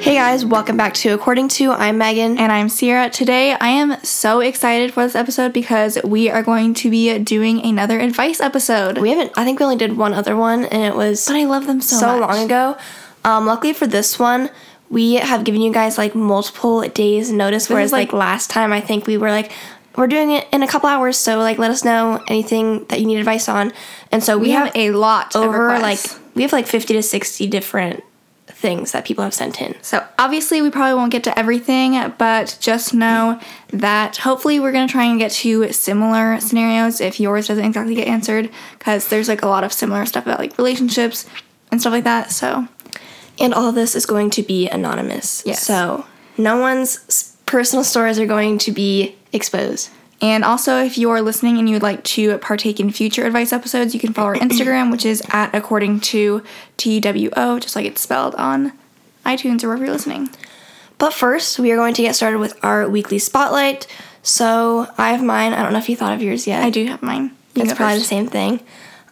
Hey 0.00 0.14
guys, 0.14 0.44
welcome 0.44 0.76
back 0.76 0.94
to 0.94 1.10
According 1.10 1.48
Two. 1.48 1.70
I'm 1.70 1.98
Megan. 1.98 2.38
And 2.38 2.50
I'm 2.50 2.68
Ciera. 2.68 3.12
Today 3.12 3.52
I 3.52 3.68
am 3.68 4.02
so 4.02 4.40
excited 4.40 4.94
for 4.94 5.02
this 5.02 5.14
episode 5.14 5.52
because 5.52 5.98
we 6.02 6.30
are 6.30 6.42
going 6.42 6.72
to 6.74 6.90
be 6.90 7.18
doing 7.18 7.62
another 7.64 7.98
advice 8.00 8.40
episode. 8.40 8.98
We 8.98 9.10
haven't, 9.10 9.32
I 9.36 9.44
think 9.44 9.58
we 9.58 9.64
only 9.64 9.76
did 9.76 9.96
one 9.98 10.14
other 10.14 10.34
one, 10.34 10.64
and 10.64 10.82
it 10.82 10.96
was 10.96 11.26
but 11.26 11.36
I 11.36 11.44
love 11.44 11.66
them 11.66 11.80
so, 11.80 11.98
so 11.98 12.18
much. 12.18 12.28
long 12.30 12.44
ago. 12.46 12.78
Um, 13.24 13.44
luckily 13.46 13.72
for 13.74 13.86
this 13.86 14.18
one, 14.18 14.48
we 14.88 15.14
have 15.14 15.44
given 15.44 15.60
you 15.60 15.72
guys 15.72 15.98
like 15.98 16.14
multiple 16.14 16.80
days 16.88 17.30
notice, 17.30 17.68
whereas 17.68 17.92
like, 17.92 18.12
like- 18.12 18.18
last 18.18 18.50
time, 18.50 18.72
I 18.72 18.80
think 18.80 19.06
we 19.06 19.18
were 19.18 19.30
like, 19.30 19.52
we're 19.96 20.06
doing 20.06 20.30
it 20.30 20.46
in 20.52 20.62
a 20.62 20.68
couple 20.68 20.88
hours, 20.88 21.16
so 21.18 21.38
like 21.38 21.58
let 21.58 21.70
us 21.72 21.84
know 21.84 22.22
anything 22.28 22.84
that 22.84 23.00
you 23.00 23.06
need 23.06 23.18
advice 23.18 23.48
on. 23.48 23.72
And 24.12 24.22
so 24.22 24.38
we, 24.38 24.44
We 24.44 24.50
have, 24.52 24.68
have 24.68 24.76
a 24.76 24.90
lot 24.92 25.34
over 25.36 25.76
like 25.80 25.98
we 26.38 26.42
have 26.42 26.52
like 26.52 26.66
50 26.66 26.94
to 26.94 27.02
60 27.02 27.46
different 27.48 28.02
things 28.46 28.92
that 28.92 29.04
people 29.04 29.22
have 29.22 29.34
sent 29.34 29.60
in. 29.60 29.76
So 29.82 30.04
obviously 30.18 30.62
we 30.62 30.70
probably 30.70 30.94
won't 30.94 31.12
get 31.12 31.22
to 31.24 31.38
everything, 31.38 32.12
but 32.16 32.56
just 32.60 32.94
know 32.94 33.38
that 33.68 34.16
hopefully 34.16 34.58
we're 34.58 34.72
gonna 34.72 34.88
try 34.88 35.04
and 35.04 35.18
get 35.18 35.30
to 35.32 35.70
similar 35.72 36.40
scenarios 36.40 37.00
if 37.00 37.20
yours 37.20 37.48
doesn't 37.48 37.64
exactly 37.64 37.94
get 37.94 38.08
answered, 38.08 38.50
because 38.78 39.08
there's 39.08 39.28
like 39.28 39.42
a 39.42 39.48
lot 39.48 39.64
of 39.64 39.72
similar 39.72 40.06
stuff 40.06 40.24
about 40.24 40.38
like 40.38 40.56
relationships 40.56 41.26
and 41.70 41.80
stuff 41.80 41.92
like 41.92 42.04
that. 42.04 42.32
So 42.32 42.66
And 43.40 43.54
all 43.54 43.68
of 43.68 43.74
this 43.74 43.94
is 43.94 44.06
going 44.06 44.30
to 44.30 44.42
be 44.42 44.68
anonymous. 44.68 45.42
Yes. 45.46 45.62
So 45.62 46.04
no 46.36 46.58
one's 46.58 47.36
personal 47.46 47.84
stories 47.84 48.18
are 48.18 48.26
going 48.26 48.58
to 48.58 48.72
be 48.72 49.16
exposed. 49.32 49.90
And 50.20 50.44
also, 50.44 50.82
if 50.82 50.98
you 50.98 51.10
are 51.10 51.22
listening 51.22 51.58
and 51.58 51.68
you 51.68 51.76
would 51.76 51.82
like 51.82 52.02
to 52.04 52.38
partake 52.38 52.80
in 52.80 52.90
future 52.90 53.24
advice 53.24 53.52
episodes, 53.52 53.94
you 53.94 54.00
can 54.00 54.12
follow 54.12 54.28
our 54.28 54.34
Instagram, 54.36 54.90
which 54.90 55.06
is 55.06 55.22
at 55.30 55.54
according 55.54 56.00
to 56.00 56.42
TWO, 56.76 57.60
just 57.60 57.76
like 57.76 57.86
it's 57.86 58.00
spelled 58.00 58.34
on 58.34 58.72
iTunes 59.24 59.62
or 59.62 59.68
wherever 59.68 59.84
you're 59.84 59.92
listening. 59.92 60.28
But 60.98 61.14
first, 61.14 61.60
we 61.60 61.70
are 61.70 61.76
going 61.76 61.94
to 61.94 62.02
get 62.02 62.16
started 62.16 62.38
with 62.38 62.58
our 62.64 62.88
weekly 62.88 63.20
spotlight. 63.20 63.86
So 64.22 64.88
I 64.98 65.12
have 65.12 65.22
mine. 65.22 65.52
I 65.52 65.62
don't 65.62 65.72
know 65.72 65.78
if 65.78 65.88
you 65.88 65.96
thought 65.96 66.14
of 66.14 66.22
yours 66.22 66.46
yet. 66.46 66.64
I 66.64 66.70
do 66.70 66.84
have 66.86 67.02
mine. 67.02 67.36
You 67.54 67.62
It's 67.62 67.74
probably 67.74 67.98
the 67.98 68.04
same 68.04 68.26
thing. 68.26 68.60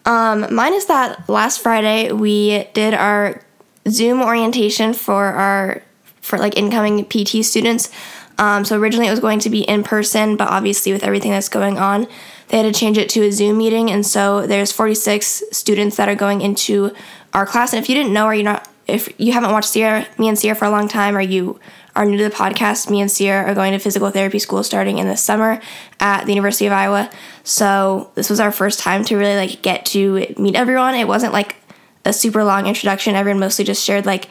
Um, 0.05 0.53
mine 0.53 0.75
is 0.75 0.87
that 0.87 1.29
last 1.29 1.61
Friday 1.61 2.13
we 2.13 2.65
did 2.75 2.95
our 2.95 3.43
Zoom 3.89 4.21
orientation 4.23 4.93
for 4.93 5.27
our 5.27 5.83
for 6.21 6.39
like 6.39 6.57
incoming 6.57 7.05
PT 7.05 7.45
students. 7.45 7.91
Um, 8.39 8.65
so 8.65 8.79
originally 8.79 9.07
it 9.07 9.11
was 9.11 9.21
going 9.21 9.39
to 9.41 9.51
be 9.51 9.63
in 9.63 9.83
person, 9.83 10.37
but 10.37 10.49
obviously 10.49 10.93
with 10.93 11.05
everything 11.05 11.31
that's 11.31 11.49
going 11.49 11.79
on, 11.79 12.07
they 12.49 12.59
had 12.59 12.73
to 12.73 12.79
change 12.79 12.99
it 12.99 13.09
to 13.11 13.23
a 13.23 13.33
Zoom 13.33 13.59
meeting. 13.59 13.91
And 13.91 14.05
so 14.07 14.47
there's 14.47 14.73
46 14.73 15.45
students 15.53 15.97
that 15.97 16.09
are 16.09 16.15
going 16.15 16.43
into 16.43 16.93
our 17.33 17.47
class. 17.47 17.73
And 17.73 17.83
if 17.83 17.89
you 17.89 17.95
didn't 17.95 18.13
know, 18.13 18.27
or 18.27 18.35
you're 18.35 18.45
not, 18.45 18.69
if 18.87 19.13
you 19.19 19.33
haven't 19.33 19.51
watched 19.51 19.75
Ciera, 19.75 20.07
me 20.19 20.29
and 20.29 20.37
Ciera 20.37 20.57
for 20.57 20.67
a 20.67 20.71
long 20.71 20.87
time, 20.89 21.17
or 21.17 21.21
you 21.21 21.59
are 21.97 22.05
new 22.05 22.19
to 22.19 22.25
the 22.25 22.31
podcast, 22.31 22.91
me 22.91 23.01
and 23.01 23.11
Ciera 23.11 23.47
are 23.47 23.55
going 23.55 23.73
to 23.73 23.79
physical 23.79 24.11
therapy 24.11 24.39
school 24.39 24.63
starting 24.63 24.99
in 24.99 25.09
the 25.09 25.17
summer 25.17 25.61
at 25.99 26.25
the 26.27 26.33
University 26.33 26.67
of 26.67 26.73
Iowa. 26.73 27.11
So 27.43 28.11
this 28.15 28.31
was 28.31 28.39
our 28.39 28.53
first 28.53 28.79
time 28.79 29.03
to 29.07 29.17
really 29.17 29.35
like 29.35 29.63
get 29.63 29.87
to 29.87 30.35
meet 30.39 30.55
everyone. 30.55 30.95
It 30.95 31.09
wasn't 31.09 31.33
like 31.33 31.57
a 32.05 32.13
super 32.13 32.45
long 32.45 32.67
introduction. 32.67 33.17
Everyone 33.17 33.41
mostly 33.41 33.65
just 33.65 33.83
shared 33.83 34.07
like 34.07 34.29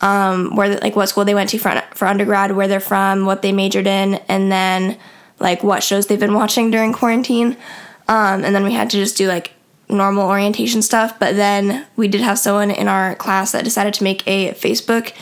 um, 0.00 0.56
where 0.56 0.76
like 0.78 0.96
what 0.96 1.08
school 1.08 1.24
they 1.24 1.34
went 1.34 1.50
to 1.50 1.58
for, 1.58 1.82
for 1.94 2.06
undergrad, 2.06 2.52
where 2.52 2.68
they're 2.68 2.80
from, 2.80 3.26
what 3.26 3.42
they 3.42 3.52
majored 3.52 3.86
in, 3.86 4.14
and 4.28 4.50
then 4.50 4.98
like 5.40 5.62
what 5.62 5.82
shows 5.82 6.06
they've 6.06 6.20
been 6.20 6.34
watching 6.34 6.70
during 6.70 6.92
quarantine. 6.92 7.56
Um, 8.08 8.44
and 8.44 8.54
then 8.54 8.64
we 8.64 8.72
had 8.72 8.90
to 8.90 8.96
just 8.96 9.16
do 9.16 9.28
like 9.28 9.52
normal 9.88 10.28
orientation 10.28 10.82
stuff. 10.82 11.18
But 11.18 11.36
then 11.36 11.86
we 11.96 12.08
did 12.08 12.20
have 12.20 12.38
someone 12.38 12.70
in 12.70 12.88
our 12.88 13.14
class 13.16 13.52
that 13.52 13.64
decided 13.64 13.94
to 13.94 14.04
make 14.04 14.26
a 14.26 14.52
Facebook 14.52 15.12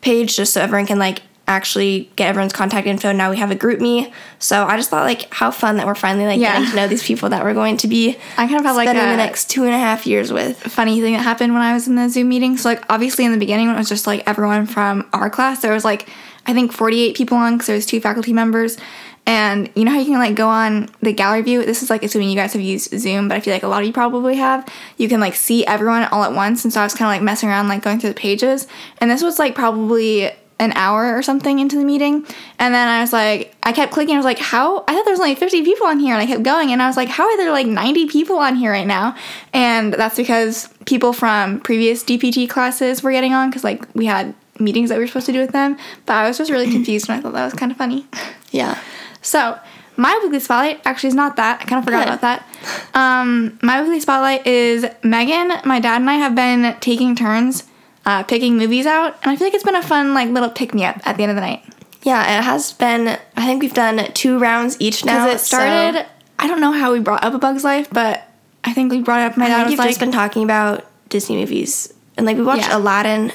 page 0.00 0.36
just 0.36 0.52
so 0.52 0.60
everyone 0.60 0.86
can 0.86 0.98
like 0.98 1.22
actually 1.52 2.10
get 2.16 2.28
everyone's 2.28 2.52
contact 2.52 2.86
info. 2.86 3.12
Now 3.12 3.30
we 3.30 3.36
have 3.36 3.50
a 3.50 3.54
group 3.54 3.80
me. 3.80 4.12
So 4.38 4.64
I 4.64 4.76
just 4.76 4.90
thought 4.90 5.04
like 5.04 5.32
how 5.32 5.50
fun 5.50 5.76
that 5.76 5.86
we're 5.86 5.94
finally 5.94 6.26
like 6.26 6.40
Yeah. 6.40 6.54
getting 6.54 6.70
to 6.70 6.76
know 6.76 6.88
these 6.88 7.02
people 7.04 7.28
that 7.28 7.44
we're 7.44 7.54
going 7.54 7.76
to 7.78 7.86
be 7.88 8.16
I 8.36 8.46
kind 8.46 8.58
of 8.60 8.64
have 8.66 8.76
like 8.76 8.88
spending 8.88 9.08
the 9.10 9.16
next 9.16 9.50
two 9.50 9.64
and 9.64 9.74
a 9.74 9.78
half 9.78 10.06
years 10.06 10.32
with. 10.32 10.58
funny 10.58 11.00
thing 11.00 11.12
that 11.14 11.22
happened 11.22 11.52
when 11.52 11.62
I 11.62 11.72
was 11.74 11.86
in 11.86 11.94
the 11.94 12.08
Zoom 12.08 12.28
meeting. 12.28 12.56
So 12.56 12.70
like 12.70 12.84
obviously 12.90 13.24
in 13.24 13.32
the 13.32 13.38
beginning 13.38 13.66
when 13.68 13.76
it 13.76 13.78
was 13.78 13.88
just 13.88 14.06
like 14.06 14.22
everyone 14.26 14.66
from 14.66 15.08
our 15.12 15.30
class, 15.30 15.60
there 15.62 15.72
was 15.72 15.84
like 15.84 16.08
I 16.46 16.52
think 16.54 16.72
48 16.72 17.16
people 17.16 17.36
on 17.36 17.52
because 17.54 17.66
there 17.68 17.76
was 17.76 17.86
two 17.86 18.00
faculty 18.00 18.32
members. 18.32 18.76
And 19.24 19.70
you 19.76 19.84
know 19.84 19.92
how 19.92 20.00
you 20.00 20.06
can 20.06 20.18
like 20.18 20.34
go 20.34 20.48
on 20.48 20.88
the 21.00 21.12
gallery 21.12 21.42
view? 21.42 21.64
This 21.64 21.84
is 21.84 21.90
like 21.90 22.02
assuming 22.02 22.28
you 22.28 22.34
guys 22.34 22.54
have 22.54 22.62
used 22.62 22.90
Zoom, 22.98 23.28
but 23.28 23.36
I 23.36 23.40
feel 23.40 23.54
like 23.54 23.62
a 23.62 23.68
lot 23.68 23.80
of 23.82 23.86
you 23.86 23.92
probably 23.92 24.34
have. 24.34 24.66
You 24.96 25.08
can 25.08 25.20
like 25.20 25.36
see 25.36 25.64
everyone 25.64 26.02
all 26.10 26.24
at 26.24 26.32
once. 26.32 26.64
And 26.64 26.72
so 26.72 26.80
I 26.80 26.82
was 26.82 26.92
kind 26.92 27.06
of 27.08 27.14
like 27.14 27.22
messing 27.22 27.48
around, 27.48 27.68
like 27.68 27.82
going 27.84 28.00
through 28.00 28.10
the 28.10 28.16
pages. 28.18 28.66
And 28.98 29.08
this 29.12 29.22
was 29.22 29.38
like 29.38 29.54
probably 29.54 30.32
an 30.62 30.72
hour 30.74 31.16
or 31.16 31.22
something 31.22 31.58
into 31.58 31.76
the 31.76 31.84
meeting. 31.84 32.24
And 32.60 32.72
then 32.72 32.86
I 32.86 33.00
was 33.00 33.12
like, 33.12 33.54
I 33.64 33.72
kept 33.72 33.92
clicking. 33.92 34.14
I 34.14 34.18
was 34.18 34.24
like, 34.24 34.38
how? 34.38 34.84
I 34.86 34.94
thought 34.94 35.04
there 35.04 35.12
was 35.12 35.18
only 35.18 35.34
50 35.34 35.64
people 35.64 35.88
on 35.88 35.98
here. 35.98 36.14
And 36.14 36.22
I 36.22 36.26
kept 36.26 36.44
going. 36.44 36.72
And 36.72 36.80
I 36.80 36.86
was 36.86 36.96
like, 36.96 37.08
how 37.08 37.24
are 37.24 37.36
there 37.36 37.50
like 37.50 37.66
90 37.66 38.06
people 38.06 38.38
on 38.38 38.54
here 38.54 38.70
right 38.70 38.86
now? 38.86 39.16
And 39.52 39.92
that's 39.92 40.16
because 40.16 40.68
people 40.86 41.12
from 41.12 41.60
previous 41.60 42.04
DPT 42.04 42.48
classes 42.48 43.02
were 43.02 43.10
getting 43.10 43.34
on 43.34 43.50
because 43.50 43.64
like 43.64 43.92
we 43.94 44.06
had 44.06 44.34
meetings 44.60 44.90
that 44.90 44.98
we 44.98 45.04
were 45.04 45.08
supposed 45.08 45.26
to 45.26 45.32
do 45.32 45.40
with 45.40 45.50
them. 45.50 45.76
But 46.06 46.14
I 46.14 46.28
was 46.28 46.38
just 46.38 46.50
really 46.50 46.70
confused 46.76 47.08
and 47.08 47.18
I 47.18 47.22
thought 47.22 47.32
that 47.32 47.44
was 47.44 47.54
kind 47.54 47.72
of 47.72 47.78
funny. 47.78 48.06
Yeah. 48.52 48.80
So 49.20 49.58
my 49.96 50.18
weekly 50.22 50.38
spotlight 50.38 50.80
actually 50.86 51.08
is 51.08 51.14
not 51.14 51.34
that. 51.36 51.60
I 51.60 51.64
kind 51.64 51.80
of 51.80 51.84
forgot 51.84 52.06
Good. 52.06 52.08
about 52.08 52.20
that. 52.20 52.48
Um, 52.94 53.58
my 53.62 53.80
weekly 53.80 53.98
spotlight 53.98 54.46
is 54.46 54.84
Megan. 55.02 55.50
My 55.64 55.80
dad 55.80 56.02
and 56.02 56.08
I 56.10 56.14
have 56.14 56.34
been 56.34 56.76
taking 56.78 57.16
turns 57.16 57.64
uh, 58.04 58.22
picking 58.24 58.56
movies 58.58 58.86
out, 58.86 59.16
and 59.22 59.30
I 59.30 59.36
feel 59.36 59.46
like 59.46 59.54
it's 59.54 59.64
been 59.64 59.76
a 59.76 59.82
fun 59.82 60.14
like 60.14 60.28
little 60.30 60.50
pick 60.50 60.74
me 60.74 60.84
up 60.84 61.00
at 61.06 61.16
the 61.16 61.22
end 61.22 61.30
of 61.30 61.36
the 61.36 61.40
night 61.42 61.62
Yeah, 62.02 62.38
it 62.38 62.42
has 62.42 62.72
been. 62.72 63.18
I 63.36 63.46
think 63.46 63.62
we've 63.62 63.74
done 63.74 64.12
two 64.12 64.38
rounds 64.38 64.76
each 64.80 65.04
now. 65.04 65.24
because 65.26 65.42
it 65.42 65.44
started. 65.44 66.00
so- 66.00 66.06
I 66.38 66.48
don't 66.48 66.60
know 66.60 66.72
how 66.72 66.92
we 66.92 66.98
brought 66.98 67.22
up 67.22 67.34
A 67.34 67.38
Bug's 67.38 67.62
Life, 67.62 67.88
but 67.92 68.28
I 68.64 68.72
think 68.72 68.90
we 68.90 69.00
brought 69.00 69.20
it 69.20 69.30
up. 69.32 69.36
My 69.36 69.44
I 69.44 69.48
dad 69.48 69.70
was 69.70 69.78
like, 69.78 69.90
just 69.90 70.00
been 70.00 70.10
talking 70.10 70.42
about 70.42 70.84
Disney 71.08 71.36
movies, 71.36 71.92
and 72.16 72.26
like 72.26 72.36
we 72.36 72.42
watched 72.42 72.66
Yeah. 72.68 72.76
Aladdin. 72.78 73.32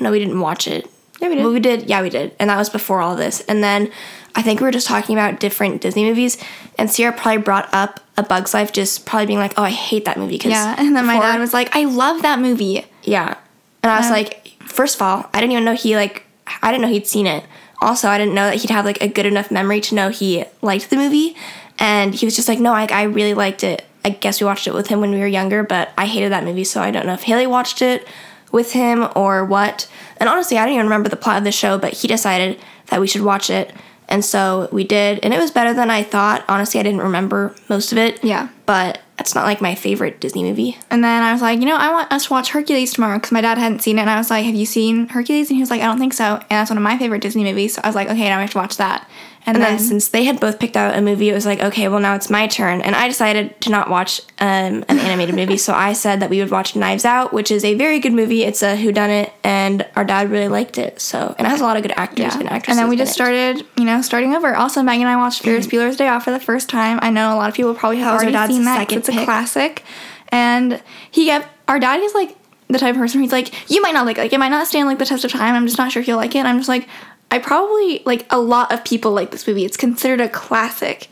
No, 0.00 0.10
we 0.10 0.18
didn't 0.18 0.40
watch 0.40 0.66
it. 0.66 0.88
Yeah, 1.20 1.28
we 1.28 1.34
did. 1.34 1.44
Well, 1.44 1.52
we 1.52 1.60
did. 1.60 1.88
Yeah, 1.90 2.00
we 2.00 2.08
did, 2.10 2.34
and 2.38 2.48
that 2.48 2.56
was 2.56 2.70
before 2.70 3.00
all 3.02 3.16
this. 3.16 3.40
And 3.42 3.62
then 3.62 3.90
I 4.34 4.40
think 4.42 4.60
we 4.60 4.64
were 4.64 4.70
just 4.70 4.86
talking 4.86 5.14
about 5.16 5.40
different 5.40 5.82
Disney 5.82 6.04
movies, 6.04 6.38
and 6.78 6.88
Ciera 6.88 7.14
probably 7.14 7.42
brought 7.42 7.68
up 7.74 8.00
A 8.16 8.22
Bug's 8.22 8.54
Life, 8.54 8.72
just 8.72 9.04
probably 9.04 9.26
being 9.26 9.38
like, 9.40 9.52
"Oh, 9.58 9.62
I 9.64 9.70
hate 9.70 10.04
that 10.06 10.16
movie." 10.16 10.38
Cause 10.38 10.52
yeah, 10.52 10.74
and 10.78 10.94
then 10.96 11.04
my 11.04 11.18
dad 11.18 11.40
was 11.40 11.52
like, 11.52 11.74
I 11.76 11.84
love 11.84 12.22
that 12.22 12.38
movie. 12.38 12.86
Yeah. 13.02 13.34
And 13.82 13.92
I 13.92 13.98
was 13.98 14.06
Um, 14.06 14.12
like, 14.12 14.52
first 14.66 14.96
of 14.96 15.02
all, 15.02 15.28
I 15.32 15.40
didn't 15.40 15.52
even 15.52 15.64
know 15.64 15.74
he 15.74 15.96
like 15.96 16.24
I 16.62 16.70
didn't 16.70 16.82
know 16.82 16.88
he'd 16.88 17.06
seen 17.06 17.26
it. 17.26 17.44
Also, 17.80 18.08
I 18.08 18.18
didn't 18.18 18.34
know 18.34 18.46
that 18.46 18.56
he'd 18.56 18.70
have 18.70 18.84
like 18.84 19.00
a 19.02 19.08
good 19.08 19.26
enough 19.26 19.50
memory 19.50 19.80
to 19.82 19.94
know 19.94 20.08
he 20.08 20.44
liked 20.62 20.90
the 20.90 20.96
movie. 20.96 21.36
And 21.78 22.14
he 22.14 22.26
was 22.26 22.34
just 22.34 22.48
like, 22.48 22.58
no, 22.58 22.72
I, 22.72 22.86
I 22.90 23.02
really 23.04 23.34
liked 23.34 23.62
it. 23.62 23.84
I 24.04 24.10
guess 24.10 24.40
we 24.40 24.46
watched 24.46 24.66
it 24.66 24.74
with 24.74 24.88
him 24.88 25.00
when 25.00 25.10
we 25.12 25.20
were 25.20 25.26
younger, 25.26 25.62
but 25.62 25.90
I 25.96 26.06
hated 26.06 26.32
that 26.32 26.42
movie, 26.42 26.64
so 26.64 26.80
I 26.80 26.90
don't 26.90 27.06
know 27.06 27.12
if 27.12 27.22
Haley 27.22 27.46
watched 27.46 27.82
it 27.82 28.06
with 28.50 28.72
him 28.72 29.06
or 29.14 29.44
what. 29.44 29.88
And 30.16 30.28
honestly, 30.28 30.56
I 30.58 30.64
don't 30.64 30.74
even 30.74 30.86
remember 30.86 31.08
the 31.08 31.16
plot 31.16 31.38
of 31.38 31.44
the 31.44 31.52
show, 31.52 31.78
but 31.78 31.92
he 31.92 32.08
decided 32.08 32.58
that 32.86 33.00
we 33.00 33.06
should 33.06 33.22
watch 33.22 33.50
it. 33.50 33.72
And 34.08 34.24
so 34.24 34.68
we 34.72 34.84
did, 34.84 35.20
and 35.22 35.34
it 35.34 35.38
was 35.38 35.50
better 35.50 35.74
than 35.74 35.90
I 35.90 36.02
thought. 36.02 36.44
Honestly, 36.48 36.80
I 36.80 36.82
didn't 36.82 37.02
remember 37.02 37.54
most 37.68 37.92
of 37.92 37.98
it. 37.98 38.24
Yeah. 38.24 38.48
But 38.64 39.00
it's 39.18 39.34
not 39.34 39.44
like 39.44 39.60
my 39.60 39.74
favorite 39.74 40.20
Disney 40.20 40.44
movie. 40.44 40.78
And 40.90 41.02
then 41.02 41.22
I 41.22 41.32
was 41.32 41.42
like, 41.42 41.58
you 41.58 41.66
know, 41.66 41.76
I 41.76 41.90
want 41.90 42.12
us 42.12 42.26
to 42.26 42.32
watch 42.32 42.50
Hercules 42.50 42.92
tomorrow 42.92 43.18
because 43.18 43.32
my 43.32 43.40
dad 43.40 43.58
hadn't 43.58 43.80
seen 43.80 43.98
it. 43.98 44.02
And 44.02 44.10
I 44.10 44.16
was 44.16 44.30
like, 44.30 44.44
have 44.46 44.54
you 44.54 44.66
seen 44.66 45.08
Hercules? 45.08 45.50
And 45.50 45.56
he 45.56 45.62
was 45.62 45.70
like, 45.70 45.82
I 45.82 45.86
don't 45.86 45.98
think 45.98 46.14
so. 46.14 46.36
And 46.36 46.46
that's 46.48 46.70
one 46.70 46.76
of 46.76 46.82
my 46.82 46.96
favorite 46.96 47.20
Disney 47.20 47.44
movies. 47.44 47.74
So 47.74 47.82
I 47.82 47.88
was 47.88 47.96
like, 47.96 48.08
okay, 48.08 48.28
now 48.28 48.36
we 48.36 48.42
have 48.42 48.50
to 48.52 48.58
watch 48.58 48.76
that. 48.76 49.08
And, 49.46 49.56
And 49.56 49.64
then, 49.64 49.76
then 49.76 49.78
since 49.78 50.08
they 50.08 50.24
had 50.24 50.40
both 50.40 50.58
picked 50.58 50.76
out 50.76 50.96
a 50.96 51.00
movie, 51.00 51.30
it 51.30 51.32
was 51.32 51.46
like, 51.46 51.60
okay, 51.60 51.88
well 51.88 52.00
now 52.00 52.14
it's 52.14 52.28
my 52.28 52.46
turn. 52.46 52.80
And 52.82 52.94
I 52.94 53.08
decided 53.08 53.58
to 53.62 53.70
not 53.70 53.88
watch 53.88 54.20
um, 54.40 54.84
an 54.88 54.98
animated 54.98 55.34
movie, 55.34 55.56
so 55.56 55.72
I 55.72 55.94
said 55.94 56.20
that 56.20 56.28
we 56.28 56.40
would 56.40 56.50
watch 56.50 56.76
Knives 56.76 57.04
Out, 57.04 57.32
which 57.32 57.50
is 57.50 57.64
a 57.64 57.74
very 57.74 57.98
good 57.98 58.12
movie. 58.12 58.44
It's 58.44 58.62
a 58.62 58.76
whodunit, 58.76 59.30
and 59.42 59.86
our 59.96 60.04
dad 60.04 60.30
really 60.30 60.48
liked 60.48 60.76
it. 60.76 61.00
So 61.00 61.34
and 61.38 61.46
it 61.46 61.50
has 61.50 61.60
a 61.60 61.64
lot 61.64 61.76
of 61.76 61.82
good 61.82 61.94
actors 61.96 62.34
yeah. 62.34 62.40
and 62.40 62.50
actresses. 62.50 62.78
And 62.78 62.78
then 62.78 62.88
we 62.88 62.96
just 62.96 63.12
it. 63.12 63.14
started, 63.14 63.66
you 63.76 63.84
know, 63.84 64.02
starting 64.02 64.34
over. 64.34 64.54
Also, 64.54 64.82
Megan 64.82 65.06
and 65.06 65.10
I 65.10 65.16
watched 65.16 65.42
Ferris 65.42 65.66
Bueller's 65.66 65.96
Day 65.96 66.08
Off 66.08 66.24
for 66.24 66.30
the 66.30 66.40
first 66.40 66.68
time. 66.68 66.98
I 67.00 67.10
know 67.10 67.34
a 67.34 67.36
lot 67.36 67.48
of 67.48 67.54
people 67.54 67.74
probably 67.74 67.98
have 67.98 68.14
already 68.14 68.32
dad's 68.32 68.52
seen 68.52 68.64
that 68.64 68.92
it's 68.92 69.08
a 69.08 69.24
classic. 69.24 69.82
And 70.30 70.82
he 71.10 71.26
kept, 71.26 71.48
our 71.68 71.80
dad 71.80 72.00
is 72.00 72.14
like 72.14 72.36
the 72.68 72.78
type 72.78 72.94
of 72.94 73.00
person 73.00 73.22
who's 73.22 73.32
like, 73.32 73.70
you 73.70 73.80
might 73.80 73.92
not 73.92 74.04
like 74.04 74.18
it. 74.18 74.20
Like, 74.20 74.32
it 74.34 74.38
might 74.38 74.50
not 74.50 74.66
stand 74.66 74.86
like 74.86 74.98
the 74.98 75.06
test 75.06 75.24
of 75.24 75.32
time. 75.32 75.54
I'm 75.54 75.66
just 75.66 75.78
not 75.78 75.90
sure 75.90 76.02
if 76.02 76.08
you'll 76.08 76.18
like 76.18 76.34
it. 76.34 76.40
And 76.40 76.48
I'm 76.48 76.58
just 76.58 76.68
like, 76.68 76.86
I 77.30 77.38
probably, 77.38 78.02
like, 78.06 78.26
a 78.30 78.38
lot 78.38 78.72
of 78.72 78.84
people 78.84 79.12
like 79.12 79.30
this 79.30 79.46
movie. 79.46 79.64
It's 79.64 79.76
considered 79.76 80.20
a 80.20 80.28
classic. 80.28 81.08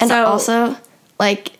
And 0.00 0.08
So- 0.10 0.24
also, 0.24 0.76
like, 1.18 1.52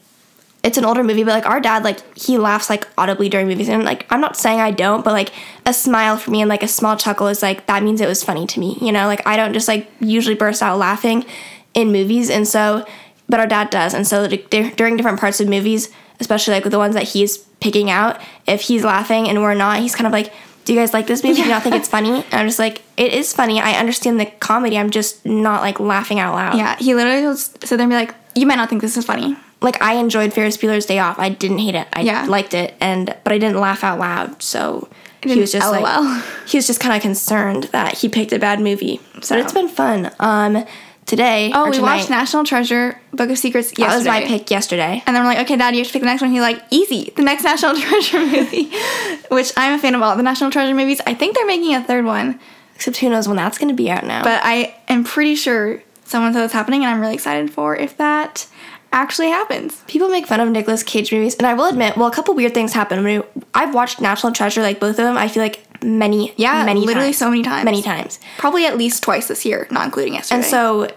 it's 0.62 0.76
an 0.76 0.84
older 0.84 1.02
movie, 1.02 1.24
but 1.24 1.30
like 1.32 1.46
our 1.46 1.58
dad, 1.58 1.84
like 1.84 2.00
he 2.18 2.36
laughs 2.36 2.68
like 2.68 2.86
audibly 2.98 3.30
during 3.30 3.46
movies, 3.48 3.70
and 3.70 3.82
like 3.82 4.04
I'm 4.10 4.20
not 4.20 4.36
saying 4.36 4.60
I 4.60 4.72
don't, 4.72 5.02
but 5.02 5.12
like 5.14 5.32
a 5.64 5.72
smile 5.72 6.18
for 6.18 6.30
me 6.30 6.42
and 6.42 6.50
like 6.50 6.62
a 6.62 6.68
small 6.68 6.98
chuckle 6.98 7.28
is 7.28 7.42
like 7.42 7.64
that 7.66 7.82
means 7.82 8.02
it 8.02 8.06
was 8.06 8.22
funny 8.22 8.46
to 8.48 8.60
me, 8.60 8.76
you 8.78 8.92
know. 8.92 9.06
Like 9.06 9.26
I 9.26 9.36
don't 9.38 9.54
just 9.54 9.68
like 9.68 9.90
usually 10.00 10.34
burst 10.34 10.62
out 10.62 10.76
laughing 10.78 11.24
in 11.72 11.90
movies, 11.92 12.28
and 12.28 12.46
so, 12.46 12.84
but 13.26 13.40
our 13.40 13.46
dad 13.46 13.70
does, 13.70 13.94
and 13.94 14.06
so 14.06 14.24
like, 14.24 14.50
dur- 14.50 14.70
during 14.76 14.98
different 14.98 15.18
parts 15.18 15.40
of 15.40 15.48
movies, 15.48 15.88
especially 16.20 16.52
like 16.52 16.64
with 16.64 16.72
the 16.72 16.78
ones 16.78 16.94
that 16.94 17.04
he's 17.04 17.38
picking 17.60 17.90
out, 17.90 18.20
if 18.46 18.60
he's 18.60 18.84
laughing 18.84 19.30
and 19.30 19.40
we're 19.40 19.54
not, 19.54 19.78
he's 19.80 19.94
kind 19.94 20.06
of 20.06 20.12
like, 20.12 20.30
"Do 20.64 20.72
you 20.74 20.78
guys 20.78 20.92
like 20.92 21.06
this 21.06 21.22
movie? 21.24 21.36
Do 21.36 21.42
you 21.42 21.48
not 21.48 21.62
think 21.62 21.74
it's 21.74 21.88
funny?" 21.88 22.10
And 22.30 22.34
I'm 22.34 22.46
just 22.46 22.58
like, 22.58 22.82
"It 22.96 23.12
is 23.12 23.32
funny. 23.32 23.60
I 23.60 23.72
understand 23.78 24.18
the 24.20 24.26
comedy. 24.26 24.78
I'm 24.78 24.90
just 24.90 25.24
not 25.26 25.62
like 25.62 25.80
laughing 25.80 26.18
out 26.20 26.34
loud." 26.34 26.56
Yeah, 26.58 26.76
he 26.78 26.94
literally 26.94 27.26
will 27.26 27.36
sit 27.36 27.60
there 27.70 27.80
and 27.80 27.90
be 27.90 27.94
like, 27.96 28.14
"You 28.34 28.46
might 28.46 28.56
not 28.56 28.68
think 28.68 28.82
this 28.82 28.96
is 28.96 29.04
funny." 29.04 29.36
Like 29.62 29.82
I 29.82 29.94
enjoyed 29.94 30.32
Ferris 30.32 30.56
Bueller's 30.56 30.86
Day 30.86 30.98
Off. 30.98 31.18
I 31.18 31.28
didn't 31.28 31.58
hate 31.58 31.74
it. 31.74 31.86
I 31.92 32.00
Yeah. 32.00 32.24
liked 32.26 32.54
it, 32.54 32.74
and 32.80 33.14
but 33.24 33.32
I 33.32 33.38
didn't 33.38 33.60
laugh 33.60 33.84
out 33.84 33.98
loud. 33.98 34.42
So 34.42 34.88
he 35.22 35.38
was 35.38 35.52
just 35.52 35.66
LOL. 35.70 35.82
like 35.82 36.22
he 36.46 36.56
was 36.56 36.66
just 36.66 36.80
kind 36.80 36.94
of 36.96 37.02
concerned 37.02 37.64
that 37.72 37.98
he 37.98 38.08
picked 38.08 38.32
a 38.32 38.38
bad 38.38 38.58
movie. 38.60 39.00
So- 39.20 39.34
But 39.36 39.44
it's 39.44 39.52
been 39.52 39.68
fun. 39.68 40.10
Um, 40.18 40.64
today. 41.10 41.50
Oh, 41.54 41.66
we 41.68 41.76
tonight, 41.76 41.96
watched 41.96 42.10
National 42.10 42.44
Treasure: 42.44 42.98
Book 43.12 43.28
of 43.28 43.36
Secrets 43.38 43.68
yesterday. 43.76 43.86
That 43.88 43.96
was 43.96 44.06
my 44.06 44.24
pick 44.26 44.50
yesterday. 44.50 45.02
And 45.06 45.14
then 45.14 45.22
we're 45.22 45.30
like, 45.30 45.38
okay, 45.40 45.56
Dad, 45.56 45.74
you 45.74 45.80
have 45.80 45.88
to 45.88 45.92
pick 45.92 46.02
the 46.02 46.06
next 46.06 46.22
one. 46.22 46.30
He's 46.30 46.40
like, 46.40 46.62
easy, 46.70 47.12
the 47.16 47.22
next 47.22 47.42
National 47.44 47.74
Treasure 47.80 48.20
movie, 48.24 48.70
which 49.30 49.52
I'm 49.56 49.74
a 49.74 49.78
fan 49.78 49.94
of 49.94 50.02
all 50.02 50.16
the 50.16 50.22
National 50.22 50.50
Treasure 50.50 50.74
movies. 50.74 51.00
I 51.06 51.12
think 51.14 51.36
they're 51.36 51.46
making 51.46 51.74
a 51.74 51.82
third 51.84 52.04
one, 52.06 52.40
Except 52.76 52.96
who 52.98 53.10
knows 53.10 53.28
when 53.28 53.36
that's 53.36 53.58
going 53.58 53.68
to 53.68 53.74
be 53.74 53.90
out 53.90 54.04
now. 54.06 54.22
but 54.24 54.40
I 54.42 54.74
am 54.88 55.04
pretty 55.04 55.34
sure 55.34 55.82
someone 56.04 56.32
said 56.32 56.44
it's 56.44 56.54
happening, 56.54 56.82
and 56.84 56.90
I'm 56.94 57.00
really 57.00 57.14
excited 57.14 57.52
for 57.52 57.76
if 57.76 57.96
that 57.98 58.46
actually 58.92 59.28
happens. 59.28 59.84
People 59.86 60.08
make 60.08 60.26
fun 60.26 60.40
of 60.40 60.48
Nicolas 60.48 60.82
Cage 60.82 61.12
movies, 61.12 61.34
and 61.36 61.46
I 61.46 61.54
will 61.54 61.66
admit, 61.66 61.96
well, 61.96 62.06
a 62.08 62.12
couple 62.12 62.34
weird 62.34 62.54
things 62.54 62.72
happen. 62.72 63.04
When 63.04 63.22
I've 63.54 63.74
watched 63.74 64.00
National 64.00 64.32
Treasure, 64.32 64.62
like 64.62 64.80
both 64.80 64.90
of 64.98 65.04
them. 65.04 65.16
I 65.16 65.28
feel 65.28 65.42
like 65.42 65.64
many, 65.84 66.34
Yeah, 66.36 66.64
many, 66.64 66.80
literally 66.80 67.08
times. 67.08 67.18
so 67.18 67.30
many 67.30 67.42
times. 67.42 67.64
many 67.64 67.82
times. 67.82 68.18
Probably 68.38 68.66
at 68.66 68.76
least 68.76 69.02
twice 69.02 69.28
this 69.28 69.44
year, 69.44 69.68
not 69.70 69.84
including 69.84 70.14
yesterday. 70.14 70.36
And 70.40 70.44
so 70.44 70.88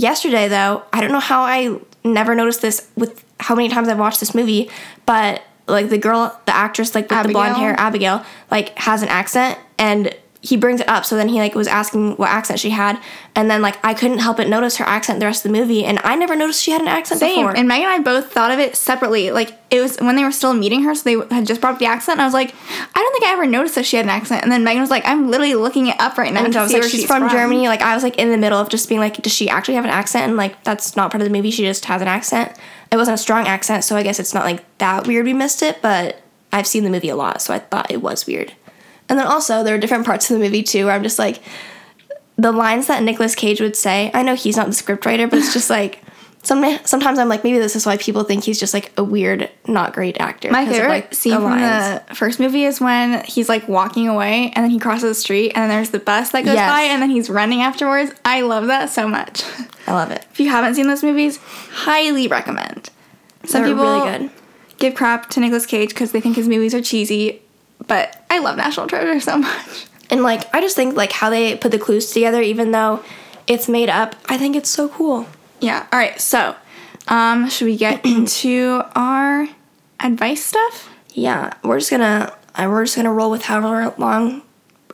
yesterday, 0.00 0.48
though, 0.48 0.82
I 0.92 1.00
don't 1.00 1.12
know 1.12 1.20
how 1.20 1.42
I 1.42 1.78
never 2.04 2.34
noticed 2.34 2.62
this 2.62 2.88
with 2.96 3.24
how 3.38 3.54
many 3.54 3.68
times 3.68 3.88
I've 3.88 3.98
watched 3.98 4.20
this 4.20 4.34
movie, 4.34 4.70
but 5.06 5.42
like 5.66 5.88
the 5.88 5.98
girl, 5.98 6.38
the 6.46 6.54
actress, 6.54 6.94
like 6.94 7.10
with 7.10 7.22
the 7.26 7.32
blonde 7.32 7.56
hair, 7.56 7.74
Abigail, 7.78 8.24
like 8.50 8.76
has 8.78 9.02
an 9.02 9.08
accent, 9.08 9.58
and 9.78 10.14
he 10.42 10.56
brings 10.56 10.80
it 10.80 10.88
up. 10.88 11.04
So 11.04 11.16
then 11.16 11.28
he 11.28 11.38
like 11.38 11.54
was 11.54 11.68
asking 11.68 12.16
what 12.16 12.30
accent 12.30 12.60
she 12.60 12.70
had, 12.70 13.00
and 13.34 13.50
then 13.50 13.60
like 13.60 13.78
I 13.84 13.92
couldn't 13.92 14.18
help 14.18 14.38
but 14.38 14.48
notice 14.48 14.76
her 14.76 14.84
accent 14.84 15.20
the 15.20 15.26
rest 15.26 15.44
of 15.44 15.52
the 15.52 15.58
movie, 15.58 15.84
and 15.84 15.98
I 16.02 16.16
never 16.16 16.34
noticed 16.34 16.62
she 16.62 16.70
had 16.70 16.80
an 16.80 16.88
accent 16.88 17.20
Same. 17.20 17.46
before. 17.46 17.56
And 17.56 17.68
Megan 17.68 17.88
and 17.88 18.00
I 18.00 18.02
both 18.02 18.32
thought 18.32 18.50
of 18.50 18.58
it 18.58 18.74
separately. 18.74 19.30
Like 19.30 19.52
it 19.70 19.80
was 19.80 19.98
when 19.98 20.16
they 20.16 20.24
were 20.24 20.32
still 20.32 20.54
meeting 20.54 20.82
her, 20.84 20.94
so 20.94 21.02
they 21.04 21.34
had 21.34 21.46
just 21.46 21.60
brought 21.60 21.74
up 21.74 21.78
the 21.78 21.86
accent. 21.86 22.14
And 22.14 22.22
I 22.22 22.24
was 22.24 22.34
like, 22.34 22.54
I 22.94 22.98
don't 23.00 23.12
think 23.12 23.24
I 23.24 23.32
ever 23.32 23.46
noticed 23.46 23.74
that 23.74 23.84
she 23.84 23.96
had 23.96 24.06
an 24.06 24.10
accent. 24.10 24.42
And 24.42 24.50
then 24.50 24.64
Megan 24.64 24.80
was 24.80 24.90
like, 24.90 25.06
I'm 25.06 25.30
literally 25.30 25.54
looking 25.54 25.88
it 25.88 26.00
up 26.00 26.16
right 26.16 26.32
now. 26.32 26.44
And 26.44 26.56
I 26.56 26.62
was 26.62 26.72
like, 26.72 26.82
where 26.82 26.90
she's, 26.90 27.04
from, 27.04 27.22
from 27.24 27.30
Germany. 27.30 27.68
Like 27.68 27.82
I 27.82 27.94
was 27.94 28.02
like 28.02 28.16
in 28.16 28.30
the 28.30 28.38
middle 28.38 28.58
of 28.58 28.70
just 28.70 28.88
being 28.88 29.00
like, 29.00 29.22
does 29.22 29.32
she 29.32 29.50
actually 29.50 29.74
have 29.74 29.84
an 29.84 29.90
accent? 29.90 30.24
And 30.24 30.36
like 30.36 30.62
that's 30.64 30.96
not 30.96 31.10
part 31.10 31.20
of 31.20 31.28
the 31.28 31.34
movie. 31.34 31.50
She 31.50 31.64
just 31.64 31.84
has 31.84 32.00
an 32.00 32.08
accent. 32.08 32.56
It 32.90 32.96
wasn't 32.96 33.16
a 33.16 33.18
strong 33.18 33.46
accent, 33.46 33.84
so 33.84 33.94
I 33.94 34.02
guess 34.02 34.18
it's 34.18 34.34
not 34.34 34.44
like 34.44 34.64
that 34.78 35.06
weird. 35.06 35.26
We 35.26 35.34
missed 35.34 35.62
it, 35.62 35.80
but 35.82 36.22
I've 36.52 36.66
seen 36.66 36.82
the 36.82 36.90
movie 36.90 37.10
a 37.10 37.14
lot, 37.14 37.40
so 37.40 37.54
I 37.54 37.60
thought 37.60 37.90
it 37.90 38.02
was 38.02 38.26
weird. 38.26 38.54
And 39.10 39.18
then 39.18 39.26
also 39.26 39.62
there 39.62 39.74
are 39.74 39.78
different 39.78 40.06
parts 40.06 40.30
of 40.30 40.38
the 40.38 40.42
movie 40.42 40.62
too 40.62 40.86
where 40.86 40.94
I'm 40.94 41.02
just 41.02 41.18
like, 41.18 41.42
the 42.36 42.52
lines 42.52 42.86
that 42.86 43.02
Nicolas 43.02 43.34
Cage 43.34 43.60
would 43.60 43.76
say. 43.76 44.10
I 44.14 44.22
know 44.22 44.34
he's 44.34 44.56
not 44.56 44.66
the 44.66 44.72
scriptwriter, 44.72 45.28
but 45.28 45.38
it's 45.40 45.52
just 45.52 45.68
like. 45.78 46.00
Some, 46.42 46.64
sometimes 46.86 47.18
I'm 47.18 47.28
like 47.28 47.44
maybe 47.44 47.58
this 47.58 47.76
is 47.76 47.84
why 47.84 47.98
people 47.98 48.24
think 48.24 48.44
he's 48.44 48.58
just 48.58 48.72
like 48.72 48.92
a 48.96 49.04
weird, 49.04 49.50
not 49.68 49.92
great 49.92 50.18
actor. 50.18 50.50
My 50.50 50.60
'cause 50.64 50.68
of, 50.70 50.74
favorite 50.76 50.88
like, 50.88 51.14
scene 51.14 51.34
from 51.34 51.42
lines. 51.44 52.00
the 52.08 52.14
first 52.14 52.40
movie 52.40 52.64
is 52.64 52.80
when 52.80 53.22
he's 53.24 53.50
like 53.50 53.68
walking 53.68 54.08
away 54.08 54.50
and 54.56 54.64
then 54.64 54.70
he 54.70 54.78
crosses 54.78 55.02
the 55.02 55.14
street 55.14 55.52
and 55.54 55.64
then 55.64 55.68
there's 55.68 55.90
the 55.90 55.98
bus 55.98 56.30
that 56.30 56.46
goes 56.46 56.54
Yes. 56.54 56.70
by 56.72 56.80
and 56.84 57.02
then 57.02 57.10
he's 57.10 57.28
running 57.28 57.60
afterwards. 57.60 58.12
I 58.24 58.40
love 58.40 58.68
that 58.68 58.88
so 58.88 59.06
much. 59.06 59.42
I 59.86 59.92
love 59.92 60.10
it. 60.12 60.24
if 60.32 60.40
you 60.40 60.48
haven't 60.48 60.76
seen 60.76 60.86
those 60.86 61.02
movies, 61.02 61.36
highly 61.72 62.26
recommend. 62.26 62.88
Some 63.44 63.60
They're 63.64 63.72
people 63.74 63.84
really 64.06 64.30
give 64.78 64.94
crap 64.94 65.28
to 65.30 65.40
Nicolas 65.40 65.66
Cage 65.66 65.90
because 65.90 66.12
they 66.12 66.22
think 66.22 66.36
his 66.36 66.48
movies 66.48 66.74
are 66.74 66.80
cheesy, 66.80 67.42
but 67.90 68.24
I 68.30 68.38
love 68.38 68.56
National 68.56 68.86
Treasure 68.86 69.18
so 69.18 69.36
much. 69.38 69.86
And 70.10 70.22
like 70.22 70.54
I 70.54 70.60
just 70.60 70.76
think 70.76 70.96
like 70.96 71.10
how 71.10 71.28
they 71.28 71.56
put 71.56 71.72
the 71.72 71.78
clues 71.78 72.12
together, 72.12 72.40
even 72.40 72.70
though 72.70 73.02
it's 73.48 73.68
made 73.68 73.88
up, 73.88 74.14
I 74.28 74.38
think 74.38 74.54
it's 74.54 74.70
so 74.70 74.88
cool. 74.88 75.26
Yeah. 75.58 75.88
All 75.92 75.98
right. 75.98 76.18
So, 76.20 76.54
um, 77.08 77.50
should 77.50 77.64
we 77.64 77.76
get 77.76 78.06
into 78.06 78.84
our 78.94 79.48
advice 79.98 80.44
stuff? 80.44 80.88
Yeah, 81.14 81.52
we're 81.64 81.80
just 81.80 81.90
gonna 81.90 82.32
uh, 82.54 82.68
we're 82.70 82.84
just 82.84 82.94
gonna 82.94 83.12
roll 83.12 83.28
with 83.28 83.42
however 83.42 83.92
long 83.98 84.42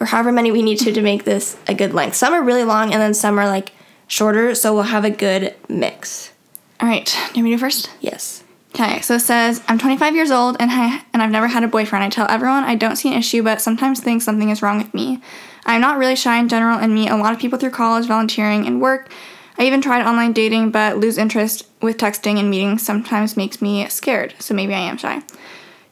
or 0.00 0.06
however 0.06 0.32
many 0.32 0.50
we 0.50 0.62
need 0.62 0.78
to 0.78 0.92
to 0.92 1.02
make 1.02 1.24
this 1.24 1.58
a 1.68 1.74
good 1.74 1.92
length. 1.92 2.16
Some 2.16 2.32
are 2.32 2.42
really 2.42 2.64
long, 2.64 2.94
and 2.94 3.02
then 3.02 3.12
some 3.12 3.38
are 3.38 3.46
like 3.46 3.72
shorter, 4.08 4.54
so 4.54 4.72
we'll 4.72 4.84
have 4.84 5.04
a 5.04 5.10
good 5.10 5.54
mix. 5.68 6.32
All 6.80 6.88
right. 6.88 7.04
Do 7.04 7.12
you 7.12 7.18
want 7.18 7.44
me 7.44 7.50
to 7.50 7.56
do 7.56 7.60
first? 7.60 7.90
Yes. 8.00 8.42
Okay, 8.78 9.00
so 9.00 9.14
it 9.14 9.20
says 9.20 9.62
I'm 9.68 9.78
25 9.78 10.14
years 10.14 10.30
old 10.30 10.58
and 10.60 10.70
I 10.70 11.02
and 11.14 11.22
I've 11.22 11.30
never 11.30 11.48
had 11.48 11.64
a 11.64 11.68
boyfriend. 11.68 12.04
I 12.04 12.10
tell 12.10 12.26
everyone 12.28 12.62
I 12.64 12.74
don't 12.74 12.96
see 12.96 13.08
an 13.08 13.18
issue, 13.18 13.42
but 13.42 13.62
sometimes 13.62 14.00
think 14.00 14.20
something 14.20 14.50
is 14.50 14.60
wrong 14.60 14.76
with 14.76 14.92
me. 14.92 15.22
I'm 15.64 15.80
not 15.80 15.96
really 15.96 16.14
shy 16.14 16.38
in 16.38 16.46
general 16.46 16.78
and 16.78 16.94
meet 16.94 17.08
a 17.08 17.16
lot 17.16 17.32
of 17.32 17.38
people 17.38 17.58
through 17.58 17.70
college, 17.70 18.06
volunteering, 18.06 18.66
and 18.66 18.82
work. 18.82 19.10
I 19.58 19.64
even 19.64 19.80
tried 19.80 20.04
online 20.04 20.34
dating, 20.34 20.72
but 20.72 20.98
lose 20.98 21.16
interest 21.16 21.66
with 21.80 21.96
texting 21.96 22.38
and 22.38 22.50
meeting 22.50 22.76
sometimes 22.76 23.34
makes 23.34 23.62
me 23.62 23.88
scared. 23.88 24.34
So 24.40 24.52
maybe 24.52 24.74
I 24.74 24.80
am 24.80 24.98
shy. 24.98 25.22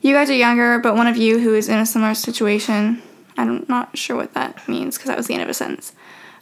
You 0.03 0.13
guys 0.13 0.29
are 0.29 0.35
younger, 0.35 0.79
but 0.79 0.95
one 0.95 1.07
of 1.07 1.17
you 1.17 1.39
who 1.39 1.55
is 1.55 1.71
in 1.71 1.79
a 1.79 1.87
similar 1.87 2.13
situation, 2.13 3.03
I'm 3.39 3.65
not 3.67 3.97
sure 3.97 4.15
what 4.15 4.35
that 4.35 4.69
means 4.69 4.99
because 4.99 5.09
that 5.09 5.17
was 5.17 5.27
the 5.27 5.33
end 5.33 5.43
of 5.43 5.49
a 5.49 5.55
sentence. 5.55 5.95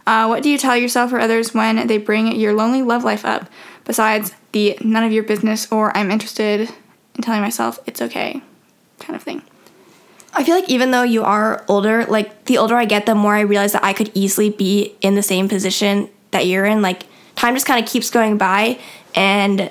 Uh, 0.07 0.27
what 0.27 0.43
do 0.43 0.49
you 0.49 0.59
tell 0.59 0.77
yourself 0.77 1.13
or 1.13 1.19
others 1.19 1.55
when 1.55 1.87
they 1.87 1.99
bring 1.99 2.35
your 2.35 2.55
lonely 2.55 2.83
love 2.83 3.05
life 3.05 3.25
up? 3.25 3.49
Besides 3.85 4.33
the 4.53 4.79
none 4.83 5.05
of 5.05 5.13
your 5.13 5.23
business 5.23 5.71
or 5.71 5.97
I'm 5.97 6.11
interested 6.11 6.69
in 7.15 7.23
telling 7.23 7.41
myself 7.41 7.79
it's 7.87 8.03
okay 8.03 8.43
kind 9.01 9.17
of 9.17 9.23
thing. 9.23 9.43
I 10.35 10.45
feel 10.45 10.55
like 10.55 10.69
even 10.71 10.93
though 10.93 11.03
you 11.03 11.25
are 11.25 11.65
older, 11.69 12.07
like 12.07 12.47
the 12.47 12.59
older 12.59 12.75
I 12.75 12.87
get, 12.87 13.05
the 13.05 13.15
more 13.15 13.35
I 13.35 13.41
realize 13.41 13.73
that 13.73 13.85
I 13.85 13.93
could 13.93 14.11
easily 14.15 14.49
be 14.49 14.97
in 15.01 15.15
the 15.15 15.23
same 15.23 15.49
position 15.49 16.09
that 16.31 16.47
you're 16.47 16.65
in. 16.65 16.81
Like 16.81 17.03
time 17.37 17.55
just 17.55 17.67
kind 17.67 17.85
of 17.85 17.91
keeps 17.91 18.11
going 18.11 18.39
by, 18.39 18.79
and 19.15 19.71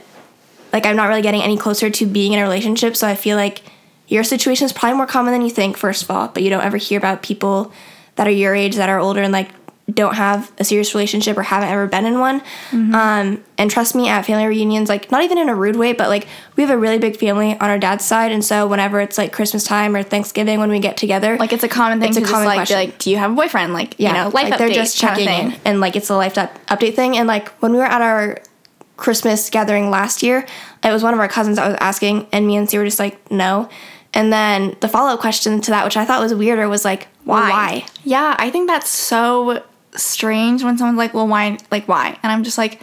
like 0.71 0.85
I'm 0.85 0.95
not 0.95 1.07
really 1.07 1.23
getting 1.23 1.41
any 1.41 1.57
closer 1.57 1.89
to 1.89 2.05
being 2.05 2.33
in 2.33 2.39
a 2.39 2.43
relationship. 2.43 2.95
So 2.95 3.07
I 3.07 3.15
feel 3.15 3.37
like 3.37 3.63
your 4.07 4.23
situation 4.23 4.65
is 4.65 4.73
probably 4.73 4.97
more 4.97 5.07
common 5.07 5.31
than 5.33 5.41
you 5.41 5.49
think, 5.49 5.77
first 5.77 6.03
of 6.03 6.11
all. 6.11 6.27
But 6.27 6.43
you 6.43 6.49
don't 6.49 6.63
ever 6.63 6.77
hear 6.77 6.99
about 6.99 7.23
people 7.23 7.71
that 8.15 8.27
are 8.27 8.31
your 8.31 8.53
age 8.53 8.75
that 8.75 8.89
are 8.89 8.99
older 8.99 9.21
and 9.21 9.33
like 9.33 9.49
don't 9.93 10.13
have 10.15 10.51
a 10.59 10.63
serious 10.63 10.93
relationship 10.93 11.37
or 11.37 11.43
haven't 11.43 11.69
ever 11.69 11.87
been 11.87 12.05
in 12.05 12.19
one. 12.19 12.41
Um, 12.71 13.43
and 13.57 13.69
trust 13.69 13.95
me, 13.95 14.07
at 14.09 14.25
family 14.25 14.45
reunions, 14.45 14.89
like 14.89 15.11
not 15.11 15.23
even 15.23 15.37
in 15.37 15.49
a 15.49 15.55
rude 15.55 15.75
way, 15.75 15.93
but 15.93 16.07
like 16.09 16.27
we 16.55 16.63
have 16.63 16.69
a 16.69 16.77
really 16.77 16.97
big 16.97 17.17
family 17.17 17.53
on 17.59 17.69
our 17.69 17.77
dad's 17.77 18.05
side, 18.05 18.31
and 18.31 18.43
so 18.43 18.67
whenever 18.67 18.99
it's 19.01 19.17
like 19.17 19.31
Christmas 19.33 19.63
time 19.63 19.95
or 19.95 20.03
Thanksgiving 20.03 20.59
when 20.59 20.69
we 20.69 20.79
get 20.79 20.97
together, 20.97 21.37
Like 21.37 21.53
it's 21.53 21.63
a 21.63 21.67
common 21.67 21.99
thing 21.99 22.09
It's 22.09 22.17
a 22.17 22.21
common 22.21 22.45
like 22.45 22.57
question. 22.57 22.77
be 22.79 22.85
like, 22.87 22.97
do 22.99 23.11
you 23.11 23.17
have 23.17 23.31
a 23.31 23.35
boyfriend? 23.35 23.73
Like 23.73 23.99
you 23.99 24.11
know, 24.11 24.25
life 24.25 24.33
like 24.33 24.53
update 24.53 24.57
they're 24.57 24.69
just 24.69 24.97
checking 24.97 25.27
in, 25.27 25.55
and 25.65 25.79
like 25.79 25.95
it's 25.95 26.09
a 26.09 26.15
life 26.15 26.37
up- 26.37 26.57
update 26.67 26.95
thing. 26.95 27.17
And 27.17 27.27
like 27.27 27.49
when 27.61 27.71
we 27.71 27.77
were 27.79 27.83
at 27.85 28.01
our 28.01 28.37
Christmas 28.97 29.49
gathering 29.49 29.89
last 29.89 30.21
year, 30.23 30.45
it 30.83 30.91
was 30.91 31.03
one 31.03 31.13
of 31.13 31.19
our 31.19 31.27
cousins 31.27 31.57
that 31.57 31.67
was 31.67 31.77
asking, 31.81 32.27
and 32.31 32.45
me 32.47 32.55
and 32.55 32.69
C 32.69 32.77
were 32.77 32.85
just 32.85 32.99
like, 32.99 33.31
no. 33.31 33.67
And 34.13 34.31
then 34.31 34.75
the 34.81 34.87
follow 34.89 35.13
up 35.13 35.19
question 35.21 35.61
to 35.61 35.71
that, 35.71 35.85
which 35.85 35.95
I 35.97 36.05
thought 36.05 36.21
was 36.21 36.33
weirder, 36.33 36.67
was 36.67 36.83
like, 36.83 37.07
why? 37.23 37.49
why? 37.49 37.85
Yeah, 38.03 38.35
I 38.37 38.49
think 38.49 38.67
that's 38.67 38.89
so 38.89 39.63
strange 39.95 40.63
when 40.63 40.77
someone's 40.77 40.97
like, 40.97 41.13
"Well, 41.13 41.27
why? 41.27 41.57
Like, 41.71 41.87
why?" 41.87 42.17
And 42.23 42.31
I'm 42.31 42.43
just 42.43 42.57
like, 42.57 42.81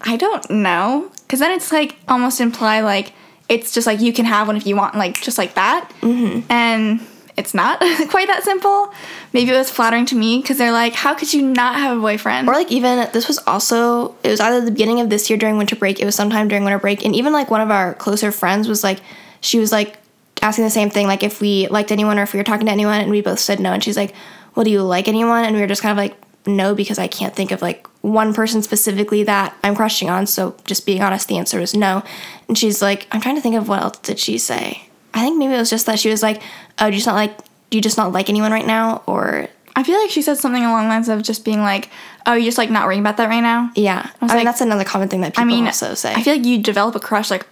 I 0.00 0.16
don't 0.16 0.48
know, 0.50 1.10
because 1.22 1.40
then 1.40 1.50
it's 1.52 1.72
like 1.72 1.96
almost 2.08 2.40
imply 2.40 2.80
like 2.80 3.12
it's 3.48 3.72
just 3.72 3.86
like 3.86 4.00
you 4.00 4.12
can 4.12 4.24
have 4.26 4.46
one 4.46 4.56
if 4.56 4.66
you 4.66 4.76
want, 4.76 4.94
like 4.94 5.20
just 5.20 5.38
like 5.38 5.54
that, 5.54 5.90
mm-hmm. 6.00 6.40
and 6.50 7.00
it's 7.36 7.54
not 7.54 7.78
quite 8.10 8.28
that 8.28 8.42
simple. 8.42 8.92
Maybe 9.32 9.50
it 9.52 9.56
was 9.56 9.70
flattering 9.70 10.06
to 10.06 10.16
me 10.16 10.40
because 10.40 10.58
they're 10.58 10.72
like, 10.72 10.94
"How 10.94 11.14
could 11.14 11.32
you 11.32 11.42
not 11.42 11.76
have 11.76 11.96
a 11.96 12.00
boyfriend?" 12.00 12.48
Or 12.48 12.52
like 12.52 12.70
even 12.70 13.08
this 13.12 13.28
was 13.28 13.38
also 13.46 14.14
it 14.22 14.30
was 14.30 14.40
either 14.40 14.60
the 14.60 14.70
beginning 14.70 15.00
of 15.00 15.10
this 15.10 15.30
year 15.30 15.38
during 15.38 15.56
winter 15.56 15.76
break, 15.76 16.00
it 16.00 16.04
was 16.04 16.14
sometime 16.14 16.48
during 16.48 16.64
winter 16.64 16.78
break, 16.78 17.04
and 17.04 17.14
even 17.16 17.32
like 17.32 17.50
one 17.50 17.60
of 17.60 17.70
our 17.70 17.94
closer 17.94 18.32
friends 18.32 18.68
was 18.68 18.84
like 18.84 19.00
she 19.40 19.58
was 19.58 19.72
like 19.72 19.96
asking 20.42 20.64
the 20.64 20.70
same 20.70 20.90
thing, 20.90 21.06
like 21.06 21.22
if 21.22 21.40
we 21.40 21.68
liked 21.68 21.92
anyone 21.92 22.18
or 22.18 22.22
if 22.22 22.32
we 22.32 22.38
were 22.38 22.44
talking 22.44 22.66
to 22.66 22.72
anyone, 22.72 23.00
and 23.00 23.10
we 23.10 23.20
both 23.20 23.38
said 23.38 23.60
no, 23.60 23.72
and 23.72 23.82
she's 23.82 23.96
like, 23.96 24.14
Well, 24.54 24.64
do 24.64 24.70
you 24.70 24.82
like 24.82 25.08
anyone? 25.08 25.44
And 25.44 25.54
we 25.54 25.60
were 25.60 25.66
just 25.66 25.82
kind 25.82 25.92
of 25.92 25.96
like, 25.96 26.16
No, 26.48 26.74
because 26.74 26.98
I 26.98 27.06
can't 27.06 27.34
think 27.36 27.52
of 27.52 27.62
like 27.62 27.86
one 28.00 28.32
person 28.32 28.62
specifically 28.62 29.22
that 29.24 29.54
I'm 29.62 29.76
crushing 29.76 30.08
on. 30.08 30.26
So 30.26 30.56
just 30.64 30.86
being 30.86 31.02
honest, 31.02 31.28
the 31.28 31.36
answer 31.38 31.60
is 31.60 31.74
no. 31.74 32.02
And 32.48 32.56
she's 32.56 32.80
like, 32.80 33.06
I'm 33.12 33.20
trying 33.20 33.36
to 33.36 33.40
think 33.42 33.54
of 33.54 33.68
what 33.68 33.82
else 33.82 33.98
did 33.98 34.18
she 34.18 34.38
say. 34.38 34.88
I 35.14 35.20
think 35.22 35.38
maybe 35.38 35.54
it 35.54 35.58
was 35.58 35.70
just 35.70 35.86
that 35.86 35.98
she 35.98 36.10
was 36.10 36.22
like, 36.22 36.42
Oh, 36.78 36.86
do 36.86 36.92
you 36.92 36.98
just 36.98 37.06
not 37.06 37.14
like 37.14 37.36
do 37.70 37.76
you 37.76 37.82
just 37.82 37.98
not 37.98 38.12
like 38.12 38.28
anyone 38.28 38.50
right 38.50 38.66
now? 38.66 39.02
Or 39.06 39.48
I 39.76 39.82
feel 39.82 40.00
like 40.00 40.10
she 40.10 40.22
said 40.22 40.38
something 40.38 40.64
along 40.64 40.84
the 40.84 40.88
lines 40.88 41.08
of 41.08 41.22
just 41.22 41.44
being 41.44 41.60
like, 41.60 41.90
"Oh, 42.26 42.32
you're 42.34 42.46
just 42.46 42.58
like 42.58 42.70
not 42.70 42.86
worrying 42.86 43.00
about 43.00 43.18
that 43.18 43.28
right 43.28 43.42
now." 43.42 43.70
yeah. 43.76 44.10
I, 44.20 44.24
was 44.24 44.30
mean 44.32 44.38
like- 44.38 44.44
that's 44.46 44.60
another 44.60 44.84
common 44.84 45.08
thing 45.08 45.20
that 45.20 45.34
people 45.34 45.42
I 45.42 45.46
mean, 45.46 45.66
also 45.66 45.94
say. 45.94 46.14
I 46.14 46.22
feel 46.22 46.34
like 46.34 46.46
you 46.46 46.58
develop 46.62 46.96
a 46.96 47.00
crush 47.00 47.30
like 47.30 47.46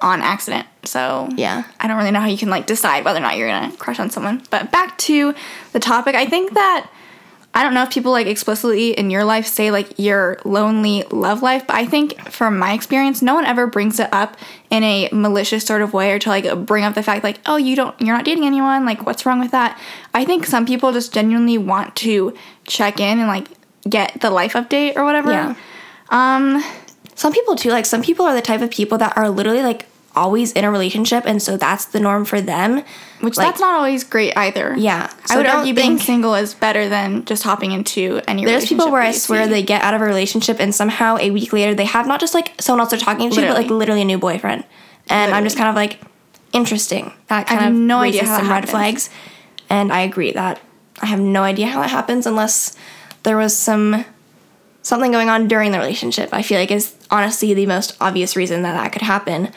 on 0.00 0.20
accident. 0.22 0.66
So 0.84 1.28
Yeah. 1.36 1.64
I 1.80 1.86
don't 1.86 1.96
really 1.96 2.10
know 2.10 2.20
how 2.20 2.28
you 2.28 2.38
can 2.38 2.50
like 2.50 2.66
decide 2.66 3.04
whether 3.04 3.18
or 3.18 3.22
not 3.22 3.36
you're 3.36 3.48
gonna 3.48 3.76
crush 3.76 4.00
on 4.00 4.10
someone. 4.10 4.42
But 4.50 4.72
back 4.72 4.96
to 4.98 5.34
the 5.72 5.80
topic, 5.80 6.14
I 6.14 6.26
think 6.26 6.54
that 6.54 6.88
I 7.54 7.62
don't 7.62 7.74
know 7.74 7.82
if 7.82 7.90
people 7.90 8.12
like 8.12 8.26
explicitly 8.26 8.92
in 8.92 9.10
your 9.10 9.24
life 9.24 9.46
say 9.46 9.70
like 9.70 9.98
your 9.98 10.38
lonely 10.44 11.02
love 11.10 11.42
life, 11.42 11.66
but 11.66 11.74
I 11.76 11.86
think 11.86 12.30
from 12.30 12.58
my 12.58 12.72
experience, 12.72 13.20
no 13.20 13.34
one 13.34 13.44
ever 13.44 13.66
brings 13.66 13.98
it 13.98 14.08
up 14.12 14.36
in 14.70 14.84
a 14.84 15.08
malicious 15.12 15.64
sort 15.64 15.82
of 15.82 15.92
way 15.92 16.12
or 16.12 16.18
to 16.20 16.28
like 16.28 16.66
bring 16.66 16.84
up 16.84 16.94
the 16.94 17.02
fact 17.02 17.24
like, 17.24 17.40
oh, 17.46 17.56
you 17.56 17.74
don't, 17.74 18.00
you're 18.00 18.14
not 18.14 18.24
dating 18.24 18.44
anyone. 18.44 18.84
Like, 18.84 19.04
what's 19.06 19.26
wrong 19.26 19.40
with 19.40 19.50
that? 19.50 19.80
I 20.14 20.24
think 20.24 20.46
some 20.46 20.66
people 20.66 20.92
just 20.92 21.12
genuinely 21.12 21.58
want 21.58 21.96
to 21.96 22.36
check 22.64 23.00
in 23.00 23.18
and 23.18 23.26
like 23.26 23.48
get 23.88 24.20
the 24.20 24.30
life 24.30 24.52
update 24.52 24.96
or 24.96 25.04
whatever. 25.04 25.32
Yeah. 25.32 25.54
Um, 26.10 26.62
Some 27.18 27.32
people 27.32 27.56
too, 27.56 27.70
like 27.70 27.84
some 27.84 28.00
people 28.00 28.24
are 28.26 28.34
the 28.34 28.40
type 28.40 28.60
of 28.60 28.70
people 28.70 28.96
that 28.98 29.16
are 29.18 29.28
literally 29.28 29.62
like 29.62 29.86
always 30.18 30.52
in 30.52 30.64
a 30.64 30.70
relationship, 30.70 31.24
and 31.26 31.40
so 31.40 31.56
that's 31.56 31.86
the 31.86 32.00
norm 32.00 32.24
for 32.24 32.40
them. 32.40 32.82
which 33.20 33.36
Like- 33.36 33.48
that's 33.48 33.60
not 33.60 33.74
always 33.74 34.04
great 34.04 34.36
either. 34.36 34.74
Yeah, 34.76 35.10
I 35.28 35.36
would 35.36 35.46
argue 35.46 35.74
being 35.74 35.98
single 35.98 36.34
is 36.34 36.54
better 36.54 36.88
than 36.88 37.24
just 37.24 37.42
hopping 37.42 37.72
into 37.72 38.20
any. 38.28 38.44
There's 38.44 38.66
people 38.66 38.92
where 38.92 39.02
I 39.02 39.10
swear 39.12 39.44
see. 39.44 39.50
they 39.50 39.62
get 39.62 39.82
out 39.82 39.94
of 39.94 40.00
a 40.00 40.04
relationship 40.04 40.60
and 40.60 40.72
somehow 40.74 41.16
a 41.18 41.30
week 41.32 41.52
later 41.52 41.74
they 41.74 41.84
have 41.86 42.06
not 42.06 42.20
just 42.20 42.32
like 42.34 42.52
someone 42.60 42.80
else 42.80 42.90
they're 42.90 42.98
talking 43.00 43.30
to, 43.30 43.40
but 43.40 43.56
like 43.56 43.70
literally 43.70 44.02
a 44.02 44.04
new 44.04 44.18
boyfriend. 44.18 44.64
And 45.08 45.34
I'm 45.34 45.42
just 45.42 45.56
kind 45.56 45.68
of 45.68 45.74
like, 45.74 45.98
interesting. 46.52 47.12
That 47.28 47.46
kind 47.46 47.60
have 47.60 47.72
of 47.72 47.78
no 47.78 47.98
idea 48.00 48.24
how 48.24 48.36
that 48.36 48.40
some 48.42 48.50
red 48.50 48.68
flags. 48.68 49.10
And 49.68 49.92
I 49.92 50.00
agree 50.00 50.32
that 50.32 50.60
I 51.02 51.06
have 51.06 51.20
no 51.20 51.42
idea 51.42 51.66
how 51.66 51.80
that 51.80 51.90
happens 51.90 52.26
unless 52.26 52.76
there 53.22 53.36
was 53.36 53.56
some 53.56 54.04
something 54.82 55.12
going 55.12 55.28
on 55.28 55.48
during 55.48 55.72
the 55.72 55.78
relationship. 55.78 56.30
I 56.32 56.42
feel 56.42 56.58
like 56.58 56.70
is 56.70 56.94
honestly 57.10 57.52
the 57.52 57.66
most 57.66 57.96
obvious 58.00 58.36
reason 58.36 58.62
that 58.62 58.72
that 58.74 58.92
could 58.92 59.02
happen. 59.02 59.50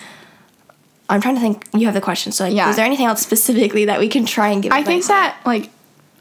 I'm 1.12 1.22
trying 1.22 1.36
to 1.36 1.42
think. 1.42 1.66
You 1.74 1.86
have 1.86 1.94
the 1.94 2.02
question, 2.02 2.32
so 2.32 2.46
like, 2.46 2.56
Yeah. 2.56 2.70
is 2.70 2.76
there 2.76 2.86
anything 2.86 3.06
else 3.06 3.22
specifically 3.22 3.86
that 3.86 4.00
we 4.00 4.08
can 4.08 4.26
try 4.26 4.50
and 4.50 4.64
give? 4.64 4.72
I 4.72 4.84
think 4.84 5.04
advice 5.04 5.10
on? 5.10 5.16
that 5.18 5.38
like 5.46 5.70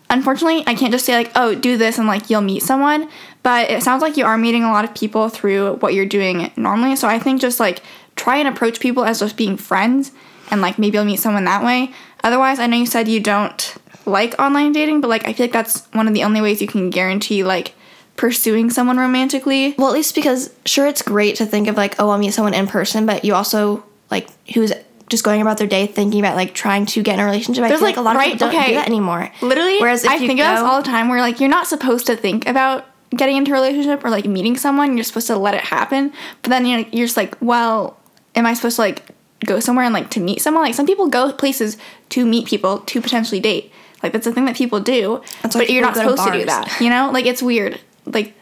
unfortunately 0.08 0.64
I 0.66 0.74
can't 0.74 0.92
just 0.92 1.04
say 1.06 1.14
like 1.14 1.30
oh 1.36 1.54
do 1.54 1.76
this 1.76 1.98
and 1.98 2.06
like 2.08 2.28
you'll 2.30 2.40
meet 2.40 2.62
someone 2.62 3.08
but 3.42 3.70
it 3.70 3.82
sounds 3.82 4.02
like 4.02 4.16
you 4.16 4.24
are 4.24 4.36
meeting 4.36 4.64
a 4.64 4.72
lot 4.72 4.84
of 4.84 4.92
people 4.94 5.28
through 5.28 5.76
what 5.76 5.94
you're 5.94 6.04
doing 6.06 6.50
normally 6.56 6.96
so 6.96 7.06
I 7.08 7.18
think 7.20 7.40
just 7.40 7.60
like 7.60 7.80
try 8.16 8.36
and 8.38 8.48
approach 8.48 8.80
people 8.80 9.04
as 9.04 9.20
just 9.20 9.36
being 9.36 9.56
friends 9.56 10.10
and 10.50 10.60
like 10.60 10.78
maybe 10.78 10.96
you'll 10.96 11.04
meet 11.04 11.20
someone 11.20 11.44
that 11.44 11.64
way 11.64 11.92
otherwise 12.24 12.58
I 12.58 12.66
know 12.66 12.76
you 12.76 12.86
said 12.86 13.06
you 13.06 13.20
don't 13.20 13.76
like 14.04 14.34
online 14.40 14.72
dating 14.72 15.00
but 15.00 15.08
like 15.08 15.28
I 15.28 15.32
feel 15.32 15.44
like 15.44 15.52
that's 15.52 15.86
one 15.92 16.08
of 16.08 16.14
the 16.14 16.24
only 16.24 16.40
ways 16.40 16.60
you 16.60 16.66
can 16.66 16.90
guarantee 16.90 17.44
like 17.44 17.74
pursuing 18.16 18.68
someone 18.68 18.98
romantically 18.98 19.74
Well, 19.78 19.86
at 19.88 19.94
least 19.94 20.14
because 20.16 20.50
sure, 20.66 20.86
it's 20.86 21.00
great 21.02 21.36
to 21.36 21.46
think 21.46 21.68
of 21.68 21.76
like, 21.76 21.94
oh, 21.98 22.10
I'll 22.10 22.18
meet 22.18 22.34
someone 22.34 22.52
in 22.52 22.66
person, 22.66 23.06
but 23.06 23.24
you 23.24 23.34
also 23.34 23.82
like 24.10 24.28
who's 24.54 24.72
just 25.10 25.24
going 25.24 25.42
about 25.42 25.58
their 25.58 25.66
day 25.66 25.86
thinking 25.86 26.20
about 26.20 26.36
like 26.36 26.54
trying 26.54 26.86
to 26.86 27.02
get 27.02 27.14
in 27.14 27.20
a 27.20 27.24
relationship. 27.24 27.64
I 27.64 27.68
There's, 27.68 27.80
feel 27.80 27.88
like, 27.88 27.96
like 27.96 28.00
a 28.00 28.04
lot 28.04 28.16
of 28.16 28.20
right, 28.20 28.32
people 28.32 28.48
don't 28.48 28.56
okay. 28.56 28.68
do 28.68 28.74
that 28.74 28.86
anymore. 28.86 29.30
Literally, 29.42 29.78
Whereas 29.78 30.04
I 30.04 30.18
think 30.18 30.40
about 30.40 30.54
this 30.54 30.62
all 30.62 30.82
the 30.82 30.88
time. 30.88 31.08
Where 31.08 31.20
like 31.20 31.40
you're 31.40 31.50
not 31.50 31.66
supposed 31.66 32.06
to 32.06 32.16
think 32.16 32.46
about 32.46 32.86
getting 33.16 33.36
into 33.36 33.50
a 33.50 33.54
relationship 33.54 34.04
or 34.04 34.10
like 34.10 34.24
meeting 34.24 34.56
someone. 34.56 34.96
You're 34.96 35.04
supposed 35.04 35.26
to 35.26 35.36
let 35.36 35.54
it 35.54 35.62
happen. 35.62 36.12
But 36.42 36.50
then 36.50 36.64
you're 36.64 36.80
you're 36.92 37.06
just 37.06 37.16
like, 37.16 37.36
well, 37.40 37.98
am 38.34 38.46
I 38.46 38.54
supposed 38.54 38.76
to 38.76 38.82
like 38.82 39.08
go 39.44 39.60
somewhere 39.60 39.84
and 39.84 39.92
like 39.92 40.10
to 40.10 40.20
meet 40.20 40.40
someone? 40.40 40.62
Like 40.62 40.74
some 40.74 40.86
people 40.86 41.08
go 41.08 41.32
places 41.32 41.76
to 42.10 42.24
meet 42.24 42.46
people 42.46 42.78
to 42.78 43.00
potentially 43.00 43.40
date. 43.40 43.72
Like 44.02 44.12
that's 44.12 44.26
a 44.26 44.32
thing 44.32 44.46
that 44.46 44.56
people 44.56 44.80
do. 44.80 45.22
That's 45.42 45.56
but 45.56 45.68
you're 45.68 45.82
not 45.82 45.94
go 45.94 46.02
to 46.02 46.10
supposed 46.10 46.32
to 46.32 46.38
do 46.38 46.46
that. 46.46 46.80
You 46.80 46.88
know, 46.88 47.10
like 47.12 47.26
it's 47.26 47.42
weird. 47.42 47.80
Like 48.06 48.34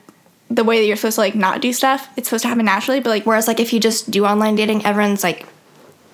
the 0.50 0.64
way 0.64 0.78
that 0.78 0.86
you're 0.86 0.96
supposed 0.96 1.16
to 1.16 1.22
like 1.22 1.34
not 1.34 1.60
do 1.60 1.72
stuff. 1.72 2.08
It's 2.16 2.28
supposed 2.28 2.42
to 2.42 2.48
happen 2.48 2.66
naturally. 2.66 3.00
But 3.00 3.10
like 3.10 3.24
Whereas 3.24 3.48
like 3.48 3.58
if 3.58 3.72
you 3.72 3.80
just 3.80 4.10
do 4.10 4.26
online 4.26 4.54
dating, 4.54 4.84
everyone's 4.84 5.24
like 5.24 5.46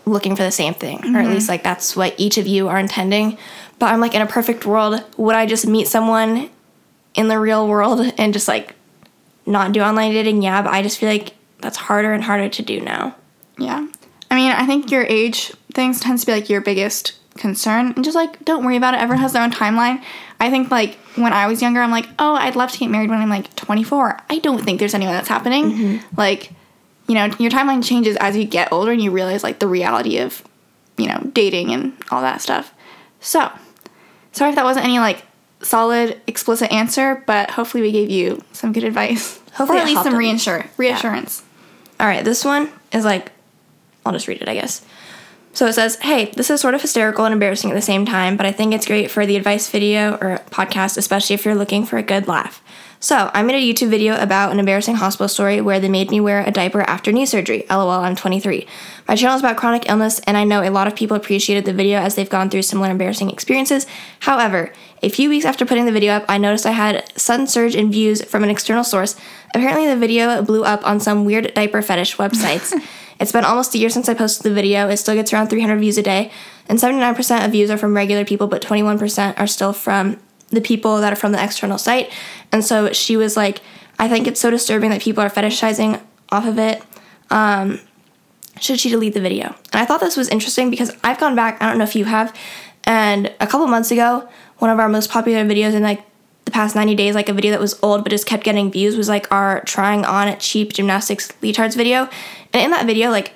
looking 0.06 0.36
for 0.36 0.42
the 0.42 0.50
same 0.50 0.74
thing, 0.74 0.98
or 0.98 1.02
Mm-hmm. 1.02 1.16
at 1.16 1.28
least 1.28 1.48
like 1.48 1.62
that's 1.62 1.96
what 1.96 2.14
each 2.18 2.38
of 2.38 2.46
you 2.46 2.68
are 2.68 2.78
intending. 2.78 3.38
But 3.78 3.86
I'm 3.92 4.00
like 4.00 4.14
in 4.14 4.22
a 4.22 4.26
perfect 4.26 4.66
world, 4.66 5.02
would 5.16 5.34
I 5.34 5.46
just 5.46 5.66
meet 5.66 5.88
someone 5.88 6.50
in 7.14 7.28
the 7.28 7.38
real 7.38 7.66
world 7.68 8.00
and 8.18 8.32
just 8.32 8.48
like 8.48 8.74
not 9.46 9.72
do 9.72 9.80
online 9.80 10.12
dating? 10.12 10.42
Yeah, 10.42 10.62
but 10.62 10.72
I 10.72 10.82
just 10.82 10.98
feel 10.98 11.08
like 11.08 11.34
that's 11.60 11.76
harder 11.76 12.12
and 12.12 12.22
harder 12.22 12.48
to 12.48 12.62
do 12.62 12.80
now. 12.80 13.16
Yeah. 13.58 13.86
I 14.30 14.34
mean, 14.36 14.52
I 14.52 14.66
think 14.66 14.90
your 14.90 15.04
age 15.04 15.52
things 15.72 16.00
tends 16.00 16.22
to 16.22 16.26
be 16.26 16.32
like 16.32 16.48
your 16.50 16.60
biggest 16.60 17.18
concern. 17.36 17.92
And 17.96 18.04
just 18.04 18.14
like 18.14 18.44
don't 18.44 18.64
worry 18.64 18.76
about 18.76 18.94
it. 18.94 19.00
Everyone 19.00 19.22
has 19.22 19.32
their 19.32 19.42
own 19.42 19.50
timeline. 19.52 20.02
I 20.40 20.50
think 20.50 20.70
like 20.70 20.96
when 21.16 21.32
I 21.32 21.46
was 21.46 21.62
younger, 21.62 21.80
I'm 21.80 21.90
like, 21.92 22.06
oh, 22.18 22.34
I'd 22.34 22.56
love 22.56 22.70
to 22.72 22.78
get 22.78 22.90
married 22.90 23.08
when 23.10 23.20
I'm 23.20 23.28
like 23.30 23.54
24. 23.56 24.20
I 24.28 24.38
don't 24.40 24.62
think 24.62 24.78
there's 24.80 24.94
anyone 24.94 25.14
that's 25.14 25.28
happening. 25.28 26.00
Like, 26.16 26.50
you 27.06 27.14
know, 27.14 27.26
your 27.38 27.50
timeline 27.50 27.84
changes 27.84 28.16
as 28.16 28.36
you 28.36 28.44
get 28.44 28.72
older 28.72 28.92
and 28.92 29.02
you 29.02 29.10
realize 29.10 29.42
like 29.42 29.58
the 29.58 29.66
reality 29.66 30.18
of, 30.18 30.42
you 30.96 31.06
know, 31.06 31.20
dating 31.32 31.72
and 31.72 31.96
all 32.10 32.22
that 32.22 32.40
stuff. 32.40 32.72
So, 33.20 33.50
sorry 34.32 34.50
if 34.50 34.56
that 34.56 34.64
wasn't 34.64 34.86
any 34.86 34.98
like 34.98 35.22
solid, 35.62 36.20
explicit 36.26 36.70
answer, 36.72 37.22
but 37.26 37.50
hopefully 37.50 37.82
we 37.82 37.92
gave 37.92 38.10
you 38.10 38.42
some 38.52 38.72
good 38.72 38.84
advice. 38.84 39.40
Hopefully 39.54 39.78
or 39.78 39.82
at 39.82 39.86
least 39.86 40.02
some 40.02 40.14
reinsure 40.14 40.66
reassurance. 40.76 41.42
All 42.00 42.06
right, 42.06 42.24
this 42.24 42.44
one 42.44 42.70
is 42.92 43.04
like, 43.04 43.30
I'll 44.04 44.12
just 44.12 44.26
read 44.26 44.42
it, 44.42 44.48
I 44.48 44.54
guess. 44.54 44.84
So 45.52 45.66
it 45.66 45.74
says, 45.74 45.96
Hey, 45.96 46.32
this 46.32 46.50
is 46.50 46.60
sort 46.60 46.74
of 46.74 46.82
hysterical 46.82 47.24
and 47.24 47.32
embarrassing 47.32 47.70
at 47.70 47.74
the 47.74 47.82
same 47.82 48.04
time, 48.04 48.36
but 48.36 48.46
I 48.46 48.52
think 48.52 48.74
it's 48.74 48.86
great 48.86 49.10
for 49.10 49.24
the 49.24 49.36
advice 49.36 49.70
video 49.70 50.14
or 50.16 50.40
podcast, 50.50 50.98
especially 50.98 51.34
if 51.34 51.44
you're 51.44 51.54
looking 51.54 51.86
for 51.86 51.96
a 51.96 52.02
good 52.02 52.26
laugh. 52.26 52.60
So 53.04 53.30
I 53.34 53.42
made 53.42 53.54
a 53.54 53.60
YouTube 53.60 53.90
video 53.90 54.18
about 54.18 54.50
an 54.50 54.58
embarrassing 54.58 54.94
hospital 54.94 55.28
story 55.28 55.60
where 55.60 55.78
they 55.78 55.90
made 55.90 56.10
me 56.10 56.22
wear 56.22 56.42
a 56.42 56.50
diaper 56.50 56.80
after 56.80 57.12
knee 57.12 57.26
surgery. 57.26 57.66
LOL, 57.68 57.90
I'm 57.90 58.16
23. 58.16 58.66
My 59.06 59.14
channel 59.14 59.36
is 59.36 59.42
about 59.42 59.58
chronic 59.58 59.90
illness, 59.90 60.20
and 60.20 60.38
I 60.38 60.44
know 60.44 60.62
a 60.62 60.70
lot 60.70 60.86
of 60.86 60.96
people 60.96 61.14
appreciated 61.14 61.66
the 61.66 61.74
video 61.74 61.98
as 61.98 62.14
they've 62.14 62.30
gone 62.30 62.48
through 62.48 62.62
similar 62.62 62.90
embarrassing 62.90 63.28
experiences. 63.28 63.86
However, 64.20 64.72
a 65.02 65.10
few 65.10 65.28
weeks 65.28 65.44
after 65.44 65.66
putting 65.66 65.84
the 65.84 65.92
video 65.92 66.14
up, 66.14 66.24
I 66.30 66.38
noticed 66.38 66.64
I 66.64 66.70
had 66.70 67.04
sudden 67.14 67.46
surge 67.46 67.74
in 67.74 67.92
views 67.92 68.24
from 68.24 68.42
an 68.42 68.48
external 68.48 68.84
source. 68.84 69.16
Apparently, 69.54 69.86
the 69.86 69.98
video 69.98 70.40
blew 70.40 70.64
up 70.64 70.86
on 70.86 70.98
some 70.98 71.26
weird 71.26 71.52
diaper 71.52 71.82
fetish 71.82 72.16
websites. 72.16 72.72
it's 73.20 73.32
been 73.32 73.44
almost 73.44 73.74
a 73.74 73.78
year 73.78 73.90
since 73.90 74.08
I 74.08 74.14
posted 74.14 74.44
the 74.44 74.54
video. 74.54 74.88
It 74.88 74.96
still 74.96 75.14
gets 75.14 75.30
around 75.30 75.48
300 75.48 75.76
views 75.76 75.98
a 75.98 76.02
day, 76.02 76.32
and 76.70 76.78
79% 76.78 77.44
of 77.44 77.52
views 77.52 77.68
are 77.68 77.76
from 77.76 77.94
regular 77.94 78.24
people, 78.24 78.46
but 78.46 78.62
21% 78.62 79.38
are 79.38 79.46
still 79.46 79.74
from 79.74 80.18
the 80.54 80.60
people 80.60 81.00
that 81.00 81.12
are 81.12 81.16
from 81.16 81.32
the 81.32 81.42
external 81.42 81.78
site. 81.78 82.12
And 82.52 82.64
so 82.64 82.92
she 82.92 83.16
was 83.16 83.36
like, 83.36 83.60
I 83.98 84.08
think 84.08 84.26
it's 84.26 84.40
so 84.40 84.50
disturbing 84.50 84.90
that 84.90 85.02
people 85.02 85.22
are 85.22 85.30
fetishizing 85.30 86.00
off 86.30 86.46
of 86.46 86.58
it. 86.58 86.82
Um, 87.30 87.80
should 88.60 88.80
she 88.80 88.90
delete 88.90 89.14
the 89.14 89.20
video? 89.20 89.46
And 89.72 89.80
I 89.80 89.84
thought 89.84 90.00
this 90.00 90.16
was 90.16 90.28
interesting 90.28 90.70
because 90.70 90.90
I've 91.02 91.18
gone 91.18 91.34
back, 91.34 91.60
I 91.60 91.68
don't 91.68 91.78
know 91.78 91.84
if 91.84 91.96
you 91.96 92.04
have, 92.04 92.36
and 92.84 93.32
a 93.40 93.46
couple 93.46 93.66
months 93.66 93.90
ago, 93.90 94.28
one 94.58 94.70
of 94.70 94.78
our 94.78 94.88
most 94.88 95.10
popular 95.10 95.44
videos 95.44 95.74
in 95.74 95.82
like 95.82 96.04
the 96.44 96.50
past 96.50 96.76
90 96.76 96.94
days, 96.94 97.14
like 97.14 97.28
a 97.28 97.32
video 97.32 97.50
that 97.50 97.60
was 97.60 97.78
old 97.82 98.04
but 98.04 98.10
just 98.10 98.26
kept 98.26 98.44
getting 98.44 98.70
views, 98.70 98.96
was 98.96 99.08
like 99.08 99.30
our 99.32 99.62
trying 99.64 100.04
on 100.04 100.38
cheap 100.38 100.72
gymnastics 100.72 101.32
leotards 101.42 101.76
video. 101.76 102.08
And 102.52 102.62
in 102.62 102.70
that 102.70 102.86
video, 102.86 103.10
like, 103.10 103.32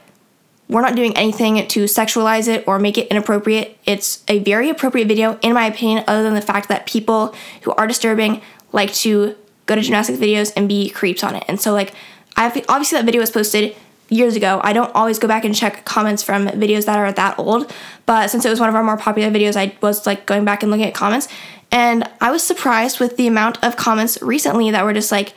we're 0.69 0.83
not 0.83 0.95
doing 0.95 1.17
anything 1.17 1.67
to 1.67 1.85
sexualize 1.85 2.47
it 2.47 2.67
or 2.69 2.79
make 2.79 2.99
it 2.99 3.09
inappropriate. 3.09 3.79
It's 3.87 4.23
a 4.29 4.39
very 4.41 4.69
appropriate 4.69 5.09
video, 5.09 5.39
in 5.41 5.55
my 5.55 5.67
opinion, 5.67 6.05
other 6.07 6.23
than 6.23 6.35
the 6.35 6.43
fact 6.43 6.69
that 6.69 6.87
people 6.87 7.35
who 7.63 7.73
are 7.73 7.87
disturbing 7.87 8.43
like 8.73 8.93
to 8.93 9.35
go 9.67 9.75
to 9.75 9.81
gymnastics 9.81 10.19
videos 10.19 10.53
and 10.57 10.69
be 10.69 10.91
creeps 10.91 11.25
on 11.25 11.35
it. 11.35 11.45
And 11.49 11.59
so, 11.61 11.73
like, 11.73 11.95
I've 12.37 12.57
obviously 12.69 12.99
that 12.99 13.07
video 13.07 13.21
was 13.21 13.31
posted 13.31 13.75
years 14.11 14.37
ago. 14.37 14.61
I 14.63 14.73
don't 14.73 14.95
always 14.95 15.19
go 15.19 15.27
back 15.27 15.45
and 15.45 15.55
check 15.55 15.85
comments 15.85 16.23
from 16.23 16.47
videos 16.49 16.85
that 16.85 16.99
are 16.99 17.13
that 17.13 17.39
old, 17.39 17.73
but 18.07 18.31
since 18.31 18.45
it 18.45 18.51
was 18.51 18.61
one 18.61 18.69
of 18.69 18.75
our 18.75 18.85
more 18.85 18.97
popular 18.97 19.31
videos, 19.31 19.57
I 19.57 19.77
was 19.81 20.07
like 20.07 20.27
going 20.27 20.45
back 20.45 20.63
and 20.63 20.71
looking 20.71 20.87
at 20.87 20.95
comments. 20.95 21.29
And 21.71 22.09
I 22.21 22.31
was 22.31 22.43
surprised 22.43 23.01
with 23.01 23.17
the 23.17 23.27
amount 23.27 23.63
of 23.63 23.77
comments 23.77 24.21
recently 24.23 24.71
that 24.71 24.85
were 24.85 24.95
just 24.95 25.13
like, 25.13 25.35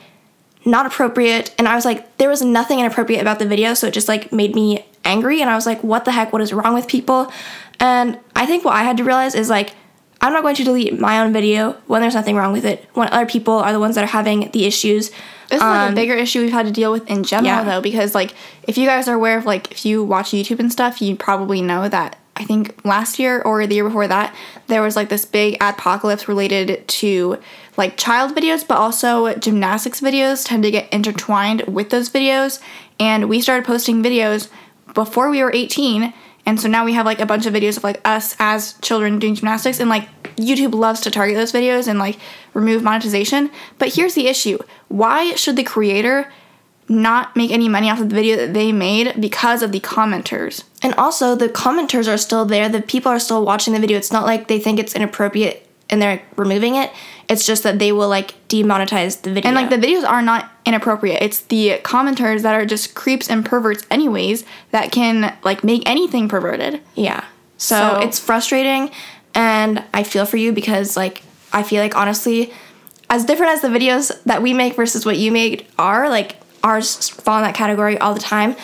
not 0.64 0.86
appropriate 0.86 1.52
and 1.58 1.66
i 1.66 1.74
was 1.74 1.84
like 1.84 2.16
there 2.18 2.28
was 2.28 2.40
nothing 2.40 2.78
inappropriate 2.78 3.20
about 3.20 3.40
the 3.40 3.44
video 3.44 3.74
so 3.74 3.88
it 3.88 3.92
just 3.92 4.06
like 4.06 4.32
made 4.32 4.54
me 4.54 4.84
angry 5.04 5.40
and 5.40 5.50
i 5.50 5.54
was 5.54 5.66
like 5.66 5.82
what 5.82 6.04
the 6.04 6.12
heck 6.12 6.32
what 6.32 6.42
is 6.42 6.52
wrong 6.52 6.74
with 6.74 6.86
people? 6.88 7.32
And 7.80 8.18
i 8.36 8.46
think 8.46 8.64
what 8.64 8.74
i 8.74 8.82
had 8.82 8.96
to 8.98 9.04
realize 9.04 9.34
is 9.34 9.50
like 9.50 9.74
i'm 10.20 10.32
not 10.32 10.42
going 10.42 10.54
to 10.54 10.64
delete 10.64 10.98
my 11.00 11.20
own 11.20 11.32
video 11.32 11.72
when 11.88 12.00
there's 12.00 12.14
nothing 12.14 12.36
wrong 12.36 12.52
with 12.52 12.64
it 12.64 12.88
when 12.94 13.08
other 13.08 13.26
people 13.26 13.54
are 13.54 13.72
the 13.72 13.80
ones 13.80 13.94
that 13.96 14.04
are 14.04 14.08
having 14.08 14.50
the 14.52 14.64
issues. 14.66 15.10
This 15.50 15.58
is 15.60 15.66
like 15.66 15.92
a 15.92 15.94
bigger 15.94 16.14
issue 16.14 16.40
we've 16.40 16.52
had 16.52 16.64
to 16.64 16.72
deal 16.72 16.92
with 16.92 17.10
in 17.10 17.24
general, 17.24 17.52
Um, 17.58 17.66
yeah. 17.66 17.74
though, 17.74 17.80
because 17.82 18.14
like 18.14 18.32
if 18.62 18.78
you 18.78 18.86
guys 18.86 19.06
are 19.08 19.14
aware 19.14 19.36
of 19.36 19.44
like 19.44 19.70
if 19.72 19.84
you 19.84 20.02
watch 20.02 20.30
YouTube 20.30 20.60
and 20.60 20.72
stuff, 20.72 21.02
you 21.02 21.14
probably 21.16 21.60
know 21.60 21.88
that 21.90 22.16
I 22.36 22.44
think 22.44 22.82
last 22.86 23.18
year 23.18 23.42
or 23.42 23.66
the 23.66 23.74
year 23.74 23.84
before 23.84 24.08
that 24.08 24.34
there 24.68 24.80
was 24.80 24.96
like 24.96 25.10
this 25.10 25.26
big 25.26 25.58
apocalypse 25.60 26.26
related 26.28 26.88
to 26.88 27.36
like 27.76 27.98
child 27.98 28.34
videos, 28.34 28.66
but 28.66 28.78
also 28.78 29.34
gymnastics 29.34 30.00
videos 30.00 30.46
tend 30.46 30.62
to 30.62 30.70
get 30.70 30.90
intertwined 30.90 31.62
with 31.62 31.90
those 31.90 32.08
videos, 32.08 32.58
and 32.98 33.28
we 33.28 33.40
started 33.42 33.66
posting 33.66 34.02
videos 34.02 34.48
before 34.94 35.30
we 35.30 35.42
were 35.42 35.52
18 35.52 36.12
and 36.44 36.60
so 36.60 36.68
now 36.68 36.84
we 36.84 36.92
have 36.94 37.06
like 37.06 37.20
a 37.20 37.26
bunch 37.26 37.46
of 37.46 37.54
videos 37.54 37.76
of 37.76 37.84
like 37.84 38.00
us 38.04 38.34
as 38.38 38.74
children 38.82 39.18
doing 39.18 39.34
gymnastics 39.34 39.78
and 39.78 39.88
like 39.88 40.08
YouTube 40.36 40.74
loves 40.74 41.00
to 41.02 41.10
target 41.10 41.36
those 41.36 41.52
videos 41.52 41.86
and 41.86 41.98
like 41.98 42.18
remove 42.52 42.82
monetization. 42.82 43.50
But 43.78 43.94
here's 43.94 44.14
the 44.14 44.26
issue. 44.26 44.58
Why 44.88 45.34
should 45.36 45.54
the 45.54 45.62
creator 45.62 46.32
not 46.88 47.36
make 47.36 47.52
any 47.52 47.68
money 47.68 47.88
off 47.88 48.00
of 48.00 48.08
the 48.08 48.14
video 48.14 48.36
that 48.36 48.54
they 48.54 48.72
made 48.72 49.20
because 49.20 49.62
of 49.62 49.70
the 49.72 49.80
commenters? 49.80 50.64
and 50.82 50.94
also 50.94 51.36
the 51.36 51.48
commenters 51.48 52.12
are 52.12 52.18
still 52.18 52.44
there 52.44 52.68
the 52.68 52.82
people 52.82 53.10
are 53.10 53.20
still 53.20 53.44
watching 53.44 53.72
the 53.72 53.78
video 53.78 53.96
it's 53.96 54.10
not 54.10 54.26
like 54.26 54.48
they 54.48 54.58
think 54.58 54.80
it's 54.80 54.96
inappropriate 54.96 55.64
and 55.92 56.00
they're 56.00 56.22
removing 56.36 56.74
it. 56.74 56.90
It's 57.32 57.46
just 57.46 57.62
that 57.62 57.78
they 57.78 57.92
will 57.92 58.08
like 58.08 58.34
demonetize 58.48 59.22
the 59.22 59.32
video. 59.32 59.48
And 59.48 59.56
like 59.56 59.70
the 59.70 59.76
videos 59.84 60.04
are 60.04 60.22
not 60.22 60.50
inappropriate. 60.66 61.22
It's 61.22 61.40
the 61.40 61.78
commenters 61.82 62.42
that 62.42 62.54
are 62.54 62.66
just 62.66 62.94
creeps 62.94 63.30
and 63.30 63.44
perverts 63.44 63.84
anyways 63.90 64.44
that 64.70 64.92
can 64.92 65.36
like 65.42 65.64
make 65.64 65.82
anything 65.88 66.28
perverted. 66.28 66.80
Yeah. 66.94 67.24
So, 67.56 67.76
So- 67.76 68.00
it's 68.00 68.18
frustrating 68.18 68.90
and 69.34 69.82
I 69.94 70.02
feel 70.02 70.26
for 70.26 70.36
you 70.36 70.52
because 70.52 70.96
like 70.96 71.22
I 71.52 71.62
feel 71.62 71.82
like 71.82 71.96
honestly 71.96 72.52
as 73.08 73.24
different 73.24 73.52
as 73.52 73.60
the 73.62 73.68
videos 73.68 74.12
that 74.24 74.42
we 74.42 74.52
make 74.54 74.74
versus 74.76 75.04
what 75.04 75.16
you 75.18 75.32
made 75.32 75.66
are, 75.78 76.08
like 76.08 76.36
ours 76.62 77.08
fall 77.08 77.38
in 77.38 77.44
that 77.44 77.54
category 77.54 77.98
all 77.98 78.14
the 78.14 78.20
time. 78.20 78.56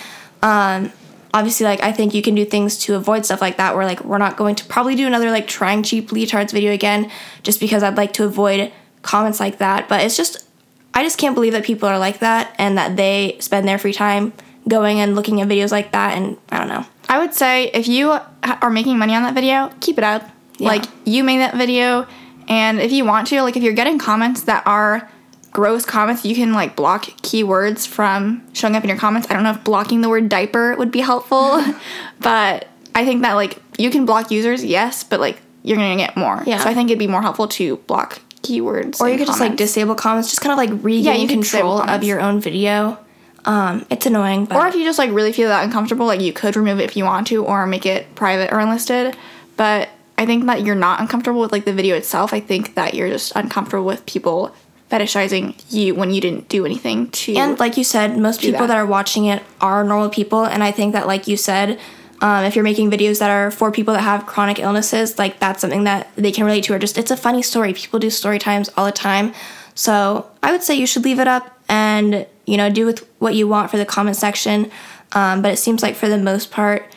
Um 0.42 0.92
obviously 1.34 1.64
like 1.64 1.82
I 1.82 1.92
think 1.92 2.14
you 2.14 2.22
can 2.22 2.34
do 2.34 2.44
things 2.44 2.78
to 2.78 2.94
avoid 2.94 3.24
stuff 3.24 3.40
like 3.40 3.56
that 3.56 3.74
where 3.74 3.84
like 3.84 4.04
we're 4.04 4.18
not 4.18 4.36
going 4.36 4.54
to 4.56 4.64
probably 4.64 4.94
do 4.94 5.06
another 5.06 5.30
like 5.30 5.46
trying 5.46 5.82
cheap 5.82 6.10
leotards 6.10 6.52
video 6.52 6.72
again 6.72 7.10
just 7.42 7.60
because 7.60 7.82
I'd 7.82 7.96
like 7.96 8.12
to 8.14 8.24
avoid 8.24 8.72
comments 9.02 9.40
like 9.40 9.58
that. 9.58 9.88
But 9.88 10.02
it's 10.02 10.16
just 10.16 10.46
I 10.94 11.02
just 11.02 11.18
can't 11.18 11.34
believe 11.34 11.52
that 11.52 11.64
people 11.64 11.88
are 11.88 11.98
like 11.98 12.20
that 12.20 12.54
and 12.58 12.76
that 12.78 12.96
they 12.96 13.36
spend 13.40 13.68
their 13.68 13.78
free 13.78 13.92
time 13.92 14.32
going 14.66 15.00
and 15.00 15.14
looking 15.14 15.40
at 15.40 15.48
videos 15.48 15.70
like 15.70 15.92
that 15.92 16.16
and 16.16 16.36
I 16.50 16.58
don't 16.58 16.68
know. 16.68 16.86
I 17.08 17.18
would 17.18 17.34
say 17.34 17.70
if 17.72 17.88
you 17.88 18.10
are 18.10 18.70
making 18.70 18.98
money 18.98 19.14
on 19.14 19.22
that 19.22 19.34
video, 19.34 19.72
keep 19.80 19.96
it 19.96 20.04
up. 20.04 20.28
Yeah. 20.58 20.68
Like 20.68 20.84
you 21.04 21.24
made 21.24 21.38
that 21.38 21.54
video, 21.54 22.06
and 22.48 22.80
if 22.80 22.92
you 22.92 23.04
want 23.04 23.28
to, 23.28 23.42
like 23.42 23.56
if 23.56 23.62
you're 23.62 23.72
getting 23.72 23.98
comments 23.98 24.42
that 24.42 24.66
are 24.66 25.08
gross 25.52 25.84
comments, 25.84 26.24
you 26.24 26.34
can 26.34 26.52
like 26.52 26.76
block 26.76 27.04
keywords 27.22 27.86
from 27.86 28.46
showing 28.52 28.76
up 28.76 28.82
in 28.82 28.88
your 28.88 28.98
comments. 28.98 29.28
I 29.30 29.34
don't 29.34 29.42
know 29.42 29.50
if 29.50 29.64
blocking 29.64 30.00
the 30.00 30.08
word 30.08 30.28
diaper 30.28 30.74
would 30.76 30.90
be 30.90 31.00
helpful, 31.00 31.62
but 32.20 32.68
I 32.94 33.04
think 33.04 33.22
that 33.22 33.34
like 33.34 33.58
you 33.78 33.90
can 33.90 34.06
block 34.06 34.30
users, 34.30 34.64
yes, 34.64 35.04
but 35.04 35.20
like 35.20 35.40
you're 35.62 35.76
gonna 35.76 35.96
get 35.96 36.16
more. 36.16 36.42
Yeah. 36.46 36.58
So 36.58 36.70
I 36.70 36.74
think 36.74 36.90
it'd 36.90 36.98
be 36.98 37.06
more 37.06 37.22
helpful 37.22 37.48
to 37.48 37.76
block 37.78 38.20
keywords. 38.42 39.00
Or 39.00 39.08
you 39.08 39.18
could 39.18 39.26
just 39.26 39.40
like 39.40 39.56
disable 39.56 39.94
comments, 39.94 40.30
just 40.30 40.40
kind 40.40 40.52
of 40.52 40.58
like 40.58 40.84
regain 40.84 41.22
you 41.22 41.28
control 41.28 41.80
of 41.80 42.02
your 42.02 42.20
own 42.20 42.40
video. 42.40 42.98
Um, 43.44 43.86
it's 43.88 44.04
annoying, 44.04 44.44
but 44.44 44.56
Or 44.56 44.66
if 44.66 44.74
you 44.74 44.84
just 44.84 44.98
like 44.98 45.10
really 45.10 45.32
feel 45.32 45.48
that 45.48 45.64
uncomfortable, 45.64 46.06
like 46.06 46.20
you 46.20 46.32
could 46.32 46.56
remove 46.56 46.80
it 46.80 46.84
if 46.84 46.96
you 46.96 47.04
want 47.04 47.28
to, 47.28 47.44
or 47.44 47.66
make 47.66 47.86
it 47.86 48.14
private 48.14 48.52
or 48.52 48.58
unlisted. 48.58 49.16
But 49.56 49.88
I 50.18 50.26
think 50.26 50.46
that 50.46 50.64
you're 50.64 50.74
not 50.74 51.00
uncomfortable 51.00 51.40
with 51.40 51.52
like 51.52 51.64
the 51.64 51.72
video 51.72 51.96
itself. 51.96 52.32
I 52.32 52.40
think 52.40 52.74
that 52.74 52.94
you're 52.94 53.08
just 53.08 53.32
uncomfortable 53.36 53.86
with 53.86 54.04
people 54.04 54.54
fetishizing 54.90 55.54
you 55.70 55.94
when 55.94 56.10
you 56.10 56.20
didn't 56.20 56.48
do 56.48 56.64
anything 56.64 57.10
to. 57.10 57.34
and 57.36 57.58
like 57.58 57.76
you 57.76 57.84
said, 57.84 58.16
most 58.16 58.40
people 58.40 58.60
that. 58.60 58.68
that. 58.68 58.76
are 58.76 58.86
watching 58.86 59.26
it 59.26 59.42
are 59.60 59.84
normal 59.84 60.08
people, 60.08 60.44
and 60.44 60.62
I 60.64 60.70
think 60.70 60.92
that 60.94 61.06
like 61.06 61.28
you 61.28 61.36
said, 61.36 61.78
um, 62.20 62.44
if 62.44 62.56
you're 62.56 62.64
making 62.64 62.90
videos 62.90 63.20
that 63.20 63.30
are 63.30 63.50
for 63.50 63.70
people 63.70 63.94
that 63.94 64.00
have 64.00 64.26
chronic 64.26 64.58
illnesses, 64.58 65.18
like 65.18 65.38
that's 65.38 65.60
something 65.60 65.84
that 65.84 66.08
they 66.16 66.32
can 66.32 66.44
relate 66.44 66.64
to, 66.64 66.74
or 66.74 66.78
just 66.78 66.98
it's 66.98 67.10
a 67.10 67.16
funny 67.16 67.42
story. 67.42 67.74
People 67.74 67.98
do 67.98 68.10
story 68.10 68.38
times 68.38 68.70
all 68.76 68.86
the 68.86 68.92
time, 68.92 69.34
so 69.74 70.30
I 70.42 70.52
would 70.52 70.62
say 70.62 70.74
you 70.74 70.86
should 70.86 71.04
leave 71.04 71.20
it 71.20 71.28
up 71.28 71.58
and 71.68 72.26
you 72.46 72.56
know 72.56 72.70
do 72.70 72.86
with 72.86 73.06
what 73.18 73.34
you 73.34 73.46
want 73.46 73.70
for 73.70 73.76
the 73.76 73.86
comment 73.86 74.16
section. 74.16 74.70
Um, 75.12 75.40
but 75.42 75.52
it 75.52 75.56
seems 75.56 75.82
like 75.82 75.96
for 75.96 76.08
the 76.08 76.18
most 76.18 76.50
part, 76.50 76.90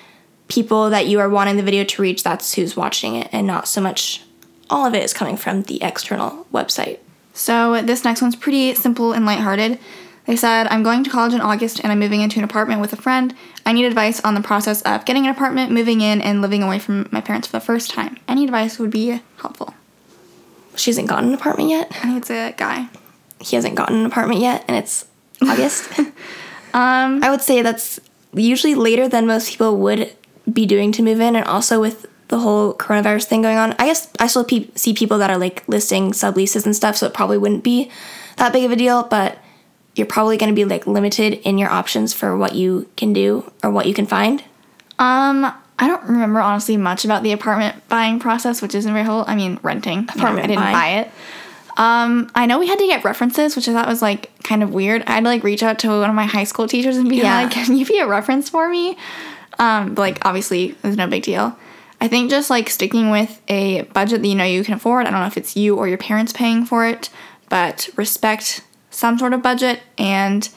people 0.48 0.90
that 0.90 1.08
you 1.08 1.20
are 1.20 1.30
wanting 1.30 1.56
the 1.56 1.64
video 1.64 1.84
to 1.86 2.02
reach, 2.02 2.24
that's 2.24 2.56
who's 2.56 2.76
watching 2.76 3.16
it, 3.16 3.30
and 3.32 3.48
not 3.48 3.68
so 3.68 3.80
much 3.80 4.24
all 4.70 4.86
of 4.86 4.96
it 4.96 5.04
is 5.04 5.14
coming 5.14 5.38
from 5.38 5.64
the 5.64 5.84
external 5.84 6.48
website. 6.54 7.00
So 7.42 7.82
this 7.82 8.04
next 8.04 8.22
one's 8.22 8.36
pretty 8.36 8.76
simple 8.76 9.14
and 9.14 9.26
lighthearted. 9.26 9.80
They 10.28 10.36
said, 10.36 10.68
I'm 10.68 10.84
going 10.84 11.04
to 11.04 11.10
college 11.10 11.34
in 11.34 11.42
August 11.42 11.80
and 11.80 11.92
I'm 11.92 11.98
moving 11.98 12.22
into 12.22 12.38
an 12.38 12.44
apartment 12.44 12.82
with 12.82 12.94
a 12.94 12.96
friend. 12.96 13.34
I 13.66 13.74
need 13.74 13.86
advice 13.86 14.22
on 14.22 14.36
the 14.36 14.42
process 14.42 14.84
of 14.84 15.06
getting 15.06 15.26
an 15.26 15.32
apartment, 15.32 15.72
moving 15.72 16.02
in, 16.02 16.22
and 16.22 16.44
living 16.44 16.62
away 16.62 16.78
from 16.78 17.10
my 17.12 17.20
parents 17.20 17.48
for 17.48 17.54
the 17.54 17.66
first 17.66 17.90
time. 17.90 18.18
Any 18.28 18.44
advice 18.44 18.78
would 18.78 18.92
be 18.92 19.24
helpful. 19.38 19.74
She 20.76 20.92
hasn't 20.92 21.10
gotten 21.10 21.30
an 21.30 21.34
apartment 21.34 21.72
yet. 21.72 21.88
I 21.90 22.02
think 22.02 22.18
it's 22.18 22.30
a 22.30 22.54
guy. 22.56 22.90
he 23.40 23.56
hasn't 23.56 23.74
gotten 23.74 24.02
an 24.02 24.06
apartment 24.06 24.42
yet 24.42 24.64
and 24.68 24.78
it's 24.78 25.08
August. 25.42 25.98
um, 26.76 27.24
I 27.24 27.32
would 27.32 27.42
say 27.42 27.64
that's 27.64 28.00
usually 28.36 28.76
later 28.76 29.10
than 29.10 29.26
most 29.26 29.50
people 29.50 29.78
would 29.78 30.16
be 30.54 30.68
doing 30.68 30.92
to 30.92 31.02
move 31.02 31.20
in 31.20 31.36
and 31.36 31.46
also 31.46 31.82
with 31.82 32.06
the 32.32 32.40
whole 32.40 32.74
coronavirus 32.74 33.26
thing 33.26 33.44
going 33.44 33.58
on. 33.58 33.74
I 33.78 33.86
guess 33.86 34.10
I 34.20 34.26
still 34.26 34.44
pe- 34.44 34.70
see 34.74 34.94
people 34.96 35.20
that 35.20 35.30
are 35.30 35.38
like 35.38 35.64
listing 35.68 36.12
subleases 36.14 36.66
and 36.66 36.76
stuff 36.76 36.96
so 36.98 37.06
it 37.06 37.14
probably 37.14 37.38
wouldn't 37.38 37.64
be 37.64 37.92
that 38.38 38.52
big 38.54 38.64
of 38.64 38.72
a 38.72 38.76
deal, 38.76 39.04
but 39.04 39.38
you're 39.96 40.08
probably 40.08 40.38
going 40.38 40.50
to 40.52 40.56
be 40.56 40.66
like 40.66 40.88
limited 40.88 41.34
in 41.48 41.58
your 41.60 41.70
options 41.70 42.14
for 42.14 42.36
what 42.38 42.56
you 42.56 42.90
can 42.98 43.14
do 43.14 43.52
or 43.64 43.70
what 43.70 43.86
you 43.86 43.94
can 43.94 44.08
find. 44.08 44.42
Um, 44.98 45.46
I 45.78 45.88
don't 45.88 46.04
remember 46.04 46.40
honestly 46.40 46.78
much 46.78 47.06
about 47.06 47.22
the 47.24 47.32
apartment 47.34 47.88
buying 47.90 48.20
process, 48.20 48.62
which 48.62 48.74
isn't 48.76 48.92
very 48.94 49.06
whole. 49.06 49.26
I 49.28 49.36
mean, 49.36 49.60
renting. 49.62 50.00
You 50.00 50.06
know, 50.06 50.14
Apartment 50.16 50.44
I 50.46 50.48
didn't 50.48 50.64
buy 50.72 50.88
it. 51.02 51.12
Um, 51.78 52.32
I 52.36 52.46
know 52.46 52.60
we 52.60 52.68
had 52.68 52.80
to 52.80 52.86
get 52.86 53.04
references, 53.04 53.56
which 53.56 53.68
I 53.68 53.74
thought 53.74 53.88
was 53.88 54.02
like 54.02 54.32
kind 54.44 54.62
of 54.64 54.74
weird. 54.74 55.04
I 55.08 55.14
had 55.14 55.24
to 55.24 55.30
like 55.30 55.44
reach 55.44 55.64
out 55.64 55.80
to 55.80 55.88
one 55.90 56.10
of 56.10 56.16
my 56.16 56.26
high 56.26 56.44
school 56.44 56.68
teachers 56.68 56.98
and 56.98 57.10
be 57.10 57.18
Yeah. 57.18 57.42
like, 57.44 57.52
"Can 57.52 57.76
you 57.76 57.86
be 57.86 58.00
a 58.00 58.08
reference 58.08 58.50
for 58.50 58.70
me?" 58.70 58.98
Um, 59.60 59.94
but 59.96 60.02
like 60.02 60.26
obviously, 60.26 60.76
it's 60.84 60.96
no 60.98 61.08
big 61.08 61.24
deal. 61.24 61.58
I 62.02 62.08
think 62.08 62.32
just 62.32 62.50
like 62.50 62.68
sticking 62.68 63.12
with 63.12 63.40
a 63.48 63.84
budget 63.84 64.24
that 64.24 64.28
you 64.28 64.34
know 64.34 64.44
you 64.44 64.64
can 64.64 64.74
afford. 64.74 65.06
I 65.06 65.12
don't 65.12 65.20
know 65.20 65.28
if 65.28 65.38
it's 65.38 65.56
you 65.56 65.78
or 65.78 65.88
your 65.88 66.00
parents 66.00 66.34
paying 66.34 66.66
for 66.66 66.88
it, 66.88 67.12
but 67.48 67.90
respect 67.96 68.64
some 68.90 69.20
sort 69.20 69.34
of 69.34 69.44
budget. 69.44 69.82
And 70.00 70.50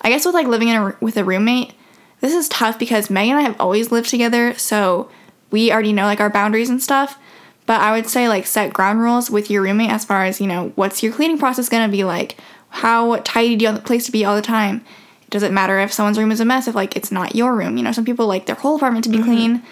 I 0.00 0.08
guess 0.08 0.24
with 0.24 0.34
like 0.34 0.46
living 0.46 0.68
in 0.68 0.76
a, 0.76 0.96
with 1.02 1.18
a 1.18 1.24
roommate, 1.24 1.74
this 2.22 2.32
is 2.32 2.48
tough 2.48 2.78
because 2.78 3.10
Megan 3.10 3.36
and 3.36 3.40
I 3.40 3.48
have 3.48 3.60
always 3.60 3.92
lived 3.92 4.08
together, 4.08 4.54
so 4.54 5.10
we 5.50 5.70
already 5.70 5.92
know 5.92 6.04
like 6.04 6.20
our 6.20 6.30
boundaries 6.30 6.70
and 6.70 6.82
stuff. 6.82 7.18
But 7.66 7.82
I 7.82 7.92
would 7.92 8.08
say 8.08 8.26
like 8.26 8.46
set 8.46 8.72
ground 8.72 9.00
rules 9.00 9.30
with 9.30 9.50
your 9.50 9.62
roommate 9.62 9.90
as 9.90 10.06
far 10.06 10.24
as 10.24 10.40
you 10.40 10.46
know 10.46 10.72
what's 10.76 11.02
your 11.02 11.12
cleaning 11.12 11.38
process 11.38 11.68
gonna 11.68 11.92
be 11.92 12.04
like, 12.04 12.38
how 12.70 13.16
tidy 13.16 13.54
do 13.54 13.64
you 13.64 13.68
want 13.70 13.82
the 13.82 13.86
place 13.86 14.06
to 14.06 14.12
be 14.12 14.24
all 14.24 14.34
the 14.34 14.40
time. 14.40 14.82
Does 15.28 15.42
it 15.42 15.52
matter 15.52 15.78
if 15.78 15.92
someone's 15.92 16.18
room 16.18 16.32
is 16.32 16.40
a 16.40 16.46
mess 16.46 16.66
if 16.68 16.74
like 16.74 16.96
it's 16.96 17.12
not 17.12 17.34
your 17.34 17.54
room? 17.54 17.76
You 17.76 17.82
know, 17.82 17.92
some 17.92 18.06
people 18.06 18.26
like 18.26 18.46
their 18.46 18.56
whole 18.56 18.76
apartment 18.76 19.04
to 19.04 19.10
be 19.10 19.22
clean. 19.22 19.62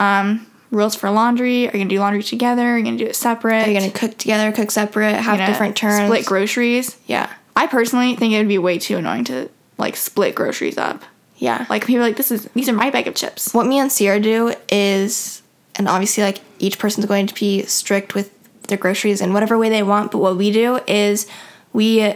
Um, 0.00 0.46
rules 0.74 0.94
for 0.94 1.10
laundry. 1.10 1.68
Are 1.68 1.76
you 1.76 1.84
gonna 1.84 1.88
do 1.88 1.98
laundry 2.00 2.22
together? 2.22 2.62
Are 2.62 2.78
you 2.78 2.84
gonna 2.84 2.98
do 2.98 3.06
it 3.06 3.16
separate? 3.16 3.66
Are 3.66 3.70
you 3.70 3.80
to 3.80 3.90
cook 3.90 4.18
together, 4.18 4.52
cook 4.52 4.70
separate, 4.70 5.14
have 5.14 5.38
different 5.46 5.76
turns? 5.76 6.08
Split 6.08 6.26
groceries. 6.26 6.96
yeah. 7.06 7.32
I 7.56 7.68
personally 7.68 8.16
think 8.16 8.34
it 8.34 8.38
would 8.38 8.48
be 8.48 8.58
way 8.58 8.78
too 8.78 8.96
annoying 8.96 9.24
to 9.26 9.48
like 9.78 9.96
split 9.96 10.34
groceries 10.34 10.76
up. 10.76 11.02
Yeah. 11.36 11.66
Like 11.68 11.86
people 11.86 12.02
are 12.02 12.06
like 12.06 12.16
this 12.16 12.30
is 12.30 12.44
these 12.54 12.68
are 12.68 12.72
my 12.72 12.90
bag 12.90 13.06
of 13.06 13.14
chips. 13.14 13.54
what 13.54 13.66
me 13.66 13.78
and 13.78 13.90
Ciera 13.90 14.22
do 14.22 14.54
is, 14.68 15.42
and 15.76 15.88
obviously, 15.88 16.24
like 16.24 16.40
each 16.58 16.78
person's 16.78 17.06
going 17.06 17.26
to 17.26 17.34
be 17.34 17.62
strict 17.62 18.14
with 18.14 18.30
their 18.68 18.78
groceries 18.78 19.20
in 19.20 19.32
whatever 19.32 19.58
way 19.58 19.68
they 19.68 19.82
want. 19.82 20.10
But 20.10 20.18
what 20.18 20.36
we 20.36 20.50
do 20.50 20.80
is 20.86 21.26
we 21.72 22.14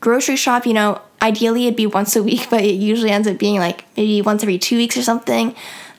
grocery 0.00 0.36
shop. 0.36 0.66
You 0.66 0.74
know, 0.74 1.00
ideally 1.20 1.66
it'd 1.66 1.76
be 1.76 1.86
once 1.86 2.16
a 2.16 2.22
week, 2.22 2.46
but 2.50 2.62
it 2.64 2.74
usually 2.74 3.10
ends 3.10 3.28
up 3.28 3.38
being 3.38 3.58
like 3.58 3.84
maybe 3.96 4.22
once 4.22 4.42
every 4.42 4.58
two 4.58 4.76
weeks 4.76 4.96
or 4.96 5.02
something. 5.02 5.54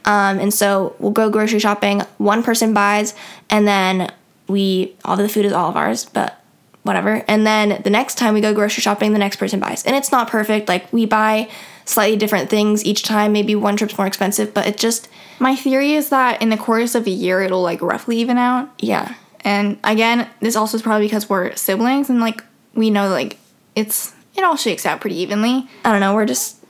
Um, 0.06 0.40
and 0.40 0.54
so 0.54 0.96
we'll 1.00 1.12
go 1.12 1.30
grocery 1.30 1.60
shopping. 1.60 2.02
One 2.18 2.44
person 2.44 2.74
buys, 2.74 3.14
and 3.50 3.68
then 3.68 4.12
we 4.48 4.96
all 5.06 5.16
the 5.16 5.30
food 5.30 5.46
is 5.46 5.54
all 5.54 5.70
of 5.70 5.78
ours, 5.78 6.06
but 6.06 6.40
whatever. 6.84 7.24
And 7.28 7.48
then 7.48 7.82
the 7.84 7.90
next 7.90 8.18
time 8.18 8.34
we 8.34 8.42
go 8.42 8.54
grocery 8.54 8.82
shopping, 8.82 9.14
the 9.14 9.20
next 9.20 9.38
person 9.38 9.60
buys. 9.60 9.84
And 9.86 9.96
it's 9.96 10.12
not 10.12 10.30
perfect. 10.30 10.68
Like 10.68 10.92
we 10.92 11.06
buy 11.06 11.50
slightly 11.86 12.18
different 12.18 12.50
things 12.50 12.84
each 12.86 13.04
time. 13.04 13.32
Maybe 13.32 13.56
one 13.56 13.78
trip's 13.78 13.98
more 13.98 14.08
expensive, 14.08 14.54
but 14.54 14.68
it 14.68 14.78
just 14.78 15.08
My 15.40 15.56
theory 15.56 15.94
is 15.94 16.10
that 16.10 16.42
in 16.42 16.50
the 16.50 16.58
course 16.58 16.94
of 16.96 17.08
a 17.08 17.10
year 17.10 17.42
it'll 17.42 17.62
like 17.62 17.82
roughly 17.82 18.18
even 18.18 18.38
out. 18.38 18.70
yeah. 18.80 19.16
And 19.46 19.78
again, 19.84 20.30
this 20.40 20.56
also 20.56 20.78
is 20.78 20.82
probably 20.82 21.06
because 21.06 21.30
we're 21.30 21.54
siblings 21.58 22.10
and 22.10 22.22
like 22.22 22.42
we 22.76 22.90
know 22.90 23.10
like 23.10 23.38
it's 23.76 24.14
it 24.36 24.44
all 24.44 24.56
shakes 24.56 24.86
out 24.86 25.02
pretty 25.02 25.18
evenly. 25.18 25.68
I 25.84 25.92
don't 25.92 26.00
know. 26.00 26.16
We're 26.16 26.26
just 26.26 26.63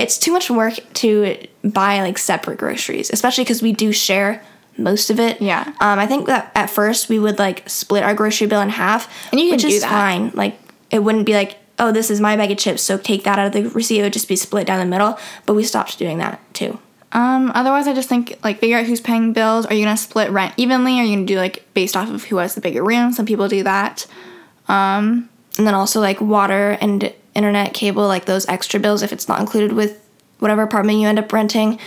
it's 0.00 0.18
too 0.18 0.32
much 0.32 0.50
work 0.50 0.74
to 0.94 1.46
buy 1.64 2.00
like 2.00 2.18
separate 2.18 2.58
groceries, 2.58 3.10
especially 3.10 3.44
because 3.44 3.62
we 3.62 3.72
do 3.72 3.92
share 3.92 4.42
most 4.76 5.10
of 5.10 5.20
it. 5.20 5.40
Yeah. 5.42 5.64
Um, 5.80 5.98
I 5.98 6.06
think 6.06 6.26
that 6.26 6.50
at 6.54 6.70
first 6.70 7.08
we 7.08 7.18
would 7.18 7.38
like 7.38 7.68
split 7.68 8.02
our 8.02 8.14
grocery 8.14 8.46
bill 8.46 8.60
in 8.60 8.70
half, 8.70 9.08
And 9.30 9.40
you 9.40 9.46
can 9.46 9.52
which 9.56 9.62
do 9.62 9.68
is 9.68 9.82
that. 9.82 9.90
fine. 9.90 10.30
Like 10.34 10.58
it 10.90 11.00
wouldn't 11.00 11.26
be 11.26 11.34
like, 11.34 11.56
oh, 11.78 11.92
this 11.92 12.10
is 12.10 12.20
my 12.20 12.36
bag 12.36 12.50
of 12.50 12.58
chips, 12.58 12.82
so 12.82 12.98
take 12.98 13.24
that 13.24 13.38
out 13.38 13.46
of 13.46 13.52
the 13.52 13.68
receipt. 13.70 14.00
It 14.00 14.02
would 14.02 14.12
just 14.12 14.28
be 14.28 14.36
split 14.36 14.66
down 14.66 14.78
the 14.80 14.86
middle. 14.86 15.18
But 15.46 15.54
we 15.54 15.64
stopped 15.64 15.98
doing 15.98 16.18
that 16.18 16.40
too. 16.54 16.78
Um, 17.12 17.50
otherwise, 17.54 17.88
I 17.88 17.92
just 17.94 18.08
think 18.08 18.38
like 18.44 18.60
figure 18.60 18.78
out 18.78 18.86
who's 18.86 19.00
paying 19.00 19.32
bills. 19.32 19.66
Are 19.66 19.74
you 19.74 19.84
gonna 19.84 19.96
split 19.96 20.30
rent 20.30 20.54
evenly? 20.56 21.00
Are 21.00 21.04
you 21.04 21.16
gonna 21.16 21.26
do 21.26 21.36
like 21.36 21.64
based 21.74 21.96
off 21.96 22.08
of 22.08 22.24
who 22.24 22.36
has 22.36 22.54
the 22.54 22.60
bigger 22.60 22.84
room? 22.84 23.12
Some 23.12 23.26
people 23.26 23.48
do 23.48 23.62
that. 23.64 24.06
Um, 24.68 25.28
and 25.58 25.66
then 25.66 25.74
also 25.74 26.00
like 26.00 26.20
water 26.20 26.78
and 26.80 27.12
internet 27.40 27.74
cable 27.74 28.06
like 28.06 28.26
those 28.26 28.46
extra 28.48 28.78
bills 28.78 29.02
if 29.02 29.12
it's 29.12 29.28
not 29.28 29.40
included 29.40 29.72
with 29.72 30.00
whatever 30.38 30.62
apartment 30.62 30.98
you 30.98 31.08
end 31.08 31.18
up 31.18 31.32
renting 31.32 31.78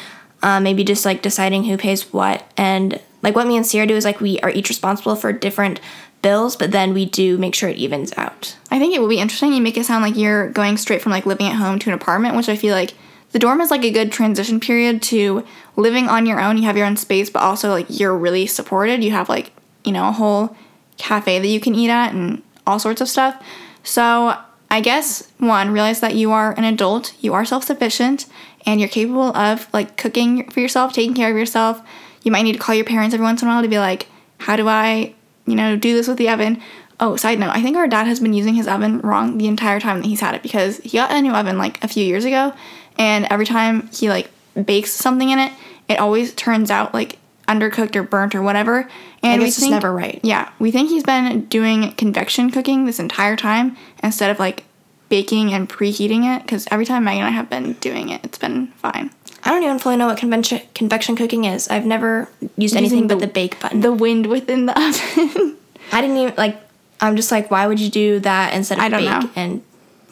uh, 0.42 0.60
maybe 0.60 0.84
just 0.84 1.06
like 1.06 1.22
deciding 1.22 1.64
who 1.64 1.78
pays 1.78 2.12
what 2.12 2.46
and 2.58 3.00
like 3.22 3.36
what 3.36 3.48
me 3.48 3.56
and 3.56 3.66
Ciera 3.66 3.88
do 3.88 3.96
is 3.96 4.06
like 4.06 4.20
we 4.20 4.40
are 4.40 4.50
each 4.50 4.70
responsible 4.70 5.16
for 5.16 5.32
different 5.32 5.80
bills 6.22 6.56
but 6.56 6.72
then 6.72 6.94
we 6.94 7.06
do 7.06 7.38
make 7.38 7.56
sure 7.56 7.70
it 7.70 7.78
evens 7.78 8.14
out 8.18 8.56
I 8.74 8.80
think 8.80 8.96
it 8.96 9.00
will 9.00 9.08
be 9.08 9.20
interesting. 9.20 9.54
You 9.54 9.62
make 9.62 9.78
it 9.78 9.86
sound 9.86 10.04
like 10.04 10.18
you're 10.18 10.50
going 10.50 10.78
straight 10.78 11.00
from 11.00 11.12
like 11.12 11.28
living 11.28 11.46
at 11.46 11.58
home 11.58 11.78
to 11.78 11.92
an 11.92 11.94
apartment, 11.94 12.36
which 12.36 12.50
I 12.50 12.56
feel 12.56 12.74
like 12.74 12.96
the 13.32 13.38
dorm 13.38 13.62
is 13.62 13.70
like 13.70 13.84
a 13.84 13.92
good 13.92 14.12
transition 14.12 14.60
period 14.60 15.04
to 15.04 15.46
living 15.76 16.08
on 16.10 16.26
your 16.26 16.42
own. 16.42 16.58
You 16.58 16.64
have 16.64 16.76
your 16.76 16.88
own 16.88 16.98
space, 16.98 17.30
but 17.30 17.44
also 17.44 17.70
like 17.70 17.86
you're 17.88 18.18
really 18.18 18.48
supported. 18.48 19.04
You 19.04 19.12
have 19.12 19.30
like, 19.30 19.52
you 19.84 19.92
know, 19.92 20.08
a 20.08 20.12
whole 20.12 20.58
cafe 20.98 21.38
that 21.38 21.48
you 21.48 21.60
can 21.60 21.76
eat 21.76 21.92
at 21.92 22.16
and 22.16 22.42
all 22.66 22.80
sorts 22.80 23.00
of 23.00 23.08
stuff. 23.08 23.40
So 23.84 24.36
I 24.74 24.80
guess 24.80 25.32
one, 25.38 25.70
realize 25.70 26.00
that 26.00 26.16
you 26.16 26.32
are 26.32 26.58
an 26.58 26.64
adult, 26.64 27.14
you 27.22 27.36
are 27.36 27.46
self 27.46 27.64
sufficient, 27.64 28.26
and 28.66 28.80
you're 28.80 28.90
capable 28.90 29.38
of 29.38 29.72
like 29.72 29.98
cooking 29.98 30.50
for 30.50 30.62
yourself, 30.62 30.94
taking 30.94 31.14
care 31.14 31.30
of 31.30 31.38
yourself. 31.38 31.80
You 32.24 32.32
might 32.32 32.42
need 32.42 32.54
to 32.54 32.60
call 32.60 32.74
your 32.74 32.84
parents 32.84 33.14
every 33.14 33.24
once 33.24 33.44
in 33.44 33.48
a 33.48 33.52
while 33.52 33.62
to 33.62 33.68
be 33.68 33.78
like, 33.78 34.08
how 34.40 34.56
do 34.56 34.68
I, 34.68 35.14
you 35.46 35.54
know, 35.54 35.78
do 35.78 35.94
this 35.94 36.08
with 36.08 36.18
the 36.18 36.28
oven? 36.28 36.60
Oh, 37.00 37.16
side 37.18 37.38
note, 37.38 37.52
I 37.52 37.62
think 37.62 37.78
our 37.78 37.88
dad 37.88 38.08
has 38.08 38.20
been 38.20 38.34
using 38.34 38.56
his 38.56 38.68
oven 38.68 39.00
wrong 39.02 39.38
the 39.38 39.46
entire 39.46 39.80
time 39.80 40.02
that 40.02 40.08
he's 40.08 40.22
had 40.22 40.34
it 40.34 40.42
because 40.42 40.78
he 40.78 40.98
got 40.98 41.12
a 41.12 41.22
new 41.22 41.34
oven 41.34 41.60
like 41.60 41.84
a 41.84 41.88
few 41.88 42.04
years 42.04 42.26
ago, 42.26 42.52
and 42.98 43.28
every 43.30 43.46
time 43.46 43.90
he 43.94 44.10
like 44.10 44.32
bakes 44.66 44.92
something 44.92 45.30
in 45.30 45.38
it, 45.38 45.54
it 45.88 46.00
always 46.00 46.34
turns 46.34 46.72
out 46.72 46.96
like 46.96 47.20
undercooked 47.60 47.96
or 47.96 48.04
burnt 48.04 48.36
or 48.36 48.42
whatever. 48.42 48.90
And 49.22 49.42
it's 49.44 49.58
just 49.58 49.70
never 49.70 49.92
right. 49.94 50.20
Yeah, 50.24 50.50
we 50.60 50.72
think 50.72 50.90
he's 50.90 51.04
been 51.04 51.46
doing 51.46 51.92
convection 51.94 52.50
cooking 52.52 52.86
this 52.86 53.00
entire 53.00 53.36
time 53.36 53.78
instead 54.04 54.30
of 54.32 54.40
like 54.40 54.64
baking 55.10 55.54
and 55.54 55.70
preheating 55.70 56.36
it 56.36 56.42
because 56.42 56.68
every 56.72 56.86
time 56.86 57.04
Maggie 57.04 57.20
and 57.20 57.28
I 57.28 57.32
have 57.32 57.50
been 57.50 57.74
doing 57.74 58.10
it, 58.10 58.24
it's 58.24 58.38
been 58.38 58.68
fine. 58.78 59.12
I 59.46 59.50
don't 59.52 59.64
even 59.64 59.78
fully 59.80 59.98
know 59.98 60.08
what 60.08 60.18
convention 60.18 60.62
convection 60.74 61.16
cooking 61.16 61.44
is. 61.46 61.68
I've 61.68 61.86
never 61.86 62.30
used 62.58 62.76
anything 62.76 63.08
but 63.08 63.20
the 63.20 63.28
bake 63.28 63.60
button. 63.60 63.82
The 63.82 63.92
wind 63.94 64.28
within 64.28 64.66
the 64.66 64.72
oven. 64.78 65.58
I 65.92 66.02
didn't 66.02 66.18
even 66.18 66.34
like. 66.38 66.60
I'm 67.02 67.18
just 67.18 67.32
like, 67.32 67.52
why 67.52 67.68
would 67.68 67.80
you 67.82 67.90
do 67.90 68.20
that 68.22 68.54
instead 68.54 68.78
of 68.78 68.84
I 68.86 68.88
don't 68.90 69.02
bake? 69.02 69.10
know. 69.10 69.30
And 69.36 69.62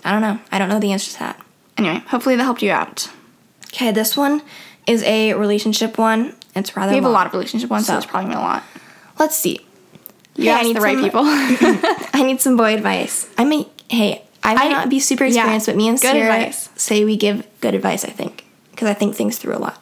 I 0.04 0.12
don't 0.12 0.22
know. 0.22 0.40
I 0.52 0.60
don't 0.60 0.68
know 0.68 0.80
the 0.80 0.92
answer 0.92 1.12
to 1.14 1.20
that. 1.20 1.42
anyway, 1.78 2.00
hopefully 2.08 2.36
that 2.36 2.44
helped 2.44 2.62
you 2.62 2.72
out. 2.72 3.10
Okay, 3.68 3.92
this 3.92 4.18
one 4.18 4.42
is 4.86 5.02
a 5.04 5.34
relationship 5.36 5.98
one. 5.98 6.36
It's 6.56 6.76
rather. 6.76 6.92
We 6.92 6.96
have 6.96 7.06
a 7.06 7.10
lot 7.10 7.28
of 7.28 7.34
relationship 7.34 7.70
ones, 7.70 7.88
so, 7.88 7.94
So. 7.94 7.98
it's 7.98 8.06
probably 8.06 8.32
gonna 8.34 8.42
be 8.42 8.46
a 8.46 8.48
lot. 8.48 8.64
Let's 9.20 9.36
see. 9.36 9.66
Yeah, 10.36 10.56
I 10.58 10.64
need 10.64 10.76
the 10.76 10.82
right 10.82 10.96
some- 10.96 11.04
people. 11.04 11.22
I 11.26 12.24
need 12.26 12.42
some 12.42 12.58
boy 12.58 12.74
advice. 12.74 13.30
I 13.38 13.44
may. 13.46 13.68
Hey, 13.90 14.24
I 14.44 14.56
may 14.56 14.62
I- 14.68 14.70
not 14.70 14.90
be 14.90 15.00
super 15.00 15.26
yeah, 15.26 15.36
experienced, 15.42 15.66
but 15.68 15.76
me 15.76 15.88
and 15.90 16.00
good 16.00 16.16
Ciera 16.16 16.24
advice. 16.40 16.70
say 16.76 17.04
we 17.06 17.18
give 17.18 17.46
good 17.62 17.76
advice. 17.76 18.04
I 18.06 18.10
think 18.10 18.46
because 18.72 18.88
I 18.90 18.94
think 18.94 19.16
things 19.16 19.38
through 19.38 19.56
a 19.56 19.60
lot. 19.60 19.78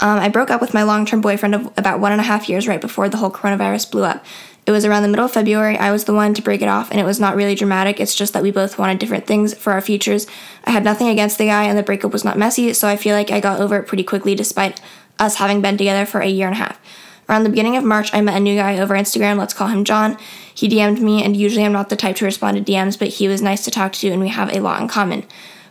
Um, 0.00 0.18
I 0.18 0.28
broke 0.28 0.50
up 0.50 0.60
with 0.60 0.74
my 0.74 0.82
long-term 0.82 1.20
boyfriend 1.20 1.54
of 1.54 1.66
about 1.76 2.00
one 2.00 2.10
and 2.12 2.20
a 2.20 2.24
half 2.24 2.48
years 2.48 2.66
right 2.66 2.80
before 2.80 3.08
the 3.08 3.16
whole 3.16 3.30
coronavirus 3.30 3.90
blew 3.92 4.02
up. 4.04 4.24
It 4.66 4.72
was 4.72 4.84
around 4.84 5.02
the 5.02 5.08
middle 5.08 5.24
of 5.26 5.30
February. 5.32 5.76
I 5.78 5.92
was 5.92 6.04
the 6.04 6.14
one 6.14 6.34
to 6.34 6.42
break 6.42 6.62
it 6.62 6.68
off, 6.68 6.90
and 6.90 6.98
it 6.98 7.04
was 7.04 7.20
not 7.20 7.36
really 7.36 7.54
dramatic. 7.54 8.00
It's 8.00 8.14
just 8.14 8.32
that 8.32 8.42
we 8.42 8.50
both 8.50 8.78
wanted 8.78 8.98
different 8.98 9.26
things 9.26 9.54
for 9.54 9.72
our 9.72 9.80
futures. 9.80 10.26
I 10.64 10.70
had 10.70 10.82
nothing 10.84 11.08
against 11.08 11.38
the 11.38 11.46
guy, 11.46 11.64
and 11.64 11.78
the 11.78 11.82
breakup 11.82 12.12
was 12.12 12.24
not 12.24 12.38
messy, 12.38 12.72
so 12.72 12.88
I 12.88 12.96
feel 12.96 13.14
like 13.14 13.30
I 13.30 13.40
got 13.40 13.60
over 13.60 13.76
it 13.76 13.86
pretty 13.86 14.04
quickly, 14.04 14.34
despite 14.34 14.80
us 15.18 15.36
having 15.36 15.60
been 15.60 15.76
together 15.76 16.06
for 16.06 16.20
a 16.20 16.28
year 16.28 16.46
and 16.46 16.56
a 16.56 16.58
half. 16.58 16.80
Around 17.28 17.44
the 17.44 17.50
beginning 17.50 17.76
of 17.76 17.84
March, 17.84 18.12
I 18.12 18.20
met 18.20 18.36
a 18.36 18.40
new 18.40 18.56
guy 18.56 18.78
over 18.78 18.94
Instagram. 18.94 19.38
Let's 19.38 19.54
call 19.54 19.68
him 19.68 19.84
John. 19.84 20.18
He 20.54 20.68
DM'd 20.68 21.00
me, 21.00 21.22
and 21.24 21.36
usually 21.36 21.64
I'm 21.64 21.72
not 21.72 21.88
the 21.88 21.96
type 21.96 22.16
to 22.16 22.24
respond 22.24 22.56
to 22.56 22.72
DMs, 22.72 22.98
but 22.98 23.08
he 23.08 23.28
was 23.28 23.40
nice 23.40 23.64
to 23.64 23.70
talk 23.70 23.92
to, 23.94 24.08
and 24.08 24.20
we 24.20 24.28
have 24.28 24.52
a 24.52 24.60
lot 24.60 24.80
in 24.80 24.88
common. 24.88 25.24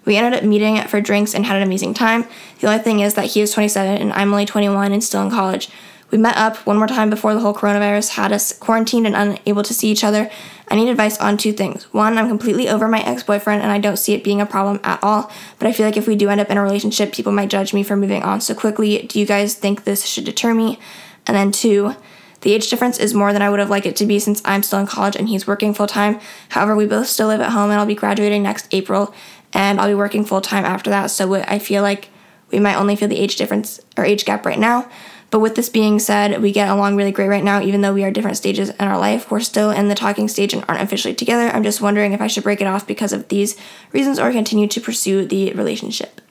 We 0.06 0.18
ended 0.18 0.34
up 0.34 0.44
meeting 0.44 0.82
for 0.88 1.00
drinks 1.00 1.34
and 1.34 1.46
had 1.46 1.58
an 1.58 1.64
amazing 1.64 1.94
time. 1.94 2.26
The 2.60 2.68
only 2.68 2.84
thing 2.84 3.00
is 3.00 3.14
that 3.14 3.28
he 3.28 3.42
is 3.42 3.54
27 3.54 4.02
and 4.02 4.14
I'm 4.14 4.32
only 4.32 4.46
21 4.46 4.92
and 4.92 5.04
still 5.04 5.22
in 5.22 5.30
college. 5.30 5.70
We 6.14 6.20
met 6.20 6.38
up 6.38 6.58
one 6.68 6.78
more 6.78 6.86
time 6.86 7.10
before 7.10 7.34
the 7.34 7.40
whole 7.40 7.56
coronavirus 7.56 8.10
had 8.10 8.32
us 8.32 8.54
quarantined 8.54 9.08
and 9.08 9.16
unable 9.16 9.64
to 9.64 9.74
see 9.74 9.90
each 9.90 10.04
other. 10.04 10.30
I 10.68 10.76
need 10.76 10.88
advice 10.90 11.18
on 11.18 11.38
two 11.38 11.54
things. 11.54 11.92
One, 11.92 12.20
I'm 12.20 12.28
completely 12.28 12.70
over 12.70 12.88
my 12.88 13.02
ex 13.02 13.24
boyfriend 13.24 13.64
and 13.64 13.72
I 13.72 13.80
don't 13.80 13.98
see 13.98 14.14
it 14.14 14.24
being 14.24 14.40
a 14.40 14.46
problem 14.46 14.80
at 14.84 15.00
all, 15.02 15.32
but 15.58 15.68
I 15.68 15.72
feel 15.72 15.88
like 15.88 15.98
if 15.98 16.08
we 16.08 16.16
do 16.16 16.30
end 16.30 16.40
up 16.40 16.52
in 16.52 16.58
a 16.58 16.62
relationship, 16.62 17.14
people 17.14 17.32
might 17.32 17.50
judge 17.50 17.74
me 17.74 17.82
for 17.82 17.96
moving 17.96 18.22
on 18.22 18.42
so 18.42 18.54
quickly. 18.54 19.08
Do 19.08 19.20
you 19.20 19.26
guys 19.26 19.56
think 19.56 19.86
this 19.86 20.06
should 20.06 20.26
deter 20.26 20.54
me? 20.54 20.78
And 21.26 21.36
then 21.36 21.52
two, 21.52 21.96
the 22.42 22.54
age 22.54 22.70
difference 22.70 23.00
is 23.00 23.16
more 23.16 23.34
than 23.34 23.42
I 23.42 23.50
would 23.50 23.58
have 23.58 23.72
liked 23.72 23.88
it 23.88 23.96
to 23.96 24.06
be 24.06 24.20
since 24.20 24.40
I'm 24.46 24.62
still 24.62 24.78
in 24.78 24.86
college 24.86 25.16
and 25.16 25.28
he's 25.28 25.48
working 25.48 25.74
full 25.74 25.88
time. 25.88 26.20
However, 26.50 26.76
we 26.76 26.86
both 26.86 27.08
still 27.08 27.26
live 27.26 27.42
at 27.42 27.54
home 27.54 27.72
and 27.72 27.80
I'll 27.80 27.88
be 27.88 27.96
graduating 27.96 28.44
next 28.44 28.72
April 28.72 29.16
and 29.52 29.82
I'll 29.82 29.88
be 29.88 29.96
working 29.96 30.26
full 30.26 30.42
time 30.42 30.64
after 30.64 30.92
that. 30.92 31.08
So 31.08 31.34
I 31.34 31.58
feel 31.58 31.82
like 31.82 32.10
we 32.52 32.60
might 32.60 32.76
only 32.76 32.96
feel 32.96 33.08
the 33.08 33.18
age 33.18 33.36
difference 33.36 33.80
or 33.98 34.06
age 34.06 34.26
gap 34.26 34.46
right 34.46 34.60
now. 34.60 34.88
But 35.34 35.40
with 35.40 35.56
this 35.56 35.68
being 35.68 35.98
said, 35.98 36.44
we 36.44 36.52
get 36.52 36.70
along 36.70 36.96
really 36.96 37.12
great 37.12 37.28
right 37.28 37.44
now, 37.44 37.60
even 37.60 37.82
though 37.82 37.92
we 37.92 38.04
are 38.04 38.12
different 38.12 38.38
stages 38.38 38.70
in 38.70 38.82
our 38.82 39.00
life. 39.00 39.32
We're 39.32 39.40
still 39.40 39.72
in 39.72 39.88
the 39.88 39.96
talking 39.96 40.28
stage 40.28 40.54
and 40.54 40.64
aren't 40.68 40.84
officially 40.84 41.16
together. 41.16 41.48
I'm 41.48 41.64
just 41.64 41.82
wondering 41.82 42.14
if 42.14 42.22
I 42.22 42.28
should 42.28 42.44
break 42.44 42.62
it 42.62 42.68
off 42.68 42.86
because 42.86 43.12
of 43.12 43.30
these 43.30 43.58
reasons 43.94 44.20
or 44.20 44.32
continue 44.32 44.68
to 44.68 44.80
pursue 44.80 45.26
the 45.26 45.52
relationship. 45.54 46.22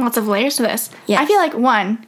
Lots 0.00 0.16
of 0.16 0.26
layers 0.26 0.56
to 0.56 0.62
this. 0.62 0.90
Yes. 1.06 1.20
I 1.20 1.26
feel 1.26 1.36
like 1.36 1.54
one, 1.54 2.04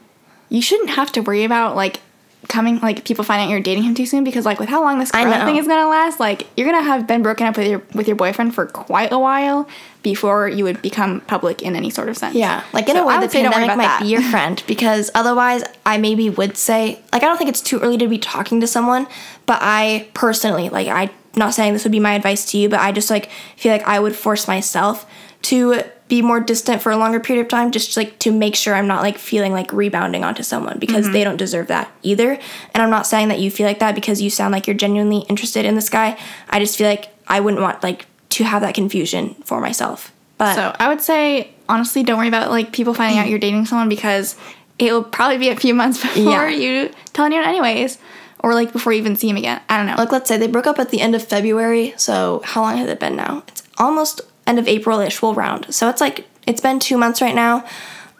you 0.49 0.61
shouldn't 0.61 0.89
have 0.89 1.13
to 1.13 1.21
worry 1.21 1.45
about 1.45 1.77
like 1.77 2.01
coming 2.47 2.79
like 2.79 3.05
people 3.05 3.23
find 3.23 3.41
out 3.41 3.49
you're 3.49 3.59
dating 3.59 3.83
him 3.83 3.95
too 3.95 4.05
soon 4.05 4.23
because 4.23 4.45
like 4.45 4.59
with 4.59 4.69
how 4.69 4.81
long 4.81 4.99
this 4.99 5.11
corona 5.11 5.45
thing 5.45 5.57
is 5.57 5.67
gonna 5.67 5.89
last, 5.89 6.19
like 6.19 6.47
you're 6.55 6.69
gonna 6.69 6.83
have 6.83 7.07
been 7.07 7.21
broken 7.21 7.47
up 7.47 7.57
with 7.57 7.67
your 7.67 7.83
with 7.93 8.07
your 8.07 8.15
boyfriend 8.15 8.53
for 8.55 8.65
quite 8.65 9.11
a 9.11 9.19
while 9.19 9.67
before 10.03 10.47
you 10.47 10.63
would 10.63 10.81
become 10.81 11.21
public 11.21 11.61
in 11.61 11.75
any 11.75 11.89
sort 11.89 12.09
of 12.09 12.17
sense. 12.17 12.35
Yeah, 12.35 12.63
like 12.73 12.87
in 12.87 12.95
So 12.95 13.03
a 13.03 13.07
way, 13.07 13.15
the 13.15 13.21
would 13.21 13.31
say 13.31 13.43
don't 13.43 13.51
worry 13.51 13.67
pandemic 13.67 13.89
might 13.89 13.99
be 14.01 14.07
your 14.07 14.21
friend 14.31 14.63
because 14.67 15.09
otherwise, 15.15 15.63
I 15.85 15.97
maybe 15.97 16.29
would 16.29 16.57
say 16.57 16.99
like 17.11 17.23
I 17.23 17.27
don't 17.27 17.37
think 17.37 17.49
it's 17.49 17.61
too 17.61 17.79
early 17.79 17.97
to 17.97 18.07
be 18.07 18.17
talking 18.17 18.61
to 18.61 18.67
someone, 18.67 19.07
but 19.45 19.59
I 19.61 20.07
personally 20.13 20.69
like 20.69 20.87
I 20.87 21.09
not 21.35 21.53
saying 21.53 21.73
this 21.73 21.83
would 21.83 21.91
be 21.91 21.99
my 21.99 22.13
advice 22.13 22.49
to 22.51 22.57
you, 22.57 22.69
but 22.69 22.79
I 22.79 22.91
just 22.91 23.09
like 23.09 23.29
feel 23.57 23.71
like 23.71 23.83
I 23.83 23.99
would 23.99 24.15
force 24.15 24.47
myself 24.47 25.05
to 25.43 25.83
be 26.07 26.21
more 26.21 26.39
distant 26.39 26.81
for 26.81 26.91
a 26.91 26.97
longer 26.97 27.19
period 27.19 27.41
of 27.41 27.47
time 27.49 27.71
just 27.71 27.97
like 27.97 28.19
to 28.19 28.31
make 28.31 28.55
sure 28.55 28.75
I'm 28.75 28.87
not 28.87 29.01
like 29.01 29.17
feeling 29.17 29.53
like 29.53 29.73
rebounding 29.73 30.23
onto 30.23 30.43
someone 30.43 30.77
because 30.77 31.05
mm-hmm. 31.05 31.13
they 31.13 31.23
don't 31.23 31.37
deserve 31.37 31.67
that 31.67 31.91
either. 32.03 32.31
And 32.73 32.83
I'm 32.83 32.91
not 32.91 33.07
saying 33.07 33.29
that 33.29 33.39
you 33.39 33.49
feel 33.49 33.65
like 33.65 33.79
that 33.79 33.95
because 33.95 34.21
you 34.21 34.29
sound 34.29 34.51
like 34.51 34.67
you're 34.67 34.75
genuinely 34.75 35.25
interested 35.29 35.65
in 35.65 35.73
this 35.75 35.89
guy. 35.89 36.17
I 36.49 36.59
just 36.59 36.77
feel 36.77 36.87
like 36.87 37.09
I 37.27 37.39
wouldn't 37.39 37.61
want 37.61 37.81
like 37.81 38.05
to 38.29 38.43
have 38.43 38.61
that 38.61 38.75
confusion 38.75 39.33
for 39.45 39.59
myself. 39.59 40.11
But 40.37 40.55
So 40.55 40.75
I 40.77 40.89
would 40.89 41.01
say 41.01 41.53
honestly, 41.67 42.03
don't 42.03 42.17
worry 42.17 42.27
about 42.27 42.51
like 42.51 42.71
people 42.71 42.93
finding 42.93 43.17
out 43.17 43.27
you're 43.29 43.39
dating 43.39 43.65
someone 43.65 43.89
because 43.89 44.35
it 44.77 44.91
will 44.91 45.03
probably 45.03 45.37
be 45.37 45.49
a 45.49 45.55
few 45.55 45.73
months 45.73 46.01
before 46.01 46.23
Yeah. 46.23 46.49
you 46.49 46.91
tell 47.13 47.25
anyone 47.25 47.45
anyways, 47.45 47.97
or 48.39 48.53
like 48.53 48.71
before 48.71 48.93
you 48.93 48.99
even 48.99 49.15
see 49.15 49.29
him 49.29 49.37
again. 49.37 49.59
I 49.69 49.77
don't 49.77 49.87
know. 49.87 49.95
like 49.95 50.11
let's 50.11 50.27
say 50.27 50.37
they 50.37 50.47
broke 50.47 50.67
up 50.67 50.77
at 50.77 50.89
the 50.89 51.01
end 51.01 51.15
of 51.15 51.23
February, 51.23 51.95
so 51.97 52.41
how 52.43 52.61
long 52.61 52.77
has 52.77 52.89
it 52.89 52.99
been 52.99 53.15
now? 53.15 53.43
It's 53.47 53.63
almost 53.79 54.21
end 54.47 54.59
of 54.59 54.67
April-ish 54.67 55.21
we'll 55.21 55.33
round. 55.33 55.73
So 55.73 55.89
it's 55.89 56.01
like 56.01 56.27
it's 56.47 56.61
been 56.61 56.79
two 56.79 56.97
months 56.97 57.21
right 57.21 57.35
now. 57.35 57.65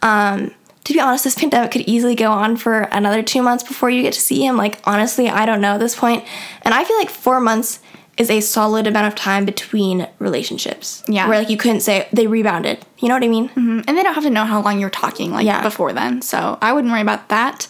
Um, 0.01 0.51
to 0.83 0.93
be 0.93 0.99
honest, 0.99 1.23
this 1.23 1.35
pandemic 1.35 1.71
could 1.71 1.81
easily 1.81 2.13
go 2.15 2.31
on 2.31 2.57
for 2.57 2.81
another 2.91 3.23
two 3.23 3.41
months 3.41 3.63
before 3.63 3.89
you 3.89 4.01
get 4.03 4.13
to 4.13 4.19
see 4.21 4.45
him. 4.45 4.55
Like 4.57 4.79
honestly, 4.85 5.29
I 5.29 5.45
don't 5.45 5.61
know 5.61 5.73
at 5.75 5.79
this 5.79 5.95
point. 5.95 6.23
And 6.61 6.73
I 6.73 6.83
feel 6.83 6.97
like 6.97 7.09
four 7.09 7.39
months 7.39 7.79
is 8.17 8.29
a 8.29 8.39
solid 8.39 8.85
amount 8.87 9.07
of 9.07 9.15
time 9.15 9.45
between 9.45 10.07
relationships. 10.19 11.03
Yeah. 11.07 11.27
Where 11.27 11.39
like 11.39 11.49
you 11.49 11.57
couldn't 11.57 11.81
say 11.81 12.07
they 12.13 12.27
rebounded. 12.27 12.85
You 12.99 13.07
know 13.09 13.15
what 13.15 13.23
I 13.23 13.27
mean? 13.27 13.49
Mhm. 13.49 13.83
and 13.87 13.97
they 13.97 14.03
don't 14.03 14.13
have 14.13 14.23
to 14.23 14.29
know 14.29 14.45
how 14.45 14.61
long 14.61 14.79
you're 14.79 14.89
talking 14.89 15.31
like 15.31 15.45
Yeah. 15.45 15.61
before 15.63 15.91
then. 15.91 16.21
So 16.21 16.57
I 16.61 16.71
wouldn't 16.71 16.91
worry 16.91 17.01
about 17.01 17.29
that. 17.29 17.67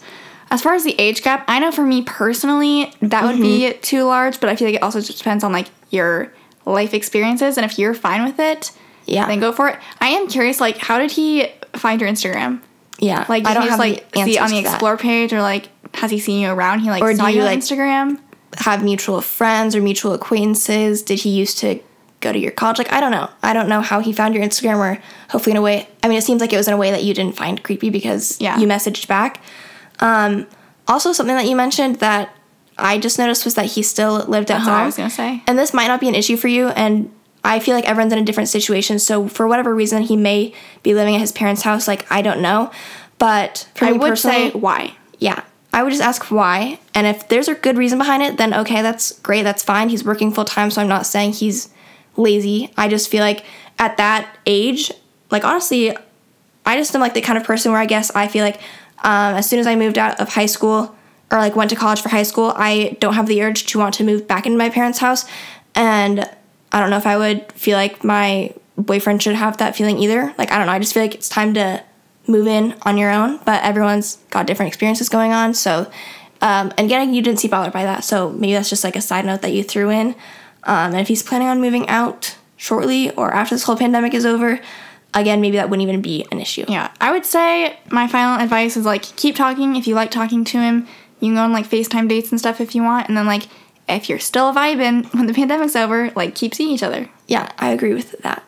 As 0.52 0.62
far 0.62 0.74
as 0.76 0.84
the 0.84 0.94
age 1.00 1.24
gap, 1.24 1.44
I 1.48 1.60
know 1.60 1.72
for 1.72 1.84
me 1.84 2.04
personally 2.04 2.94
that 3.02 3.24
would 3.24 3.38
be 3.42 3.62
Mm-hmm. 3.70 3.82
too 3.82 4.04
large, 4.04 4.40
but 4.40 4.50
I 4.50 4.56
feel 4.56 4.68
like 4.68 4.76
it 4.76 4.84
also 4.84 5.00
just 5.02 5.18
depends 5.18 5.44
on 5.44 5.52
like 5.52 5.68
your 5.90 6.32
life 6.66 6.94
experiences 6.94 7.58
and 7.58 7.66
if 7.70 7.78
you're 7.80 7.94
fine 7.94 8.24
with 8.24 8.40
it, 8.40 8.72
Yeah. 9.06 9.28
then 9.28 9.40
go 9.40 9.52
for 9.52 9.70
it. 9.70 9.78
I 10.02 10.10
am 10.10 10.28
curious, 10.28 10.60
like, 10.60 10.78
how 10.78 10.98
did 11.00 11.12
he 11.12 11.48
find 11.74 12.02
your 12.02 12.10
Instagram? 12.10 12.62
Yeah. 13.00 13.26
Like, 13.30 13.44
did 13.44 13.52
I 13.52 13.54
don't 13.54 13.64
he 13.64 13.70
just 13.70 13.80
like 13.80 14.06
see 14.16 14.38
on 14.38 14.50
the 14.50 14.58
explore 14.60 14.98
page, 14.98 15.34
or 15.34 15.42
like 15.42 15.70
has 15.96 16.12
he 16.12 16.20
seen 16.20 16.42
you 16.42 16.50
around? 16.50 16.80
He 16.80 16.90
like 16.90 17.04
Or 17.04 17.14
saw 17.16 17.26
do 17.28 17.32
you 17.32 17.38
you, 17.38 17.42
on 17.44 17.48
like- 17.48 17.60
Instagram. 17.60 18.20
have 18.60 18.84
mutual 18.84 19.20
friends 19.22 19.76
or 19.76 19.82
mutual 19.82 20.14
acquaintances? 20.14 21.02
Did 21.04 21.20
he 21.20 21.30
used 21.30 21.58
to 21.60 21.80
go 22.22 22.32
to 22.32 22.40
your 22.40 22.52
college? 22.52 22.78
Like, 22.78 22.92
I 22.94 23.00
don't 23.02 23.12
know. 23.12 23.30
I 23.44 23.54
don't 23.54 23.68
know 23.68 23.82
how 23.82 24.00
he 24.00 24.14
found 24.14 24.34
your 24.34 24.44
Instagram 24.44 24.78
or 24.78 24.98
hopefully 25.30 25.52
in 25.52 25.58
a 25.58 25.62
way. 25.62 25.88
I 26.04 26.08
mean, 26.08 26.18
it 26.18 26.24
seems 26.24 26.40
like 26.42 26.54
it 26.54 26.58
was 26.58 26.68
in 26.68 26.74
a 26.74 26.78
way 26.78 26.90
that 26.92 27.04
you 27.04 27.14
didn't 27.14 27.36
find 27.36 27.62
creepy 27.62 27.90
because 27.90 28.38
Yeah. 28.40 28.58
you 28.58 28.66
messaged 28.68 29.08
back. 29.08 29.42
Um, 30.00 30.48
also, 30.88 31.12
something 31.14 31.36
that 31.36 31.48
you 31.48 31.56
mentioned 31.56 31.98
that 31.98 32.30
I 32.78 32.98
just 32.98 33.18
noticed 33.18 33.46
was 33.46 33.56
that 33.56 33.66
he 33.68 33.84
still 33.84 34.16
lived 34.26 34.52
at 34.52 34.56
That's 34.58 34.64
home. 34.66 34.74
what 34.74 34.82
I 34.82 34.86
was 34.86 34.98
gonna 34.98 35.10
say. 35.10 35.42
And 35.48 35.58
this 35.58 35.74
might 35.74 35.88
not 35.88 36.00
be 36.00 36.08
an 36.10 36.16
issue 36.16 36.36
for 36.38 36.48
you. 36.48 36.68
And 36.70 37.12
I 37.44 37.60
feel 37.60 37.76
like 37.76 37.86
everyone's 37.86 38.12
in 38.14 38.20
a 38.20 38.24
different 38.26 38.50
situation. 38.50 39.00
So, 39.00 39.28
for 39.28 39.48
whatever 39.48 39.74
reason, 39.74 40.02
he 40.02 40.18
may 40.18 40.54
be 40.84 40.94
living 40.94 41.16
at 41.16 41.22
his 41.22 41.32
parents' 41.32 41.62
house. 41.62 41.88
Like, 41.88 42.10
I 42.12 42.22
don't 42.22 42.42
know. 42.42 42.72
But 43.18 43.70
for 43.76 43.86
I 43.86 43.92
me 43.92 43.98
would 44.00 44.10
personally, 44.10 44.52
say 44.52 44.58
why. 44.60 44.96
yeah. 45.20 45.44
I 45.72 45.84
would 45.84 45.90
just 45.90 46.02
ask 46.02 46.32
why. 46.32 46.80
And 46.94 47.06
if 47.06 47.28
there's 47.28 47.50
a 47.50 47.54
good 47.56 47.78
reason 47.78 47.98
behind 47.98 48.24
it, 48.24 48.38
then 48.38 48.54
okay, 48.54 48.82
that's 48.82 49.12
great. 49.20 49.44
That's 49.44 49.62
fine. 49.62 49.90
He's 49.90 50.06
working 50.06 50.32
full 50.32 50.46
time, 50.46 50.72
so 50.72 50.82
I'm 50.82 50.88
not 50.88 51.06
saying 51.06 51.34
he's 51.34 51.70
lazy. 52.16 52.72
I 52.78 52.88
just 52.88 53.10
feel 53.10 53.20
like 53.22 53.44
at 53.78 53.98
that 53.98 54.38
age, 54.46 54.90
like 55.32 55.44
honestly, 55.44 55.96
I 56.66 56.78
just 56.78 56.96
am 56.96 57.02
like 57.02 57.14
the 57.14 57.20
kind 57.22 57.38
of 57.38 57.44
person 57.44 57.72
where 57.74 57.82
I 57.82 57.86
guess 57.86 58.10
I 58.16 58.28
feel 58.30 58.44
like 58.46 58.56
um, 59.04 59.36
as 59.36 59.50
soon 59.50 59.60
as 59.60 59.68
I 59.68 59.76
moved 59.76 59.98
out 59.98 60.20
of 60.22 60.30
high 60.30 60.46
school 60.46 60.96
or 61.32 61.40
like 61.40 61.56
went 61.56 61.70
to 61.72 61.76
college 61.76 62.02
for 62.02 62.10
high 62.10 62.24
school, 62.24 62.54
I 62.56 62.98
don't 63.00 63.14
have 63.14 63.28
the 63.28 63.42
urge 63.42 63.66
to 63.68 63.80
want 63.80 63.96
to 63.96 64.04
move 64.04 64.28
back 64.28 64.46
into 64.46 64.58
my 64.58 64.70
parents' 64.70 65.00
house. 65.00 65.26
And 65.74 66.30
I 66.72 66.80
don't 66.80 66.90
know 66.90 66.98
if 66.98 67.08
I 67.08 67.18
would 67.18 67.52
feel 67.52 67.78
like 67.78 68.04
my 68.04 68.54
boyfriend 68.78 69.24
should 69.24 69.36
have 69.36 69.58
that 69.58 69.76
feeling 69.76 69.98
either. 70.00 70.34
Like, 70.38 70.52
I 70.52 70.58
don't 70.58 70.68
know. 70.68 70.74
I 70.74 70.80
just 70.80 70.94
feel 70.94 71.04
like 71.04 71.16
it's 71.16 71.30
time 71.30 71.54
to 71.56 71.84
move 72.28 72.48
in 72.48 72.76
on 72.84 72.98
your 72.98 73.12
own, 73.12 73.40
but 73.46 73.64
everyone's 73.64 74.18
got 74.30 74.48
different 74.48 74.68
experiences 74.68 75.10
going 75.10 75.32
on. 75.32 75.54
So 75.54 75.92
Um, 76.42 76.72
and 76.78 76.86
again, 76.86 77.14
you 77.14 77.22
didn't 77.22 77.40
seem 77.40 77.52
bothered 77.52 77.74
by 77.74 77.84
that, 77.84 78.04
so 78.04 78.30
maybe 78.30 78.54
that's 78.54 78.70
just 78.70 78.84
like 78.84 78.96
a 78.96 79.02
side 79.02 79.26
note 79.26 79.42
that 79.42 79.54
you 79.54 79.64
threw 79.64 79.90
in. 79.90 80.08
Um, 80.64 80.92
and 80.92 80.98
if 80.98 81.08
he's 81.08 81.24
planning 81.24 81.48
on 81.48 81.62
moving 81.62 81.88
out 81.88 82.36
shortly 82.58 83.10
or 83.12 83.34
after 83.34 83.56
this 83.56 83.64
whole 83.64 83.78
pandemic 83.78 84.14
is 84.14 84.26
over, 84.26 84.60
again, 85.14 85.40
maybe 85.40 85.58
that 85.58 85.70
wouldn't 85.70 85.88
even 85.88 86.02
be 86.02 86.26
an 86.32 86.42
issue. 86.42 86.66
Yeah, 86.68 86.92
I 87.00 87.12
would 87.12 87.26
say 87.26 87.80
my 87.90 88.08
final 88.08 88.40
advice 88.44 88.76
is 88.76 88.86
like 88.86 89.04
keep 89.16 89.36
talking 89.36 89.76
if 89.76 89.88
you 89.88 89.96
like 89.96 90.12
talking 90.12 90.44
to 90.46 90.60
him. 90.60 90.88
You 91.26 91.32
can 91.32 91.36
go 91.36 91.44
on 91.44 91.54
like 91.54 91.68
FaceTime 91.68 92.08
dates 92.08 92.32
and 92.32 92.40
stuff 92.40 92.62
if 92.62 92.76
you 92.76 92.84
want, 92.84 93.08
and 93.08 93.18
then 93.18 93.26
like 93.26 93.48
if 93.90 94.10
you're 94.10 94.20
still 94.20 94.54
vibing 94.54 95.12
when 95.14 95.28
the 95.28 95.34
pandemic's 95.34 95.76
over, 95.76 96.12
like 96.16 96.36
keep 96.36 96.54
seeing 96.54 96.72
each 96.72 96.84
other. 96.84 97.10
Yeah, 97.28 97.52
I 97.58 97.70
agree 97.70 97.94
with 97.94 98.12
that. 98.22 98.44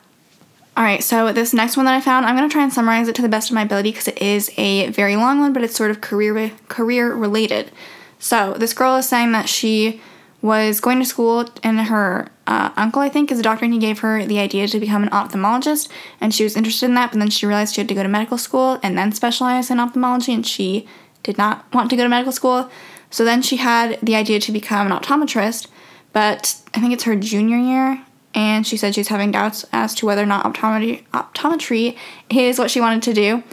All 0.76 0.84
right, 0.84 1.04
so 1.04 1.34
this 1.34 1.54
next 1.54 1.76
one 1.76 1.88
that 1.88 1.96
I 1.96 2.02
found, 2.02 2.26
I'm 2.26 2.36
gonna 2.36 2.50
try 2.50 2.62
and 2.62 2.72
summarize 2.72 3.08
it 3.08 3.16
to 3.16 3.24
the 3.24 3.30
best 3.30 3.50
of 3.50 3.56
my 3.56 3.64
ability 3.64 3.92
because 3.92 4.08
it 4.08 4.22
is 4.22 4.52
a 4.58 4.90
very 4.90 5.16
long 5.16 5.40
one, 5.40 5.52
but 5.52 5.64
it's 5.64 5.76
sort 5.76 5.90
of 5.90 6.02
career 6.02 6.52
career 6.68 7.14
related. 7.14 7.72
So 8.20 8.54
this 8.54 8.74
girl 8.74 8.96
is 8.98 9.10
saying 9.10 9.32
that 9.32 9.50
she 9.50 10.02
was 10.42 10.80
going 10.80 11.00
to 11.00 11.06
school 11.06 11.50
and 11.64 11.80
her 11.82 12.30
uh, 12.46 12.72
uncle, 12.78 13.02
I 13.02 13.10
think, 13.10 13.32
is 13.32 13.40
a 13.40 13.44
doctor, 13.44 13.66
and 13.66 13.74
he 13.74 13.80
gave 13.80 14.00
her 14.00 14.26
the 14.26 14.40
idea 14.40 14.68
to 14.68 14.80
become 14.80 15.04
an 15.04 15.10
ophthalmologist, 15.10 15.90
and 16.22 16.34
she 16.34 16.44
was 16.44 16.56
interested 16.56 16.86
in 16.86 16.96
that, 16.96 17.12
but 17.12 17.20
then 17.20 17.30
she 17.30 17.46
realized 17.46 17.76
she 17.76 17.82
had 17.82 17.90
to 17.90 17.96
go 17.96 18.04
to 18.04 18.10
medical 18.10 18.38
school 18.38 18.80
and 18.82 18.98
then 18.98 19.12
specialize 19.12 19.70
in 19.70 19.80
ophthalmology, 19.80 20.34
and 20.34 20.46
she 20.46 20.88
did 21.24 21.38
not 21.38 21.72
want 21.74 21.90
to 21.90 21.96
go 21.96 22.04
to 22.04 22.10
medical 22.10 22.32
school. 22.32 22.70
So 23.10 23.24
then 23.24 23.42
she 23.42 23.58
had 23.58 24.00
the 24.02 24.16
idea 24.16 24.40
to 24.40 24.52
become 24.52 24.92
an 24.92 24.98
optometrist, 24.98 25.68
but 26.14 26.56
I 26.74 26.82
think 26.82 26.94
it's 26.94 27.04
her 27.04 27.16
junior 27.16 27.58
year, 27.58 28.04
and 28.34 28.68
she 28.68 28.78
said 28.78 28.96
she's 28.96 29.08
having 29.08 29.32
doubts 29.32 29.66
as 29.72 29.96
to 29.96 30.06
whether 30.06 30.24
or 30.24 30.28
not 30.28 30.46
optometry, 30.46 31.06
optometry 31.10 31.98
is 32.30 32.60
what 32.60 32.70
she 32.70 32.82
wanted 32.82 33.04
to 33.04 33.14
do. 33.14 33.44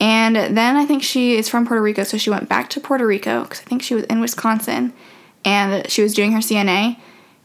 And 0.00 0.36
then 0.36 0.76
I 0.76 0.86
think 0.86 1.02
she 1.02 1.36
is 1.36 1.48
from 1.48 1.66
Puerto 1.66 1.82
Rico, 1.82 2.02
so 2.02 2.18
she 2.18 2.30
went 2.30 2.48
back 2.48 2.68
to 2.70 2.80
Puerto 2.80 3.06
Rico 3.06 3.42
because 3.42 3.60
I 3.60 3.64
think 3.64 3.82
she 3.82 3.94
was 3.94 4.04
in 4.04 4.20
Wisconsin 4.20 4.92
and 5.44 5.88
she 5.90 6.02
was 6.02 6.14
doing 6.14 6.32
her 6.32 6.40
CNA. 6.40 6.98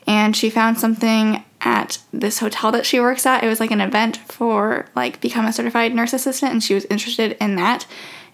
And 0.08 0.36
she 0.36 0.50
found 0.50 0.80
something 0.80 1.44
at 1.62 2.00
this 2.12 2.40
hotel 2.40 2.72
that 2.72 2.86
she 2.86 3.00
works 3.00 3.26
at. 3.26 3.44
It 3.44 3.48
was 3.48 3.60
like 3.60 3.70
an 3.70 3.82
event 3.82 4.18
for 4.18 4.88
like 4.96 5.22
become 5.22 5.46
a 5.46 5.54
certified 5.54 5.94
nurse 5.94 6.14
assistant, 6.14 6.52
and 6.52 6.64
she 6.64 6.74
was 6.74 6.86
interested 6.86 7.38
in 7.40 7.56
that. 7.58 7.86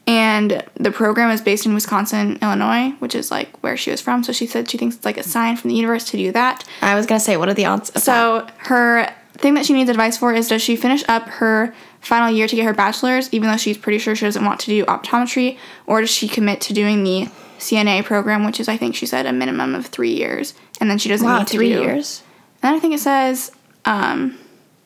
And 0.07 0.63
the 0.75 0.91
program 0.91 1.31
is 1.31 1.41
based 1.41 1.65
in 1.65 1.73
Wisconsin, 1.73 2.37
Illinois, 2.41 2.91
which 2.99 3.15
is 3.15 3.31
like 3.31 3.63
where 3.63 3.75
she 3.75 3.89
was 3.89 4.01
from. 4.01 4.23
So 4.23 4.31
she 4.31 4.45
said 4.45 4.69
she 4.69 4.77
thinks 4.77 4.97
it's 4.97 5.05
like 5.05 5.17
a 5.17 5.23
sign 5.23 5.57
from 5.57 5.71
the 5.71 5.75
universe 5.75 6.05
to 6.11 6.17
do 6.17 6.31
that. 6.31 6.63
I 6.81 6.93
was 6.95 7.05
gonna 7.05 7.19
say, 7.19 7.37
what 7.37 7.49
are 7.49 7.53
the 7.53 7.65
odds? 7.65 7.91
So 8.01 8.41
that? 8.41 8.53
her 8.67 9.13
thing 9.33 9.55
that 9.55 9.65
she 9.65 9.73
needs 9.73 9.89
advice 9.89 10.17
for 10.17 10.33
is 10.33 10.47
does 10.47 10.61
she 10.61 10.75
finish 10.75 11.03
up 11.07 11.27
her 11.27 11.73
final 12.01 12.29
year 12.29 12.47
to 12.47 12.55
get 12.55 12.65
her 12.65 12.73
bachelor's, 12.73 13.33
even 13.33 13.49
though 13.49 13.57
she's 13.57 13.77
pretty 13.77 13.97
sure 13.97 14.15
she 14.15 14.25
doesn't 14.25 14.45
want 14.45 14.59
to 14.61 14.67
do 14.67 14.85
optometry, 14.85 15.57
or 15.87 16.01
does 16.01 16.11
she 16.11 16.27
commit 16.27 16.61
to 16.61 16.73
doing 16.73 17.03
the 17.03 17.27
CNA 17.57 18.05
program, 18.05 18.45
which 18.45 18.59
is 18.59 18.67
I 18.67 18.77
think 18.77 18.95
she 18.95 19.05
said 19.05 19.25
a 19.25 19.33
minimum 19.33 19.73
of 19.73 19.87
three 19.87 20.13
years, 20.13 20.53
and 20.79 20.89
then 20.89 20.97
she 20.97 21.09
doesn't 21.09 21.25
wow, 21.25 21.39
need 21.39 21.47
to 21.47 21.53
three 21.57 21.73
do. 21.73 21.81
years. 21.81 22.21
And 22.61 22.75
I 22.75 22.79
think 22.79 22.93
it 22.93 22.99
says 22.99 23.51
um, 23.85 24.37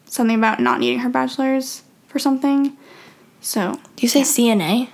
something 0.05 0.38
about 0.38 0.60
not 0.60 0.79
needing 0.79 0.99
her 0.99 1.10
bachelor's 1.10 1.84
for 2.08 2.19
something. 2.19 2.77
So 3.41 3.73
Do 3.95 4.01
you 4.01 4.08
say 4.08 4.21
CNA? 4.21 4.89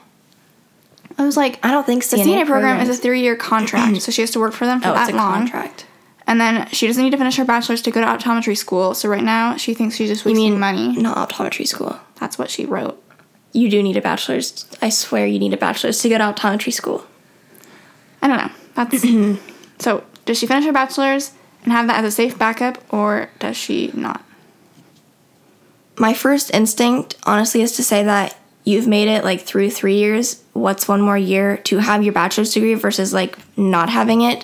I 1.18 1.24
was 1.24 1.38
like, 1.38 1.60
I 1.64 1.72
don't 1.72 1.86
think 1.86 2.04
so. 2.04 2.18
the 2.18 2.24
CNA, 2.24 2.44
CNA 2.44 2.46
program 2.46 2.82
is 2.82 2.90
a 2.90 3.02
three-year 3.02 3.36
contract, 3.38 4.02
so 4.02 4.12
she 4.12 4.22
has 4.22 4.32
to 4.32 4.40
work 4.40 4.54
for 4.54 4.66
them 4.66 4.82
for 4.82 4.90
oh, 4.90 4.94
that 4.94 5.10
it's 5.10 5.14
a 5.14 5.18
long. 5.18 5.34
contract. 5.34 5.86
And 6.28 6.42
then 6.42 6.68
she 6.70 6.88
doesn't 6.88 7.02
need 7.02 7.12
to 7.12 7.18
finish 7.18 7.38
her 7.38 7.46
bachelor's 7.46 7.82
to 7.84 7.92
go 7.92 8.02
to 8.02 8.08
optometry 8.08 8.58
school. 8.58 8.94
So 8.96 9.08
right 9.08 9.24
now 9.24 9.58
she 9.58 9.74
thinks 9.74 9.96
she's 9.96 10.10
just 10.10 10.26
You 10.26 10.32
wasting 10.32 10.52
mean 10.52 10.60
money. 10.60 10.98
Not 10.98 11.30
optometry 11.30 11.68
school. 11.68 12.00
That's 12.20 12.38
what 12.38 12.50
she 12.50 12.66
wrote. 12.66 13.02
You 13.54 13.70
do 13.70 13.82
need 13.82 13.96
a 13.96 14.02
bachelor's. 14.02 14.66
I 14.82 14.90
swear 14.90 15.28
you 15.28 15.40
need 15.40 15.54
a 15.54 15.58
bachelor's 15.58 16.02
to 16.02 16.10
go 16.10 16.18
to 16.18 16.24
optometry 16.24 16.74
school. 16.74 17.06
I 18.22 18.28
don't 18.28 18.38
know. 18.38 18.52
That's 18.74 19.02
so. 19.80 20.04
Does 20.26 20.40
she 20.40 20.48
finish 20.48 20.66
her 20.66 20.74
bachelor's 20.74 21.34
and 21.64 21.72
have 21.72 21.86
that 21.88 22.04
as 22.04 22.06
a 22.06 22.16
safe 22.16 22.38
backup, 22.38 22.82
or 22.92 23.30
does 23.38 23.56
she 23.56 23.92
not? 23.94 24.26
My 25.98 26.16
first 26.16 26.52
instinct, 26.54 27.16
honestly, 27.24 27.62
is 27.62 27.74
to 27.74 27.84
say 27.84 28.04
that 28.04 28.36
you've 28.66 28.88
made 28.88 29.08
it 29.08 29.24
like 29.24 29.42
through 29.42 29.70
three 29.70 29.98
years. 29.98 30.44
What's 30.54 30.88
one 30.88 31.02
more 31.02 31.18
year 31.18 31.58
to 31.58 31.78
have 31.78 32.04
your 32.04 32.14
bachelor's 32.14 32.54
degree 32.54 32.74
versus 32.74 33.14
like 33.14 33.38
not 33.58 33.90
having 33.90 34.22
it? 34.22 34.44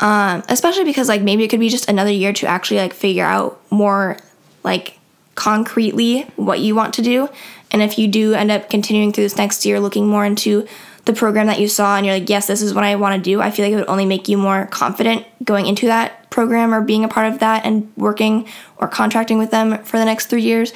Um, 0.00 0.42
especially 0.48 0.84
because 0.84 1.08
like 1.08 1.22
maybe 1.22 1.44
it 1.44 1.48
could 1.48 1.60
be 1.60 1.68
just 1.68 1.88
another 1.88 2.10
year 2.10 2.32
to 2.34 2.46
actually 2.46 2.78
like 2.78 2.92
figure 2.92 3.24
out 3.24 3.60
more 3.70 4.18
like 4.64 4.98
concretely 5.34 6.22
what 6.36 6.60
you 6.60 6.74
want 6.74 6.94
to 6.94 7.02
do. 7.02 7.28
And 7.70 7.82
if 7.82 7.98
you 7.98 8.08
do 8.08 8.34
end 8.34 8.50
up 8.50 8.68
continuing 8.68 9.12
through 9.12 9.24
this 9.24 9.36
next 9.36 9.64
year, 9.64 9.78
looking 9.78 10.08
more 10.08 10.24
into 10.24 10.66
the 11.04 11.12
program 11.12 11.46
that 11.46 11.60
you 11.60 11.68
saw, 11.68 11.96
and 11.96 12.04
you're 12.04 12.18
like, 12.18 12.28
yes, 12.28 12.46
this 12.46 12.60
is 12.60 12.74
what 12.74 12.84
I 12.84 12.96
want 12.96 13.16
to 13.16 13.30
do, 13.30 13.40
I 13.40 13.50
feel 13.50 13.64
like 13.64 13.72
it 13.72 13.76
would 13.76 13.88
only 13.88 14.04
make 14.04 14.28
you 14.28 14.36
more 14.36 14.66
confident 14.66 15.24
going 15.44 15.66
into 15.66 15.86
that 15.86 16.30
program 16.30 16.74
or 16.74 16.80
being 16.80 17.04
a 17.04 17.08
part 17.08 17.32
of 17.32 17.38
that 17.40 17.64
and 17.64 17.90
working 17.96 18.46
or 18.76 18.88
contracting 18.88 19.38
with 19.38 19.50
them 19.50 19.82
for 19.84 19.98
the 19.98 20.04
next 20.04 20.26
three 20.26 20.42
years. 20.42 20.72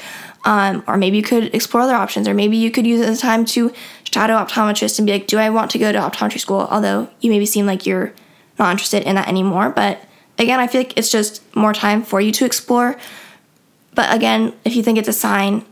Um, 0.47 0.85
or 0.87 0.99
maybe 0.99 1.17
you 1.17 1.23
could 1.23 1.55
explore 1.55 1.85
other 1.85 1.95
options, 1.95 2.29
or 2.29 2.35
maybe 2.35 2.57
you 2.59 2.71
could 2.71 2.87
use 2.87 3.01
it 3.01 3.09
as 3.09 3.21
time 3.21 3.47
to 3.47 3.73
shadow 4.05 4.35
optometrist 4.35 4.99
and 4.99 5.07
be 5.07 5.13
like, 5.13 5.27
do 5.27 5.39
I 5.39 5.49
want 5.49 5.71
to 5.71 5.79
go 5.79 5.91
to 5.91 5.99
optometry 5.99 6.39
school? 6.39 6.69
Although 6.71 7.09
you 7.21 7.31
maybe 7.31 7.47
seem 7.47 7.65
like 7.65 7.87
you're 7.87 8.13
not 8.59 8.71
interested 8.71 9.03
in 9.05 9.15
that 9.17 9.27
anymore. 9.27 9.71
But 9.71 10.05
again, 10.39 10.61
I 10.61 10.67
feel 10.67 10.83
like 10.83 10.99
it's 10.99 11.11
just 11.11 11.43
more 11.57 11.73
time 11.73 12.03
for 12.03 12.21
you 12.21 12.31
to 12.33 12.45
explore. 12.45 12.97
But 13.95 14.15
again, 14.15 14.53
if 14.65 14.77
you 14.77 14.83
think 14.83 14.99
it's 14.99 15.09
a 15.09 15.13
sign, 15.13 15.65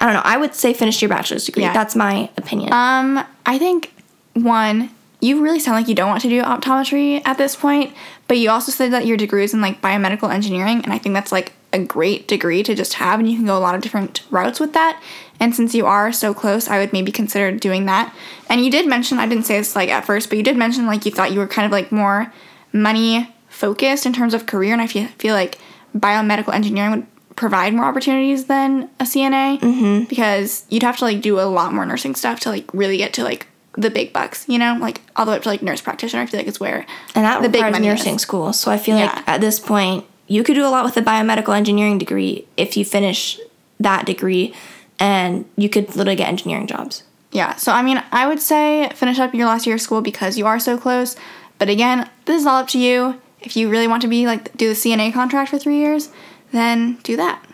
I 0.00 0.06
don't 0.06 0.14
know. 0.14 0.22
I 0.24 0.36
would 0.36 0.54
say 0.54 0.72
finish 0.72 1.02
your 1.02 1.08
bachelor's 1.08 1.44
degree. 1.44 1.64
Yeah. 1.64 1.72
That's 1.72 1.94
my 1.94 2.30
opinion. 2.36 2.72
Um, 2.72 3.24
I 3.44 3.58
think 3.58 3.92
one, 4.34 4.90
you 5.20 5.42
really 5.42 5.60
sound 5.60 5.76
like 5.76 5.88
you 5.88 5.94
don't 5.94 6.08
want 6.08 6.22
to 6.22 6.28
do 6.28 6.42
optometry 6.42 7.22
at 7.24 7.38
this 7.38 7.56
point, 7.56 7.94
but 8.28 8.38
you 8.38 8.50
also 8.50 8.70
said 8.70 8.92
that 8.92 9.06
your 9.06 9.16
degree 9.16 9.44
is 9.44 9.54
in 9.54 9.60
like 9.60 9.80
biomedical 9.80 10.32
engineering, 10.32 10.82
and 10.84 10.92
I 10.92 10.98
think 10.98 11.14
that's 11.14 11.32
like 11.32 11.52
a 11.76 11.84
great 11.84 12.26
degree 12.26 12.62
to 12.62 12.74
just 12.74 12.94
have, 12.94 13.20
and 13.20 13.30
you 13.30 13.36
can 13.36 13.46
go 13.46 13.56
a 13.56 13.60
lot 13.60 13.74
of 13.74 13.80
different 13.82 14.22
routes 14.30 14.58
with 14.58 14.72
that. 14.72 15.00
And 15.38 15.54
since 15.54 15.74
you 15.74 15.86
are 15.86 16.12
so 16.12 16.32
close, 16.32 16.68
I 16.68 16.78
would 16.78 16.92
maybe 16.92 17.12
consider 17.12 17.52
doing 17.52 17.84
that. 17.86 18.14
And 18.48 18.64
you 18.64 18.70
did 18.70 18.88
mention, 18.88 19.18
I 19.18 19.26
didn't 19.28 19.44
say 19.44 19.58
this 19.58 19.76
like 19.76 19.90
at 19.90 20.04
first, 20.06 20.28
but 20.28 20.38
you 20.38 20.44
did 20.44 20.56
mention 20.56 20.86
like 20.86 21.04
you 21.04 21.12
thought 21.12 21.32
you 21.32 21.38
were 21.38 21.46
kind 21.46 21.66
of 21.66 21.72
like 21.72 21.92
more 21.92 22.32
money 22.72 23.32
focused 23.48 24.06
in 24.06 24.12
terms 24.12 24.34
of 24.34 24.46
career, 24.46 24.72
and 24.72 24.82
I 24.82 24.86
feel, 24.86 25.06
feel 25.18 25.34
like 25.34 25.58
biomedical 25.96 26.52
engineering 26.54 26.90
would 26.92 27.06
provide 27.36 27.74
more 27.74 27.84
opportunities 27.84 28.46
than 28.46 28.88
a 28.98 29.04
CNA 29.04 29.60
mm-hmm. 29.60 30.04
because 30.04 30.64
you'd 30.70 30.82
have 30.82 30.96
to 30.98 31.04
like 31.04 31.20
do 31.20 31.38
a 31.38 31.42
lot 31.42 31.72
more 31.74 31.84
nursing 31.84 32.14
stuff 32.14 32.40
to 32.40 32.48
like 32.48 32.72
really 32.72 32.96
get 32.96 33.12
to 33.14 33.22
like 33.22 33.46
the 33.76 33.90
big 33.90 34.12
bucks, 34.12 34.46
you 34.48 34.58
know, 34.58 34.76
like 34.80 35.02
all 35.16 35.26
the 35.26 35.32
way 35.32 35.36
up 35.36 35.42
to 35.42 35.50
like 35.50 35.62
nurse 35.62 35.82
practitioner. 35.82 36.22
I 36.22 36.26
feel 36.26 36.40
like 36.40 36.46
it's 36.46 36.58
where 36.58 36.86
and 37.14 37.24
that 37.26 37.42
the 37.42 37.50
big 37.50 37.60
money 37.60 37.86
nursing 37.86 38.14
is. 38.14 38.22
school. 38.22 38.54
So 38.54 38.70
I 38.70 38.78
feel 38.78 38.96
Yeah. 38.96 39.12
like 39.14 39.28
at 39.28 39.40
this 39.42 39.60
point, 39.60 40.06
you 40.26 40.42
could 40.42 40.54
do 40.54 40.66
a 40.66 40.68
lot 40.68 40.84
with 40.84 40.96
a 40.96 41.02
biomedical 41.02 41.56
engineering 41.56 41.98
degree 41.98 42.46
if 42.56 42.76
you 42.76 42.84
finish 42.84 43.38
that 43.78 44.06
degree, 44.06 44.54
and 44.98 45.44
you 45.56 45.68
could 45.68 45.88
literally 45.94 46.16
get 46.16 46.28
engineering 46.28 46.66
jobs. 46.66 47.02
Yeah, 47.32 47.54
so 47.56 47.72
I 47.72 47.82
mean, 47.82 48.02
I 48.12 48.26
would 48.26 48.40
say 48.40 48.88
finish 48.94 49.18
up 49.18 49.34
your 49.34 49.46
last 49.46 49.66
year 49.66 49.76
of 49.76 49.82
school 49.82 50.00
because 50.00 50.38
you 50.38 50.46
are 50.46 50.58
so 50.58 50.78
close. 50.78 51.16
But 51.58 51.68
again, 51.68 52.08
this 52.24 52.40
is 52.40 52.46
all 52.46 52.60
up 52.60 52.68
to 52.68 52.78
you. 52.78 53.20
If 53.40 53.56
you 53.56 53.68
really 53.68 53.88
want 53.88 54.02
to 54.02 54.08
be 54.08 54.26
like 54.26 54.56
do 54.56 54.68
the 54.68 54.74
CNA 54.74 55.12
contract 55.12 55.50
for 55.50 55.58
three 55.58 55.76
years, 55.76 56.10
then 56.52 56.94
do 57.02 57.16
that. 57.16 57.44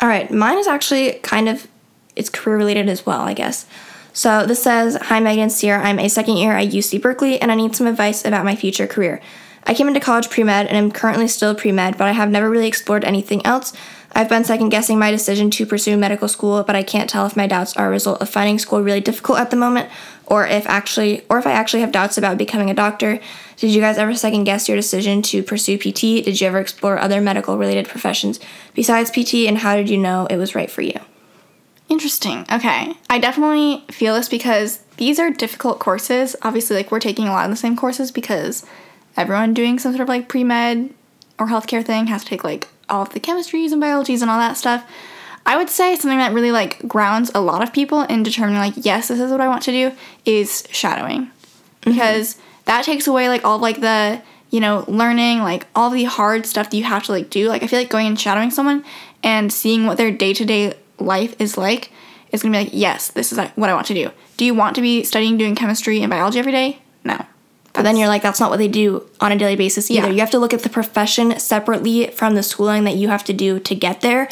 All 0.00 0.08
right, 0.08 0.30
mine 0.30 0.58
is 0.58 0.66
actually 0.66 1.14
kind 1.20 1.48
of 1.48 1.66
it's 2.14 2.28
career 2.28 2.56
related 2.56 2.88
as 2.88 3.06
well, 3.06 3.20
I 3.20 3.32
guess. 3.32 3.66
So 4.12 4.44
this 4.44 4.62
says, 4.62 4.96
"Hi 5.02 5.20
Megan 5.20 5.48
Ciera, 5.48 5.80
I'm 5.82 5.98
a 5.98 6.08
second 6.08 6.36
year 6.36 6.52
at 6.52 6.68
UC 6.68 7.00
Berkeley 7.00 7.40
and 7.40 7.50
I 7.50 7.54
need 7.54 7.74
some 7.74 7.86
advice 7.86 8.24
about 8.24 8.44
my 8.44 8.56
future 8.56 8.86
career. 8.86 9.20
I 9.64 9.74
came 9.74 9.88
into 9.88 10.00
college 10.00 10.30
pre-med 10.30 10.66
and 10.66 10.76
I'm 10.76 10.90
currently 10.90 11.28
still 11.28 11.54
pre-med, 11.54 11.98
but 11.98 12.08
I 12.08 12.12
have 12.12 12.30
never 12.30 12.48
really 12.48 12.68
explored 12.68 13.04
anything 13.04 13.44
else. 13.44 13.72
I've 14.12 14.28
been 14.28 14.44
second 14.44 14.70
guessing 14.70 14.98
my 14.98 15.10
decision 15.10 15.50
to 15.50 15.66
pursue 15.66 15.96
medical 15.96 16.28
school, 16.28 16.62
but 16.62 16.74
I 16.74 16.82
can't 16.82 17.10
tell 17.10 17.26
if 17.26 17.36
my 17.36 17.46
doubts 17.46 17.76
are 17.76 17.88
a 17.88 17.90
result 17.90 18.22
of 18.22 18.28
finding 18.28 18.58
school 18.58 18.82
really 18.82 19.00
difficult 19.00 19.38
at 19.38 19.50
the 19.50 19.56
moment 19.56 19.90
or 20.26 20.46
if 20.46 20.66
actually 20.66 21.24
or 21.28 21.38
if 21.38 21.46
I 21.46 21.52
actually 21.52 21.80
have 21.80 21.92
doubts 21.92 22.18
about 22.18 22.38
becoming 22.38 22.70
a 22.70 22.74
doctor. 22.74 23.20
Did 23.56 23.70
you 23.70 23.80
guys 23.80 23.98
ever 23.98 24.14
second 24.14 24.44
guess 24.44 24.68
your 24.68 24.76
decision 24.76 25.22
to 25.22 25.42
pursue 25.42 25.78
PT? 25.78 26.24
Did 26.24 26.40
you 26.40 26.46
ever 26.46 26.58
explore 26.58 26.98
other 26.98 27.20
medical 27.20 27.58
related 27.58 27.88
professions 27.88 28.40
besides 28.74 29.10
PT 29.10 29.46
and 29.46 29.58
how 29.58 29.76
did 29.76 29.90
you 29.90 29.98
know 29.98 30.26
it 30.26 30.36
was 30.36 30.54
right 30.54 30.70
for 30.70 30.82
you? 30.82 30.98
Interesting. 31.88 32.44
Okay. 32.52 32.94
I 33.08 33.18
definitely 33.18 33.84
feel 33.90 34.14
this 34.14 34.28
because 34.28 34.80
these 34.98 35.18
are 35.18 35.30
difficult 35.30 35.78
courses. 35.78 36.36
Obviously, 36.42 36.76
like 36.76 36.90
we're 36.90 37.00
taking 37.00 37.26
a 37.26 37.32
lot 37.32 37.44
of 37.44 37.50
the 37.50 37.56
same 37.56 37.76
courses 37.76 38.10
because 38.10 38.64
everyone 39.18 39.54
doing 39.54 39.78
some 39.78 39.92
sort 39.92 40.02
of 40.02 40.08
like 40.08 40.28
pre 40.28 40.44
med 40.44 40.94
or 41.38 41.46
healthcare 41.46 41.84
thing 41.84 42.06
has 42.06 42.24
to 42.24 42.30
take 42.30 42.44
like 42.44 42.68
all 42.88 43.02
of 43.02 43.12
the 43.12 43.20
chemistries 43.20 43.72
and 43.72 43.80
biologies 43.80 44.22
and 44.22 44.30
all 44.30 44.38
that 44.38 44.56
stuff. 44.56 44.88
I 45.44 45.56
would 45.56 45.70
say 45.70 45.96
something 45.96 46.18
that 46.18 46.32
really 46.32 46.52
like 46.52 46.86
grounds 46.86 47.30
a 47.34 47.40
lot 47.40 47.62
of 47.62 47.72
people 47.72 48.02
in 48.02 48.22
determining 48.22 48.60
like 48.60 48.74
yes, 48.76 49.08
this 49.08 49.20
is 49.20 49.30
what 49.30 49.40
I 49.40 49.48
want 49.48 49.62
to 49.64 49.72
do 49.72 49.92
is 50.24 50.64
shadowing. 50.70 51.26
Mm-hmm. 51.26 51.92
Because 51.92 52.36
that 52.64 52.84
takes 52.84 53.06
away 53.06 53.28
like 53.28 53.44
all 53.44 53.56
of 53.56 53.62
like 53.62 53.80
the, 53.80 54.20
you 54.50 54.60
know, 54.60 54.84
learning, 54.88 55.40
like 55.40 55.66
all 55.74 55.90
the 55.90 56.04
hard 56.04 56.46
stuff 56.46 56.70
that 56.70 56.76
you 56.76 56.84
have 56.84 57.04
to 57.04 57.12
like 57.12 57.30
do. 57.30 57.48
Like 57.48 57.62
I 57.62 57.66
feel 57.66 57.78
like 57.78 57.90
going 57.90 58.06
and 58.06 58.20
shadowing 58.20 58.50
someone 58.50 58.84
and 59.22 59.52
seeing 59.52 59.86
what 59.86 59.96
their 59.96 60.10
day-to-day 60.10 60.74
life 60.98 61.34
is 61.40 61.56
like 61.56 61.90
is 62.30 62.42
going 62.42 62.52
to 62.52 62.58
be 62.58 62.64
like, 62.64 62.74
yes, 62.74 63.08
this 63.10 63.32
is 63.32 63.38
what 63.38 63.70
I 63.70 63.74
want 63.74 63.86
to 63.86 63.94
do. 63.94 64.10
Do 64.36 64.44
you 64.44 64.54
want 64.54 64.74
to 64.76 64.82
be 64.82 65.02
studying 65.02 65.38
doing 65.38 65.54
chemistry 65.54 66.02
and 66.02 66.10
biology 66.10 66.38
every 66.38 66.52
day? 66.52 66.80
No. 67.04 67.24
But 67.78 67.84
then 67.84 67.96
you're 67.96 68.08
like, 68.08 68.22
that's 68.22 68.40
not 68.40 68.50
what 68.50 68.58
they 68.58 68.68
do 68.68 69.08
on 69.20 69.32
a 69.32 69.36
daily 69.38 69.56
basis 69.56 69.90
either. 69.90 70.08
Yeah. 70.08 70.12
You 70.12 70.20
have 70.20 70.30
to 70.32 70.38
look 70.38 70.52
at 70.52 70.62
the 70.62 70.68
profession 70.68 71.38
separately 71.38 72.08
from 72.08 72.34
the 72.34 72.42
schooling 72.42 72.84
that 72.84 72.96
you 72.96 73.08
have 73.08 73.24
to 73.24 73.32
do 73.32 73.58
to 73.60 73.74
get 73.74 74.00
there. 74.00 74.28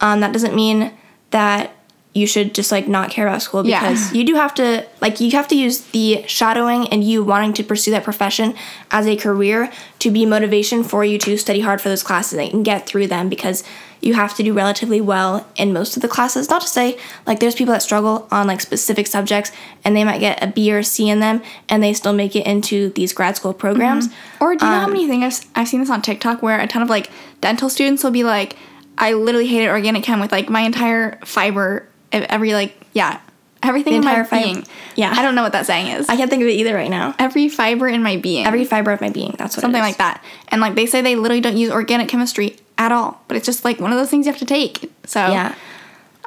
Um, 0.00 0.20
that 0.20 0.32
doesn't 0.32 0.54
mean 0.54 0.92
that 1.30 1.72
you 2.14 2.26
should 2.26 2.54
just 2.54 2.72
like 2.72 2.88
not 2.88 3.10
care 3.10 3.28
about 3.28 3.42
school 3.42 3.64
Yeah. 3.66 3.80
because 3.88 4.12
you 4.12 4.24
do 4.24 4.34
have 4.34 4.54
to 4.54 4.86
like 5.00 5.20
you 5.20 5.30
have 5.32 5.46
to 5.48 5.54
use 5.54 5.82
the 5.92 6.24
shadowing 6.26 6.88
and 6.88 7.04
you 7.04 7.22
wanting 7.22 7.52
to 7.54 7.62
pursue 7.62 7.90
that 7.92 8.02
profession 8.02 8.54
as 8.90 9.06
a 9.06 9.14
career 9.14 9.70
to 10.00 10.10
be 10.10 10.26
motivation 10.26 10.82
for 10.82 11.04
you 11.04 11.18
to 11.18 11.36
study 11.36 11.60
hard 11.60 11.80
for 11.80 11.88
those 11.90 12.02
classes 12.02 12.38
and 12.38 12.64
get 12.64 12.86
through 12.86 13.06
them 13.06 13.28
because 13.28 13.62
you 14.00 14.14
have 14.14 14.34
to 14.36 14.42
do 14.42 14.52
relatively 14.52 15.00
well 15.00 15.46
in 15.56 15.72
most 15.72 15.96
of 15.96 16.02
the 16.02 16.08
classes. 16.08 16.48
Not 16.48 16.62
to 16.62 16.68
say 16.68 16.98
like 17.26 17.40
there's 17.40 17.54
people 17.54 17.72
that 17.72 17.82
struggle 17.82 18.28
on 18.30 18.46
like 18.46 18.60
specific 18.60 19.06
subjects 19.06 19.52
and 19.84 19.96
they 19.96 20.04
might 20.04 20.18
get 20.20 20.42
a 20.42 20.46
b 20.46 20.72
or 20.72 20.82
c 20.82 21.08
in 21.08 21.20
them 21.20 21.42
and 21.68 21.82
they 21.82 21.92
still 21.92 22.12
make 22.12 22.36
it 22.36 22.46
into 22.46 22.90
these 22.90 23.12
grad 23.12 23.36
school 23.36 23.52
programs. 23.52 24.08
Or 24.40 24.54
do 24.54 24.64
you 24.64 24.70
know 24.70 24.78
how 24.78 24.86
Um, 24.86 24.92
many 24.92 25.06
things 25.08 25.40
I've, 25.54 25.62
I've 25.62 25.68
seen 25.68 25.80
this 25.80 25.90
on 25.90 26.02
TikTok 26.02 26.42
where 26.42 26.60
a 26.60 26.66
ton 26.66 26.82
of 26.82 26.88
like 26.88 27.10
dental 27.40 27.68
students 27.68 28.04
will 28.04 28.10
be 28.10 28.24
like, 28.24 28.56
I 28.96 29.12
literally 29.12 29.46
hated 29.46 29.68
organic 29.68 30.02
chem 30.02 30.20
with 30.20 30.32
like 30.32 30.48
my 30.48 30.60
entire 30.60 31.18
fiber 31.24 31.88
of 32.12 32.22
every 32.24 32.52
like 32.54 32.74
yeah 32.94 33.20
everything 33.62 33.94
in 33.94 33.98
entire 34.02 34.22
my 34.22 34.28
fib- 34.28 34.42
being. 34.42 34.64
yeah. 34.96 35.12
I 35.16 35.22
don't 35.22 35.34
know 35.34 35.42
what 35.42 35.52
that 35.52 35.66
saying 35.66 35.88
is. 35.88 36.08
i 36.08 36.16
can't 36.16 36.30
think 36.30 36.42
of 36.42 36.48
it 36.48 36.52
either 36.52 36.74
right 36.74 36.90
now 36.90 37.14
every 37.18 37.48
fiber 37.48 37.88
in 37.88 38.02
my 38.02 38.16
being. 38.16 38.46
every 38.46 38.64
fiber 38.64 38.92
of 38.92 39.00
my 39.00 39.10
being 39.10 39.34
that's 39.38 39.56
what 39.56 39.62
something 39.62 39.80
it 39.82 39.84
is. 39.84 39.88
like 39.90 39.98
that. 39.98 40.22
And 40.48 40.60
like 40.60 40.74
they 40.74 40.86
say 40.86 41.00
they 41.02 41.16
literally 41.16 41.40
don't 41.40 41.56
use 41.56 41.70
organic 41.70 42.08
chemistry 42.08 42.56
at 42.78 42.92
all, 42.92 43.20
but 43.26 43.36
it's 43.36 43.46
just 43.46 43.64
like 43.64 43.80
one 43.80 43.90
of 43.92 43.98
those 43.98 44.08
things 44.10 44.26
you 44.26 44.32
have 44.32 44.38
to 44.38 44.46
take. 44.46 44.90
So 45.04 45.20
Yeah. 45.20 45.54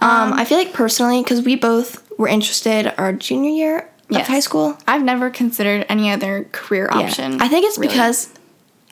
Um, 0.01 0.33
I 0.33 0.45
feel 0.45 0.57
like 0.57 0.73
personally, 0.73 1.21
because 1.21 1.43
we 1.43 1.55
both 1.55 2.09
were 2.17 2.27
interested 2.27 2.91
our 2.97 3.13
junior 3.13 3.51
year 3.51 3.87
Yes. 4.09 4.21
of 4.23 4.27
high 4.27 4.39
school. 4.41 4.77
I've 4.87 5.03
never 5.03 5.29
considered 5.29 5.85
any 5.87 6.11
other 6.11 6.47
career 6.51 6.89
Yeah. 6.91 6.99
option. 7.05 7.39
I 7.41 7.47
think 7.47 7.65
it's 7.65 7.77
really. 7.77 7.93
because, 7.93 8.27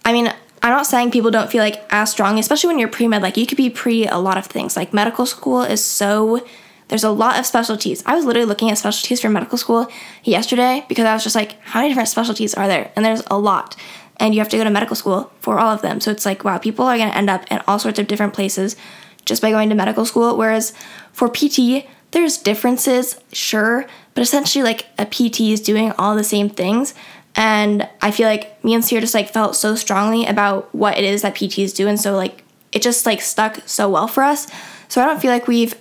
I 0.06 0.13
mean, 0.13 0.28
I'm 0.63 0.69
not 0.71 0.86
saying 0.86 1.12
people 1.12 1.30
don't 1.32 1.49
feel 1.52 1.62
like 1.63 1.84
as 1.89 2.10
strong, 2.12 2.38
especially 2.39 2.67
when 2.67 2.80
you're 2.80 2.88
pre 2.89 3.08
med. 3.08 3.21
Like 3.21 3.36
you 3.38 3.45
could 3.45 3.58
be 3.58 3.69
pre 3.69 4.08
a 4.08 4.17
lot 4.17 4.38
of 4.38 4.45
things. 4.45 4.78
Like 4.78 4.93
medical 4.93 5.25
school 5.25 5.62
is 5.63 5.84
so. 5.84 6.41
There's 6.89 7.04
a 7.04 7.12
lot 7.12 7.39
of 7.39 7.45
specialties. 7.45 8.04
I 8.06 8.15
was 8.15 8.25
literally 8.25 8.47
looking 8.47 8.69
at 8.69 8.78
specialties 8.78 9.21
for 9.21 9.30
medical 9.30 9.58
school 9.58 9.88
yesterday 10.23 10.86
because 10.89 11.06
I 11.06 11.13
was 11.13 11.23
just 11.23 11.36
like, 11.36 11.60
how 11.62 11.80
many 11.80 11.89
different 11.89 12.10
specialties 12.10 12.54
are 12.56 12.67
there? 12.67 12.91
And 12.95 13.06
there's 13.06 13.23
a 13.28 13.38
lot. 13.38 13.75
And 14.17 14.34
you 14.34 14.41
have 14.41 14.49
to 14.49 14.58
go 14.58 14.63
to 14.63 14.69
medical 14.69 14.95
school 14.95 15.32
for 15.39 15.60
all 15.60 15.73
of 15.73 15.82
them. 15.82 16.02
So 16.02 16.12
it's 16.12 16.25
like, 16.25 16.43
wow, 16.43 16.58
people 16.58 16.86
are 16.86 16.97
going 16.97 17.10
to 17.10 17.17
end 17.17 17.30
up 17.30 17.49
in 17.49 17.62
all 17.67 17.80
sorts 17.80 17.99
of 17.99 18.08
different 18.08 18.34
places 18.34 18.75
just 19.23 19.41
by 19.41 19.52
going 19.52 19.69
to 19.69 19.75
medical 19.75 20.06
school. 20.06 20.36
Whereas 20.36 20.73
for 21.13 21.30
PT, 21.30 21.86
there's 22.12 22.38
differences, 22.38 23.21
sure, 23.32 23.86
but 24.15 24.21
essentially, 24.21 24.63
like 24.63 24.88
a 24.97 25.06
PT 25.06 25.41
is 25.41 25.62
doing 25.62 25.91
all 25.93 26.15
the 26.15 26.23
same 26.23 26.49
things. 26.49 26.93
And 27.36 27.88
I 28.02 28.12
feel 28.12 28.28
like 28.28 28.62
me 28.63 28.73
and 28.73 28.84
Ciera 28.84 29.02
just 29.02 29.13
like 29.13 29.30
felt 29.32 29.56
so 29.56 29.75
strongly 29.75 30.25
about 30.25 30.73
what 30.73 30.97
it 30.97 31.06
is 31.06 31.21
that 31.21 31.36
PTs 31.36 31.75
do. 31.75 31.88
And 31.88 31.99
so, 31.99 32.15
like, 32.15 32.43
it 32.71 32.82
just 32.82 33.06
like 33.06 33.21
stuck 33.21 33.62
so 33.67 33.89
well 33.89 34.08
for 34.08 34.23
us. 34.23 34.47
So 34.88 35.02
I 35.02 35.06
don't 35.06 35.21
feel 35.21 35.32
like 35.32 35.47
we've 35.47 35.75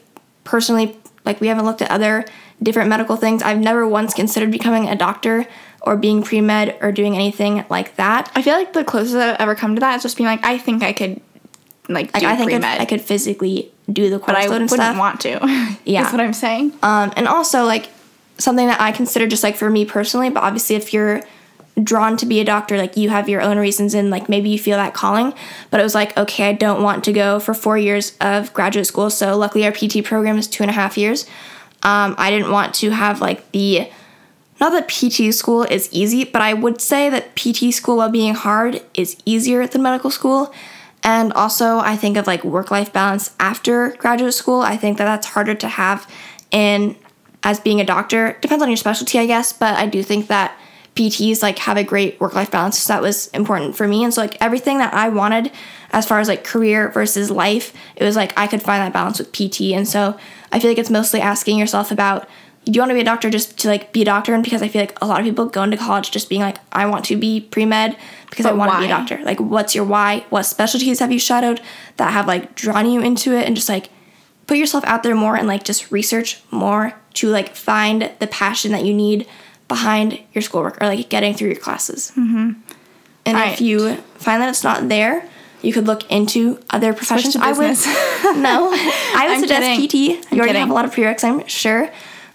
personally, 0.49 0.97
like, 1.25 1.41
we 1.41 1.49
haven't 1.49 1.67
looked 1.67 1.83
at 1.83 1.91
other 1.91 2.25
different 2.63 2.89
medical 2.89 3.17
things. 3.17 3.43
I've 3.43 3.59
never 3.61 3.87
once 3.87 4.15
considered 4.15 4.51
becoming 4.51 4.89
a 4.89 4.97
doctor 4.97 5.47
or 5.83 5.97
being 5.97 6.23
pre 6.23 6.41
med 6.41 6.77
or 6.81 6.91
doing 6.91 7.15
anything 7.15 7.65
like 7.69 7.95
that. 7.97 8.33
I 8.35 8.43
feel 8.43 8.55
like 8.55 8.73
the 8.73 8.83
closest 8.83 9.17
I've 9.17 9.37
ever 9.39 9.55
come 9.55 9.75
to 9.77 9.81
that 9.81 9.97
is 9.97 10.03
just 10.03 10.17
being 10.17 10.27
like, 10.27 10.45
I 10.45 10.59
think 10.59 10.83
I 10.83 10.93
could 10.93 11.21
like 11.89 12.13
Like, 12.13 12.23
do 12.23 12.27
I 12.29 12.37
think 12.37 12.65
I 12.65 12.85
could 12.85 13.01
physically 13.01 13.71
do 13.91 14.11
the 14.11 14.19
course 14.19 14.27
but 14.27 14.37
I 14.37 14.47
load 14.47 14.63
and 14.63 14.71
wouldn't 14.71 14.87
stuff. 14.87 14.99
want 14.99 15.21
to. 15.23 15.77
Yeah. 15.85 16.03
that's 16.03 16.13
what 16.13 16.21
I'm 16.21 16.33
saying. 16.35 16.73
Um, 16.83 17.13
and 17.17 17.27
also 17.29 17.65
like 17.65 17.89
something 18.39 18.67
that 18.67 18.81
I 18.81 18.93
consider 18.93 19.27
just 19.27 19.43
like 19.43 19.57
for 19.57 19.71
me 19.71 19.85
personally, 19.85 20.31
but 20.31 20.43
obviously 20.43 20.77
if 20.77 20.93
you're 20.93 21.23
drawn 21.83 22.17
to 22.17 22.27
be 22.27 22.41
a 22.41 22.45
doctor, 22.45 22.77
like 22.77 22.97
you 22.97 23.09
have 23.11 23.29
your 23.29 23.41
own 23.41 23.59
reasons 23.59 23.95
and 23.95 24.11
like 24.11 24.29
maybe 24.29 24.49
you 24.49 24.59
feel 24.59 24.77
that 24.77 24.95
calling. 24.95 25.33
But 25.71 25.81
it 25.81 25.83
was 25.83 25.95
like, 25.95 26.17
okay, 26.17 26.49
I 26.49 26.53
don't 26.53 26.83
want 26.83 27.05
to 27.05 27.13
go 27.13 27.41
for 27.41 27.55
four 27.55 27.79
years 27.79 28.17
of 28.21 28.53
graduate 28.53 28.87
school. 28.87 29.11
So 29.11 29.37
luckily 29.37 29.65
our 29.65 29.73
PT 29.73 30.05
program 30.05 30.39
is 30.39 30.47
two 30.47 30.63
and 30.63 30.71
a 30.71 30.75
half 30.75 30.97
years. 30.97 31.25
Um, 31.83 32.15
I 32.19 32.31
didn't 32.31 32.51
want 32.51 32.75
to 32.77 32.91
have 32.91 33.21
like 33.21 33.51
the 33.53 33.91
not 34.61 34.73
that 34.73 34.89
PT 34.89 35.33
school 35.33 35.63
is 35.63 35.89
easy, 35.93 36.25
but 36.25 36.43
I 36.43 36.53
would 36.53 36.81
say 36.81 37.09
that 37.11 37.37
PT 37.37 37.73
school, 37.73 37.99
while 37.99 38.11
being 38.11 38.35
hard, 38.35 38.83
is 38.93 39.17
easier 39.25 39.67
than 39.69 39.83
medical 39.83 40.11
school. 40.11 40.53
And 41.05 41.33
also, 41.35 41.79
I 41.79 41.97
think 41.97 42.17
of 42.17 42.27
like 42.27 42.43
work 42.43 42.73
life 42.73 42.93
balance 42.93 43.35
after 43.39 43.91
graduate 43.91 44.35
school. 44.35 44.61
I 44.61 44.77
think 44.77 44.99
that 44.99 45.05
that's 45.05 45.29
harder 45.29 45.55
to 45.55 45.69
have 45.69 46.11
in 46.51 46.97
as 47.45 47.61
being 47.61 47.81
a 47.81 47.85
doctor. 47.85 48.37
Depends 48.41 48.63
on 48.63 48.69
your 48.69 48.77
specialty, 48.77 49.19
I 49.19 49.27
guess, 49.27 49.53
but 49.53 49.77
I 49.77 49.87
do 49.87 50.03
think 50.03 50.27
that 50.27 50.59
PTs 50.99 51.43
like 51.43 51.59
have 51.61 51.77
a 51.77 51.85
great 51.85 52.21
work 52.21 52.35
life 52.35 52.51
balance. 52.51 52.79
So 52.79 52.93
that 52.93 53.03
was 53.03 53.29
important 53.29 53.77
for 53.77 53.87
me. 53.87 54.03
And 54.03 54.13
so, 54.13 54.21
like, 54.21 54.37
everything 54.41 54.79
that 54.79 54.93
I 54.93 55.09
wanted 55.09 55.53
as 55.91 56.07
far 56.07 56.19
as 56.19 56.29
like 56.29 56.45
career 56.45 56.91
versus 56.91 57.31
life, 57.31 57.73
it 57.97 58.05
was 58.05 58.17
like 58.17 58.37
I 58.37 58.47
could 58.47 58.63
find 58.63 58.83
that 58.83 58.93
balance 58.93 59.19
with 59.19 59.33
PT. 59.33 59.73
And 59.73 59.87
so, 59.87 60.19
I 60.51 60.59
feel 60.59 60.71
like 60.71 60.79
it's 60.79 60.91
mostly 60.91 61.21
asking 61.21 61.59
yourself 61.59 61.91
about 61.91 62.29
do 62.65 62.73
you 62.73 62.81
want 62.83 62.91
to 62.91 62.95
be 62.95 63.01
a 63.01 63.05
doctor 63.05 63.31
just 63.31 63.59
to 63.61 63.69
like 63.69 63.93
be 63.95 64.03
a 64.03 64.05
doctor? 64.05 64.35
And 64.35 64.45
because 64.45 64.61
I 64.61 64.69
feel 64.69 64.83
like 64.83 64.99
a 65.01 65.07
lot 65.07 65.21
of 65.21 65.25
people 65.25 65.47
go 65.47 65.63
into 65.63 65.79
college 65.79 66.11
just 66.11 66.29
being 66.29 66.43
like, 66.43 66.59
I 66.71 66.85
want 66.85 67.07
to 67.07 67.17
be 67.17 67.41
pre 67.41 67.65
med 67.65 67.97
because 68.29 68.45
I 68.45 68.51
But 68.51 68.59
want 68.59 68.73
to 68.73 68.79
be 68.81 68.85
a 68.85 68.89
doctor. 68.89 69.19
Like, 69.23 69.41
what's 69.41 69.75
your 69.75 69.85
why? 69.85 70.27
What 70.29 70.43
specialties 70.43 70.99
have 70.99 71.11
you 71.11 71.19
shadowed 71.19 71.63
that 71.97 72.13
have 72.13 72.27
like 72.27 72.55
drawn 72.55 72.91
you 72.91 73.01
into 73.01 73.33
it? 73.33 73.47
And 73.47 73.57
just 73.57 73.71
like 73.71 73.89
put 74.47 74.59
yourself 74.59 74.85
out 74.85 75.03
there 75.03 75.15
more 75.15 75.37
and 75.37 75.49
like 75.49 75.65
just 75.65 75.91
research 75.91 76.43
more 76.51 76.93
to 77.15 77.29
like 77.29 77.55
find 77.55 78.11
the 78.19 78.27
passion 78.27 78.73
that 78.73 78.85
you 78.85 78.93
need 78.93 79.27
behind 79.69 80.19
your 80.33 80.43
schoolwork 80.43 80.81
or 80.83 80.87
like 80.87 81.09
getting 81.09 81.35
through 81.35 81.49
your 81.49 81.57
classes. 81.59 82.13
Mm-hmm. 82.17 82.53
And 83.27 83.37
Right. 83.37 83.53
if 83.53 83.61
you 83.61 83.97
find 84.17 84.41
that 84.43 84.49
it's 84.49 84.65
not 84.65 84.89
there, 84.89 85.29
you 85.61 85.73
could 85.73 85.87
look 85.87 86.11
into 86.11 86.59
other 86.71 86.93
professions. 86.95 87.37
I 87.37 87.53
would 87.53 87.77
no, 88.39 88.71
I 88.73 89.27
would 89.29 89.35
I'm 89.35 89.41
suggest 89.41 89.63
kidding. 89.63 89.89
PT. 89.89 89.95
You 89.95 90.11
I'm 90.31 90.39
already 90.39 90.49
kidding. 90.49 90.61
have 90.61 90.71
a 90.71 90.73
lot 90.75 90.85
of 90.85 90.95
prereqs, 90.95 91.25
I'm 91.25 91.47
sure. 91.47 91.91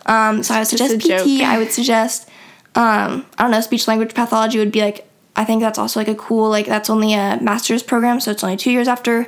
Um, 0.05 0.43
so 0.43 0.53
I 0.53 0.59
would 0.59 0.67
suggest 0.67 0.99
PT. 0.99 1.05
joke. 1.07 1.27
I 1.41 1.57
would 1.57 1.71
suggest, 1.71 2.27
um, 2.75 3.25
I 3.37 3.43
don't 3.43 3.51
know, 3.51 3.61
speech 3.61 3.87
language 3.87 4.13
pathology 4.13 4.59
would 4.59 4.71
be 4.71 4.81
like, 4.81 5.07
I 5.35 5.45
think 5.45 5.61
that's 5.61 5.79
also 5.79 5.99
like 5.99 6.09
a 6.09 6.15
cool, 6.15 6.49
like, 6.49 6.67
that's 6.67 6.89
only 6.89 7.13
a 7.13 7.39
master's 7.41 7.81
program, 7.81 8.19
so 8.19 8.29
it's 8.31 8.43
only 8.43 8.57
two 8.57 8.69
years 8.71 8.87
after. 8.87 9.21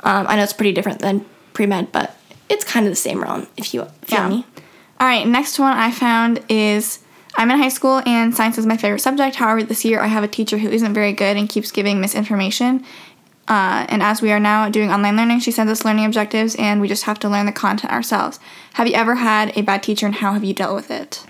Um, 0.00 0.26
I 0.28 0.36
know 0.36 0.42
it's 0.42 0.52
pretty 0.52 0.72
different 0.72 1.00
than 1.00 1.24
pre 1.52 1.66
med, 1.66 1.92
but 1.92 2.16
it's 2.48 2.64
kind 2.64 2.86
of 2.86 2.90
the 2.90 2.96
same 2.96 3.22
realm, 3.22 3.46
if 3.56 3.72
you 3.74 3.84
feel 4.02 4.18
Yeah. 4.20 4.28
me. 4.28 4.46
All 4.98 5.06
right, 5.06 5.26
next 5.26 5.58
one 5.58 5.76
I 5.76 5.90
found 5.90 6.40
is 6.48 7.00
I'm 7.36 7.50
in 7.50 7.58
high 7.58 7.68
school 7.68 8.02
and 8.06 8.34
science 8.34 8.56
is 8.56 8.66
my 8.66 8.76
favorite 8.76 9.00
subject. 9.00 9.36
However, 9.36 9.62
this 9.62 9.84
year 9.84 10.00
I 10.00 10.06
have 10.06 10.24
a 10.24 10.28
teacher 10.28 10.58
who 10.58 10.70
isn't 10.70 10.94
very 10.94 11.12
good 11.12 11.36
and 11.36 11.48
keeps 11.48 11.70
giving 11.70 12.00
misinformation. 12.00 12.84
Uh, 13.46 13.86
and 13.88 14.02
as 14.02 14.20
we 14.20 14.32
are 14.32 14.40
now 14.40 14.68
doing 14.68 14.90
online 14.90 15.16
learning, 15.16 15.40
she 15.40 15.50
sends 15.50 15.70
us 15.70 15.84
learning 15.84 16.06
objectives 16.06 16.56
and 16.56 16.80
we 16.80 16.88
just 16.88 17.04
have 17.04 17.18
to 17.20 17.28
learn 17.28 17.46
the 17.46 17.52
content 17.52 17.92
ourselves. 17.92 18.40
Have 18.74 18.88
you 18.88 18.94
ever 18.94 19.16
had 19.16 19.56
a 19.56 19.62
bad 19.62 19.82
teacher 19.82 20.06
and 20.06 20.16
how 20.16 20.32
have 20.32 20.44
you 20.44 20.54
dealt 20.54 20.74
with 20.74 20.90
it? 20.90 21.24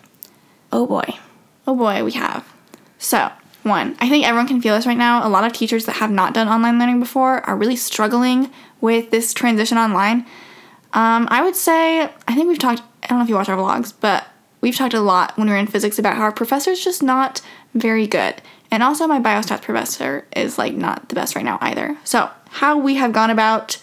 Oh 0.72 0.86
boy. 0.86 1.18
Oh 1.66 1.74
boy, 1.74 2.04
we 2.04 2.12
have. 2.12 2.50
So, 2.98 3.30
one, 3.64 3.96
I 4.00 4.08
think 4.08 4.24
everyone 4.24 4.46
can 4.46 4.62
feel 4.62 4.76
this 4.76 4.86
right 4.86 4.96
now. 4.96 5.26
A 5.26 5.28
lot 5.28 5.44
of 5.44 5.52
teachers 5.52 5.86
that 5.86 5.96
have 5.96 6.10
not 6.10 6.32
done 6.32 6.48
online 6.48 6.78
learning 6.78 7.00
before 7.00 7.40
are 7.48 7.56
really 7.56 7.76
struggling 7.76 8.50
with 8.80 9.10
this 9.10 9.34
transition 9.34 9.76
online. 9.76 10.20
Um, 10.92 11.26
I 11.30 11.42
would 11.42 11.56
say, 11.56 12.02
I 12.02 12.34
think 12.34 12.48
we've 12.48 12.58
talked, 12.58 12.82
I 13.02 13.08
don't 13.08 13.18
know 13.18 13.24
if 13.24 13.28
you 13.28 13.34
watch 13.34 13.48
our 13.48 13.56
vlogs, 13.56 13.92
but 14.00 14.26
we've 14.60 14.76
talked 14.76 14.94
a 14.94 15.00
lot 15.00 15.36
when 15.36 15.48
we 15.48 15.52
were 15.52 15.58
in 15.58 15.66
physics 15.66 15.98
about 15.98 16.16
how 16.16 16.22
our 16.22 16.32
professor's 16.32 16.82
just 16.82 17.02
not 17.02 17.40
very 17.74 18.06
good. 18.06 18.40
And 18.70 18.82
also, 18.82 19.06
my 19.06 19.20
biostats 19.20 19.62
professor 19.62 20.26
is 20.34 20.58
like 20.58 20.74
not 20.74 21.08
the 21.08 21.14
best 21.14 21.36
right 21.36 21.44
now 21.44 21.58
either. 21.60 21.96
So, 22.04 22.30
how 22.50 22.76
we 22.76 22.96
have 22.96 23.12
gone 23.12 23.30
about 23.30 23.78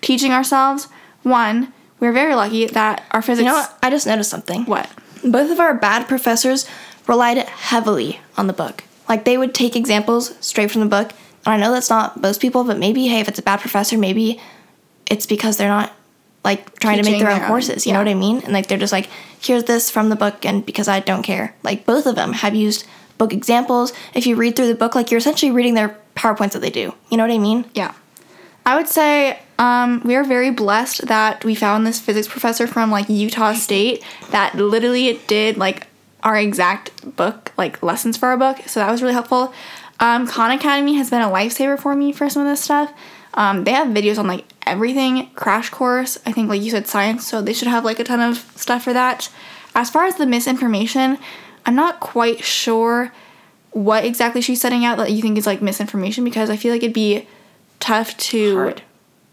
teaching 0.00 0.32
ourselves 0.32 0.88
one, 1.22 1.72
we're 2.00 2.12
very 2.12 2.34
lucky 2.34 2.66
that 2.66 3.04
our 3.10 3.22
physics. 3.22 3.44
You 3.44 3.52
know 3.52 3.58
what? 3.58 3.78
I 3.82 3.90
just 3.90 4.06
noticed 4.06 4.30
something. 4.30 4.64
What? 4.64 4.90
Both 5.24 5.50
of 5.50 5.60
our 5.60 5.74
bad 5.74 6.08
professors 6.08 6.68
relied 7.06 7.38
heavily 7.38 8.20
on 8.36 8.46
the 8.46 8.52
book. 8.52 8.84
Like 9.08 9.24
they 9.24 9.38
would 9.38 9.54
take 9.54 9.76
examples 9.76 10.34
straight 10.44 10.70
from 10.70 10.80
the 10.80 10.88
book. 10.88 11.12
And 11.44 11.54
I 11.54 11.56
know 11.56 11.72
that's 11.72 11.90
not 11.90 12.20
most 12.20 12.40
people, 12.40 12.64
but 12.64 12.78
maybe 12.78 13.06
hey, 13.06 13.20
if 13.20 13.28
it's 13.28 13.38
a 13.38 13.42
bad 13.42 13.60
professor, 13.60 13.98
maybe 13.98 14.40
it's 15.06 15.26
because 15.26 15.56
they're 15.56 15.68
not 15.68 15.92
like 16.44 16.78
trying 16.80 16.98
to 16.98 17.04
make 17.04 17.14
Teaching 17.14 17.24
their 17.24 17.32
own 17.32 17.38
their 17.38 17.44
own, 17.44 17.48
courses. 17.48 17.86
You 17.86 17.92
know 17.92 18.00
what 18.00 18.08
I 18.08 18.14
mean? 18.14 18.40
And 18.42 18.52
like 18.52 18.66
they're 18.66 18.78
just 18.78 18.92
like, 18.92 19.08
here's 19.40 19.64
this 19.64 19.90
from 19.90 20.08
the 20.08 20.16
book, 20.16 20.44
and 20.44 20.64
because 20.64 20.88
I 20.88 21.00
don't 21.00 21.22
care. 21.22 21.54
Like 21.62 21.86
both 21.86 22.06
of 22.06 22.16
them 22.16 22.32
have 22.32 22.54
used 22.54 22.84
book 23.18 23.32
examples. 23.32 23.92
If 24.14 24.26
you 24.26 24.36
read 24.36 24.56
through 24.56 24.68
the 24.68 24.74
book, 24.74 24.94
like 24.94 25.10
you're 25.10 25.18
essentially 25.18 25.52
reading 25.52 25.74
their 25.74 25.96
PowerPoints 26.16 26.52
that 26.52 26.60
they 26.60 26.70
do. 26.70 26.94
You 27.10 27.16
know 27.16 27.24
what 27.24 27.32
I 27.32 27.38
mean? 27.38 27.64
Yeah. 27.74 27.94
I 28.64 28.76
would 28.76 28.88
say 28.88 29.40
um, 29.58 30.02
we 30.04 30.14
are 30.14 30.24
very 30.24 30.50
blessed 30.50 31.06
that 31.06 31.44
we 31.44 31.54
found 31.54 31.86
this 31.86 32.00
physics 32.00 32.28
professor 32.28 32.66
from 32.66 32.90
like 32.90 33.08
Utah 33.08 33.52
State 33.54 34.04
that 34.30 34.54
literally 34.54 35.20
did 35.26 35.56
like 35.56 35.86
our 36.22 36.36
exact 36.36 37.16
book, 37.16 37.52
like 37.56 37.82
lessons 37.82 38.16
for 38.16 38.28
our 38.28 38.36
book. 38.36 38.58
So 38.66 38.80
that 38.80 38.90
was 38.90 39.02
really 39.02 39.14
helpful. 39.14 39.52
Um, 40.00 40.26
Khan 40.26 40.50
Academy 40.50 40.94
has 40.94 41.10
been 41.10 41.22
a 41.22 41.28
lifesaver 41.28 41.78
for 41.78 41.94
me 41.94 42.12
for 42.12 42.28
some 42.28 42.42
of 42.42 42.48
this 42.48 42.62
stuff. 42.62 42.92
Um, 43.34 43.64
they 43.64 43.72
have 43.72 43.88
videos 43.88 44.18
on 44.18 44.26
like 44.26 44.44
everything, 44.66 45.30
crash 45.34 45.70
course. 45.70 46.18
I 46.26 46.32
think 46.32 46.48
like 46.48 46.62
you 46.62 46.70
said 46.70 46.86
science, 46.86 47.26
so 47.26 47.42
they 47.42 47.52
should 47.52 47.68
have 47.68 47.84
like 47.84 47.98
a 47.98 48.04
ton 48.04 48.20
of 48.20 48.38
stuff 48.56 48.84
for 48.84 48.92
that. 48.92 49.30
As 49.74 49.90
far 49.90 50.04
as 50.04 50.16
the 50.16 50.26
misinformation, 50.26 51.18
I'm 51.64 51.74
not 51.74 52.00
quite 52.00 52.44
sure 52.44 53.12
what 53.70 54.04
exactly 54.04 54.40
she's 54.40 54.60
setting 54.60 54.84
out 54.84 54.98
that 54.98 55.12
you 55.12 55.22
think 55.22 55.38
is 55.38 55.46
like 55.46 55.62
misinformation 55.62 56.24
because 56.24 56.50
I 56.50 56.56
feel 56.56 56.72
like 56.72 56.82
it'd 56.82 56.94
be 56.94 57.26
tough 57.80 58.16
to 58.18 58.54
Hard. 58.54 58.82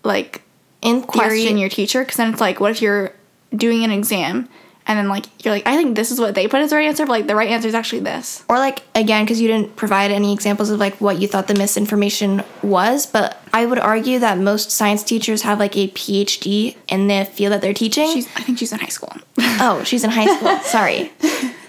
like 0.04 0.42
In 0.82 1.02
theory, 1.02 1.28
question 1.28 1.58
your 1.58 1.70
teacher 1.70 2.02
because 2.02 2.18
then 2.18 2.32
it's 2.32 2.42
like 2.42 2.60
what 2.60 2.72
if 2.72 2.82
you're 2.82 3.14
doing 3.54 3.84
an 3.84 3.92
exam 3.92 4.48
and 4.90 4.98
then 4.98 5.08
like 5.08 5.26
you're 5.46 5.54
like 5.54 5.66
I 5.68 5.78
think 5.78 5.96
this 5.96 6.12
is 6.12 6.20
what 6.20 6.36
they 6.36 6.48
put 6.48 6.60
as 6.62 6.72
the 6.72 6.76
right 6.76 6.88
answer 6.88 7.06
but 7.06 7.12
like 7.12 7.28
the 7.28 7.36
right 7.36 7.48
answer 7.50 7.68
is 7.68 7.76
actually 7.76 8.02
this. 8.02 8.44
or 8.50 8.58
like 8.58 8.82
again 8.96 9.24
because 9.24 9.40
you 9.40 9.48
didn't 9.48 9.76
provide 9.78 10.12
any 10.12 10.34
examples 10.34 10.70
of 10.72 10.80
like 10.80 11.00
what 11.00 11.22
you 11.22 11.28
thought 11.28 11.48
the 11.48 11.54
misinformation 11.54 12.44
was 12.64 13.06
but 13.06 13.38
i 13.54 13.66
would 13.66 13.78
argue 13.80 14.18
that 14.20 14.38
most 14.40 14.72
science 14.72 15.04
teachers 15.04 15.44
have 15.44 15.60
like 15.60 15.78
a 15.78 15.88
phd 15.90 16.76
in 16.90 17.08
the 17.08 17.24
field 17.26 17.54
that 17.54 17.62
they're 17.62 17.74
teaching 17.74 18.12
She's 18.12 18.28
I 18.36 18.42
think 18.42 18.58
she's 18.58 18.74
in 18.74 18.80
high 18.80 18.88
school. 18.88 19.14
oh 19.62 19.84
she's 19.86 20.04
in 20.04 20.10
high 20.10 20.36
school 20.36 20.58
sorry 20.62 21.12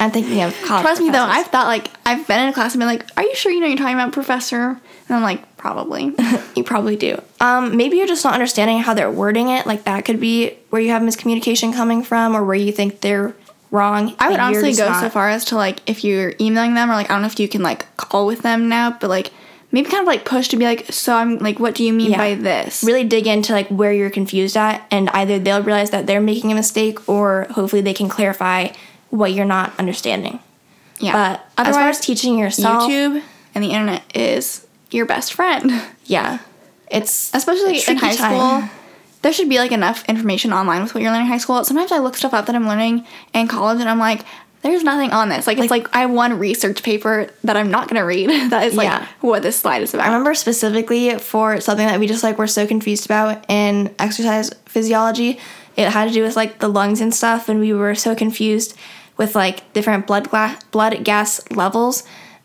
i'm 0.00 0.10
thinking 0.10 0.42
of 0.42 0.56
college 0.62 0.82
Trust 0.84 1.02
me 1.02 1.10
though. 1.10 1.22
I've 1.22 1.46
thought 1.48 1.66
like 1.66 1.90
I've 2.06 2.26
been 2.26 2.40
in 2.40 2.48
a 2.48 2.52
class 2.54 2.72
and 2.74 2.80
been 2.80 2.88
like, 2.88 3.04
"Are 3.18 3.22
you 3.22 3.34
sure 3.36 3.52
you 3.52 3.60
know 3.60 3.66
you're 3.66 3.76
talking 3.76 3.94
about, 3.94 4.12
professor?" 4.12 4.80
And 5.10 5.16
I'm 5.16 5.22
like, 5.22 5.56
"Probably." 5.56 6.14
you 6.56 6.62
probably 6.64 6.96
do 6.96 7.20
um 7.40 7.76
maybe 7.76 7.96
you're 7.96 8.06
just 8.06 8.24
not 8.24 8.34
understanding 8.34 8.78
how 8.80 8.92
they're 8.94 9.10
wording 9.10 9.48
it 9.50 9.66
like 9.66 9.84
that 9.84 10.04
could 10.04 10.20
be 10.20 10.50
where 10.70 10.80
you 10.82 10.90
have 10.90 11.00
miscommunication 11.02 11.72
coming 11.74 12.02
from 12.02 12.34
or 12.36 12.44
where 12.44 12.56
you 12.56 12.72
think 12.72 13.00
they're 13.00 13.34
wrong 13.70 14.14
I 14.18 14.28
would 14.30 14.40
honestly 14.40 14.72
go 14.74 14.88
not- 14.88 15.00
so 15.00 15.08
far 15.10 15.28
as 15.30 15.44
to 15.46 15.56
like 15.56 15.78
if 15.88 16.02
you're 16.04 16.34
emailing 16.40 16.74
them 16.74 16.90
or 16.90 16.94
like 16.94 17.08
I 17.10 17.14
don't 17.14 17.22
know 17.22 17.28
if 17.28 17.38
you 17.40 17.48
can 17.48 17.62
like 17.62 17.86
call 17.96 18.26
with 18.26 18.42
them 18.42 18.68
now, 18.68 18.90
but 19.00 19.08
like 19.10 19.30
maybe 19.72 19.88
kind 19.88 20.00
of 20.00 20.06
like 20.08 20.24
push 20.24 20.48
to 20.48 20.56
be 20.56 20.64
like, 20.64 20.92
"So 20.92 21.14
I'm 21.14 21.38
like, 21.38 21.60
what 21.60 21.74
do 21.76 21.84
you 21.84 21.92
mean 21.92 22.10
Yeah. 22.12 22.18
by 22.18 22.34
this?" 22.34 22.82
really 22.82 23.04
dig 23.04 23.26
into 23.28 23.52
like 23.52 23.68
where 23.68 23.92
you're 23.92 24.10
confused 24.10 24.56
at 24.56 24.82
and 24.90 25.08
either 25.10 25.38
they'll 25.38 25.62
realize 25.62 25.90
that 25.90 26.06
they're 26.06 26.20
making 26.20 26.50
a 26.50 26.54
mistake 26.56 27.08
or 27.08 27.46
hopefully 27.50 27.80
they 27.82 27.94
can 27.94 28.08
clarify 28.08 28.68
what 29.10 29.32
you're 29.32 29.44
not 29.46 29.72
understanding 29.78 30.40
Yeah. 30.98 31.12
but 31.12 31.66
as 31.68 31.76
far 31.76 31.88
as 31.88 32.00
teaching 32.00 32.38
yourself 32.38 32.82
YouTube 32.90 33.22
and 33.54 33.62
the 33.64 33.70
internet 33.70 34.02
is 34.16 34.66
your 34.90 35.06
best 35.06 35.32
friend. 35.34 35.70
yeah 36.04 36.38
it's 36.90 37.32
Especially 37.34 37.80
in 37.86 37.96
high 37.98 38.14
time. 38.16 38.36
school. 38.60 38.70
There 39.22 39.32
should 39.32 39.48
be 39.48 39.58
like 39.58 39.70
enough 39.70 40.04
information 40.08 40.52
online 40.52 40.82
with 40.82 40.92
what 40.94 41.02
you're 41.02 41.12
learning 41.12 41.26
in 41.26 41.32
high 41.32 41.38
school. 41.38 41.62
Sometimes 41.64 41.92
I 41.92 41.98
look 41.98 42.16
stuff 42.16 42.34
up 42.34 42.46
that 42.46 42.56
I'm 42.56 42.66
learning 42.66 43.06
in 43.32 43.46
college 43.46 43.78
and 43.80 43.88
I'm 43.88 43.98
like, 44.00 44.24
there's 44.62 44.82
nothing 44.82 45.10
on 45.12 45.28
this. 45.28 45.46
Like, 45.46 45.58
it's 45.58 45.70
like 45.70 45.86
I 45.94 46.00
have 46.00 46.10
one 46.10 46.38
research 46.38 46.82
paper 46.82 47.28
that 47.44 47.56
I'm 47.56 47.70
not 47.70 47.86
gonna 47.88 48.04
read. 48.04 48.28
that 48.50 48.66
is 48.66 48.74
like 48.74 48.86
Yeah. 48.88 49.06
what 49.20 49.42
this 49.42 49.56
slide 49.56 49.82
is 49.82 49.94
about. 49.94 50.06
I 50.06 50.08
remember 50.08 50.34
specifically 50.34 51.16
for 51.18 51.60
something 51.60 51.86
that 51.86 52.00
we 52.00 52.06
just 52.08 52.24
like 52.24 52.38
were 52.38 52.46
so 52.48 52.66
confused 52.66 53.04
about 53.06 53.44
in 53.48 53.94
exercise 54.00 54.50
physiology. 54.66 55.38
It 55.76 55.88
had 55.90 56.08
to 56.08 56.12
do 56.14 56.22
with 56.24 56.34
like 56.34 56.58
the 56.58 56.68
lungs 56.68 57.00
and 57.00 57.14
stuff, 57.14 57.48
and 57.48 57.60
we 57.60 57.72
were 57.72 57.94
so 57.94 58.14
confused 58.16 58.76
with 59.16 59.34
like 59.36 59.72
different 59.74 60.06
blood 60.08 60.28
gla- 60.28 60.58
blood 60.72 61.04
gas 61.04 61.40
levels, 61.52 62.02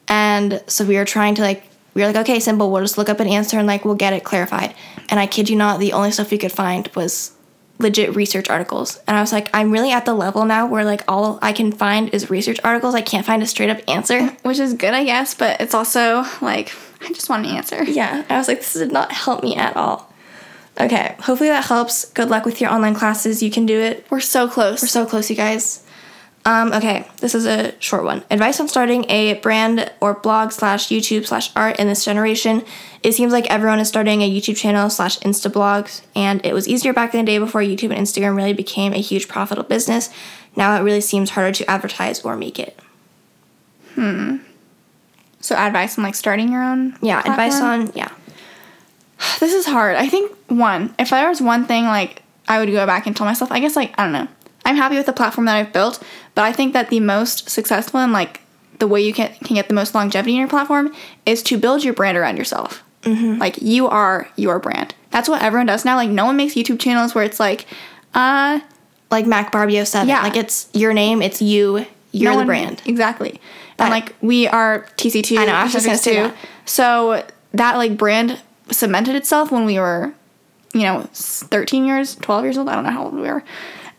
and 0.07 0.61
so 0.67 0.85
we 0.85 0.97
were 0.97 1.05
trying 1.05 1.35
to 1.35 1.41
like 1.41 1.63
we 1.95 2.01
were 2.01 2.07
like, 2.07 2.17
okay, 2.17 2.39
simple, 2.39 2.71
we'll 2.71 2.83
just 2.83 2.97
look 2.97 3.09
up 3.09 3.19
an 3.19 3.27
answer 3.27 3.57
and 3.57 3.65
like 3.65 3.85
we'll 3.85 3.95
get 3.95 4.13
it 4.13 4.23
clarified. 4.23 4.75
And 5.09 5.19
I 5.19 5.25
kid 5.25 5.49
you 5.49 5.55
not, 5.55 5.79
the 5.79 5.93
only 5.93 6.11
stuff 6.11 6.29
we 6.29 6.37
could 6.37 6.51
find 6.51 6.87
was 6.89 7.31
legit 7.79 8.15
research 8.15 8.49
articles. 8.49 8.99
And 9.07 9.17
I 9.17 9.21
was 9.21 9.31
like, 9.31 9.49
I'm 9.53 9.71
really 9.71 9.91
at 9.91 10.05
the 10.05 10.13
level 10.13 10.45
now 10.45 10.67
where 10.67 10.85
like 10.85 11.01
all 11.07 11.39
I 11.41 11.53
can 11.53 11.71
find 11.71 12.09
is 12.13 12.29
research 12.29 12.59
articles. 12.63 12.95
I 12.95 13.01
can't 13.01 13.25
find 13.25 13.41
a 13.41 13.47
straight 13.47 13.69
up 13.69 13.79
answer. 13.87 14.27
which 14.43 14.59
is 14.59 14.73
good, 14.73 14.93
I 14.93 15.05
guess, 15.05 15.33
but 15.33 15.59
it's 15.61 15.73
also 15.73 16.25
like 16.41 16.73
I 17.01 17.07
just 17.09 17.29
want 17.29 17.45
an 17.45 17.55
answer. 17.55 17.83
Yeah, 17.83 18.25
I 18.29 18.37
was 18.37 18.47
like, 18.47 18.59
this 18.59 18.73
did 18.73 18.91
not 18.91 19.11
help 19.11 19.43
me 19.43 19.55
at 19.55 19.75
all. 19.77 20.11
Okay, 20.79 21.15
hopefully 21.19 21.49
that 21.49 21.65
helps. 21.65 22.05
Good 22.05 22.29
luck 22.29 22.45
with 22.45 22.59
your 22.59 22.69
online 22.69 22.95
classes. 22.95 23.41
You 23.41 23.49
can 23.49 23.65
do 23.65 23.79
it. 23.79 24.05
We're 24.09 24.19
so 24.19 24.49
close. 24.49 24.81
We're 24.81 24.89
so 24.89 25.05
close, 25.05 25.29
you 25.29 25.35
guys. 25.35 25.84
Um, 26.47 26.73
okay, 26.73 27.07
this 27.17 27.33
is 27.33 27.47
a 27.47 27.73
short 27.81 28.03
one. 28.03 28.23
Advice 28.29 28.59
on 28.59 28.67
starting 28.67 29.09
a 29.09 29.33
brand 29.39 29.91
or 29.99 30.13
blog 30.13 30.51
slash 30.51 30.89
YouTube 30.89 31.25
slash 31.25 31.51
art 31.55 31.79
in 31.79 31.87
this 31.87 32.05
generation. 32.05 32.63
It 33.01 33.13
seems 33.13 33.33
like 33.33 33.47
everyone 33.47 33.79
is 33.79 33.87
starting 33.87 34.21
a 34.21 34.29
YouTube 34.29 34.55
channel 34.55 34.91
slash 34.91 35.17
Insta 35.19 35.51
blogs, 35.51 36.01
and 36.15 36.45
it 36.45 36.53
was 36.53 36.67
easier 36.67 36.93
back 36.93 37.15
in 37.15 37.25
the 37.25 37.25
day 37.25 37.39
before 37.39 37.61
YouTube 37.61 37.91
and 37.91 38.05
Instagram 38.05 38.35
really 38.35 38.53
became 38.53 38.93
a 38.93 39.01
huge 39.01 39.27
profitable 39.27 39.67
business. 39.67 40.11
Now 40.55 40.77
it 40.79 40.83
really 40.83 41.01
seems 41.01 41.31
harder 41.31 41.51
to 41.51 41.69
advertise 41.69 42.21
or 42.21 42.37
make 42.37 42.59
it. 42.59 42.79
Hmm. 43.95 44.37
So 45.41 45.55
advice 45.55 45.97
on 45.97 46.03
like 46.03 46.15
starting 46.15 46.51
your 46.51 46.63
own. 46.63 46.95
Yeah, 47.01 47.19
advice 47.19 47.59
on 47.59 47.91
yeah. 47.95 48.09
This 49.39 49.53
is 49.53 49.65
hard. 49.65 49.95
I 49.95 50.07
think 50.07 50.31
one, 50.47 50.93
if 50.99 51.09
there 51.09 51.27
was 51.27 51.41
one 51.41 51.65
thing 51.65 51.85
like 51.85 52.21
I 52.47 52.59
would 52.59 52.71
go 52.71 52.85
back 52.85 53.07
and 53.07 53.15
tell 53.15 53.25
myself, 53.25 53.51
I 53.51 53.59
guess 53.59 53.75
like 53.75 53.93
I 53.97 54.03
don't 54.03 54.13
know. 54.13 54.27
I'm 54.65 54.75
happy 54.75 54.95
with 54.97 55.05
the 55.05 55.13
platform 55.13 55.45
that 55.45 55.55
I've 55.55 55.71
built, 55.71 56.01
but 56.33 56.43
I 56.43 56.51
think 56.51 56.73
that 56.73 56.89
the 56.89 56.99
most 56.99 57.49
successful 57.49 57.99
and 57.99 58.11
like 58.11 58.41
the 58.79 58.87
way 58.87 59.01
you 59.01 59.13
can 59.13 59.33
can 59.43 59.55
get 59.55 59.67
the 59.67 59.73
most 59.73 59.95
longevity 59.95 60.33
in 60.33 60.39
your 60.39 60.49
platform 60.49 60.93
is 61.25 61.41
to 61.43 61.57
build 61.57 61.83
your 61.83 61.93
brand 61.93 62.17
around 62.17 62.37
yourself. 62.37 62.83
Mm-hmm. 63.03 63.39
Like 63.39 63.61
you 63.61 63.87
are 63.87 64.27
your 64.35 64.59
brand. 64.59 64.95
That's 65.11 65.29
what 65.29 65.41
everyone 65.41 65.67
does 65.67 65.85
now. 65.85 65.95
Like 65.95 66.09
no 66.09 66.25
one 66.25 66.35
makes 66.35 66.55
YouTube 66.55 66.79
channels 66.79 67.13
where 67.15 67.23
it's 67.23 67.39
like, 67.39 67.67
uh, 68.15 68.59
Like 69.11 69.25
Mac 69.27 69.51
Barbie 69.51 69.83
07. 69.85 70.09
Yeah. 70.09 70.23
Like 70.23 70.35
it's 70.35 70.67
your 70.73 70.91
name, 70.93 71.21
it's 71.21 71.41
you, 71.41 71.85
you're 72.11 72.33
no 72.33 72.39
the 72.39 72.45
brand. 72.45 72.81
exactly. 72.85 73.39
But- 73.77 73.83
and 73.85 73.91
like 73.91 74.15
we 74.21 74.47
are 74.47 74.87
TC2. 74.97 75.37
I 75.37 75.45
know, 75.45 75.53
I 75.53 75.63
was 75.63 75.73
just 75.73 75.85
gonna 75.85 75.97
say 75.97 76.15
that. 76.15 76.35
So 76.65 77.23
that 77.53 77.77
like 77.77 77.95
brand 77.97 78.41
cemented 78.71 79.15
itself 79.15 79.51
when 79.51 79.65
we 79.65 79.79
were, 79.79 80.13
you 80.73 80.81
know, 80.81 81.07
13 81.13 81.85
years, 81.85 82.15
12 82.15 82.43
years 82.43 82.57
old. 82.57 82.67
I 82.67 82.75
don't 82.75 82.83
know 82.83 82.89
how 82.89 83.05
old 83.05 83.13
we 83.13 83.21
were, 83.21 83.43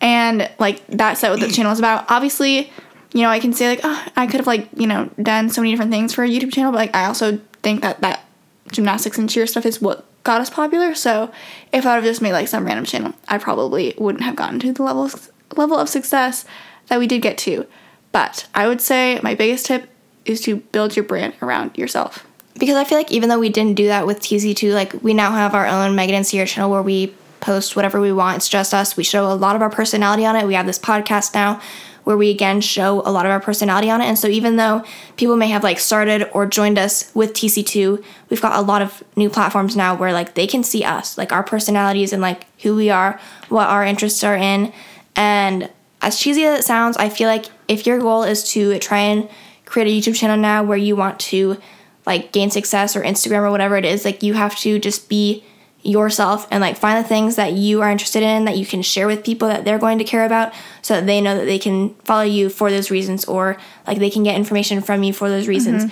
and 0.01 0.51
like 0.59 0.87
that's 0.89 1.23
what 1.23 1.41
the 1.41 1.49
channel 1.53 1.73
is 1.73 1.79
about. 1.79 2.11
Obviously, 2.11 2.73
you 3.13 3.23
know, 3.23 3.29
I 3.29 3.41
can 3.41 3.53
say 3.53 3.69
like, 3.69 3.81
oh, 3.83 4.07
I 4.17 4.27
could 4.27 4.41
have 4.41 4.47
like 4.47 4.69
you 4.77 4.87
know 4.87 5.11
done 5.21 5.49
so 5.51 5.61
many 5.61 5.73
different 5.73 5.93
things 5.93 6.15
for 6.15 6.25
a 6.25 6.29
YouTube 6.29 6.53
channel, 6.53 6.73
but 6.73 6.79
like 6.79 6.95
I 6.95 7.07
also 7.07 7.41
think 7.63 7.83
that 7.83 8.01
that 8.01 8.25
gymnastics 8.71 9.19
and 9.19 9.31
cheer 9.31 9.47
stuff 9.47 9.67
is 9.67 9.81
what 9.81 10.05
got 10.25 10.41
us 10.41 10.51
popular. 10.51 10.95
So 10.95 11.31
if 11.73 11.87
I 11.87 11.91
would 11.95 12.05
have 12.05 12.05
just 12.05 12.21
made 12.21 12.33
like 12.33 12.49
some 12.49 12.67
random 12.67 12.85
channel, 12.85 13.15
I 13.29 13.39
probably 13.39 13.95
wouldn't 13.97 14.25
have 14.25 14.37
gotten 14.37 14.59
to 14.61 14.73
the 14.73 14.83
level 14.83 15.05
of, 15.05 15.31
level 15.57 15.79
of 15.79 15.89
success 15.89 16.45
that 16.89 16.99
we 16.99 17.07
did 17.07 17.23
get 17.23 17.39
to. 17.39 17.67
But 18.13 18.49
I 18.55 18.67
would 18.67 18.81
say 18.81 19.21
my 19.23 19.35
biggest 19.35 19.67
tip 19.67 19.89
is 20.25 20.41
to 20.43 20.57
build 20.57 20.97
your 20.97 21.05
brand 21.05 21.35
around 21.41 21.79
yourself. 21.79 22.27
because 22.59 22.75
I 22.75 22.85
feel 22.85 22.99
like 22.99 23.13
even 23.13 23.29
though 23.29 23.39
we 23.39 23.51
didn't 23.51 23.75
do 23.75 23.87
that 23.87 24.07
with 24.07 24.21
TC2, 24.21 24.75
like 24.75 24.93
we 25.03 25.15
now 25.15 25.31
have 25.31 25.55
our 25.55 25.67
own 25.67 25.95
Megan 25.95 26.17
and 26.17 26.25
Ciera 26.25 26.47
channel 26.47 26.71
where 26.71 26.83
we 26.83 27.15
post 27.47 27.77
whatever 27.77 28.01
we 28.01 28.13
want. 28.13 28.39
It's 28.39 28.49
just 28.49 28.75
us. 28.75 28.97
We 28.97 29.05
show 29.05 29.31
a 29.31 29.35
lot 29.35 29.55
of 29.55 29.63
our 29.63 29.71
personality 29.71 30.27
on 30.27 30.35
it. 30.35 30.47
We 30.47 30.55
have 30.55 30.67
this 30.67 30.81
podcast 30.81 31.33
now 31.33 31.61
where 32.03 32.17
we 32.17 32.29
again 32.29 32.61
show 32.61 33.03
a 33.05 33.11
lot 33.11 33.25
of 33.25 33.31
our 33.31 33.41
personality 33.41 33.89
on 33.89 34.01
it. 34.01 34.07
And 34.07 34.19
so 34.19 34.27
even 34.27 34.57
though 34.57 34.85
people 35.17 35.37
may 35.37 35.49
have 35.49 35.63
like 35.63 35.79
started 35.79 36.29
or 36.33 36.45
joined 36.47 36.77
us 36.77 37.11
with 37.15 37.33
TC2, 37.35 38.03
we've 38.31 38.41
got 38.41 38.59
a 38.59 38.63
lot 38.63 38.83
of 38.83 39.03
new 39.15 39.31
platforms 39.31 39.77
now 39.77 39.95
where 39.97 40.13
like 40.13 40.35
they 40.35 40.47
can 40.47 40.65
see 40.65 40.83
us, 40.83 41.17
like 41.17 41.33
our 41.33 41.45
personalities 41.45 42.13
and 42.13 42.21
like 42.21 42.47
who 42.63 42.75
we 42.75 42.91
are, 42.91 43.21
what 43.49 43.69
our 43.69 43.85
interests 43.85 44.25
are 44.25 44.37
in. 44.37 44.73
And 45.15 45.71
as 46.03 46.19
cheesy 46.19 46.45
as 46.45 46.61
it 46.61 46.63
sounds, 46.65 46.97
I 46.97 47.09
feel 47.09 47.29
like 47.29 47.47
if 47.69 47.87
your 47.87 48.01
goal 48.01 48.25
is 48.25 48.51
to 48.53 48.79
try 48.81 48.99
and 48.99 49.29
create 49.67 49.87
a 49.87 50.11
YouTube 50.11 50.17
channel 50.17 50.37
now 50.37 50.65
where 50.65 50.79
you 50.79 50.97
want 50.97 51.21
to 51.21 51.61
like 52.07 52.33
gain 52.33 52.51
success 52.51 52.97
or 52.97 53.03
Instagram 53.03 53.43
or 53.43 53.51
whatever 53.53 53.77
it 53.77 53.85
is, 53.85 54.05
like 54.05 54.23
you 54.23 54.35
have 54.35 54.57
to 54.59 54.79
just 54.81 55.09
be 55.09 55.45
yourself 55.87 56.47
and 56.51 56.61
like 56.61 56.77
find 56.77 57.03
the 57.03 57.09
things 57.09 57.37
that 57.37 57.53
you 57.53 57.83
are 57.83 57.91
interested 57.91 58.23
in 58.23 58.45
that 58.45 58.57
you 58.57 58.67
can 58.67 58.83
share 58.83 59.07
with 59.07 59.25
people 59.25 59.49
that 59.49 59.65
they're 59.65 59.79
going 59.79 59.99
to 59.99 60.05
care 60.05 60.27
about 60.27 60.53
so 60.83 60.95
that 60.95 61.07
they 61.07 61.21
know 61.21 61.37
that 61.37 61.47
they 61.47 61.59
can 61.59 61.95
follow 62.05 62.25
you 62.25 62.49
for 62.49 62.71
those 62.71 62.91
reasons 62.91 63.25
or 63.25 63.57
like 63.87 63.99
they 63.99 64.11
can 64.11 64.23
get 64.23 64.37
information 64.37 64.83
from 64.83 65.03
you 65.03 65.13
for 65.13 65.29
those 65.29 65.49
reasons. 65.49 65.85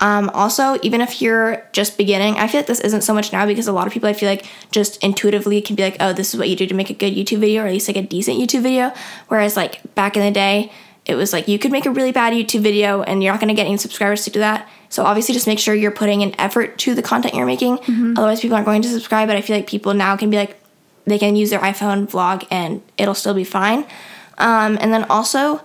Um, 0.00 0.30
also, 0.30 0.78
even 0.82 1.00
if 1.00 1.22
you're 1.22 1.64
just 1.72 1.96
beginning, 1.96 2.34
I 2.34 2.48
feel 2.48 2.60
like 2.60 2.66
this 2.66 2.80
isn't 2.80 3.02
so 3.02 3.14
much 3.14 3.32
now 3.32 3.46
because 3.46 3.68
a 3.68 3.72
lot 3.72 3.86
of 3.86 3.92
people 3.92 4.08
I 4.08 4.14
feel 4.14 4.28
like 4.28 4.46
just 4.72 5.02
intuitively 5.02 5.60
can 5.62 5.76
be 5.76 5.84
like, 5.84 5.96
oh, 6.00 6.12
this 6.12 6.34
is 6.34 6.38
what 6.38 6.48
you 6.48 6.56
do 6.56 6.66
to 6.66 6.74
make 6.74 6.90
a 6.90 6.94
good 6.94 7.14
YouTube 7.14 7.38
video 7.38 7.62
or 7.62 7.66
at 7.66 7.72
least 7.72 7.88
like 7.88 7.96
a 7.96 8.02
decent 8.02 8.38
YouTube 8.38 8.62
video. 8.62 8.92
Whereas 9.28 9.56
like 9.56 9.94
back 9.94 10.16
in 10.16 10.24
the 10.24 10.32
day, 10.32 10.72
it 11.04 11.14
was 11.14 11.32
like 11.32 11.46
you 11.46 11.58
could 11.58 11.72
make 11.72 11.86
a 11.86 11.90
really 11.90 12.12
bad 12.12 12.32
YouTube 12.32 12.62
video 12.62 13.02
and 13.02 13.22
you're 13.22 13.32
not 13.32 13.40
gonna 13.40 13.54
get 13.54 13.66
any 13.66 13.76
subscribers 13.76 14.24
to 14.24 14.30
do 14.30 14.40
that. 14.40 14.68
So 14.92 15.04
obviously 15.04 15.32
just 15.32 15.46
make 15.46 15.58
sure 15.58 15.74
you're 15.74 15.90
putting 15.90 16.22
an 16.22 16.38
effort 16.38 16.76
to 16.78 16.94
the 16.94 17.02
content 17.02 17.34
you're 17.34 17.46
making. 17.46 17.78
Otherwise 18.18 18.40
people 18.42 18.56
aren't 18.56 18.66
going 18.66 18.82
to 18.82 18.88
subscribe. 18.88 19.26
But 19.26 19.38
I 19.38 19.40
feel 19.40 19.56
like 19.56 19.66
people 19.66 19.94
now 19.94 20.16
can 20.16 20.28
be 20.28 20.36
like 20.36 20.60
they 21.06 21.18
can 21.18 21.34
use 21.34 21.48
their 21.48 21.60
iPhone 21.60 22.06
vlog 22.06 22.46
and 22.50 22.82
it'll 22.98 23.14
still 23.14 23.32
be 23.32 23.42
fine. 23.42 23.86
Um, 24.36 24.76
and 24.82 24.92
then 24.92 25.04
also 25.04 25.62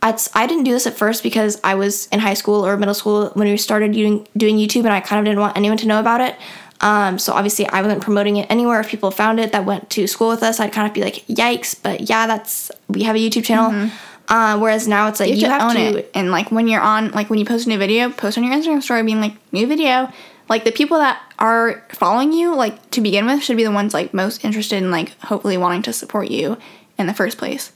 I 0.00 0.46
didn't 0.46 0.62
do 0.62 0.70
this 0.70 0.86
at 0.86 0.94
first 0.96 1.24
because 1.24 1.60
I 1.64 1.74
was 1.74 2.06
in 2.12 2.20
high 2.20 2.34
school 2.34 2.64
or 2.64 2.76
middle 2.76 2.94
school 2.94 3.30
when 3.34 3.48
we 3.48 3.56
started 3.56 3.92
doing, 3.92 4.28
doing 4.36 4.56
YouTube 4.56 4.84
and 4.84 4.92
I 4.92 5.00
kind 5.00 5.18
of 5.18 5.24
didn't 5.24 5.40
want 5.40 5.56
anyone 5.56 5.76
to 5.78 5.88
know 5.88 5.98
about 5.98 6.20
it. 6.20 6.36
Um, 6.80 7.18
so 7.18 7.32
obviously 7.32 7.66
I 7.66 7.82
wasn't 7.82 8.00
promoting 8.00 8.36
it 8.36 8.46
anywhere. 8.48 8.78
If 8.78 8.88
people 8.88 9.10
found 9.10 9.40
it 9.40 9.50
that 9.50 9.64
went 9.64 9.90
to 9.90 10.06
school 10.06 10.28
with 10.28 10.44
us, 10.44 10.60
I'd 10.60 10.72
kind 10.72 10.86
of 10.86 10.94
be 10.94 11.02
like, 11.02 11.26
yikes. 11.26 11.74
But 11.82 12.08
yeah, 12.08 12.28
that's, 12.28 12.70
we 12.86 13.02
have 13.02 13.16
a 13.16 13.18
YouTube 13.18 13.44
channel. 13.44 13.90
Uh, 14.28 14.58
whereas 14.58 14.86
now 14.86 15.08
it's 15.08 15.20
like 15.20 15.34
You 15.34 15.46
have 15.46 15.60
to 15.60 15.66
own 15.68 15.76
it. 15.76 16.10
And 16.14 16.30
like 16.30 16.50
when 16.52 16.68
you're 16.68 16.82
on, 16.82 17.10
like 17.12 17.30
when 17.30 17.38
you 17.38 17.44
post 17.46 17.66
a 17.66 17.68
new 17.70 17.78
video, 17.78 18.10
post 18.10 18.36
on 18.36 18.44
your 18.44 18.54
Instagram 18.54 18.82
story 18.82 19.02
being 19.02 19.20
like, 19.20 19.34
new 19.52 19.66
video. 19.66 20.12
Like 20.48 20.64
the 20.64 20.72
people 20.72 20.98
that 20.98 21.20
are 21.38 21.84
following 21.92 22.32
you, 22.32 22.54
like 22.54 22.90
to 22.92 23.00
begin 23.00 23.26
with, 23.26 23.42
should 23.42 23.56
be 23.56 23.64
the 23.64 23.70
ones 23.70 23.92
like 23.94 24.12
most 24.14 24.44
interested 24.44 24.76
in 24.82 24.90
like 24.90 25.18
hopefully 25.20 25.56
wanting 25.58 25.82
to 25.82 25.92
support 25.92 26.30
you 26.30 26.56
in 26.98 27.06
the 27.06 27.14
first 27.14 27.38
place. 27.38 27.72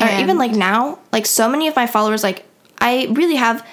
or 0.00 0.06
even 0.20 0.38
like 0.38 0.52
now, 0.52 0.98
like 1.12 1.26
so 1.26 1.48
many 1.48 1.66
of 1.68 1.74
my 1.76 1.86
followers, 1.86 2.22
like 2.22 2.44
I 2.80 3.08
really 3.12 3.36
have 3.36 3.66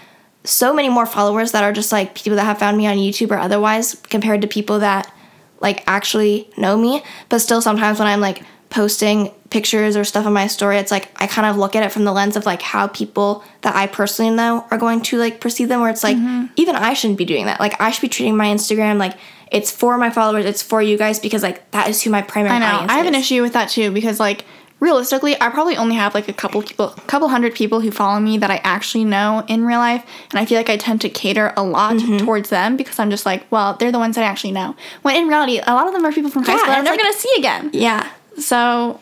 so 0.43 0.73
many 0.73 0.89
more 0.89 1.05
followers 1.05 1.51
that 1.53 1.63
are 1.63 1.71
just 1.73 1.91
like 1.91 2.13
people 2.15 2.35
that 2.35 2.43
have 2.45 2.59
found 2.59 2.77
me 2.77 2.87
on 2.87 2.97
YouTube 2.97 3.31
or 3.31 3.37
otherwise 3.37 3.95
compared 3.95 4.41
to 4.41 4.47
people 4.47 4.79
that 4.79 5.11
like 5.59 5.83
actually 5.87 6.47
know 6.57 6.77
me. 6.77 7.03
But 7.29 7.39
still, 7.39 7.61
sometimes 7.61 7.97
when 7.99 8.07
I'm 8.07 8.21
like 8.21 8.43
posting 8.69 9.31
pictures 9.55 9.95
or 9.95 10.03
stuff 10.03 10.25
on 10.25 10.33
my 10.33 10.47
story, 10.47 10.77
it's 10.77 10.91
like 10.91 11.05
I 11.23 11.25
kind 11.35 11.47
of 11.49 11.55
look 11.57 11.75
at 11.77 11.83
it 11.83 11.91
from 11.91 12.03
the 12.03 12.11
lens 12.19 12.35
of 12.35 12.45
like 12.45 12.61
how 12.61 12.87
people 12.87 13.29
that 13.61 13.73
I 13.75 13.87
personally 13.87 14.35
know 14.35 14.65
are 14.71 14.77
going 14.85 15.01
to 15.09 15.17
like 15.17 15.35
perceive 15.45 15.67
them. 15.69 15.79
Where 15.81 15.89
it's 15.95 16.03
like 16.03 16.17
even 16.55 16.75
I 16.75 16.93
shouldn't 16.93 17.17
be 17.17 17.25
doing 17.33 17.45
that. 17.49 17.59
Like 17.65 17.79
I 17.79 17.91
should 17.91 18.01
be 18.01 18.09
treating 18.17 18.35
my 18.37 18.47
Instagram 18.47 18.97
like 19.05 19.15
it's 19.57 19.71
for 19.71 19.97
my 19.97 20.09
followers, 20.09 20.45
it's 20.45 20.61
for 20.71 20.81
you 20.81 20.97
guys 20.97 21.19
because 21.19 21.41
like 21.49 21.59
that 21.71 21.87
is 21.89 22.01
who 22.01 22.09
my 22.09 22.21
primary 22.21 22.55
I 22.55 22.59
know. 22.59 22.65
audience 22.65 22.91
I 22.91 22.95
have 22.97 23.07
an 23.07 23.15
issue 23.15 23.41
with 23.41 23.53
that 23.53 23.69
too 23.69 23.91
because 23.91 24.19
like 24.19 24.43
realistically, 24.81 25.33
I 25.41 25.49
probably 25.49 25.77
only 25.77 25.95
have 25.95 26.13
like 26.13 26.27
a 26.27 26.33
couple 26.33 26.61
people, 26.61 26.87
a 26.89 27.01
couple 27.13 27.27
hundred 27.29 27.55
people 27.55 27.79
who 27.79 27.91
follow 27.91 28.19
me 28.19 28.37
that 28.39 28.51
I 28.51 28.57
actually 28.75 29.05
know 29.05 29.43
in 29.47 29.65
real 29.65 29.79
life, 29.79 30.03
and 30.31 30.39
I 30.39 30.45
feel 30.45 30.57
like 30.57 30.69
I 30.69 30.77
tend 30.77 30.99
to 31.01 31.09
cater 31.09 31.53
a 31.55 31.63
lot 31.63 31.95
Mm-hmm. 31.95 32.17
towards 32.25 32.49
them 32.49 32.75
because 32.75 32.99
I'm 32.99 33.09
just 33.09 33.25
like, 33.25 33.41
well, 33.53 33.75
they're 33.79 33.91
the 33.91 33.99
ones 34.05 34.15
that 34.15 34.23
I 34.25 34.27
actually 34.27 34.51
know. 34.51 34.75
When 35.03 35.15
in 35.15 35.27
reality, 35.29 35.59
a 35.65 35.73
lot 35.73 35.87
of 35.87 35.93
them 35.93 36.03
are 36.05 36.11
people 36.11 36.29
from 36.29 36.43
high 36.43 36.51
Yeah, 36.53 36.57
school 36.59 36.71
that 36.73 36.77
I'm 36.79 36.83
never 36.83 36.95
it's 36.99 37.03
gonna 37.03 37.19
see 37.19 37.33
again. 37.39 37.69
Yeah. 37.73 38.09
So 38.37 38.99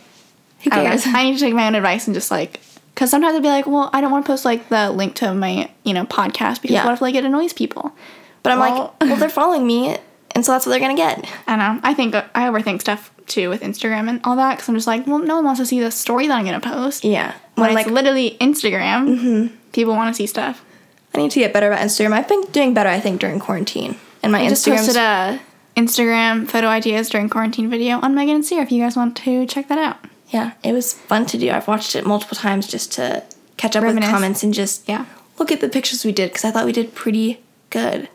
Who 0.63 0.71
I, 0.71 0.83
cares? 0.83 1.03
I 1.05 1.23
need 1.23 1.33
to 1.35 1.39
take 1.39 1.53
my 1.53 1.67
own 1.67 1.75
advice 1.75 2.07
and 2.07 2.13
just 2.13 2.31
like. 2.31 2.59
Because 2.93 3.09
sometimes 3.09 3.35
I'd 3.35 3.41
be 3.41 3.47
like, 3.47 3.65
well, 3.65 3.89
I 3.91 4.01
don't 4.01 4.11
want 4.11 4.23
to 4.23 4.31
post 4.31 4.45
like 4.45 4.69
the 4.69 4.91
link 4.91 5.15
to 5.15 5.33
my, 5.33 5.71
you 5.83 5.95
know, 5.95 6.05
podcast 6.05 6.61
because 6.61 6.75
Yeah. 6.75 6.85
what 6.85 6.93
if 6.93 7.01
like 7.01 7.15
it 7.15 7.25
annoys 7.25 7.51
people? 7.51 7.91
But 8.43 8.51
I'm 8.51 8.59
Well- 8.59 8.95
like, 9.01 9.09
well, 9.09 9.15
they're 9.17 9.29
following 9.41 9.65
me, 9.65 9.97
and 10.35 10.45
so 10.45 10.51
that's 10.51 10.65
what 10.65 10.71
they're 10.71 10.79
gonna 10.79 10.95
get. 10.95 11.27
I 11.47 11.55
know. 11.55 11.79
I 11.83 11.93
think 11.95 12.13
uh, 12.13 12.23
I 12.35 12.43
overthink 12.43 12.81
stuff 12.81 13.11
too 13.25 13.49
with 13.49 13.61
Instagram 13.61 14.09
and 14.09 14.19
all 14.23 14.35
that 14.35 14.55
because 14.57 14.69
I'm 14.69 14.75
just 14.75 14.85
like, 14.87 15.07
well, 15.07 15.19
no 15.19 15.35
one 15.37 15.45
wants 15.45 15.59
to 15.59 15.65
see 15.65 15.79
the 15.79 15.89
story 15.91 16.27
that 16.27 16.37
I'm 16.37 16.45
gonna 16.45 16.59
post. 16.59 17.03
Yeah. 17.03 17.33
When 17.55 17.73
like 17.73 17.87
literally 17.87 18.37
Instagram, 18.41 19.17
mm-hmm. 19.17 19.55
people 19.71 19.93
want 19.95 20.13
to 20.13 20.17
see 20.17 20.27
stuff. 20.27 20.63
I 21.15 21.19
need 21.19 21.31
to 21.31 21.39
get 21.39 21.53
better 21.53 21.67
about 21.67 21.79
Instagram. 21.79 22.11
I've 22.11 22.27
been 22.27 22.41
doing 22.51 22.73
better, 22.73 22.89
I 22.89 22.99
think, 22.99 23.21
during 23.21 23.39
quarantine. 23.39 23.95
And 24.21 24.31
my 24.31 24.41
I 24.41 24.49
just 24.49 24.65
Instagram. 24.65 24.77
posted 24.77 24.95
a 24.97 25.39
Instagram 25.77 26.47
photo 26.47 26.67
ideas 26.67 27.09
during 27.09 27.29
quarantine 27.29 27.69
video 27.69 27.99
on 28.01 28.13
Megan 28.15 28.35
and 28.35 28.43
Ciera 28.43 28.63
if 28.63 28.71
you 28.71 28.81
guys 28.83 28.95
want 28.95 29.15
to 29.17 29.45
check 29.45 29.67
that 29.69 29.77
out. 29.77 29.97
Yeah, 30.33 30.53
it 30.63 30.73
was 30.73 30.93
fun 30.93 31.25
to 31.27 31.37
do. 31.37 31.51
I've 31.51 31.67
watched 31.67 31.95
it 31.95 32.05
multiple 32.05 32.35
times 32.35 32.67
just 32.67 32.91
to 32.93 33.23
catch 33.57 33.75
up 33.75 33.83
Reminisce. 33.83 34.07
with 34.07 34.11
comments 34.13 34.43
and 34.43 34.53
just 34.53 34.89
Yeah. 34.89 35.05
look 35.37 35.51
at 35.51 35.61
the 35.61 35.69
pictures 35.69 36.03
we 36.03 36.11
did 36.11 36.29
because 36.31 36.43
I 36.43 36.51
thought 36.51 36.65
we 36.65 36.71
did 36.71 36.95
pretty 36.95 37.39
good. 37.69 38.09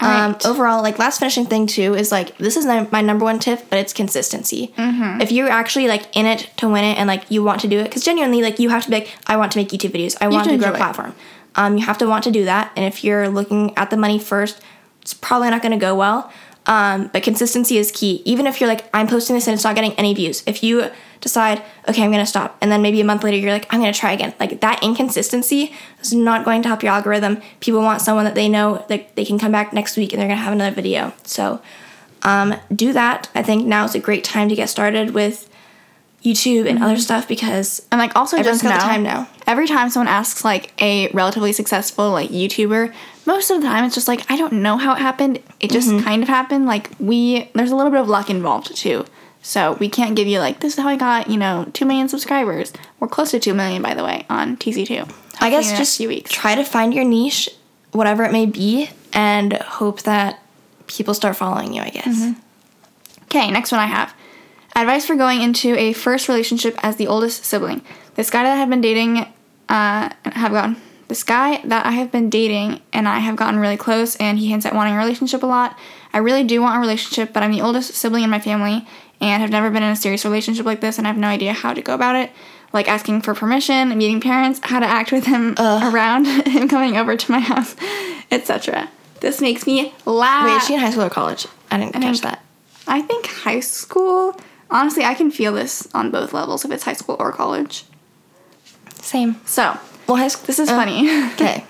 Um, 0.00 0.32
right. 0.32 0.46
overall, 0.46 0.82
like 0.82 0.98
last 0.98 1.20
finishing 1.20 1.46
thing 1.46 1.66
too 1.68 1.94
is 1.94 2.10
like 2.10 2.36
this 2.38 2.56
is 2.56 2.64
my 2.66 2.88
my 2.90 3.02
number 3.02 3.24
one 3.24 3.38
tip, 3.38 3.66
but 3.70 3.78
it's 3.78 3.92
consistency. 3.92 4.72
Mm-hmm. 4.76 5.20
If 5.20 5.30
you're 5.30 5.50
actually 5.50 5.86
like 5.86 6.04
in 6.16 6.26
it 6.26 6.50
to 6.56 6.68
win 6.68 6.82
it 6.84 6.98
and 6.98 7.06
like 7.06 7.30
you 7.30 7.44
want 7.44 7.60
to 7.60 7.68
do 7.68 7.78
it, 7.78 7.84
because 7.84 8.02
genuinely 8.02 8.42
like 8.42 8.58
you 8.58 8.70
have 8.70 8.82
to 8.84 8.90
be 8.90 8.96
like 8.96 9.10
I 9.28 9.36
want 9.36 9.52
to 9.52 9.58
make 9.58 9.68
YouTube 9.68 9.92
videos, 9.92 10.16
I 10.20 10.26
want 10.28 10.44
to 10.46 10.52
to 10.52 10.58
grow 10.58 10.72
a 10.72 10.76
platform. 10.76 11.14
Um, 11.54 11.76
you 11.76 11.84
have 11.84 11.98
to 11.98 12.06
want 12.06 12.24
to 12.24 12.30
do 12.32 12.46
that, 12.46 12.72
and 12.74 12.84
if 12.86 13.04
you're 13.04 13.28
looking 13.28 13.76
at 13.76 13.90
the 13.90 13.96
money 13.96 14.18
first, 14.18 14.60
it's 15.02 15.12
probably 15.14 15.50
not 15.50 15.60
going 15.62 15.72
to 15.72 15.78
go 15.78 15.94
well. 15.94 16.32
Um, 16.66 17.10
but 17.12 17.22
consistency 17.24 17.76
is 17.76 17.90
key. 17.90 18.22
Even 18.24 18.46
if 18.46 18.60
you're 18.60 18.68
like, 18.68 18.84
I'm 18.94 19.08
posting 19.08 19.34
this 19.34 19.46
and 19.48 19.54
it's 19.54 19.64
not 19.64 19.74
getting 19.74 19.92
any 19.94 20.14
views. 20.14 20.44
If 20.46 20.62
you 20.62 20.90
decide, 21.20 21.60
okay, 21.88 22.02
I'm 22.04 22.10
gonna 22.12 22.24
stop, 22.26 22.56
and 22.60 22.70
then 22.70 22.82
maybe 22.82 23.00
a 23.00 23.04
month 23.04 23.24
later 23.24 23.36
you're 23.36 23.50
like, 23.52 23.66
I'm 23.72 23.80
gonna 23.80 23.92
try 23.92 24.12
again. 24.12 24.32
Like 24.38 24.60
that 24.60 24.82
inconsistency 24.82 25.72
is 26.00 26.12
not 26.12 26.44
going 26.44 26.62
to 26.62 26.68
help 26.68 26.82
your 26.82 26.92
algorithm. 26.92 27.40
People 27.60 27.80
want 27.80 28.00
someone 28.00 28.24
that 28.24 28.34
they 28.36 28.48
know 28.48 28.84
that 28.88 29.16
they 29.16 29.24
can 29.24 29.38
come 29.38 29.50
back 29.52 29.72
next 29.72 29.96
week 29.96 30.12
and 30.12 30.20
they're 30.20 30.28
gonna 30.28 30.40
have 30.40 30.52
another 30.52 30.74
video. 30.74 31.12
So 31.24 31.60
um, 32.22 32.54
do 32.74 32.92
that. 32.92 33.28
I 33.34 33.42
think 33.42 33.66
now 33.66 33.84
is 33.84 33.94
a 33.96 33.98
great 33.98 34.22
time 34.22 34.48
to 34.48 34.54
get 34.54 34.68
started 34.68 35.12
with 35.14 35.48
YouTube 36.24 36.68
and 36.68 36.80
other 36.82 36.96
stuff 36.98 37.26
because 37.26 37.84
And 37.90 37.98
like 37.98 38.14
also 38.14 38.40
just 38.40 38.62
the 38.62 38.68
time 38.68 39.02
now. 39.02 39.28
every 39.48 39.66
time 39.66 39.90
someone 39.90 40.06
asks 40.06 40.44
like 40.44 40.72
a 40.80 41.08
relatively 41.08 41.52
successful 41.52 42.10
like 42.12 42.30
YouTuber, 42.30 42.92
most 43.26 43.50
of 43.50 43.60
the 43.60 43.66
time 43.66 43.84
it's 43.84 43.94
just 43.94 44.08
like 44.08 44.28
I 44.30 44.36
don't 44.36 44.54
know 44.54 44.76
how 44.76 44.94
it 44.94 44.98
happened. 44.98 45.40
It 45.60 45.70
just 45.70 45.88
Mm-hmm. 45.88 46.04
kind 46.04 46.22
of 46.22 46.28
happened. 46.28 46.66
Like 46.66 46.90
we 46.98 47.50
there's 47.54 47.70
a 47.70 47.76
little 47.76 47.90
bit 47.92 48.00
of 48.00 48.08
luck 48.08 48.30
involved 48.30 48.74
too. 48.76 49.04
So 49.44 49.72
we 49.80 49.88
can't 49.88 50.14
give 50.14 50.28
you 50.28 50.38
like 50.38 50.60
this 50.60 50.74
is 50.74 50.78
how 50.82 50.88
I 50.88 50.96
got, 50.96 51.28
you 51.28 51.36
know, 51.36 51.66
2 51.72 51.84
million 51.84 52.08
subscribers. 52.08 52.72
We're 53.00 53.08
close 53.08 53.32
to 53.32 53.40
2 53.40 53.54
million 53.54 53.82
by 53.82 53.94
the 53.94 54.04
way 54.04 54.24
on 54.30 54.56
TC2. 54.56 55.12
I 55.40 55.50
guess 55.50 55.76
just 55.76 55.96
few 55.96 56.08
weeks. 56.08 56.30
try 56.30 56.54
to 56.54 56.62
find 56.64 56.94
your 56.94 57.04
niche, 57.04 57.48
whatever 57.92 58.22
it 58.24 58.30
may 58.32 58.46
be, 58.46 58.90
and 59.12 59.52
hope 59.54 60.02
that 60.02 60.40
people 60.86 61.14
start 61.14 61.36
following 61.36 61.72
you. 61.72 61.82
I 61.82 61.90
guess. 61.90 62.06
Mm-hmm. 62.06 62.40
Okay, 63.24 63.50
next 63.50 63.72
one 63.72 63.80
I 63.80 63.86
have. 63.86 64.14
Advice 64.76 65.04
for 65.06 65.16
going 65.16 65.42
into 65.42 65.74
a 65.76 65.92
first 65.92 66.28
relationship 66.28 66.78
as 66.82 66.96
the 66.96 67.06
oldest 67.06 67.44
sibling. 67.44 67.82
This 68.14 68.30
guy 68.30 68.42
that 68.44 68.52
I 68.52 68.56
have 68.56 68.70
been 68.70 68.80
dating, 68.80 69.18
uh, 69.68 70.10
have 70.24 70.52
gotten 70.52 70.76
this 71.12 71.24
guy 71.24 71.60
that 71.64 71.84
I 71.84 71.90
have 71.90 72.10
been 72.10 72.30
dating 72.30 72.80
and 72.90 73.06
I 73.06 73.18
have 73.18 73.36
gotten 73.36 73.60
really 73.60 73.76
close, 73.76 74.16
and 74.16 74.38
he 74.38 74.48
hints 74.48 74.64
at 74.64 74.74
wanting 74.74 74.94
a 74.94 74.96
relationship 74.96 75.42
a 75.42 75.46
lot. 75.46 75.78
I 76.14 76.18
really 76.18 76.42
do 76.42 76.62
want 76.62 76.78
a 76.78 76.80
relationship, 76.80 77.34
but 77.34 77.42
I'm 77.42 77.52
the 77.52 77.60
oldest 77.60 77.92
sibling 77.92 78.24
in 78.24 78.30
my 78.30 78.38
family 78.38 78.86
and 79.20 79.42
have 79.42 79.50
never 79.50 79.68
been 79.70 79.82
in 79.82 79.90
a 79.90 79.96
serious 79.96 80.24
relationship 80.24 80.64
like 80.64 80.80
this, 80.80 80.96
and 80.96 81.06
I 81.06 81.10
have 81.10 81.18
no 81.18 81.26
idea 81.26 81.52
how 81.52 81.74
to 81.74 81.82
go 81.82 81.92
about 81.92 82.16
it. 82.16 82.30
Like 82.72 82.88
asking 82.88 83.20
for 83.20 83.34
permission, 83.34 83.90
meeting 83.98 84.22
parents, 84.22 84.58
how 84.62 84.80
to 84.80 84.86
act 84.86 85.12
with 85.12 85.26
him 85.26 85.54
around, 85.58 86.24
him 86.46 86.66
coming 86.66 86.96
over 86.96 87.14
to 87.14 87.30
my 87.30 87.40
house, 87.40 87.76
etc. 88.30 88.88
This 89.20 89.42
makes 89.42 89.66
me 89.66 89.92
laugh. 90.06 90.46
Wait, 90.46 90.56
is 90.56 90.66
she 90.66 90.72
in 90.72 90.80
high 90.80 90.92
school 90.92 91.04
or 91.04 91.10
college? 91.10 91.46
I 91.70 91.76
didn't 91.76 91.92
catch 91.92 92.02
think- 92.02 92.22
that. 92.22 92.42
I 92.88 93.02
think 93.02 93.26
high 93.26 93.60
school. 93.60 94.40
Honestly, 94.70 95.04
I 95.04 95.12
can 95.12 95.30
feel 95.30 95.52
this 95.52 95.86
on 95.92 96.10
both 96.10 96.32
levels 96.32 96.64
if 96.64 96.70
it's 96.70 96.84
high 96.84 96.94
school 96.94 97.16
or 97.18 97.32
college. 97.32 97.84
Same. 98.94 99.38
So, 99.44 99.78
Well, 100.14 100.28
this 100.46 100.58
is 100.58 100.68
uh, 100.68 100.76
funny. 100.76 101.08
Okay. 101.34 101.64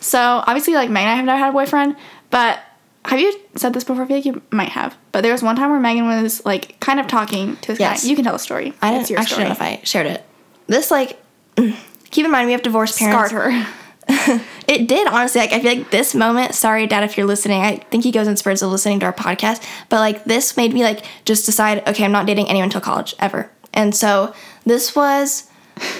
so, 0.00 0.18
obviously, 0.46 0.74
like 0.74 0.90
Megan, 0.90 1.08
and 1.08 1.12
I 1.12 1.16
have 1.16 1.24
never 1.24 1.38
had 1.38 1.50
a 1.50 1.52
boyfriend, 1.52 1.96
but 2.30 2.60
have 3.04 3.20
you 3.20 3.38
said 3.54 3.72
this 3.72 3.84
before? 3.84 4.04
I 4.04 4.06
feel 4.08 4.16
like 4.16 4.24
you 4.24 4.42
might 4.50 4.70
have. 4.70 4.96
But 5.12 5.22
there 5.22 5.32
was 5.32 5.42
one 5.42 5.54
time 5.56 5.70
where 5.70 5.80
Megan 5.80 6.06
was 6.06 6.44
like 6.44 6.78
kind 6.80 6.98
of 6.98 7.06
talking 7.06 7.56
to 7.56 7.68
this 7.68 7.78
Yes. 7.78 8.02
guy. 8.02 8.08
You 8.10 8.16
can 8.16 8.24
tell 8.24 8.32
the 8.32 8.38
story. 8.40 8.72
I 8.82 8.92
didn't 8.92 9.10
your 9.10 9.18
actually 9.20 9.44
story. 9.44 9.48
know 9.48 9.52
if 9.52 9.62
I 9.62 9.80
shared 9.84 10.06
it. 10.08 10.24
This 10.66 10.90
like, 10.90 11.16
keep 12.10 12.24
in 12.24 12.30
mind 12.32 12.46
we 12.46 12.52
have 12.52 12.62
divorced 12.62 12.98
parents. 12.98 13.30
Scarred 13.30 13.52
her. 13.52 13.66
It 14.68 14.88
did 14.88 15.06
honestly. 15.06 15.40
Like 15.40 15.52
I 15.52 15.60
feel 15.60 15.76
like 15.76 15.90
this 15.92 16.12
moment. 16.14 16.54
Sorry, 16.54 16.86
Dad, 16.88 17.04
if 17.04 17.16
you're 17.16 17.26
listening. 17.26 17.62
I 17.62 17.76
think 17.76 18.02
he 18.02 18.10
goes 18.10 18.26
in 18.26 18.36
spurts 18.36 18.62
of 18.62 18.70
listening 18.72 18.98
to 19.00 19.06
our 19.06 19.12
podcast. 19.12 19.64
But 19.88 20.00
like 20.00 20.24
this 20.24 20.56
made 20.56 20.74
me 20.74 20.82
like 20.82 21.04
just 21.24 21.46
decide. 21.46 21.86
Okay, 21.88 22.04
I'm 22.04 22.10
not 22.12 22.26
dating 22.26 22.48
anyone 22.48 22.64
until 22.66 22.80
college 22.80 23.14
ever. 23.20 23.48
And 23.72 23.94
so 23.94 24.34
this 24.64 24.96
was. 24.96 25.48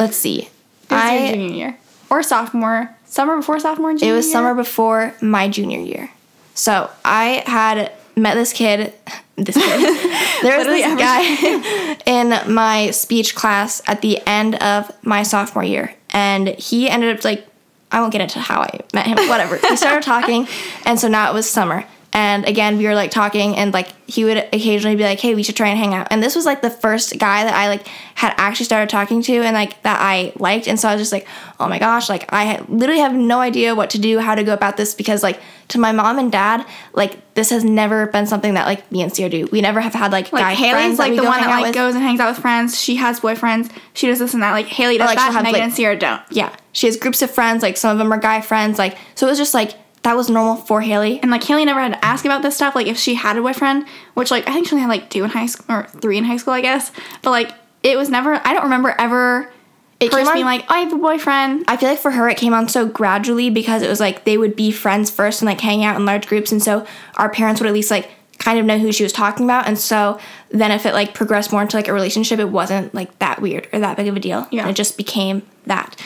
Let's 0.00 0.16
see. 0.16 0.48
It 0.90 0.94
was 0.94 1.02
I 1.02 1.30
junior 1.32 1.54
year 1.54 1.78
or 2.10 2.22
sophomore, 2.22 2.96
summer 3.04 3.36
before 3.36 3.58
sophomore. 3.58 3.90
and 3.90 4.02
it 4.02 4.12
was 4.12 4.26
year? 4.26 4.32
summer 4.32 4.54
before 4.54 5.14
my 5.20 5.48
junior 5.48 5.80
year. 5.80 6.10
So 6.54 6.90
I 7.04 7.42
had 7.46 7.92
met 8.16 8.34
this 8.34 8.52
kid. 8.52 8.92
This 9.38 9.54
kid. 9.54 10.42
there 10.42 10.56
was 10.56 10.66
this 10.66 10.98
guy 10.98 11.98
in 12.06 12.54
my 12.54 12.90
speech 12.90 13.34
class 13.34 13.82
at 13.86 14.00
the 14.00 14.18
end 14.26 14.54
of 14.54 14.90
my 15.04 15.24
sophomore 15.24 15.62
year, 15.62 15.94
and 16.08 16.48
he 16.48 16.88
ended 16.88 17.14
up 17.18 17.22
like 17.22 17.46
I 17.92 18.00
won't 18.00 18.12
get 18.12 18.22
into 18.22 18.40
how 18.40 18.62
I 18.62 18.80
met 18.94 19.06
him. 19.06 19.18
Whatever. 19.28 19.58
we 19.62 19.76
started 19.76 20.04
talking, 20.04 20.48
and 20.86 20.98
so 20.98 21.06
now 21.08 21.30
it 21.30 21.34
was 21.34 21.46
summer. 21.46 21.84
And 22.16 22.48
again, 22.48 22.78
we 22.78 22.86
were 22.86 22.94
like 22.94 23.10
talking, 23.10 23.56
and 23.56 23.74
like 23.74 23.88
he 24.08 24.24
would 24.24 24.38
occasionally 24.38 24.96
be 24.96 25.02
like, 25.02 25.20
"Hey, 25.20 25.34
we 25.34 25.42
should 25.42 25.54
try 25.54 25.68
and 25.68 25.78
hang 25.78 25.92
out." 25.92 26.06
And 26.10 26.22
this 26.22 26.34
was 26.34 26.46
like 26.46 26.62
the 26.62 26.70
first 26.70 27.18
guy 27.18 27.44
that 27.44 27.52
I 27.52 27.68
like 27.68 27.86
had 28.14 28.32
actually 28.38 28.64
started 28.64 28.88
talking 28.88 29.20
to, 29.20 29.34
and 29.42 29.52
like 29.52 29.82
that 29.82 30.00
I 30.00 30.32
liked. 30.36 30.66
And 30.66 30.80
so 30.80 30.88
I 30.88 30.94
was 30.94 31.02
just 31.02 31.12
like, 31.12 31.28
"Oh 31.60 31.68
my 31.68 31.78
gosh!" 31.78 32.08
Like 32.08 32.24
I 32.32 32.44
had, 32.44 32.70
literally 32.70 33.02
have 33.02 33.12
no 33.12 33.40
idea 33.40 33.74
what 33.74 33.90
to 33.90 33.98
do, 33.98 34.18
how 34.18 34.34
to 34.34 34.42
go 34.44 34.54
about 34.54 34.78
this, 34.78 34.94
because 34.94 35.22
like 35.22 35.38
to 35.68 35.78
my 35.78 35.92
mom 35.92 36.18
and 36.18 36.32
dad, 36.32 36.64
like 36.94 37.34
this 37.34 37.50
has 37.50 37.64
never 37.64 38.06
been 38.06 38.26
something 38.26 38.54
that 38.54 38.64
like 38.64 38.90
me 38.90 39.02
and 39.02 39.12
Ciera 39.12 39.30
do. 39.30 39.46
We 39.52 39.60
never 39.60 39.82
have 39.82 39.92
had 39.92 40.10
like, 40.10 40.32
Like 40.32 40.40
guy 40.42 40.54
Haley's 40.54 40.72
friends 40.72 40.98
like 40.98 41.16
the 41.16 41.22
one 41.22 41.42
that 41.42 41.50
like 41.50 41.64
with. 41.66 41.74
goes 41.74 41.94
and 41.94 42.02
hangs 42.02 42.18
out 42.20 42.30
with 42.30 42.38
friends. 42.38 42.80
She 42.80 42.96
has 42.96 43.20
boyfriends. 43.20 43.70
She 43.92 44.06
does 44.06 44.20
this 44.20 44.32
and 44.32 44.42
that. 44.42 44.52
Like 44.52 44.68
Haley 44.68 44.96
does 44.96 45.08
like, 45.08 45.18
that. 45.18 45.34
have, 45.34 45.42
Megan 45.42 45.52
like- 45.52 45.62
and 45.64 45.74
Sierra 45.74 45.98
don't. 45.98 46.22
Yeah, 46.30 46.56
she 46.72 46.86
has 46.86 46.96
groups 46.96 47.20
of 47.20 47.30
friends. 47.30 47.62
Like 47.62 47.76
some 47.76 47.90
of 47.90 47.98
them 47.98 48.10
are 48.10 48.18
guy 48.18 48.40
friends. 48.40 48.78
Like 48.78 48.96
so, 49.16 49.26
it 49.26 49.30
was 49.30 49.38
just 49.38 49.52
like 49.52 49.74
that 50.06 50.16
was 50.16 50.30
normal 50.30 50.54
for 50.54 50.82
Haley. 50.82 51.18
And 51.20 51.32
like 51.32 51.42
Haley 51.42 51.64
never 51.64 51.80
had 51.80 51.94
to 51.94 52.04
ask 52.04 52.24
about 52.24 52.40
this 52.40 52.54
stuff. 52.54 52.76
Like 52.76 52.86
if 52.86 52.96
she 52.96 53.14
had 53.14 53.36
a 53.36 53.42
boyfriend, 53.42 53.86
which 54.14 54.30
like 54.30 54.48
I 54.48 54.52
think 54.52 54.68
she 54.68 54.76
only 54.76 54.82
had 54.82 54.88
like 54.88 55.10
two 55.10 55.24
in 55.24 55.30
high 55.30 55.46
school 55.46 55.74
or 55.74 55.88
three 55.88 56.16
in 56.16 56.22
high 56.22 56.36
school, 56.36 56.52
I 56.52 56.60
guess. 56.60 56.92
But 57.22 57.32
like 57.32 57.50
it 57.82 57.98
was 57.98 58.08
never. 58.08 58.34
I 58.34 58.54
don't 58.54 58.62
remember 58.62 58.94
ever. 59.00 59.50
It 59.98 60.12
First 60.12 60.18
came 60.18 60.28
on- 60.28 60.34
being 60.34 60.46
like, 60.46 60.64
oh, 60.68 60.74
I 60.74 60.78
have 60.78 60.92
a 60.92 60.96
boyfriend. 60.96 61.64
I 61.66 61.76
feel 61.76 61.88
like 61.88 61.98
for 61.98 62.12
her 62.12 62.28
it 62.28 62.36
came 62.36 62.54
on 62.54 62.68
so 62.68 62.86
gradually 62.86 63.50
because 63.50 63.82
it 63.82 63.88
was 63.88 63.98
like 63.98 64.22
they 64.22 64.38
would 64.38 64.54
be 64.54 64.70
friends 64.70 65.10
first 65.10 65.42
and 65.42 65.46
like 65.46 65.60
hang 65.60 65.84
out 65.84 65.96
in 65.96 66.06
large 66.06 66.28
groups 66.28 66.52
and 66.52 66.62
so 66.62 66.86
our 67.16 67.28
parents 67.28 67.60
would 67.60 67.66
at 67.66 67.74
least 67.74 67.90
like 67.90 68.08
kind 68.38 68.60
of 68.60 68.64
know 68.64 68.78
who 68.78 68.92
she 68.92 69.02
was 69.02 69.12
talking 69.12 69.44
about 69.44 69.66
and 69.66 69.76
so 69.76 70.20
then 70.50 70.70
if 70.70 70.86
it 70.86 70.92
like 70.92 71.14
progressed 71.14 71.50
more 71.50 71.62
into 71.62 71.74
like 71.74 71.88
a 71.88 71.92
relationship 71.92 72.38
it 72.38 72.50
wasn't 72.50 72.94
like 72.94 73.18
that 73.18 73.40
weird 73.40 73.66
or 73.72 73.80
that 73.80 73.96
big 73.96 74.06
of 74.06 74.14
a 74.14 74.20
deal. 74.20 74.46
Yeah. 74.52 74.60
And 74.60 74.70
it 74.70 74.76
just 74.76 74.96
became 74.96 75.42
that. 75.64 76.00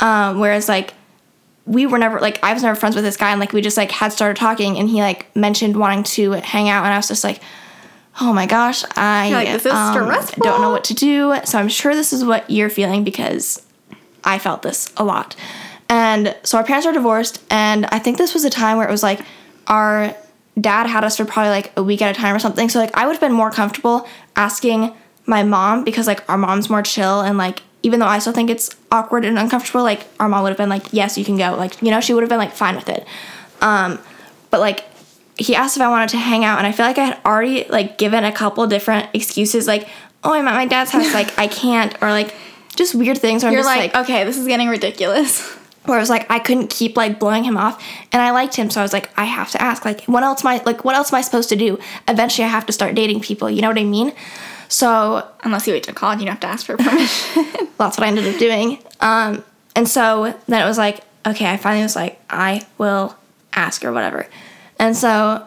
Um, 0.00 0.40
whereas 0.40 0.68
like 0.68 0.94
we 1.66 1.86
were 1.86 1.98
never 1.98 2.20
like 2.20 2.42
I 2.42 2.52
was 2.52 2.62
never 2.62 2.78
friends 2.78 2.94
with 2.94 3.04
this 3.04 3.16
guy 3.16 3.30
and 3.30 3.40
like 3.40 3.52
we 3.52 3.60
just 3.60 3.76
like 3.76 3.90
had 3.90 4.12
started 4.12 4.36
talking 4.36 4.78
and 4.78 4.88
he 4.88 5.00
like 5.00 5.34
mentioned 5.34 5.76
wanting 5.76 6.04
to 6.04 6.32
hang 6.32 6.68
out 6.68 6.84
and 6.84 6.92
I 6.92 6.96
was 6.96 7.08
just 7.08 7.24
like 7.24 7.40
oh 8.20 8.32
my 8.32 8.46
gosh 8.46 8.84
I 8.96 9.30
like, 9.30 9.48
"This 9.48 9.66
is 9.66 9.72
um, 9.72 9.94
don't 10.40 10.60
know 10.60 10.70
what 10.70 10.84
to 10.84 10.94
do. 10.94 11.34
So 11.44 11.58
I'm 11.58 11.68
sure 11.68 11.94
this 11.94 12.12
is 12.12 12.24
what 12.24 12.48
you're 12.50 12.70
feeling 12.70 13.02
because 13.02 13.64
I 14.24 14.38
felt 14.38 14.62
this 14.62 14.92
a 14.96 15.04
lot. 15.04 15.36
And 15.88 16.34
so 16.42 16.58
our 16.58 16.64
parents 16.64 16.86
are 16.86 16.92
divorced, 16.92 17.42
and 17.50 17.86
I 17.86 17.98
think 17.98 18.16
this 18.16 18.32
was 18.32 18.44
a 18.44 18.50
time 18.50 18.78
where 18.78 18.88
it 18.88 18.90
was 18.90 19.02
like 19.02 19.20
our 19.66 20.16
dad 20.58 20.86
had 20.86 21.04
us 21.04 21.16
for 21.16 21.24
probably 21.24 21.50
like 21.50 21.72
a 21.76 21.82
week 21.82 22.00
at 22.00 22.16
a 22.16 22.18
time 22.18 22.34
or 22.34 22.38
something. 22.38 22.68
So 22.68 22.78
like 22.78 22.96
I 22.96 23.06
would 23.06 23.12
have 23.12 23.20
been 23.20 23.32
more 23.32 23.50
comfortable 23.50 24.06
asking 24.36 24.94
my 25.26 25.42
mom 25.42 25.84
because 25.84 26.06
like 26.06 26.28
our 26.28 26.38
mom's 26.38 26.70
more 26.70 26.82
chill 26.82 27.20
and 27.20 27.36
like 27.36 27.62
even 27.84 28.00
though 28.00 28.06
I 28.06 28.18
still 28.18 28.32
think 28.32 28.48
it's 28.48 28.70
awkward 28.90 29.26
and 29.26 29.38
uncomfortable, 29.38 29.82
like 29.82 30.06
our 30.18 30.28
mom 30.28 30.42
would 30.42 30.48
have 30.48 30.58
been 30.58 30.70
like, 30.70 30.92
"Yes, 30.92 31.18
you 31.18 31.24
can 31.24 31.36
go." 31.36 31.54
Like 31.54 31.80
you 31.82 31.90
know, 31.90 32.00
she 32.00 32.14
would 32.14 32.22
have 32.22 32.30
been 32.30 32.38
like 32.38 32.52
fine 32.52 32.74
with 32.74 32.88
it. 32.88 33.06
Um, 33.60 33.98
but 34.50 34.60
like 34.60 34.84
he 35.36 35.54
asked 35.54 35.76
if 35.76 35.82
I 35.82 35.88
wanted 35.88 36.08
to 36.10 36.16
hang 36.16 36.44
out, 36.44 36.58
and 36.58 36.66
I 36.66 36.72
feel 36.72 36.86
like 36.86 36.98
I 36.98 37.04
had 37.04 37.20
already 37.24 37.66
like 37.68 37.98
given 37.98 38.24
a 38.24 38.32
couple 38.32 38.66
different 38.66 39.10
excuses, 39.12 39.66
like, 39.66 39.86
"Oh, 40.24 40.32
I'm 40.32 40.48
at 40.48 40.54
my 40.54 40.66
dad's 40.66 40.90
house, 40.90 41.12
like 41.12 41.38
I 41.38 41.46
can't," 41.62 41.94
or 42.02 42.08
like 42.08 42.34
just 42.74 42.94
weird 42.94 43.18
things. 43.18 43.42
Where 43.42 43.52
You're 43.52 43.60
I'm 43.60 43.66
just 43.66 43.76
like, 43.76 43.94
like 43.94 44.04
okay, 44.04 44.24
this 44.24 44.38
is 44.38 44.46
getting 44.46 44.68
ridiculous. 44.68 45.54
where 45.84 45.98
it 45.98 46.00
was 46.00 46.08
like 46.08 46.30
I 46.30 46.38
couldn't 46.38 46.70
keep 46.70 46.96
like 46.96 47.20
blowing 47.20 47.44
him 47.44 47.58
off, 47.58 47.84
and 48.12 48.22
I 48.22 48.30
liked 48.30 48.56
him, 48.56 48.70
so 48.70 48.80
I 48.80 48.82
was 48.82 48.94
like, 48.94 49.10
I 49.18 49.24
have 49.24 49.50
to 49.50 49.60
ask, 49.60 49.84
like, 49.84 50.04
what 50.04 50.22
else 50.22 50.42
am 50.42 50.48
I 50.48 50.62
like, 50.64 50.86
what 50.86 50.94
else 50.94 51.12
am 51.12 51.18
I 51.18 51.20
supposed 51.20 51.50
to 51.50 51.56
do? 51.56 51.78
Eventually, 52.08 52.46
I 52.46 52.48
have 52.48 52.64
to 52.66 52.72
start 52.72 52.94
dating 52.94 53.20
people. 53.20 53.50
You 53.50 53.60
know 53.60 53.68
what 53.68 53.78
I 53.78 53.84
mean? 53.84 54.14
So 54.68 55.26
Unless 55.44 55.66
you 55.66 55.72
wait 55.74 55.82
to 55.84 55.92
college, 55.92 56.20
you 56.20 56.26
don't 56.26 56.32
have 56.34 56.40
to 56.40 56.46
ask 56.46 56.66
for 56.66 56.76
permission. 56.78 57.44
that's 57.78 57.98
what 57.98 58.04
I 58.04 58.08
ended 58.08 58.26
up 58.32 58.38
doing. 58.38 58.78
Um, 59.00 59.44
and 59.76 59.88
so 59.88 60.34
then 60.46 60.62
it 60.62 60.66
was 60.66 60.78
like, 60.78 61.00
okay, 61.26 61.46
I 61.50 61.56
finally 61.56 61.82
was 61.82 61.96
like, 61.96 62.20
I 62.30 62.66
will 62.78 63.16
ask 63.52 63.84
or 63.84 63.92
whatever. 63.92 64.26
And 64.78 64.96
so 64.96 65.46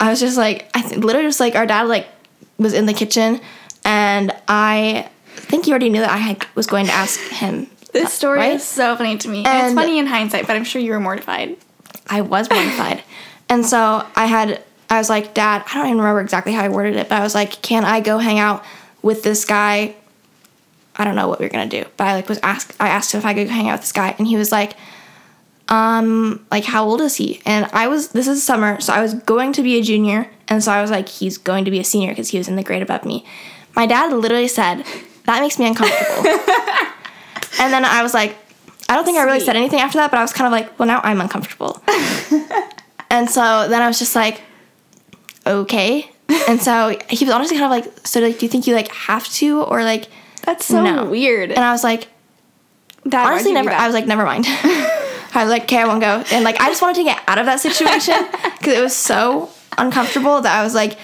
I 0.00 0.10
was 0.10 0.20
just 0.20 0.36
like, 0.36 0.68
I 0.74 0.82
th- 0.82 0.98
literally 1.02 1.28
just 1.28 1.40
like 1.40 1.54
our 1.54 1.66
dad 1.66 1.82
like 1.88 2.06
was 2.58 2.72
in 2.74 2.86
the 2.86 2.92
kitchen, 2.94 3.40
and 3.84 4.32
I 4.48 5.08
think 5.28 5.64
he 5.66 5.70
already 5.72 5.88
knew 5.90 6.00
that 6.00 6.10
I 6.10 6.16
had, 6.16 6.46
was 6.54 6.66
going 6.66 6.86
to 6.86 6.92
ask 6.92 7.20
him. 7.30 7.68
this 7.92 8.12
story 8.12 8.38
Right? 8.40 8.52
is 8.54 8.64
so 8.64 8.96
funny 8.96 9.16
to 9.18 9.28
me. 9.28 9.38
And, 9.38 9.46
And- 9.46 9.66
it's 9.66 9.74
funny 9.74 9.98
in 9.98 10.06
hindsight, 10.06 10.46
but 10.46 10.56
I'm 10.56 10.64
sure 10.64 10.80
you 10.82 10.92
were 10.92 11.00
mortified. 11.00 11.56
I 12.08 12.20
was 12.22 12.50
mortified. 12.50 13.02
and 13.48 13.64
so 13.64 14.04
I 14.16 14.26
had, 14.26 14.62
I 14.90 14.98
was 14.98 15.08
like, 15.08 15.34
Dad, 15.34 15.64
I 15.66 15.74
don't 15.74 15.86
even 15.86 15.98
remember 15.98 16.20
exactly 16.20 16.52
how 16.52 16.64
I 16.64 16.68
worded 16.68 16.96
it, 16.96 17.08
but 17.08 17.18
I 17.18 17.22
was 17.22 17.34
like, 17.34 17.60
can 17.62 17.84
I 17.84 18.00
go 18.00 18.18
hang 18.18 18.38
out 18.38 18.64
with 19.02 19.22
this 19.22 19.44
guy? 19.44 19.94
I 20.96 21.04
don't 21.04 21.14
know 21.14 21.28
what 21.28 21.38
we 21.38 21.46
were 21.46 21.50
gonna 21.50 21.66
do, 21.66 21.84
but 21.96 22.06
I 22.06 22.14
like 22.14 22.28
was 22.28 22.38
asked. 22.42 22.74
I 22.80 22.88
asked 22.88 23.12
him 23.12 23.18
if 23.18 23.24
I 23.24 23.34
could 23.34 23.48
hang 23.48 23.68
out 23.68 23.74
with 23.74 23.82
this 23.82 23.92
guy, 23.92 24.14
and 24.18 24.26
he 24.26 24.36
was 24.36 24.50
like, 24.50 24.74
um, 25.68 26.44
like 26.50 26.64
how 26.64 26.84
old 26.84 27.00
is 27.00 27.16
he? 27.16 27.40
And 27.46 27.68
I 27.72 27.86
was. 27.86 28.08
This 28.08 28.26
is 28.26 28.42
summer, 28.42 28.80
so 28.80 28.92
I 28.92 29.00
was 29.00 29.14
going 29.14 29.52
to 29.52 29.62
be 29.62 29.78
a 29.78 29.82
junior, 29.82 30.28
and 30.48 30.64
so 30.64 30.72
I 30.72 30.82
was 30.82 30.90
like, 30.90 31.08
he's 31.08 31.38
going 31.38 31.64
to 31.66 31.70
be 31.70 31.78
a 31.78 31.84
senior 31.84 32.10
because 32.10 32.30
he 32.30 32.38
was 32.38 32.48
in 32.48 32.56
the 32.56 32.64
grade 32.64 32.82
above 32.82 33.04
me. 33.04 33.24
My 33.76 33.86
dad 33.86 34.12
literally 34.12 34.48
said, 34.48 34.84
that 35.26 35.40
makes 35.40 35.58
me 35.58 35.68
uncomfortable. 35.68 36.30
and 37.60 37.72
then 37.72 37.84
I 37.84 38.02
was 38.02 38.12
like, 38.12 38.34
I 38.88 38.96
don't 38.96 39.04
think 39.04 39.18
I 39.18 39.22
really 39.22 39.38
said 39.38 39.54
anything 39.54 39.78
after 39.78 39.98
that, 39.98 40.10
but 40.10 40.18
I 40.18 40.22
was 40.22 40.32
kind 40.32 40.46
of 40.46 40.52
like, 40.52 40.76
well, 40.78 40.88
now 40.88 41.00
I'm 41.04 41.20
uncomfortable. 41.20 41.80
And 43.10 43.28
so 43.28 43.68
then 43.68 43.80
I 43.82 43.88
was 43.88 43.98
just 43.98 44.14
like, 44.14 44.42
okay. 45.48 46.10
And 46.48 46.60
so 46.60 46.96
he 47.08 47.24
was 47.24 47.32
honestly 47.34 47.56
kind 47.58 47.72
of 47.72 47.84
like, 47.86 48.06
so 48.06 48.20
like, 48.20 48.38
do 48.38 48.46
you 48.46 48.50
think 48.50 48.66
you 48.66 48.74
like 48.74 48.88
have 48.92 49.26
to 49.34 49.62
or 49.62 49.82
like? 49.82 50.08
That's 50.42 50.64
so 50.66 50.82
No. 50.82 51.04
weird. 51.06 51.50
And 51.50 51.60
I 51.60 51.72
was 51.72 51.82
like, 51.82 52.08
that 53.06 53.26
honestly, 53.26 53.52
never. 53.52 53.70
I 53.70 53.86
was 53.86 53.94
like, 53.94 54.06
never 54.06 54.24
mind. 54.24 54.44
I 55.34 55.42
was 55.42 55.50
like, 55.50 55.62
okay, 55.64 55.78
I 55.78 55.86
won't 55.86 56.00
go. 56.00 56.22
And 56.32 56.44
like, 56.44 56.60
I 56.60 56.68
just 56.68 56.82
wanted 56.82 56.96
to 56.96 57.04
get 57.04 57.20
out 57.26 57.38
of 57.38 57.46
that 57.46 57.60
situation 57.60 58.14
because 58.58 58.74
it 58.78 58.82
was 58.82 58.94
so 58.96 59.50
uncomfortable 59.76 60.40
that 60.40 60.58
I 60.58 60.62
was 60.62 60.74
like, 60.74 60.98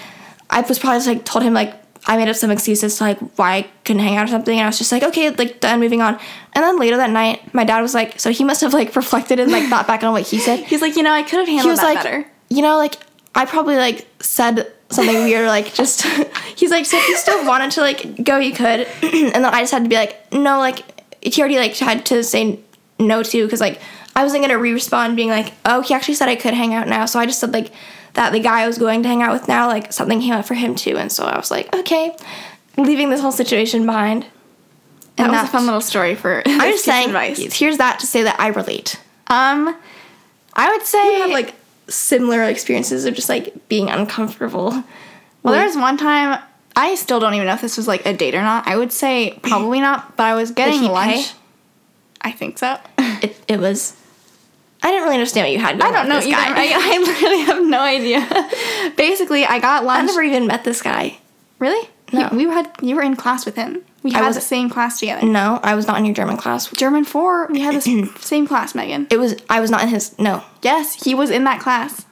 I 0.49 0.61
was 0.61 0.77
probably 0.79 0.97
just 0.97 1.07
like 1.07 1.25
told 1.25 1.43
him 1.43 1.53
like 1.53 1.73
I 2.07 2.17
made 2.17 2.29
up 2.29 2.35
some 2.35 2.51
excuses 2.51 2.97
to 2.97 3.03
like 3.03 3.19
why 3.37 3.55
I 3.55 3.61
couldn't 3.83 4.01
hang 4.03 4.17
out 4.17 4.25
or 4.25 4.27
something. 4.31 4.53
And 4.57 4.63
I 4.65 4.67
was 4.69 4.77
just 4.77 4.91
like, 4.91 5.01
okay, 5.03 5.29
like 5.31 5.59
done, 5.59 5.79
moving 5.79 6.01
on. 6.01 6.19
And 6.53 6.63
then 6.63 6.77
later 6.79 6.97
that 6.97 7.09
night, 7.09 7.51
my 7.53 7.63
dad 7.63 7.81
was 7.81 7.93
like, 7.95 8.19
so 8.19 8.31
he 8.31 8.43
must 8.43 8.61
have 8.61 8.73
like 8.73 8.95
reflected 8.95 9.39
and 9.39 9.51
like 9.51 9.67
thought 9.69 9.87
back 9.87 10.03
on 10.03 10.11
what 10.11 10.23
he 10.27 10.37
said. 10.37 10.59
He's 10.65 10.81
like, 10.81 10.95
you 10.95 11.03
know, 11.03 11.11
I 11.11 11.23
could 11.23 11.39
have 11.39 11.47
handled 11.47 11.63
he 11.63 11.69
was 11.69 11.79
that 11.79 11.95
like, 11.95 12.03
better. 12.03 12.25
you 12.49 12.61
know, 12.61 12.77
like 12.77 12.97
I 13.35 13.45
probably 13.45 13.75
like 13.75 14.07
said 14.21 14.71
something 14.89 15.15
weird, 15.25 15.47
like 15.47 15.73
just 15.73 16.03
he's 16.55 16.71
like, 16.71 16.85
so 16.85 16.97
if 16.97 17.07
you 17.09 17.17
still 17.17 17.45
wanted 17.45 17.71
to 17.71 17.81
like 17.81 18.23
go, 18.23 18.37
you 18.39 18.53
could, 18.53 18.87
and 19.03 19.33
then 19.33 19.45
I 19.45 19.61
just 19.61 19.73
had 19.73 19.83
to 19.83 19.89
be 19.89 19.95
like, 19.95 20.31
no, 20.31 20.57
like 20.57 20.83
he 21.21 21.41
already 21.41 21.57
like 21.57 21.75
had 21.75 22.05
to 22.07 22.23
say 22.23 22.59
no 22.99 23.21
to 23.23 23.45
because 23.45 23.59
like 23.61 23.81
I 24.15 24.23
wasn't 24.23 24.43
gonna 24.43 24.57
re-respond 24.57 25.15
being 25.17 25.29
like, 25.29 25.53
oh, 25.65 25.81
he 25.81 25.93
actually 25.93 26.13
said 26.15 26.29
I 26.29 26.35
could 26.35 26.53
hang 26.53 26.73
out 26.73 26.87
now, 26.87 27.05
so 27.05 27.19
I 27.19 27.25
just 27.25 27.39
said 27.39 27.51
like 27.51 27.71
that 28.13 28.31
the 28.31 28.39
guy 28.39 28.61
I 28.61 28.67
was 28.67 28.77
going 28.77 29.03
to 29.03 29.09
hang 29.09 29.21
out 29.21 29.33
with 29.33 29.47
now, 29.49 29.67
like 29.67 29.91
something 29.91 30.21
came 30.21 30.33
up 30.33 30.45
for 30.45 30.53
him 30.53 30.73
too, 30.75 30.97
and 30.97 31.11
so 31.11 31.25
I 31.25 31.37
was 31.37 31.51
like, 31.51 31.75
okay, 31.75 32.15
leaving 32.77 33.09
this 33.09 33.19
whole 33.19 33.33
situation 33.33 33.85
behind. 33.85 34.25
That 35.17 35.23
And 35.25 35.31
was 35.33 35.43
a 35.43 35.51
fun 35.51 35.65
little 35.65 35.81
story 35.81 36.15
for 36.15 36.41
I'm 36.45 36.71
just 36.71 36.85
saying, 36.85 37.07
advice. 37.07 37.39
here's 37.53 37.77
that 37.77 37.99
to 37.99 38.05
say 38.07 38.23
that 38.23 38.39
I 38.39 38.47
relate. 38.47 38.99
Um, 39.27 39.75
I 40.53 40.71
would 40.71 40.85
say 40.85 40.99
I 40.99 41.19
have 41.19 41.31
like 41.31 41.55
similar 41.87 42.43
experiences 42.43 43.05
of 43.05 43.13
just 43.15 43.29
like 43.29 43.67
being 43.69 43.89
uncomfortable. 43.89 44.83
Well, 45.43 45.53
there 45.53 45.65
was 45.65 45.75
one 45.75 45.97
time 45.97 46.41
I 46.75 46.95
still 46.95 47.19
don't 47.19 47.33
even 47.35 47.47
know 47.47 47.53
if 47.53 47.61
this 47.61 47.77
was 47.77 47.87
like 47.87 48.05
a 48.05 48.13
date 48.13 48.35
or 48.35 48.41
not. 48.41 48.67
I 48.67 48.77
would 48.77 48.91
say 48.91 49.39
probably 49.43 49.79
not, 49.79 50.17
but 50.17 50.23
I 50.23 50.35
was 50.35 50.51
getting 50.51 50.83
lunch. 50.83 51.31
pay? 51.31 51.37
I 52.21 52.31
think 52.31 52.57
so. 52.57 52.77
it, 52.97 53.39
it 53.47 53.59
was 53.59 53.95
I 54.83 54.89
didn't 54.89 55.03
really 55.03 55.15
understand 55.15 55.45
what 55.45 55.51
you 55.51 55.59
had 55.59 55.81
I 55.81 55.91
don't 55.91 55.95
on 56.01 56.09
know 56.09 56.15
with 56.17 56.25
either. 56.27 56.35
guy. 56.35 56.53
I, 56.55 56.93
I 56.93 56.97
literally 56.99 57.41
have 57.41 57.65
no 57.65 57.79
idea. 57.79 58.91
Basically, 58.97 59.45
I 59.45 59.59
got 59.59 59.83
lunch. 59.83 60.03
I 60.03 60.05
never 60.05 60.21
even 60.21 60.47
met 60.47 60.63
this 60.63 60.81
guy. 60.81 61.17
really? 61.59 61.89
No. 62.13 62.29
We 62.31 62.43
had 62.43 62.69
you 62.81 62.95
were 62.95 63.01
in 63.01 63.15
class 63.15 63.45
with 63.45 63.55
him. 63.55 63.81
We 64.03 64.11
had 64.11 64.25
was- 64.25 64.35
the 64.35 64.41
same 64.41 64.69
class 64.69 64.99
together. 64.99 65.25
No, 65.25 65.59
I 65.63 65.73
was 65.75 65.87
not 65.87 65.97
in 65.97 66.05
your 66.05 66.13
German 66.13 66.37
class. 66.37 66.69
German 66.71 67.03
four. 67.05 67.47
We 67.47 67.61
had 67.61 67.75
the 67.75 68.11
same 68.19 68.47
class, 68.47 68.75
Megan. 68.75 69.07
It 69.09 69.17
was 69.17 69.35
I 69.49 69.59
was 69.59 69.71
not 69.71 69.81
in 69.83 69.89
his 69.89 70.17
no. 70.19 70.43
Yes, 70.61 71.03
he 71.03 71.15
was 71.15 71.29
in 71.29 71.43
that 71.45 71.59
class. 71.59 72.05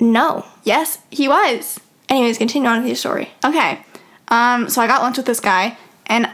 No. 0.00 0.44
Yes, 0.64 0.98
he 1.10 1.28
was. 1.28 1.78
Anyways, 2.08 2.38
continue 2.38 2.68
on 2.68 2.78
with 2.78 2.86
your 2.86 2.96
story. 2.96 3.30
Okay. 3.44 3.84
Um, 4.28 4.68
so 4.68 4.80
I 4.82 4.86
got 4.86 5.02
lunch 5.02 5.16
with 5.18 5.26
this 5.26 5.40
guy, 5.40 5.76
and 6.06 6.28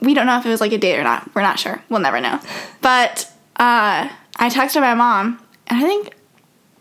we 0.00 0.12
don't 0.14 0.26
know 0.26 0.38
if 0.38 0.44
it 0.44 0.48
was 0.50 0.60
like 0.60 0.72
a 0.72 0.78
date 0.78 0.98
or 0.98 1.04
not. 1.04 1.32
We're 1.34 1.42
not 1.42 1.58
sure. 1.58 1.82
We'll 1.88 2.00
never 2.00 2.20
know. 2.20 2.40
But 2.82 3.30
uh, 3.56 4.08
I 4.36 4.48
texted 4.50 4.80
my 4.80 4.94
mom, 4.94 5.40
and 5.68 5.78
I 5.78 5.82
think 5.82 6.10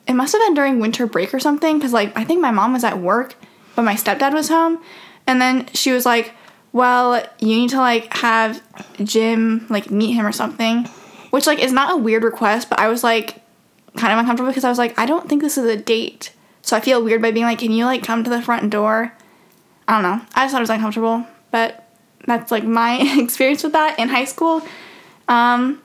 it 0.08 0.14
must 0.14 0.34
have 0.34 0.42
been 0.42 0.54
during 0.54 0.80
winter 0.80 1.08
break 1.08 1.34
or 1.34 1.40
something, 1.40 1.78
because 1.78 1.94
like 1.94 2.16
I 2.18 2.24
think 2.24 2.42
my 2.42 2.52
mom 2.52 2.74
was 2.74 2.84
at 2.84 3.00
work, 3.00 3.36
but 3.76 3.84
my 3.84 3.96
stepdad 3.96 4.34
was 4.34 4.50
home, 4.50 4.80
and 5.28 5.42
then 5.42 5.68
she 5.74 5.92
was 5.92 6.06
like, 6.06 6.34
"Well, 6.72 7.24
you 7.40 7.48
need 7.58 7.70
to 7.72 7.78
like 7.78 8.14
have 8.18 8.62
Jim 9.04 9.66
like 9.70 9.90
meet 9.92 10.14
him 10.14 10.26
or 10.26 10.32
something," 10.32 10.86
which 11.32 11.48
like 11.48 11.60
is 11.60 11.72
not 11.72 11.92
a 11.94 11.98
weird 11.98 12.24
request, 12.24 12.70
but 12.70 12.80
I 12.80 12.88
was 12.88 13.04
like 13.04 13.42
kind 13.98 14.12
of 14.14 14.20
uncomfortable 14.20 14.50
because 14.50 14.66
I 14.66 14.70
was 14.70 14.78
like, 14.78 14.98
I 15.00 15.06
don't 15.06 15.30
think 15.30 15.42
this 15.42 15.58
is 15.58 15.66
a 15.66 15.78
date. 15.78 16.32
So 16.62 16.76
I 16.76 16.80
feel 16.82 17.02
weird 17.04 17.22
by 17.22 17.32
being 17.32 17.46
like, 17.46 17.60
can 17.60 17.72
you 17.72 17.86
like 17.86 18.04
come 18.04 18.24
to 18.26 18.30
the 18.30 18.42
front 18.42 18.70
door? 18.70 19.14
I 19.88 19.94
don't 19.94 20.02
know. 20.04 20.26
I 20.36 20.44
just 20.44 20.52
thought 20.52 20.58
it 20.60 20.62
was 20.62 20.70
uncomfortable, 20.70 21.26
but 21.52 21.88
that's 22.26 22.52
like 22.52 22.64
my 22.66 23.00
experience 23.18 23.64
with 23.64 23.72
that 23.74 23.98
in 24.00 24.10
high 24.10 24.26
school. 24.26 24.62
Um, 25.30 25.82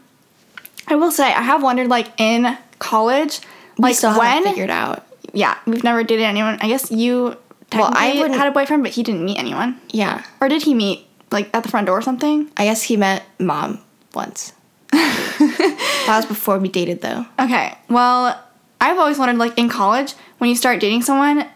I 0.88 0.96
will 0.96 1.10
say 1.12 1.24
I 1.24 1.42
have 1.42 1.62
wondered 1.62 1.86
like 1.88 2.08
in 2.18 2.56
college, 2.80 3.40
We 3.78 3.82
like 3.84 3.96
still 3.96 4.10
haven't 4.10 4.44
when 4.44 4.52
figured 4.54 4.70
out. 4.70 5.06
yeah, 5.32 5.56
we've 5.66 5.84
never 5.84 6.02
dated 6.02 6.24
anyone. 6.24 6.58
I 6.60 6.66
guess 6.68 6.90
you 6.90 7.36
Well, 7.72 7.90
I 7.94 8.14
wouldn't- 8.18 8.36
had 8.38 8.48
a 8.48 8.50
boyfriend, 8.50 8.82
but 8.82 8.92
he 8.92 9.02
didn't 9.02 9.24
meet 9.24 9.38
anyone, 9.38 9.80
Yeah. 9.90 10.22
or 10.40 10.48
did 10.48 10.62
he 10.62 10.74
meet 10.74 11.06
like 11.30 11.48
at 11.54 11.62
the 11.62 11.68
front 11.68 11.86
door 11.86 11.98
or 11.98 12.02
something? 12.02 12.48
I 12.56 12.64
guess 12.64 12.82
he 12.82 12.96
met 12.96 13.22
mom 13.38 13.78
once. 14.14 14.52
that 14.92 16.06
was 16.08 16.26
before 16.26 16.58
we 16.58 16.68
dated 16.68 17.00
though. 17.02 17.26
Okay. 17.38 17.76
Well, 17.88 18.40
I've 18.80 18.98
always 18.98 19.18
wondered, 19.18 19.36
like, 19.38 19.56
in 19.58 19.68
college, 19.68 20.14
when 20.38 20.48
you 20.50 20.56
start 20.56 20.80
dating 20.80 21.02
someone, 21.02 21.46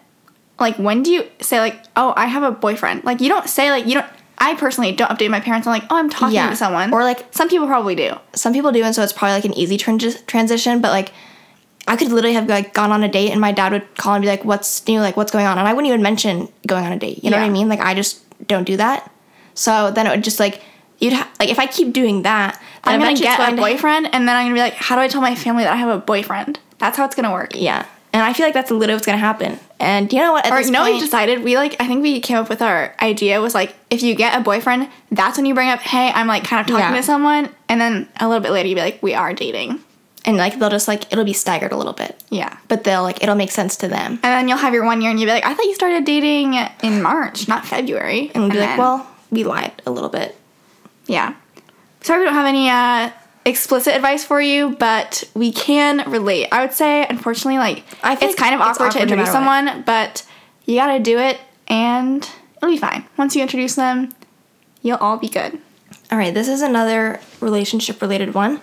like, 0.61 0.77
when 0.77 1.03
do 1.03 1.11
you 1.11 1.25
say, 1.41 1.59
like, 1.59 1.83
oh, 1.97 2.13
I 2.17 2.27
have 2.27 2.43
a 2.43 2.51
boyfriend? 2.53 3.03
Like, 3.05 3.21
you 3.21 3.29
don't 3.29 3.49
say, 3.49 3.71
like, 3.71 3.87
you 3.87 3.95
don't. 3.95 4.07
I 4.37 4.55
personally 4.57 4.93
don't 4.93 5.09
update 5.09 5.31
my 5.31 5.41
parents 5.41 5.67
I'm 5.67 5.73
like, 5.73 5.85
oh, 5.91 5.97
I'm 5.97 6.11
talking 6.11 6.35
Yeah. 6.35 6.51
to 6.51 6.57
someone. 6.57 6.93
Or, 6.93 7.03
like- 7.03 7.27
some 7.33 7.49
people 7.49 7.67
probably 7.67 7.95
do. 7.95 8.15
Some 8.35 8.53
people 8.53 8.73
do, 8.73 8.83
and 8.83 8.95
so 8.95 9.03
it's 9.03 9.13
probably 9.13 9.33
like 9.35 9.45
an 9.47 9.55
easy 9.55 9.79
transi- 9.79 10.25
transition. 10.27 10.81
But 10.81 10.91
like, 10.93 11.13
I 11.87 11.97
could 11.97 12.11
literally 12.11 12.35
have 12.35 12.49
like 12.49 12.73
gone 12.73 12.93
on 12.93 13.03
a 13.03 13.09
date, 13.09 13.31
and 13.31 13.41
my 13.41 13.53
dad 13.53 13.73
would 13.73 13.97
call 13.97 14.15
and 14.15 14.23
be 14.23 14.29
like, 14.29 14.45
"What's 14.45 14.87
new? 14.89 15.01
Like, 15.01 15.17
what's 15.17 15.31
going 15.33 15.47
on?" 15.47 15.59
And 15.59 15.69
I 15.69 15.73
wouldn't 15.73 15.89
even 15.89 16.03
mention 16.03 16.49
going 16.67 16.85
on 16.85 16.93
a 16.93 16.99
date. 16.99 17.23
You 17.23 17.31
know 17.31 17.37
what 17.37 17.45
I 17.45 17.51
mean? 17.51 17.69
Like, 17.69 17.81
I 17.81 17.95
just 17.95 18.23
don't 18.49 18.65
do 18.65 18.77
that. 18.79 19.11
So 19.55 19.91
then 19.91 20.07
it 20.07 20.11
would 20.11 20.25
just 20.25 20.41
like 20.41 20.63
you'd 20.99 21.13
ha- 21.13 21.31
like 21.39 21.49
if 21.51 21.59
I 21.59 21.67
keep 21.67 21.93
doing 21.93 22.23
that, 22.23 22.61
then 22.85 22.95
I'm 22.95 23.01
gonna 23.01 23.15
get 23.17 23.53
a 23.53 23.57
boyfriend, 23.57 24.07
and 24.15 24.27
then 24.29 24.35
I'm 24.37 24.45
gonna 24.47 24.55
be 24.55 24.61
like, 24.61 24.75
how 24.75 24.95
do 24.97 25.03
I 25.03 25.09
tell 25.09 25.21
my 25.21 25.35
family 25.35 25.65
that 25.65 25.73
I 25.73 25.77
have 25.77 25.89
a 25.91 25.99
boyfriend? 25.99 26.59
That's 26.79 26.97
how 26.97 27.05
it's 27.05 27.15
gonna 27.15 27.33
work. 27.33 27.51
Yeah, 27.55 27.85
and 28.13 28.23
I 28.23 28.33
feel 28.33 28.47
like 28.47 28.55
that's 28.55 28.71
literally 28.71 28.95
what's 28.95 29.07
gonna 29.07 29.19
happen. 29.19 29.59
And 29.79 30.11
you 30.13 30.21
know 30.21 30.33
what? 30.33 30.47
At 30.47 30.53
Or 30.53 30.61
you 30.63 30.71
know, 30.71 30.81
what 30.83 30.93
we 30.95 31.01
decided 31.01 31.43
we 31.45 31.57
like. 31.57 31.77
I 31.79 31.87
think 31.87 32.03
we 32.03 32.19
came 32.21 32.39
up 32.39 32.49
with 32.49 32.63
our 32.63 32.95
idea 33.03 33.41
was 33.43 33.55
like, 33.55 33.75
if 33.91 34.03
you 34.03 34.15
get 34.15 34.35
a 34.39 34.41
boyfriend, 34.41 34.89
that's 35.11 35.37
when 35.37 35.45
you 35.45 35.53
bring 35.55 35.69
up, 35.69 35.81
hey, 35.81 36.11
I'm 36.15 36.27
like 36.27 36.45
kind 36.45 36.61
of 36.61 36.67
talking 36.67 36.95
Yeah. 36.95 36.97
to 37.01 37.03
someone, 37.03 37.51
and 37.69 37.79
then 37.81 38.09
a 38.19 38.27
little 38.27 38.41
bit 38.43 38.53
later 38.53 38.69
you'd 38.69 38.77
be 38.77 38.81
like, 38.81 39.03
we 39.03 39.13
are 39.15 39.35
dating. 39.35 39.81
And 40.25 40.37
like 40.37 40.59
they'll 40.59 40.71
just 40.71 40.89
like 40.89 41.11
it'll 41.13 41.25
be 41.25 41.33
staggered 41.33 41.73
a 41.73 41.77
little 41.77 41.93
bit, 41.93 42.23
Yeah. 42.31 42.57
but 42.69 42.85
they'll 42.85 43.03
like 43.03 43.23
it'll 43.23 43.35
make 43.35 43.51
sense 43.51 43.77
to 43.79 43.89
them. 43.89 44.13
And 44.13 44.23
then 44.23 44.49
you'll 44.49 44.59
have 44.59 44.73
your 44.75 44.85
one 44.85 45.01
year 45.03 45.11
and 45.11 45.19
you'll 45.21 45.29
be 45.29 45.33
like, 45.33 45.45
I 45.47 45.55
thought 45.55 45.67
you 45.67 45.75
started 45.75 46.05
dating 46.05 46.55
in 46.83 47.03
March, 47.03 47.47
not 47.49 47.67
February. 47.67 48.31
And 48.35 48.45
we'll 48.45 48.53
be 48.53 48.59
like, 48.59 48.69
then- 48.71 48.79
well, 48.79 49.07
we 49.31 49.45
lied 49.45 49.83
a 49.87 49.91
little 49.91 50.11
bit. 50.11 50.37
yeah. 51.07 51.35
Sorry 52.03 52.21
we 52.21 52.27
don't 52.27 52.35
have 52.35 52.45
any 52.47 52.69
uh, 52.69 53.11
explicit 53.47 53.95
advice 53.95 54.25
for 54.25 54.41
you, 54.41 54.77
but 54.79 55.25
we 55.35 55.51
can 55.53 56.11
relate. 56.11 56.49
I 56.53 56.61
would 56.63 56.75
say, 56.75 57.07
unfortunately, 57.09 57.57
like 57.59 57.83
I 58.03 58.15
feel 58.15 58.29
it's 58.29 58.39
kind 58.39 58.55
of 58.55 58.61
it's 58.61 58.69
awkward 58.79 58.93
to 58.93 58.99
awkward 58.99 59.09
no 59.09 59.13
introduce 59.15 59.27
what. 59.29 59.33
someone, 59.33 59.83
but 59.87 60.23
you 60.67 60.77
gotta 60.77 60.99
do 61.01 61.19
it, 61.19 61.41
and 61.69 62.29
it'll 62.59 62.69
be 62.71 62.77
fine. 62.77 63.07
Once 63.17 63.35
you 63.35 63.41
introduce 63.43 63.75
them, 63.75 64.15
you'll 64.83 64.99
all 64.99 65.17
be 65.17 65.29
good. 65.31 65.59
All 66.13 66.19
right, 66.19 66.33
this 66.35 66.47
is 66.47 66.61
another 66.61 67.21
relationship 67.41 68.03
related 68.03 68.35
one. 68.35 68.61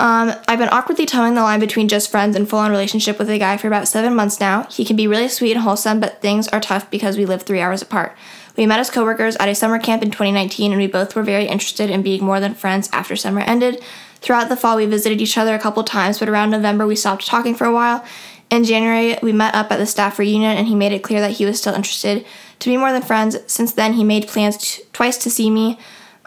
Um, 0.00 0.32
I've 0.46 0.60
been 0.60 0.68
awkwardly 0.68 1.06
toeing 1.06 1.34
the 1.34 1.42
line 1.42 1.58
between 1.58 1.88
just 1.88 2.10
friends 2.10 2.36
and 2.36 2.48
full 2.48 2.60
on 2.60 2.70
relationship 2.70 3.18
with 3.18 3.28
a 3.30 3.38
guy 3.38 3.56
for 3.56 3.66
about 3.66 3.88
seven 3.88 4.14
months 4.14 4.38
now. 4.38 4.62
He 4.64 4.84
can 4.84 4.94
be 4.94 5.08
really 5.08 5.28
sweet 5.28 5.52
and 5.52 5.62
wholesome, 5.62 5.98
but 5.98 6.22
things 6.22 6.46
are 6.48 6.60
tough 6.60 6.88
because 6.88 7.16
we 7.16 7.26
live 7.26 7.42
three 7.42 7.60
hours 7.60 7.82
apart. 7.82 8.16
We 8.56 8.66
met 8.66 8.78
as 8.78 8.90
coworkers 8.90 9.34
at 9.36 9.48
a 9.48 9.56
summer 9.56 9.78
camp 9.80 10.02
in 10.02 10.10
2019, 10.10 10.70
and 10.70 10.80
we 10.80 10.86
both 10.86 11.16
were 11.16 11.24
very 11.24 11.46
interested 11.46 11.90
in 11.90 12.02
being 12.02 12.22
more 12.22 12.38
than 12.38 12.54
friends 12.54 12.88
after 12.92 13.16
summer 13.16 13.40
ended. 13.40 13.82
Throughout 14.20 14.48
the 14.48 14.56
fall, 14.56 14.76
we 14.76 14.86
visited 14.86 15.20
each 15.20 15.36
other 15.36 15.54
a 15.54 15.58
couple 15.58 15.82
times, 15.82 16.20
but 16.20 16.28
around 16.28 16.50
November, 16.50 16.86
we 16.86 16.96
stopped 16.96 17.26
talking 17.26 17.56
for 17.56 17.64
a 17.64 17.72
while. 17.72 18.04
In 18.50 18.64
January, 18.64 19.18
we 19.20 19.32
met 19.32 19.54
up 19.54 19.70
at 19.72 19.78
the 19.78 19.86
staff 19.86 20.18
reunion, 20.18 20.56
and 20.56 20.68
he 20.68 20.76
made 20.76 20.92
it 20.92 21.02
clear 21.02 21.20
that 21.20 21.32
he 21.32 21.44
was 21.44 21.58
still 21.58 21.74
interested 21.74 22.24
to 22.60 22.70
be 22.70 22.76
more 22.76 22.92
than 22.92 23.02
friends. 23.02 23.36
Since 23.46 23.72
then, 23.72 23.94
he 23.94 24.04
made 24.04 24.28
plans 24.28 24.56
t- 24.56 24.82
twice 24.92 25.18
to 25.18 25.30
see 25.30 25.50
me. 25.50 25.78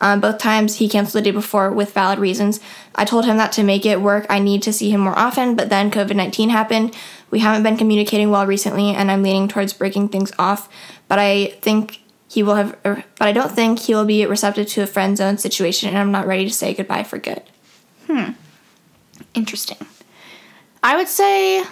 Um, 0.02 0.20
both 0.20 0.39
times 0.39 0.78
he 0.78 0.89
canceled 0.89 1.22
the 1.22 1.26
day 1.26 1.32
before 1.32 1.72
with 1.72 1.93
valid 1.93 2.20
reasons. 2.20 2.60
I 2.95 3.06
told 3.06 3.26
him 3.26 3.38
that 3.38 3.52
to 3.54 3.64
make 3.64 3.86
it 3.86 4.02
work, 4.02 4.26
I 4.30 4.39
need 4.39 4.64
to 4.64 4.74
see 4.74 4.89
him 4.89 5.02
more 5.02 5.18
often, 5.18 5.56
but 5.56 5.70
then 5.70 5.91
COVID 5.91 6.16
19 6.16 6.49
happened. 6.49 6.95
We 7.30 7.39
haven't 7.39 7.64
been 7.64 7.78
communicating 7.78 8.32
well 8.32 8.45
recently, 8.45 8.89
and 8.89 9.10
I'm 9.10 9.24
leaning 9.24 9.47
towards 9.47 9.74
breaking 9.74 10.10
things 10.10 10.34
off. 10.38 10.68
But 11.08 11.20
I 11.20 11.58
think 11.62 12.02
he 12.28 12.43
will 12.43 12.56
have, 12.56 12.78
er, 12.86 13.04
but 13.20 13.28
I 13.28 13.32
don't 13.32 13.52
think 13.52 13.80
he 13.80 13.93
will 13.93 14.06
be 14.06 14.26
receptive 14.26 14.68
to 14.70 14.82
a 14.82 14.88
friend 14.88 15.16
zone 15.16 15.38
situation, 15.38 15.89
and 15.89 15.97
I'm 15.97 16.12
not 16.12 16.28
ready 16.28 16.45
to 16.45 16.54
say 16.54 16.74
goodbye 16.74 17.04
for 17.04 17.20
good. 17.20 17.43
Hmm. 18.08 18.32
Interesting. 19.34 19.78
I 20.84 20.97
would 20.97 21.08
say 21.08 21.64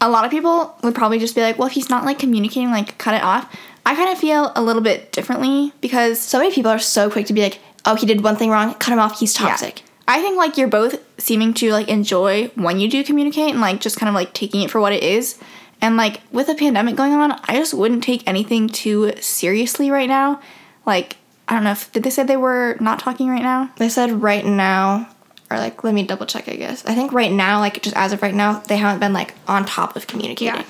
a 0.00 0.08
lot 0.08 0.24
of 0.24 0.30
people 0.30 0.74
would 0.82 0.94
probably 0.94 1.18
just 1.18 1.34
be 1.34 1.42
like, 1.42 1.58
well, 1.58 1.68
if 1.68 1.74
he's 1.74 1.90
not 1.90 2.04
like 2.04 2.18
communicating, 2.18 2.70
like 2.70 2.96
cut 2.98 3.14
it 3.14 3.22
off. 3.22 3.54
I 3.86 3.94
kind 3.94 4.10
of 4.10 4.18
feel 4.18 4.52
a 4.54 4.62
little 4.62 4.82
bit 4.82 5.12
differently 5.12 5.72
because 5.80 6.20
So 6.20 6.38
many 6.38 6.52
people 6.54 6.70
are 6.70 6.78
so 6.78 7.10
quick 7.10 7.26
to 7.26 7.32
be 7.32 7.42
like, 7.42 7.58
oh, 7.84 7.94
he 7.94 8.06
did 8.06 8.22
one 8.22 8.36
thing 8.36 8.50
wrong, 8.50 8.74
cut 8.74 8.92
him 8.92 8.98
off, 8.98 9.18
he's 9.20 9.38
Yeah. 9.38 9.48
toxic. 9.48 9.82
I 10.06 10.20
think 10.20 10.36
like 10.36 10.58
you're 10.58 10.68
both 10.68 10.98
seeming 11.18 11.54
to 11.54 11.70
like 11.72 11.88
enjoy 11.88 12.48
when 12.56 12.80
you 12.80 12.88
do 12.90 13.04
communicate 13.04 13.50
and 13.50 13.60
like 13.60 13.80
just 13.80 13.96
kind 13.96 14.08
of 14.08 14.14
like 14.14 14.32
taking 14.34 14.62
it 14.62 14.70
for 14.70 14.80
what 14.80 14.92
it 14.92 15.02
is. 15.02 15.38
And 15.80 15.96
like 15.96 16.20
with 16.32 16.48
a 16.48 16.54
pandemic 16.54 16.96
going 16.96 17.12
on, 17.14 17.32
I 17.44 17.54
just 17.56 17.72
wouldn't 17.74 18.02
take 18.04 18.22
anything 18.26 18.68
too 18.68 19.12
seriously 19.20 19.90
right 19.90 20.08
now. 20.08 20.40
Like 20.84 21.16
I 21.48 21.54
don't 21.54 21.64
know 21.64 21.72
if 21.72 21.90
did 21.92 22.02
they 22.02 22.10
say 22.10 22.22
they 22.24 22.36
were 22.36 22.76
not 22.80 22.98
talking 22.98 23.28
right 23.28 23.42
now? 23.42 23.70
They 23.76 23.88
said 23.88 24.22
right 24.22 24.44
now, 24.44 25.08
or 25.50 25.56
like, 25.58 25.82
let 25.82 25.94
me 25.94 26.04
double 26.04 26.26
check, 26.26 26.48
I 26.48 26.54
guess. 26.56 26.84
I 26.86 26.94
think 26.94 27.12
right 27.12 27.32
now, 27.32 27.58
like 27.60 27.82
just 27.82 27.96
as 27.96 28.12
of 28.12 28.22
right 28.22 28.34
now, 28.34 28.60
they 28.68 28.76
haven't 28.76 29.00
been 29.00 29.12
like 29.12 29.34
on 29.48 29.64
top 29.64 29.96
of 29.96 30.06
communicating. 30.06 30.54
Yeah. 30.60 30.64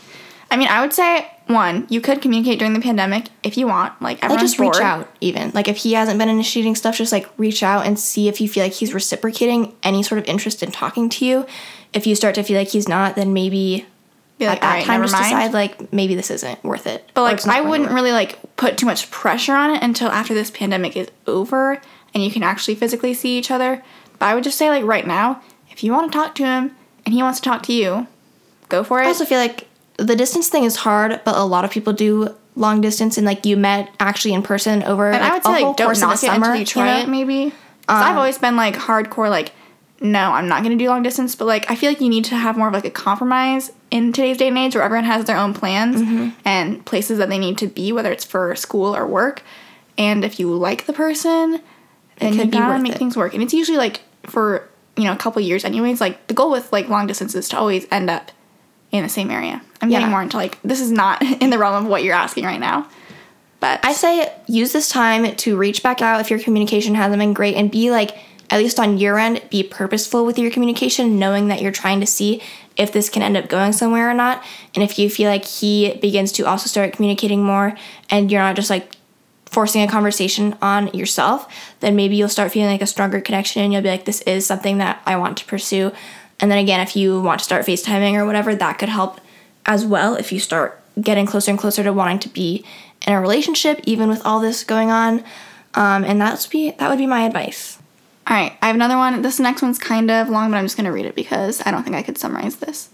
I 0.51 0.57
mean, 0.57 0.69
I 0.69 0.81
would 0.81 0.93
say 0.93 1.31
one, 1.53 1.87
you 1.89 2.01
could 2.01 2.21
communicate 2.23 2.59
during 2.59 2.75
the 2.75 2.81
pandemic 2.81 3.29
if 3.43 3.57
you 3.57 3.67
want. 3.67 3.93
Like 4.01 4.17
Like 4.17 4.25
everyone's 4.25 4.51
just 4.51 4.61
reach 4.61 4.77
out 4.81 5.09
even. 5.21 5.51
Like 5.55 5.69
if 5.69 5.79
he 5.79 5.93
hasn't 5.93 6.19
been 6.19 6.29
initiating 6.29 6.75
stuff, 6.75 6.97
just 6.97 7.13
like 7.13 7.29
reach 7.39 7.63
out 7.63 7.87
and 7.87 7.99
see 7.99 8.29
if 8.29 8.41
you 8.41 8.49
feel 8.49 8.63
like 8.65 8.73
he's 8.73 8.95
reciprocating 8.95 9.75
any 9.83 10.03
sort 10.03 10.19
of 10.19 10.27
interest 10.27 10.63
in 10.63 10.71
talking 10.73 11.09
to 11.11 11.25
you. 11.25 11.47
If 11.93 12.07
you 12.07 12.15
start 12.15 12.35
to 12.37 12.43
feel 12.43 12.59
like 12.59 12.69
he's 12.69 12.89
not, 12.89 13.17
then 13.17 13.33
maybe 13.33 13.87
Be 14.39 14.47
like, 14.47 14.57
at 14.57 14.61
that 14.63 14.67
"Alright, 14.69 14.85
time 14.87 15.03
just 15.03 15.13
mind." 15.13 15.25
decide 15.25 15.53
like 15.53 15.93
maybe 15.93 16.15
this 16.15 16.31
isn't 16.31 16.63
worth 16.65 16.87
it. 16.87 17.11
But 17.15 17.23
like 17.23 17.47
I 17.47 17.61
wouldn't 17.61 17.91
really 17.91 18.13
like 18.13 18.39
put 18.57 18.79
too 18.79 18.87
much 18.87 19.11
pressure 19.11 19.55
on 19.55 19.71
it 19.71 19.83
until 19.83 20.09
after 20.09 20.35
this 20.35 20.51
pandemic 20.51 20.97
is 20.97 21.09
over 21.27 21.81
and 22.15 22.25
you 22.25 22.31
can 22.31 22.43
actually 22.43 22.75
physically 22.75 23.15
see 23.15 23.39
each 23.39 23.51
other. 23.51 23.83
But 24.19 24.27
I 24.27 24.35
would 24.35 24.45
just 24.45 24.59
say 24.59 24.69
like 24.71 24.85
right 24.85 25.07
now, 25.07 25.43
if 25.71 25.83
you 25.83 25.93
want 25.93 26.13
to 26.13 26.17
talk 26.19 26.35
to 26.37 26.45
him 26.45 26.77
and 27.05 27.15
he 27.15 27.23
wants 27.23 27.41
to 27.41 27.45
talk 27.49 27.63
to 27.65 27.73
you, 27.73 28.07
go 28.69 28.85
for 28.85 29.01
it. 29.01 29.05
I 29.05 29.09
also 29.09 29.25
feel 29.25 29.39
like 29.39 29.67
the 30.05 30.17
distance 30.17 30.49
thing 30.49 30.65
is 30.65 30.77
hard, 30.77 31.21
but 31.25 31.37
a 31.37 31.45
lot 31.45 31.65
of 31.65 31.71
people 31.71 31.93
do 31.93 32.35
long 32.57 32.81
distance 32.81 33.17
and 33.17 33.25
like 33.27 33.47
you 33.47 33.57
met 33.57 33.91
actually 34.01 34.35
in 34.35 34.43
person 34.43 34.83
over 34.83 35.13
like, 35.13 35.23
I 35.23 35.33
would 35.33 35.41
a 35.41 35.45
say 35.45 35.53
whole 35.53 35.69
like 35.69 35.77
don't 35.77 35.87
course 35.87 35.99
of 35.99 36.01
the 36.03 36.07
knock 36.07 36.15
it 36.15 36.27
summer, 36.27 36.47
until 36.47 36.57
you 36.57 36.67
try 36.67 36.99
know? 36.99 37.05
it 37.05 37.09
maybe. 37.09 37.51
'Cause 37.51 38.03
I've 38.05 38.13
um, 38.13 38.19
always 38.19 38.39
been 38.39 38.57
like 38.57 38.77
hardcore 38.77 39.31
like 39.31 39.53
no, 40.03 40.33
I'm 40.33 40.49
not 40.49 40.63
going 40.63 40.77
to 40.77 40.83
do 40.83 40.89
long 40.89 41.03
distance, 41.03 41.35
but 41.35 41.45
like 41.45 41.71
I 41.71 41.75
feel 41.75 41.91
like 41.91 42.01
you 42.01 42.09
need 42.09 42.25
to 42.27 42.35
have 42.35 42.57
more 42.57 42.69
of 42.69 42.75
like 42.75 42.87
a 42.87 42.91
compromise 42.91 43.71
in 43.91 44.13
today's 44.13 44.39
day 44.39 44.49
and 44.49 44.57
age 44.57 44.75
where 44.75 44.83
everyone 44.83 45.05
has 45.05 45.27
their 45.27 45.37
own 45.37 45.53
plans 45.53 46.01
mm-hmm. 46.01 46.31
and 46.45 46.85
places 46.87 47.19
that 47.19 47.29
they 47.29 47.39
need 47.39 47.59
to 47.59 47.67
be 47.67 47.93
whether 47.93 48.11
it's 48.11 48.25
for 48.25 48.55
school 48.57 48.97
or 48.97 49.07
work. 49.07 49.43
And 49.99 50.25
if 50.25 50.41
you 50.41 50.55
like 50.55 50.87
the 50.87 50.95
person, 50.95 51.61
then 52.19 52.35
you 52.35 52.47
gotta 52.47 52.83
make 52.83 52.93
it. 52.93 52.99
things 52.99 53.17
work. 53.17 53.35
And 53.35 53.43
it's 53.43 53.53
usually 53.53 53.77
like 53.77 54.01
for, 54.25 54.67
you 54.97 55.05
know, 55.05 55.13
a 55.13 55.17
couple 55.17 55.43
years 55.43 55.65
anyways, 55.65 56.01
like 56.01 56.27
the 56.29 56.35
goal 56.35 56.51
with 56.51 56.73
like 56.73 56.89
long 56.89 57.07
distance 57.07 57.35
is 57.35 57.49
to 57.51 57.59
always 57.59 57.87
end 57.91 58.09
up 58.09 58.33
in 58.93 59.03
the 59.03 59.09
same 59.09 59.31
area. 59.31 59.63
I'm 59.81 59.89
getting 59.89 60.09
more 60.09 60.23
into 60.23 60.37
like 60.37 60.61
this 60.63 60.81
is 60.81 60.91
not 60.91 61.23
in 61.43 61.51
the 61.51 61.59
realm 61.59 61.85
of 61.85 61.91
what 61.91 62.05
you're 62.05 62.15
asking 62.15 62.45
right 62.45 62.61
now. 62.61 62.89
But 63.61 63.85
I 63.85 63.93
say 63.93 64.33
use 64.47 64.73
this 64.73 64.89
time 64.89 65.37
to 65.37 65.57
reach 65.57 65.83
back 65.83 66.01
out 66.01 66.21
if 66.21 66.31
your 66.31 66.39
communication 66.39 66.95
hasn't 66.95 67.19
been 67.19 67.35
great 67.35 67.57
and 67.57 67.71
be 67.71 67.91
like, 67.91 68.17
at 68.49 68.59
least 68.59 68.81
on 68.81 68.99
your 68.99 69.19
end, 69.19 69.43
be 69.51 69.63
purposeful 69.63 70.25
with 70.25 70.39
your 70.39 70.51
communication, 70.51 71.19
knowing 71.19 71.49
that 71.49 71.63
you're 71.63 71.71
trying 71.71 72.01
to 72.01 72.07
see 72.07 72.43
if 72.77 72.91
this 72.91 73.09
can 73.09 73.23
end 73.23 73.37
up 73.37 73.49
going 73.49 73.73
somewhere 73.73 74.11
or 74.11 74.15
not. 74.15 74.43
And 74.75 74.83
if 74.83 74.99
you 74.99 75.09
feel 75.09 75.31
like 75.31 75.45
he 75.45 75.95
begins 76.01 76.33
to 76.33 76.45
also 76.45 76.67
start 76.67 76.95
communicating 76.95 77.45
more 77.45 77.77
and 78.09 78.31
you're 78.31 78.41
not 78.41 78.57
just 78.57 78.71
like 78.71 78.97
forcing 79.47 79.83
a 79.83 79.89
conversation 79.89 80.57
on 80.63 80.89
yourself, 80.95 81.53
then 81.81 81.95
maybe 81.95 82.17
you'll 82.17 82.29
start 82.29 82.51
feeling 82.51 82.71
like 82.71 82.83
a 82.83 82.87
stronger 82.87 83.21
connection 83.21 83.63
and 83.63 83.73
you'll 83.73 83.83
be 83.83 83.89
like, 83.89 84.05
this 84.05 84.21
is 84.23 84.47
something 84.47 84.79
that 84.79 85.03
I 85.07 85.17
want 85.17 85.37
to 85.39 85.45
pursue. 85.45 85.93
And 86.41 86.51
then 86.51 86.59
again, 86.59 86.81
if 86.81 86.97
you 86.97 87.21
want 87.21 87.41
to 87.41 87.45
start 87.45 87.67
FaceTiming 87.67 88.15
or 88.15 88.25
whatever, 88.25 88.55
that 88.55 88.79
could 88.79 88.89
help 88.89 89.21
as 89.67 89.85
well 89.85 90.15
if 90.15 90.33
you 90.33 90.41
start 90.41 90.81
getting 91.01 91.27
closer 91.27 91.51
and 91.51 91.59
closer 91.59 91.83
to 91.83 91.93
wanting 91.93 92.19
to 92.21 92.29
be 92.29 92.65
in 93.07 93.13
a 93.13 93.21
relationship, 93.21 93.81
even 93.85 94.09
with 94.09 94.25
all 94.25 94.41
this 94.41 94.65
going 94.65 94.91
on. 94.91 95.25
Um, 95.75 96.05
and 96.05 96.21
that's 96.21 96.47
be 96.47 96.73
that 96.73 96.89
would 96.91 96.99
be 96.99 97.07
my 97.07 97.23
advice. 97.23 97.79
All 98.27 98.37
right, 98.37 98.57
I 98.63 98.67
have 98.67 98.77
another 98.77 98.97
one. 98.97 99.23
This 99.23 99.41
next 99.41 99.63
one's 99.63 99.79
kind 99.79 100.11
of 100.11 100.29
long, 100.29 100.51
but 100.51 100.57
I'm 100.57 100.65
just 100.65 100.77
to 100.87 100.93
read 100.93 101.07
it 101.07 101.15
because 101.15 101.63
I 101.65 101.71
don't 101.71 101.83
think 101.83 101.97
I 101.97 102.03
could 102.03 102.19
summarize 102.19 102.57
this. 102.57 102.91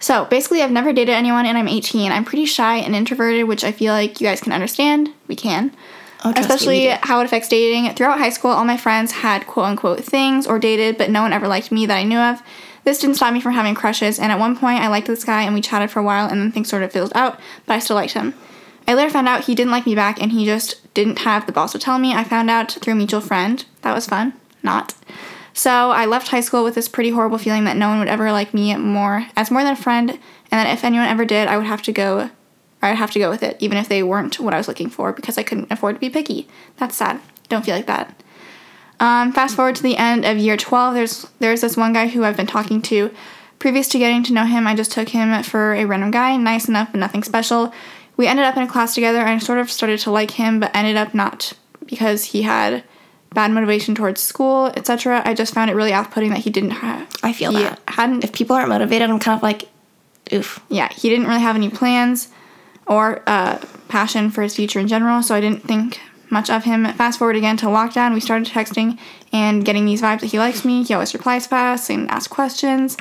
So, 0.00 0.24
basically, 0.24 0.62
I've 0.62 0.70
never 0.70 0.94
dated 0.94 1.14
anyone 1.14 1.44
and 1.44 1.58
I'm 1.58 1.68
18. 1.68 2.10
I'm 2.10 2.24
pretty 2.24 2.46
shy 2.46 2.76
and 2.76 2.96
introverted, 2.96 3.46
which 3.46 3.64
I 3.64 3.72
feel 3.72 3.92
like 3.92 4.20
you 4.20 4.26
guys 4.26 4.40
can 4.40 4.52
understand. 4.52 5.10
We 5.28 5.36
can. 5.36 5.72
Oh, 6.22 6.32
trust 6.32 6.36
me, 6.36 6.54
Especially 6.54 6.86
how 7.02 7.20
it 7.20 7.24
affects 7.24 7.48
dating. 7.48 7.94
Throughout 7.94 8.18
high 8.18 8.30
school, 8.30 8.50
all 8.50 8.64
my 8.64 8.76
friends 8.76 9.12
had 9.12 9.46
quote 9.46 9.66
unquote 9.66 10.04
things 10.04 10.46
or 10.46 10.58
dated, 10.58 10.98
but 10.98 11.10
no 11.10 11.22
one 11.22 11.32
ever 11.32 11.48
liked 11.48 11.72
me 11.72 11.86
that 11.86 11.96
I 11.96 12.04
knew 12.04 12.18
of. 12.18 12.42
This 12.84 12.98
didn't 12.98 13.16
stop 13.16 13.32
me 13.32 13.40
from 13.40 13.52
having 13.52 13.74
crushes, 13.74 14.18
and 14.18 14.32
at 14.32 14.38
one 14.38 14.56
point 14.56 14.82
I 14.82 14.88
liked 14.88 15.06
this 15.06 15.24
guy 15.24 15.42
and 15.42 15.54
we 15.54 15.60
chatted 15.60 15.90
for 15.90 16.00
a 16.00 16.04
while 16.04 16.28
and 16.28 16.40
then 16.40 16.52
things 16.52 16.68
sort 16.68 16.82
of 16.82 16.92
fizzled 16.92 17.12
out, 17.14 17.38
but 17.66 17.74
I 17.74 17.78
still 17.78 17.96
liked 17.96 18.12
him. 18.12 18.34
I 18.88 18.94
later 18.94 19.10
found 19.10 19.28
out 19.28 19.44
he 19.44 19.54
didn't 19.54 19.70
like 19.70 19.86
me 19.86 19.94
back 19.94 20.20
and 20.20 20.32
he 20.32 20.44
just 20.44 20.92
didn't 20.94 21.20
have 21.20 21.46
the 21.46 21.52
balls 21.52 21.72
to 21.72 21.78
tell 21.78 21.98
me. 21.98 22.14
I 22.14 22.24
found 22.24 22.50
out 22.50 22.72
through 22.72 22.94
a 22.94 22.96
mutual 22.96 23.20
friend. 23.20 23.64
That 23.82 23.94
was 23.94 24.06
fun. 24.06 24.32
Not. 24.62 24.94
So 25.52 25.90
I 25.90 26.06
left 26.06 26.28
high 26.28 26.40
school 26.40 26.64
with 26.64 26.74
this 26.74 26.88
pretty 26.88 27.10
horrible 27.10 27.38
feeling 27.38 27.64
that 27.64 27.76
no 27.76 27.88
one 27.88 27.98
would 27.98 28.08
ever 28.08 28.32
like 28.32 28.54
me 28.54 28.74
more 28.76 29.26
as 29.36 29.50
more 29.50 29.62
than 29.62 29.74
a 29.74 29.76
friend, 29.76 30.10
and 30.10 30.18
that 30.50 30.72
if 30.72 30.84
anyone 30.84 31.06
ever 31.06 31.24
did, 31.24 31.48
I 31.48 31.56
would 31.56 31.66
have 31.66 31.82
to 31.82 31.92
go 31.92 32.30
I 32.82 32.90
would 32.90 32.98
have 32.98 33.10
to 33.12 33.18
go 33.18 33.30
with 33.30 33.42
it, 33.42 33.56
even 33.60 33.76
if 33.78 33.88
they 33.88 34.02
weren't 34.02 34.40
what 34.40 34.54
I 34.54 34.58
was 34.58 34.68
looking 34.68 34.88
for, 34.88 35.12
because 35.12 35.36
I 35.36 35.42
couldn't 35.42 35.70
afford 35.70 35.96
to 35.96 36.00
be 36.00 36.10
picky. 36.10 36.48
That's 36.78 36.96
sad. 36.96 37.20
Don't 37.48 37.64
feel 37.64 37.76
like 37.76 37.86
that. 37.86 38.22
Um, 39.00 39.32
fast 39.32 39.56
forward 39.56 39.76
to 39.76 39.82
the 39.82 39.96
end 39.96 40.24
of 40.24 40.38
year 40.38 40.56
12, 40.56 40.94
there's 40.94 41.26
there's 41.38 41.62
this 41.62 41.76
one 41.76 41.92
guy 41.92 42.08
who 42.08 42.24
I've 42.24 42.36
been 42.36 42.46
talking 42.46 42.82
to. 42.82 43.10
Previous 43.58 43.88
to 43.88 43.98
getting 43.98 44.22
to 44.24 44.32
know 44.32 44.46
him, 44.46 44.66
I 44.66 44.74
just 44.74 44.92
took 44.92 45.10
him 45.10 45.42
for 45.42 45.74
a 45.74 45.84
random 45.84 46.10
guy, 46.10 46.36
nice 46.36 46.68
enough, 46.68 46.92
but 46.92 46.98
nothing 46.98 47.22
special. 47.22 47.72
We 48.16 48.26
ended 48.26 48.44
up 48.46 48.56
in 48.56 48.62
a 48.62 48.68
class 48.68 48.94
together, 48.94 49.18
and 49.18 49.30
I 49.30 49.38
sort 49.38 49.58
of 49.58 49.70
started 49.70 50.00
to 50.00 50.10
like 50.10 50.32
him, 50.32 50.60
but 50.60 50.74
ended 50.74 50.96
up 50.96 51.14
not 51.14 51.52
because 51.86 52.24
he 52.24 52.42
had 52.42 52.84
bad 53.34 53.50
motivation 53.50 53.94
towards 53.94 54.20
school, 54.20 54.66
etc. 54.76 55.22
I 55.24 55.34
just 55.34 55.54
found 55.54 55.70
it 55.70 55.74
really 55.74 55.92
off-putting 55.92 56.30
that 56.30 56.40
he 56.40 56.50
didn't 56.50 56.70
have. 56.70 57.08
I 57.22 57.32
feel 57.32 57.52
he 57.52 57.62
that. 57.62 57.80
hadn't 57.88 58.24
If 58.24 58.32
people 58.32 58.56
aren't 58.56 58.68
motivated, 58.68 59.08
I'm 59.08 59.18
kind 59.18 59.36
of 59.36 59.42
like, 59.42 59.68
oof. 60.32 60.60
yeah, 60.68 60.92
he 60.92 61.08
didn't 61.08 61.26
really 61.26 61.40
have 61.40 61.56
any 61.56 61.70
plans 61.70 62.28
or 62.90 63.22
uh, 63.26 63.58
passion 63.88 64.30
for 64.30 64.42
his 64.42 64.54
future 64.54 64.80
in 64.80 64.88
general, 64.88 65.22
so 65.22 65.34
I 65.34 65.40
didn't 65.40 65.62
think 65.62 66.00
much 66.28 66.50
of 66.50 66.64
him. 66.64 66.84
Fast 66.94 67.18
forward 67.18 67.36
again 67.36 67.56
to 67.58 67.66
lockdown, 67.66 68.12
we 68.12 68.20
started 68.20 68.48
texting 68.48 68.98
and 69.32 69.64
getting 69.64 69.86
these 69.86 70.02
vibes 70.02 70.20
that 70.20 70.26
he 70.26 70.38
likes 70.38 70.64
me. 70.64 70.82
He 70.82 70.92
always 70.92 71.14
replies 71.14 71.46
fast 71.46 71.88
and 71.88 72.10
asks 72.10 72.28
questions. 72.28 72.96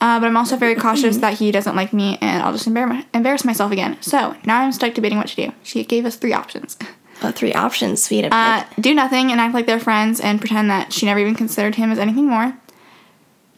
Uh, 0.00 0.20
but 0.20 0.26
I'm 0.26 0.36
also 0.36 0.56
very 0.56 0.76
cautious 0.76 1.16
that 1.18 1.38
he 1.38 1.50
doesn't 1.50 1.74
like 1.74 1.92
me 1.92 2.18
and 2.20 2.42
I'll 2.42 2.52
just 2.52 2.68
embar- 2.68 3.04
embarrass 3.12 3.44
myself 3.44 3.72
again. 3.72 3.96
So 4.00 4.36
now 4.44 4.60
I'm 4.60 4.70
stuck 4.70 4.94
debating 4.94 5.18
what 5.18 5.26
to 5.28 5.36
do. 5.36 5.52
She 5.64 5.82
gave 5.84 6.04
us 6.06 6.16
three 6.16 6.32
options. 6.32 6.76
Oh, 7.20 7.32
three 7.32 7.52
options, 7.52 8.04
sweet. 8.04 8.28
Uh, 8.30 8.64
do 8.78 8.94
nothing 8.94 9.32
and 9.32 9.40
act 9.40 9.54
like 9.54 9.66
they're 9.66 9.80
friends 9.80 10.20
and 10.20 10.38
pretend 10.38 10.70
that 10.70 10.92
she 10.92 11.06
never 11.06 11.18
even 11.18 11.34
considered 11.34 11.74
him 11.74 11.90
as 11.90 11.98
anything 11.98 12.28
more. 12.28 12.56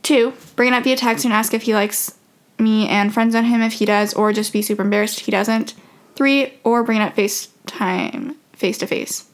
Two, 0.03 0.33
bring 0.57 0.73
it 0.73 0.77
up 0.77 0.85
via 0.85 0.97
text 0.97 1.27
and 1.27 1.35
ask 1.35 1.53
if 1.53 1.63
he 1.63 1.75
likes 1.75 2.19
me 2.61 2.89
and 2.89 3.13
friends 3.13 3.35
on 3.35 3.45
him 3.45 3.63
if 3.63 3.75
he 3.75 3.85
does, 3.85 4.15
or 4.15 4.33
just 4.33 4.53
be 4.53 4.63
super 4.63 4.83
embarrassed 4.83 5.21
if 5.21 5.27
he 5.27 5.33
doesn't. 5.33 5.75
Three, 6.15 6.55
or 6.65 6.83
bring 6.83 7.01
it 7.01 7.05
up 7.05 7.17
FaceTime 7.17 8.37
face 8.53 8.79
to 8.79 8.87
face. 8.87 9.27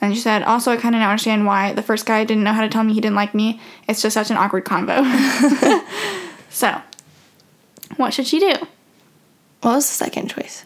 And 0.00 0.14
she 0.14 0.20
said, 0.20 0.42
also, 0.42 0.72
I 0.72 0.76
kind 0.76 0.94
of 0.94 1.00
now 1.00 1.10
understand 1.10 1.46
why 1.46 1.72
the 1.72 1.82
first 1.82 2.04
guy 2.04 2.24
didn't 2.24 2.44
know 2.44 2.52
how 2.52 2.60
to 2.60 2.68
tell 2.68 2.84
me 2.84 2.92
he 2.92 3.00
didn't 3.00 3.16
like 3.16 3.34
me. 3.34 3.60
It's 3.88 4.02
just 4.02 4.14
such 4.14 4.30
an 4.30 4.36
awkward 4.36 4.64
convo. 4.64 5.02
so, 6.50 6.80
what 7.96 8.12
should 8.12 8.26
she 8.26 8.38
do? 8.38 8.52
What 9.62 9.74
was 9.74 9.88
the 9.88 9.94
second 9.94 10.28
choice? 10.28 10.64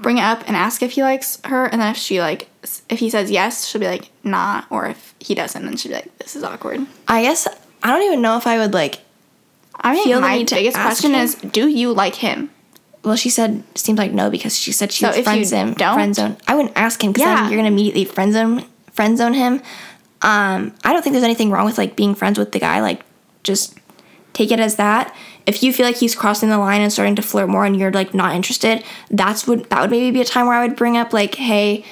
Bring 0.00 0.18
it 0.18 0.22
up 0.22 0.42
and 0.46 0.56
ask 0.56 0.82
if 0.82 0.92
he 0.92 1.02
likes 1.02 1.40
her, 1.44 1.66
and 1.66 1.80
then 1.80 1.92
if 1.92 1.96
she 1.96 2.20
like, 2.20 2.48
if 2.90 2.98
he 2.98 3.08
says 3.08 3.30
yes, 3.30 3.66
she'll 3.66 3.80
be 3.80 3.86
like, 3.86 4.10
nah. 4.24 4.64
Or 4.70 4.86
if 4.86 5.14
he 5.20 5.34
doesn't, 5.34 5.64
then 5.64 5.76
she'll 5.76 5.90
be 5.90 5.96
like, 5.96 6.18
this 6.18 6.36
is 6.36 6.42
awkward. 6.42 6.84
I 7.08 7.22
guess 7.22 7.46
I 7.82 7.92
don't 7.92 8.02
even 8.02 8.20
know 8.20 8.36
if 8.36 8.46
I 8.46 8.58
would 8.58 8.74
like. 8.74 9.00
I 9.80 9.94
think 9.94 10.06
Feel 10.06 10.16
the 10.16 10.26
my 10.26 10.44
biggest 10.44 10.76
question 10.76 11.12
him? 11.14 11.20
is, 11.20 11.34
do 11.34 11.68
you 11.68 11.92
like 11.92 12.16
him? 12.16 12.50
Well, 13.04 13.16
she 13.16 13.30
said 13.30 13.62
seemed 13.76 13.98
like 13.98 14.12
no 14.12 14.30
because 14.30 14.58
she 14.58 14.72
said 14.72 14.90
she 14.90 15.04
So 15.04 15.10
would 15.10 15.18
if 15.18 15.24
friend 15.24 15.38
you 15.38 15.44
zone. 15.44 15.74
don't? 15.74 15.94
Friend 15.94 16.14
zone. 16.14 16.36
I 16.48 16.54
wouldn't 16.56 16.76
ask 16.76 17.02
him 17.02 17.12
because 17.12 17.26
Yeah. 17.28 17.42
then 17.42 17.50
you're 17.52 17.58
gonna 17.58 17.68
immediately 17.68 18.04
friend 18.04 18.32
zone 18.32 18.64
friend 18.92 19.16
zone 19.16 19.34
him. 19.34 19.60
Um, 20.22 20.72
I 20.82 20.92
don't 20.92 21.02
think 21.02 21.12
there's 21.12 21.24
anything 21.24 21.50
wrong 21.50 21.66
with 21.66 21.78
like 21.78 21.94
being 21.94 22.14
friends 22.14 22.38
with 22.38 22.52
the 22.52 22.58
guy. 22.58 22.80
Like, 22.80 23.02
just 23.44 23.78
take 24.32 24.50
it 24.50 24.58
as 24.58 24.76
that. 24.76 25.14
If 25.44 25.62
you 25.62 25.72
feel 25.72 25.86
like 25.86 25.96
he's 25.96 26.16
crossing 26.16 26.48
the 26.48 26.58
line 26.58 26.80
and 26.80 26.92
starting 26.92 27.14
to 27.16 27.22
flirt 27.22 27.48
more, 27.48 27.64
and 27.64 27.76
you're 27.78 27.92
like 27.92 28.12
not 28.14 28.34
interested, 28.34 28.82
that's 29.10 29.46
would 29.46 29.68
that 29.70 29.80
would 29.82 29.90
maybe 29.90 30.10
be 30.10 30.20
a 30.20 30.24
time 30.24 30.46
where 30.46 30.56
I 30.56 30.66
would 30.66 30.76
bring 30.76 30.96
up 30.96 31.12
like, 31.12 31.34
hey, 31.36 31.84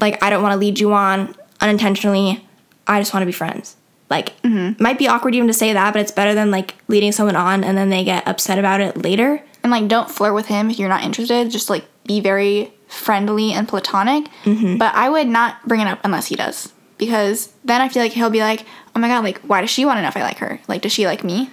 like 0.00 0.22
I 0.22 0.28
don't 0.28 0.42
want 0.42 0.52
to 0.52 0.58
lead 0.58 0.78
you 0.80 0.92
on 0.92 1.34
unintentionally. 1.60 2.44
I 2.86 3.00
just 3.00 3.14
want 3.14 3.22
to 3.22 3.26
be 3.26 3.32
friends. 3.32 3.76
Like, 4.10 4.32
might 4.44 4.98
be 4.98 5.08
awkward 5.08 5.34
even 5.34 5.48
to 5.48 5.54
say 5.54 5.72
that, 5.72 5.92
but 5.92 6.00
it's 6.00 6.12
better 6.12 6.34
than 6.34 6.50
like 6.50 6.74
leading 6.88 7.10
someone 7.10 7.36
on 7.36 7.64
and 7.64 7.76
then 7.76 7.88
they 7.90 8.04
get 8.04 8.26
upset 8.28 8.58
about 8.58 8.80
it 8.80 8.96
later. 8.96 9.42
And 9.62 9.72
like, 9.72 9.88
don't 9.88 10.10
flirt 10.10 10.34
with 10.34 10.46
him 10.46 10.70
if 10.70 10.78
you're 10.78 10.88
not 10.88 11.02
interested. 11.02 11.50
Just 11.50 11.70
like, 11.70 11.84
be 12.06 12.20
very 12.20 12.72
friendly 12.86 13.52
and 13.52 13.66
platonic. 13.66 14.26
But 14.44 14.94
I 14.94 15.08
would 15.08 15.26
not 15.26 15.66
bring 15.66 15.80
it 15.80 15.86
up 15.88 16.00
unless 16.04 16.26
he 16.26 16.36
does. 16.36 16.72
Because 16.98 17.52
then 17.64 17.80
I 17.80 17.88
feel 17.88 18.02
like 18.02 18.12
he'll 18.12 18.30
be 18.30 18.40
like, 18.40 18.64
oh 18.94 19.00
my 19.00 19.08
god, 19.08 19.24
like, 19.24 19.40
why 19.40 19.60
does 19.62 19.70
she 19.70 19.84
want 19.84 19.98
to 19.98 20.02
know 20.02 20.08
if 20.08 20.16
I 20.16 20.22
like 20.22 20.38
her? 20.38 20.60
Like, 20.68 20.82
does 20.82 20.92
she 20.92 21.06
like 21.06 21.24
me? 21.24 21.50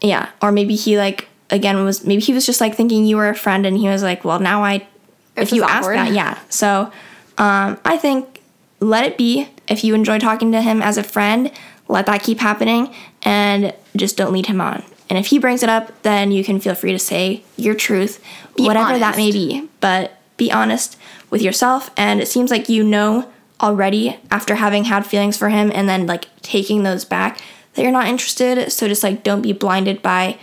Yeah, 0.00 0.28
or 0.40 0.52
maybe 0.52 0.76
he 0.76 0.98
like 0.98 1.28
again 1.50 1.82
was 1.84 2.04
maybe 2.04 2.22
he 2.22 2.32
was 2.32 2.46
just 2.46 2.60
like 2.60 2.74
thinking 2.74 3.06
you 3.06 3.16
were 3.16 3.28
a 3.28 3.34
friend, 3.34 3.66
and 3.66 3.76
he 3.76 3.88
was 3.88 4.02
like, 4.02 4.24
well, 4.24 4.38
now 4.38 4.62
I, 4.62 4.86
This 5.34 5.48
if 5.48 5.52
you 5.52 5.64
ask 5.64 5.88
that, 5.88 6.12
yeah. 6.12 6.38
So, 6.48 6.92
um, 7.38 7.78
I 7.84 7.96
think 7.96 8.40
let 8.80 9.04
it 9.04 9.16
be. 9.18 9.48
If 9.66 9.82
you 9.82 9.94
enjoy 9.94 10.18
talking 10.18 10.52
to 10.52 10.60
him 10.60 10.82
as 10.82 10.98
a 10.98 11.02
friend, 11.02 11.50
let 11.88 12.06
that 12.06 12.22
keep 12.22 12.40
happening, 12.40 12.94
and 13.22 13.74
just 13.96 14.16
don't 14.16 14.32
lead 14.32 14.46
him 14.46 14.60
on. 14.60 14.82
And 15.10 15.18
if 15.18 15.26
he 15.26 15.38
brings 15.38 15.62
it 15.62 15.68
up, 15.68 16.02
then 16.02 16.32
you 16.32 16.42
can 16.44 16.60
feel 16.60 16.74
free 16.74 16.92
to 16.92 16.98
say 16.98 17.44
your 17.56 17.74
truth, 17.74 18.22
Be 18.56 18.64
whatever 18.64 18.98
that 18.98 19.16
may 19.16 19.30
be. 19.30 19.68
But 19.80 20.18
be 20.36 20.50
honest 20.50 20.98
with 21.30 21.42
yourself, 21.42 21.90
and 21.96 22.20
it 22.20 22.28
seems 22.28 22.50
like 22.50 22.68
you 22.68 22.82
know 22.84 23.30
already 23.60 24.18
after 24.30 24.56
having 24.56 24.84
had 24.84 25.06
feelings 25.06 25.36
for 25.36 25.48
him, 25.48 25.70
and 25.74 25.88
then 25.88 26.06
like 26.06 26.28
taking 26.42 26.82
those 26.82 27.04
back 27.04 27.40
that 27.74 27.82
you're 27.82 27.92
not 27.92 28.06
interested. 28.06 28.70
So 28.72 28.88
just 28.88 29.02
like 29.02 29.22
don't 29.22 29.42
be 29.42 29.52
blinded 29.52 30.02
by 30.02 30.38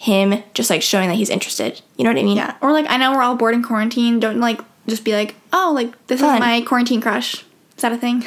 him 0.00 0.42
just 0.54 0.70
like 0.70 0.80
showing 0.80 1.10
that 1.10 1.16
he's 1.16 1.28
interested. 1.28 1.82
You 1.98 2.04
know 2.04 2.10
what 2.10 2.18
I 2.18 2.22
mean? 2.22 2.38
Yeah. 2.38 2.56
Or 2.62 2.72
like, 2.72 2.86
I 2.88 2.96
know 2.96 3.12
we're 3.12 3.22
all 3.22 3.36
bored 3.36 3.54
in 3.54 3.62
quarantine. 3.62 4.18
Don't 4.18 4.40
like, 4.40 4.58
just 4.86 5.04
be 5.04 5.12
like, 5.12 5.34
oh, 5.52 5.72
like, 5.74 6.06
this 6.06 6.20
Fun. 6.22 6.36
is 6.36 6.40
my 6.40 6.62
quarantine 6.62 7.02
crush. 7.02 7.44
Is 7.76 7.82
that 7.82 7.92
a 7.92 7.98
thing? 7.98 8.24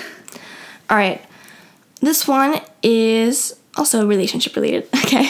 All 0.91 0.97
right. 0.97 1.19
This 2.03 2.27
one 2.27 2.59
is 2.83 3.55
also 3.77 4.05
relationship 4.05 4.55
related. 4.55 4.87
Okay. 5.03 5.29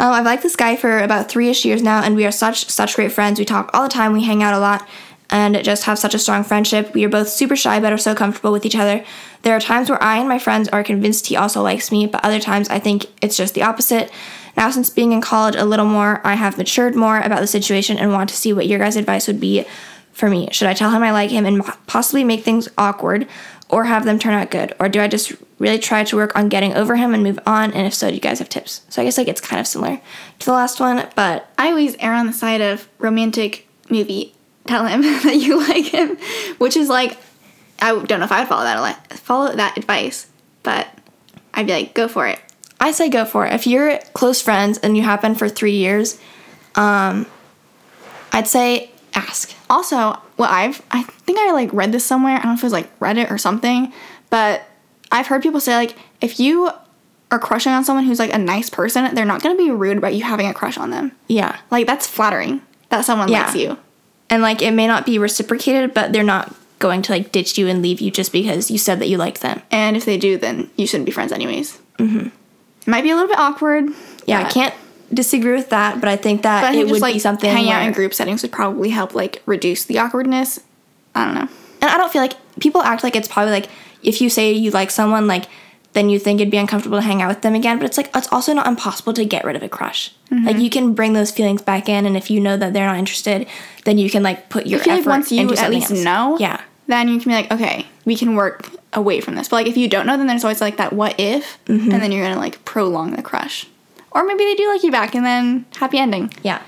Um, 0.00 0.12
I've 0.12 0.24
liked 0.24 0.44
this 0.44 0.54
guy 0.54 0.76
for 0.76 1.00
about 1.00 1.28
three 1.28 1.48
ish 1.48 1.64
years 1.64 1.82
now, 1.82 2.04
and 2.04 2.14
we 2.14 2.24
are 2.24 2.30
such 2.30 2.66
such 2.70 2.94
great 2.94 3.10
friends. 3.10 3.40
We 3.40 3.44
talk 3.44 3.70
all 3.74 3.82
the 3.82 3.88
time. 3.88 4.12
We 4.12 4.22
hang 4.22 4.44
out 4.44 4.54
a 4.54 4.60
lot, 4.60 4.88
and 5.28 5.64
just 5.64 5.84
have 5.84 5.98
such 5.98 6.14
a 6.14 6.20
strong 6.20 6.44
friendship. 6.44 6.94
We 6.94 7.04
are 7.04 7.08
both 7.08 7.28
super 7.28 7.56
shy, 7.56 7.80
but 7.80 7.92
are 7.92 7.98
so 7.98 8.14
comfortable 8.14 8.52
with 8.52 8.64
each 8.64 8.76
other. 8.76 9.04
There 9.42 9.56
are 9.56 9.60
times 9.60 9.90
where 9.90 10.00
I 10.00 10.18
and 10.18 10.28
my 10.28 10.38
friends 10.38 10.68
are 10.68 10.84
convinced 10.84 11.26
he 11.26 11.36
also 11.36 11.62
likes 11.62 11.90
me, 11.90 12.06
but 12.06 12.24
other 12.24 12.38
times 12.38 12.68
I 12.68 12.78
think 12.78 13.06
it's 13.20 13.36
just 13.36 13.54
the 13.54 13.62
opposite. 13.62 14.12
Now, 14.56 14.70
since 14.70 14.88
being 14.88 15.10
in 15.10 15.20
college 15.20 15.56
a 15.56 15.64
little 15.64 15.86
more, 15.86 16.24
I 16.24 16.34
have 16.34 16.58
matured 16.58 16.94
more 16.94 17.18
about 17.18 17.40
the 17.40 17.48
situation 17.48 17.98
and 17.98 18.12
want 18.12 18.28
to 18.30 18.36
see 18.36 18.52
what 18.52 18.68
your 18.68 18.78
guys' 18.78 18.94
advice 18.94 19.26
would 19.26 19.40
be 19.40 19.64
for 20.12 20.30
me. 20.30 20.48
Should 20.52 20.68
I 20.68 20.74
tell 20.74 20.92
him 20.92 21.02
I 21.02 21.10
like 21.10 21.30
him 21.30 21.44
and 21.44 21.64
possibly 21.88 22.22
make 22.22 22.44
things 22.44 22.68
awkward, 22.78 23.26
or 23.68 23.86
have 23.86 24.04
them 24.04 24.20
turn 24.20 24.34
out 24.34 24.52
good? 24.52 24.74
Or 24.78 24.88
do 24.88 25.00
I 25.00 25.08
just 25.08 25.32
really 25.58 25.78
try 25.78 26.04
to 26.04 26.16
work 26.16 26.36
on 26.36 26.48
getting 26.48 26.74
over 26.74 26.96
him 26.96 27.14
and 27.14 27.22
move 27.22 27.38
on? 27.46 27.72
And 27.72 27.86
if 27.86 27.94
so, 27.94 28.08
do 28.08 28.14
you 28.14 28.20
guys 28.20 28.38
have 28.38 28.48
tips? 28.48 28.82
So 28.88 29.02
I 29.02 29.04
guess 29.04 29.18
like 29.18 29.28
it's 29.28 29.40
kind 29.40 29.60
of 29.60 29.66
similar 29.66 30.00
to 30.38 30.46
the 30.46 30.52
last 30.52 30.80
one, 30.80 31.08
but 31.14 31.50
I 31.58 31.68
always 31.68 31.96
err 31.98 32.14
on 32.14 32.26
the 32.26 32.32
side 32.32 32.60
of 32.60 32.88
romantic 32.98 33.66
movie. 33.90 34.34
Tell 34.66 34.86
him 34.88 35.02
that 35.02 35.36
you 35.36 35.58
like 35.58 35.86
him, 35.86 36.16
which 36.58 36.76
is 36.76 36.88
like, 36.88 37.16
I 37.80 37.90
don't 37.92 38.18
know 38.18 38.24
if 38.24 38.32
I 38.32 38.40
would 38.40 38.48
follow 38.48 38.64
that 38.64 39.18
follow 39.18 39.54
that 39.54 39.78
advice, 39.78 40.26
but 40.62 40.88
I'd 41.54 41.66
be 41.66 41.72
like, 41.72 41.94
go 41.94 42.08
for 42.08 42.26
it. 42.26 42.40
I 42.80 42.92
say 42.92 43.08
go 43.08 43.24
for 43.24 43.46
it. 43.46 43.52
If 43.52 43.66
you're 43.66 43.98
close 44.12 44.40
friends 44.40 44.78
and 44.78 44.96
you 44.96 45.02
have 45.02 45.20
been 45.20 45.34
for 45.34 45.48
three 45.48 45.76
years, 45.76 46.20
um, 46.74 47.26
I'd 48.32 48.46
say 48.46 48.90
ask. 49.14 49.52
Also, 49.68 50.18
what 50.36 50.50
I've 50.50 50.80
I 50.90 51.02
think 51.02 51.38
I 51.38 51.52
like 51.52 51.72
read 51.72 51.92
this 51.92 52.04
somewhere. 52.04 52.34
I 52.34 52.38
don't 52.38 52.46
know 52.46 52.54
if 52.54 52.60
it 52.60 52.64
was 52.64 52.72
like 52.72 52.98
Reddit 53.00 53.30
or 53.30 53.38
something, 53.38 53.92
but 54.30 54.62
I've 55.10 55.26
heard 55.26 55.42
people 55.42 55.60
say 55.60 55.74
like 55.76 55.96
if 56.20 56.38
you 56.40 56.70
are 57.30 57.38
crushing 57.38 57.72
on 57.72 57.84
someone 57.84 58.04
who's 58.04 58.18
like 58.18 58.32
a 58.32 58.38
nice 58.38 58.70
person, 58.70 59.14
they're 59.14 59.24
not 59.24 59.42
gonna 59.42 59.56
be 59.56 59.70
rude 59.70 59.98
about 59.98 60.14
you 60.14 60.22
having 60.24 60.46
a 60.46 60.54
crush 60.54 60.78
on 60.78 60.90
them. 60.90 61.12
Yeah. 61.28 61.58
Like 61.70 61.86
that's 61.86 62.06
flattering 62.06 62.62
that 62.90 63.04
someone 63.04 63.28
Yeah. 63.28 63.42
likes 63.42 63.54
you. 63.54 63.76
And 64.30 64.42
like 64.42 64.62
it 64.62 64.72
may 64.72 64.86
not 64.86 65.06
be 65.06 65.18
reciprocated, 65.18 65.94
but 65.94 66.12
they're 66.12 66.22
not 66.22 66.54
going 66.78 67.02
to 67.02 67.12
like 67.12 67.32
ditch 67.32 67.58
you 67.58 67.66
and 67.66 67.82
leave 67.82 68.00
you 68.00 68.10
just 68.10 68.30
because 68.32 68.70
you 68.70 68.78
said 68.78 69.00
that 69.00 69.08
you 69.08 69.16
liked 69.16 69.40
them. 69.40 69.62
And 69.70 69.96
if 69.96 70.04
they 70.04 70.16
do, 70.16 70.36
then 70.38 70.70
you 70.76 70.86
shouldn't 70.86 71.06
be 71.06 71.12
friends 71.12 71.32
anyways. 71.32 71.78
Mm-hmm. 71.98 72.26
It 72.28 72.86
might 72.86 73.02
be 73.02 73.10
a 73.10 73.14
little 73.14 73.28
bit 73.28 73.38
awkward. 73.38 73.88
Yeah, 74.26 74.40
I 74.46 74.50
can't 74.50 74.74
disagree 75.12 75.54
with 75.54 75.70
that, 75.70 76.00
but 76.00 76.08
I 76.08 76.16
think 76.16 76.42
that 76.42 76.64
I 76.64 76.70
think 76.70 76.82
it 76.82 76.84
just 76.84 76.92
would 76.92 77.02
like 77.02 77.14
be 77.14 77.18
something 77.18 77.50
hanging 77.50 77.72
out 77.72 77.82
in 77.86 77.92
group 77.92 78.14
settings 78.14 78.42
would 78.42 78.52
probably 78.52 78.90
help 78.90 79.14
like 79.14 79.42
reduce 79.46 79.84
the 79.84 79.98
awkwardness. 79.98 80.60
I 81.14 81.24
don't 81.24 81.34
know. 81.34 81.48
And 81.80 81.90
I 81.90 81.96
don't 81.96 82.12
feel 82.12 82.22
like 82.22 82.34
people 82.60 82.82
act 82.82 83.02
like 83.02 83.16
it's 83.16 83.28
probably 83.28 83.52
like 83.52 83.68
if 84.02 84.20
you 84.20 84.30
say 84.30 84.52
you 84.52 84.70
like 84.70 84.90
someone, 84.90 85.26
like 85.26 85.44
then 85.94 86.10
you 86.10 86.18
think 86.18 86.40
it'd 86.40 86.50
be 86.50 86.58
uncomfortable 86.58 86.98
to 86.98 87.02
hang 87.02 87.22
out 87.22 87.28
with 87.28 87.40
them 87.42 87.54
again. 87.54 87.78
But 87.78 87.86
it's 87.86 87.96
like 87.96 88.10
it's 88.14 88.28
also 88.30 88.52
not 88.52 88.66
impossible 88.66 89.12
to 89.14 89.24
get 89.24 89.44
rid 89.44 89.56
of 89.56 89.62
a 89.62 89.68
crush. 89.68 90.12
Mm-hmm. 90.30 90.46
Like 90.46 90.58
you 90.58 90.70
can 90.70 90.94
bring 90.94 91.14
those 91.14 91.30
feelings 91.30 91.62
back 91.62 91.88
in, 91.88 92.06
and 92.06 92.16
if 92.16 92.30
you 92.30 92.40
know 92.40 92.56
that 92.56 92.72
they're 92.72 92.86
not 92.86 92.98
interested, 92.98 93.46
then 93.84 93.98
you 93.98 94.10
can 94.10 94.22
like 94.22 94.48
put 94.50 94.66
your 94.66 94.80
I 94.80 94.84
feel 94.84 94.96
like 94.96 95.06
once 95.06 95.32
you 95.32 95.50
at 95.54 95.70
least 95.70 95.90
else. 95.90 96.04
know, 96.04 96.36
Yeah, 96.38 96.60
then 96.86 97.08
you 97.08 97.18
can 97.18 97.30
be 97.30 97.34
like, 97.34 97.50
okay, 97.50 97.86
we 98.04 98.16
can 98.16 98.34
work 98.36 98.68
away 98.92 99.20
from 99.20 99.34
this. 99.34 99.48
But 99.48 99.56
like 99.56 99.66
if 99.66 99.76
you 99.76 99.88
don't 99.88 100.06
know, 100.06 100.16
then 100.16 100.26
there's 100.26 100.44
always 100.44 100.60
like 100.60 100.76
that 100.76 100.92
what 100.92 101.18
if, 101.18 101.58
Mm-hmm. 101.66 101.90
and 101.90 102.02
then 102.02 102.12
you're 102.12 102.22
gonna 102.26 102.38
like 102.40 102.64
prolong 102.64 103.12
the 103.16 103.22
crush. 103.22 103.66
Or 104.12 104.24
maybe 104.24 104.44
they 104.44 104.54
do 104.54 104.68
like 104.68 104.82
you 104.82 104.90
back, 104.92 105.14
and 105.14 105.24
then 105.24 105.64
happy 105.76 105.98
ending. 105.98 106.32
yeah. 106.42 106.60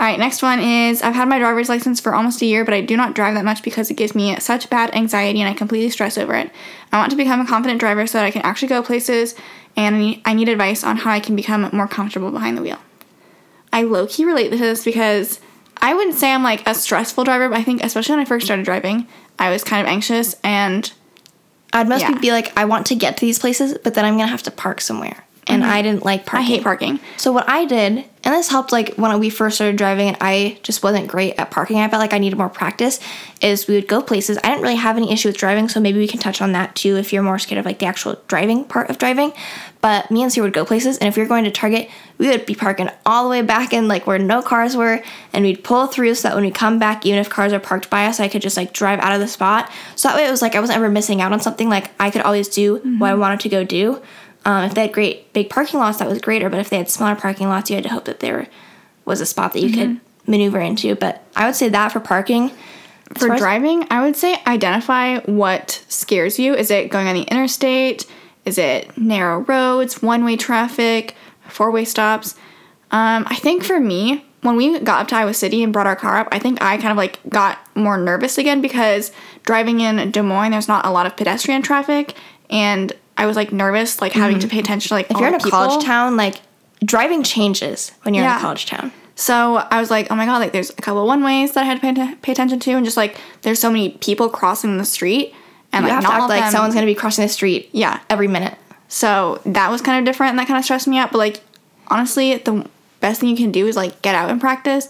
All 0.00 0.06
right, 0.06 0.18
next 0.18 0.40
one 0.40 0.60
is 0.60 1.02
I've 1.02 1.14
had 1.14 1.28
my 1.28 1.38
driver's 1.38 1.68
license 1.68 2.00
for 2.00 2.14
almost 2.14 2.40
a 2.40 2.46
year, 2.46 2.64
but 2.64 2.72
I 2.72 2.80
do 2.80 2.96
not 2.96 3.14
drive 3.14 3.34
that 3.34 3.44
much 3.44 3.62
because 3.62 3.90
it 3.90 3.98
gives 3.98 4.14
me 4.14 4.34
such 4.40 4.70
bad 4.70 4.94
anxiety 4.94 5.42
and 5.42 5.48
I 5.48 5.52
completely 5.52 5.90
stress 5.90 6.16
over 6.16 6.34
it. 6.34 6.50
I 6.90 6.96
want 6.96 7.10
to 7.10 7.18
become 7.18 7.38
a 7.38 7.46
confident 7.46 7.80
driver 7.80 8.06
so 8.06 8.16
that 8.16 8.24
I 8.24 8.30
can 8.30 8.40
actually 8.40 8.68
go 8.68 8.82
places, 8.82 9.34
and 9.76 9.94
I 9.94 9.98
need, 9.98 10.22
I 10.24 10.32
need 10.32 10.48
advice 10.48 10.82
on 10.84 10.96
how 10.96 11.10
I 11.10 11.20
can 11.20 11.36
become 11.36 11.68
more 11.74 11.86
comfortable 11.86 12.30
behind 12.30 12.56
the 12.56 12.62
wheel. 12.62 12.78
I 13.74 13.82
low 13.82 14.06
key 14.06 14.24
relate 14.24 14.48
to 14.52 14.56
this 14.56 14.86
because 14.86 15.38
I 15.76 15.92
wouldn't 15.92 16.16
say 16.16 16.32
I'm 16.32 16.42
like 16.42 16.66
a 16.66 16.74
stressful 16.74 17.24
driver, 17.24 17.50
but 17.50 17.58
I 17.58 17.62
think 17.62 17.84
especially 17.84 18.14
when 18.14 18.20
I 18.22 18.24
first 18.24 18.46
started 18.46 18.64
driving, 18.64 19.06
I 19.38 19.50
was 19.50 19.62
kind 19.62 19.86
of 19.86 19.86
anxious 19.92 20.34
and 20.42 20.90
I'd 21.74 21.90
mostly 21.90 22.14
Yeah. 22.14 22.18
be 22.20 22.32
like, 22.32 22.56
I 22.56 22.64
want 22.64 22.86
to 22.86 22.94
get 22.94 23.18
to 23.18 23.20
these 23.26 23.38
places, 23.38 23.76
but 23.84 23.92
then 23.92 24.06
I'm 24.06 24.14
gonna 24.16 24.28
have 24.28 24.42
to 24.44 24.50
park 24.50 24.80
somewhere, 24.80 25.24
and 25.46 25.62
I 25.62 25.82
didn't 25.82 26.06
like 26.06 26.24
Mm-hmm. 26.24 26.36
I 26.38 26.42
hate 26.42 26.62
parking. 26.62 27.00
So 27.18 27.32
what 27.32 27.46
I 27.50 27.66
did, 27.66 28.06
and 28.30 28.38
this 28.38 28.48
helped 28.48 28.72
like 28.72 28.94
when 28.94 29.18
we 29.18 29.30
first 29.30 29.56
started 29.56 29.76
driving 29.76 30.08
and 30.08 30.16
I 30.20 30.58
just 30.62 30.82
wasn't 30.82 31.08
great 31.08 31.34
at 31.38 31.50
parking. 31.50 31.78
I 31.78 31.88
felt 31.88 32.00
like 32.00 32.12
I 32.12 32.18
needed 32.18 32.38
more 32.38 32.48
practice. 32.48 33.00
Is 33.40 33.66
we 33.66 33.74
would 33.74 33.88
go 33.88 34.02
places. 34.02 34.38
I 34.38 34.48
didn't 34.50 34.62
really 34.62 34.76
have 34.76 34.96
any 34.96 35.12
issue 35.12 35.28
with 35.28 35.36
driving, 35.36 35.68
so 35.68 35.80
maybe 35.80 35.98
we 35.98 36.06
can 36.06 36.20
touch 36.20 36.42
on 36.42 36.52
that 36.52 36.76
too 36.76 36.96
if 36.96 37.12
you're 37.12 37.22
more 37.22 37.38
scared 37.38 37.58
of 37.58 37.64
like 37.64 37.78
the 37.78 37.86
actual 37.86 38.20
driving 38.28 38.64
part 38.64 38.90
of 38.90 38.98
driving. 38.98 39.32
But 39.80 40.10
me 40.10 40.22
and 40.22 40.30
Ciera 40.30 40.42
would 40.42 40.52
go 40.52 40.64
places, 40.66 40.98
and 40.98 41.08
if 41.08 41.16
we 41.16 41.22
were 41.22 41.28
going 41.28 41.44
to 41.44 41.50
Target, 41.50 41.88
we 42.18 42.28
would 42.28 42.44
be 42.44 42.54
parking 42.54 42.90
all 43.06 43.24
the 43.24 43.30
way 43.30 43.40
back 43.40 43.72
in 43.72 43.88
like 43.88 44.06
where 44.06 44.18
no 44.18 44.42
cars 44.42 44.76
were, 44.76 45.02
and 45.32 45.42
we'd 45.42 45.64
pull 45.64 45.86
through 45.86 46.14
so 46.14 46.28
that 46.28 46.34
when 46.34 46.44
we 46.44 46.50
come 46.50 46.78
back, 46.78 47.06
even 47.06 47.18
if 47.18 47.30
cars 47.30 47.52
are 47.52 47.60
parked 47.60 47.88
by 47.88 48.04
us, 48.04 48.20
I 48.20 48.28
could 48.28 48.42
just 48.42 48.58
like 48.58 48.74
drive 48.74 48.98
out 49.00 49.12
of 49.12 49.20
the 49.20 49.28
spot. 49.28 49.70
So 49.96 50.08
that 50.08 50.16
way 50.16 50.26
it 50.26 50.30
was 50.30 50.42
like 50.42 50.54
I 50.54 50.60
wasn't 50.60 50.76
ever 50.76 50.90
missing 50.90 51.22
out 51.22 51.32
on 51.32 51.40
something. 51.40 51.70
Like 51.70 51.90
I 51.98 52.10
could 52.10 52.22
always 52.22 52.48
do 52.48 52.74
what 52.74 52.82
I 52.82 53.12
mm-hmm. 53.12 53.20
wanted 53.20 53.40
to 53.40 53.48
go 53.48 53.64
do. 53.64 54.02
Um, 54.44 54.64
if 54.64 54.74
they 54.74 54.82
had 54.82 54.92
great 54.92 55.32
big 55.32 55.50
parking 55.50 55.80
lots, 55.80 55.98
that 55.98 56.08
was 56.08 56.20
greater. 56.20 56.48
But 56.48 56.60
if 56.60 56.70
they 56.70 56.78
had 56.78 56.88
smaller 56.88 57.16
parking 57.16 57.48
lots, 57.48 57.70
you 57.70 57.76
had 57.76 57.84
to 57.84 57.90
hope 57.90 58.06
that 58.06 58.20
there 58.20 58.48
was 59.04 59.20
a 59.20 59.26
spot 59.26 59.52
that 59.52 59.60
you 59.60 59.72
could 59.72 60.00
maneuver 60.26 60.60
into. 60.60 60.94
But 60.94 61.22
I 61.36 61.46
would 61.46 61.56
say 61.56 61.68
that 61.68 61.92
for 61.92 62.00
parking. 62.00 62.52
As 63.14 63.22
For 63.22 63.36
driving, 63.36 63.86
I 63.90 64.02
would 64.02 64.14
say 64.14 64.36
identify 64.46 65.18
what 65.20 65.84
scares 65.88 66.38
you. 66.38 66.54
Is 66.54 66.70
it 66.70 66.90
going 66.90 67.08
on 67.08 67.14
the 67.14 67.22
interstate? 67.22 68.06
Is 68.44 68.56
it 68.56 68.96
narrow 68.96 69.40
roads, 69.40 70.00
one 70.00 70.24
way 70.24 70.36
traffic, 70.36 71.16
four 71.48 71.70
way 71.72 71.84
stops? 71.84 72.36
Um, 72.92 73.24
I 73.28 73.34
think 73.34 73.64
for 73.64 73.80
me, 73.80 74.24
when 74.42 74.56
we 74.56 74.78
got 74.80 75.02
up 75.02 75.08
to 75.08 75.16
Iowa 75.16 75.34
City 75.34 75.62
and 75.62 75.72
brought 75.72 75.86
our 75.86 75.96
car 75.96 76.18
up, 76.18 76.28
I 76.32 76.38
think 76.38 76.62
I 76.62 76.76
kind 76.76 76.90
of 76.90 76.96
like 76.96 77.18
got 77.28 77.58
more 77.74 77.98
nervous 77.98 78.38
again 78.38 78.60
because 78.60 79.12
driving 79.44 79.80
in 79.80 80.10
Des 80.12 80.22
Moines, 80.22 80.52
there's 80.52 80.68
not 80.68 80.86
a 80.86 80.90
lot 80.90 81.06
of 81.06 81.16
pedestrian 81.16 81.62
traffic, 81.62 82.14
and 82.48 82.92
I 83.20 83.26
was 83.26 83.36
like 83.36 83.52
nervous, 83.52 84.00
like 84.00 84.12
having 84.12 84.38
to 84.40 84.48
pay 84.48 84.58
attention 84.58 84.88
to 84.88 84.94
like 84.94 85.06
Mm-hmm. 85.08 85.16
If 85.16 85.20
you're 85.20 85.28
in 85.28 85.34
a 85.34 85.50
college 85.50 85.84
town, 85.84 86.16
like 86.16 86.36
driving 86.84 87.22
changes 87.22 87.92
when 88.02 88.14
you're 88.14 88.24
in 88.24 88.30
a 88.30 88.40
college 88.40 88.64
town. 88.66 88.90
So 89.14 89.56
I 89.56 89.78
was 89.78 89.90
like, 89.90 90.10
oh 90.10 90.14
my 90.16 90.24
god, 90.24 90.38
like 90.38 90.52
there's 90.52 90.70
a 90.70 90.74
couple 90.82 91.06
one 91.06 91.22
ways 91.22 91.52
that 91.52 91.60
I 91.62 91.64
had 91.64 91.80
to 91.82 91.94
pay, 91.94 92.14
pay 92.22 92.32
attention 92.32 92.58
to, 92.60 92.70
and 92.72 92.84
just 92.84 92.96
like 92.96 93.18
there's 93.42 93.58
so 93.58 93.70
many 93.70 93.90
people 93.90 94.30
crossing 94.30 94.78
the 94.78 94.84
street, 94.86 95.34
and 95.72 95.84
You 95.84 95.92
like 95.92 96.02
not 96.02 96.08
to 96.08 96.14
all 96.14 96.14
act 96.14 96.22
of 96.24 96.28
like 96.30 96.40
them- 96.44 96.52
someone's 96.52 96.74
gonna 96.74 96.86
be 96.86 96.94
crossing 96.94 97.22
the 97.24 97.28
street. 97.28 97.68
Yeah. 97.72 98.00
every 98.08 98.28
minute. 98.28 98.56
So 98.88 99.40
that 99.44 99.70
was 99.70 99.82
kind 99.82 99.98
of 99.98 100.10
different, 100.10 100.30
and 100.30 100.38
that 100.38 100.48
kind 100.48 100.56
of 100.58 100.64
stressed 100.64 100.88
me 100.88 100.96
out. 100.96 101.12
But 101.12 101.18
like 101.18 101.40
honestly, 101.88 102.36
the 102.36 102.66
best 103.00 103.20
thing 103.20 103.28
you 103.28 103.36
can 103.36 103.52
do 103.52 103.66
is 103.66 103.76
like 103.76 104.00
get 104.00 104.14
out 104.14 104.30
and 104.30 104.40
practice, 104.40 104.88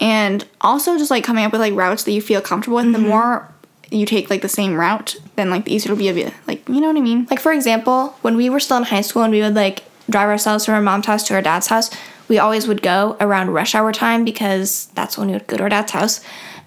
and 0.00 0.44
also 0.60 0.98
just 0.98 1.10
like 1.12 1.22
coming 1.22 1.44
up 1.44 1.52
with 1.52 1.60
like 1.60 1.74
routes 1.74 2.02
that 2.02 2.12
you 2.12 2.20
feel 2.20 2.40
comfortable 2.40 2.76
with. 2.78 2.90
The 2.92 2.98
more 2.98 3.48
you 3.90 4.06
take 4.06 4.30
like 4.30 4.42
the 4.42 4.48
same 4.48 4.74
route, 4.74 5.16
then 5.36 5.50
like 5.50 5.64
the 5.64 5.74
easier 5.74 5.92
it'll 5.92 5.98
be. 5.98 6.22
Of 6.22 6.34
like 6.46 6.68
you 6.68 6.80
know 6.80 6.88
what 6.88 6.96
I 6.96 7.00
mean? 7.00 7.26
Like 7.30 7.40
for 7.40 7.52
example, 7.52 8.16
when 8.22 8.36
we 8.36 8.50
were 8.50 8.60
still 8.60 8.76
in 8.76 8.84
high 8.84 9.00
school 9.00 9.22
and 9.22 9.32
we 9.32 9.40
would 9.40 9.54
like 9.54 9.84
drive 10.10 10.28
ourselves 10.28 10.64
from 10.64 10.74
our 10.74 10.80
mom's 10.80 11.06
house 11.06 11.26
to 11.28 11.34
our 11.34 11.42
dad's 11.42 11.68
house, 11.68 11.90
we 12.28 12.38
always 12.38 12.66
would 12.66 12.82
go 12.82 13.16
around 13.20 13.50
rush 13.50 13.74
hour 13.74 13.92
time 13.92 14.24
because 14.24 14.86
that's 14.94 15.16
when 15.16 15.28
we 15.28 15.34
would 15.34 15.46
go 15.46 15.56
to 15.56 15.62
our 15.64 15.68
dad's 15.68 15.92
house. 15.92 16.20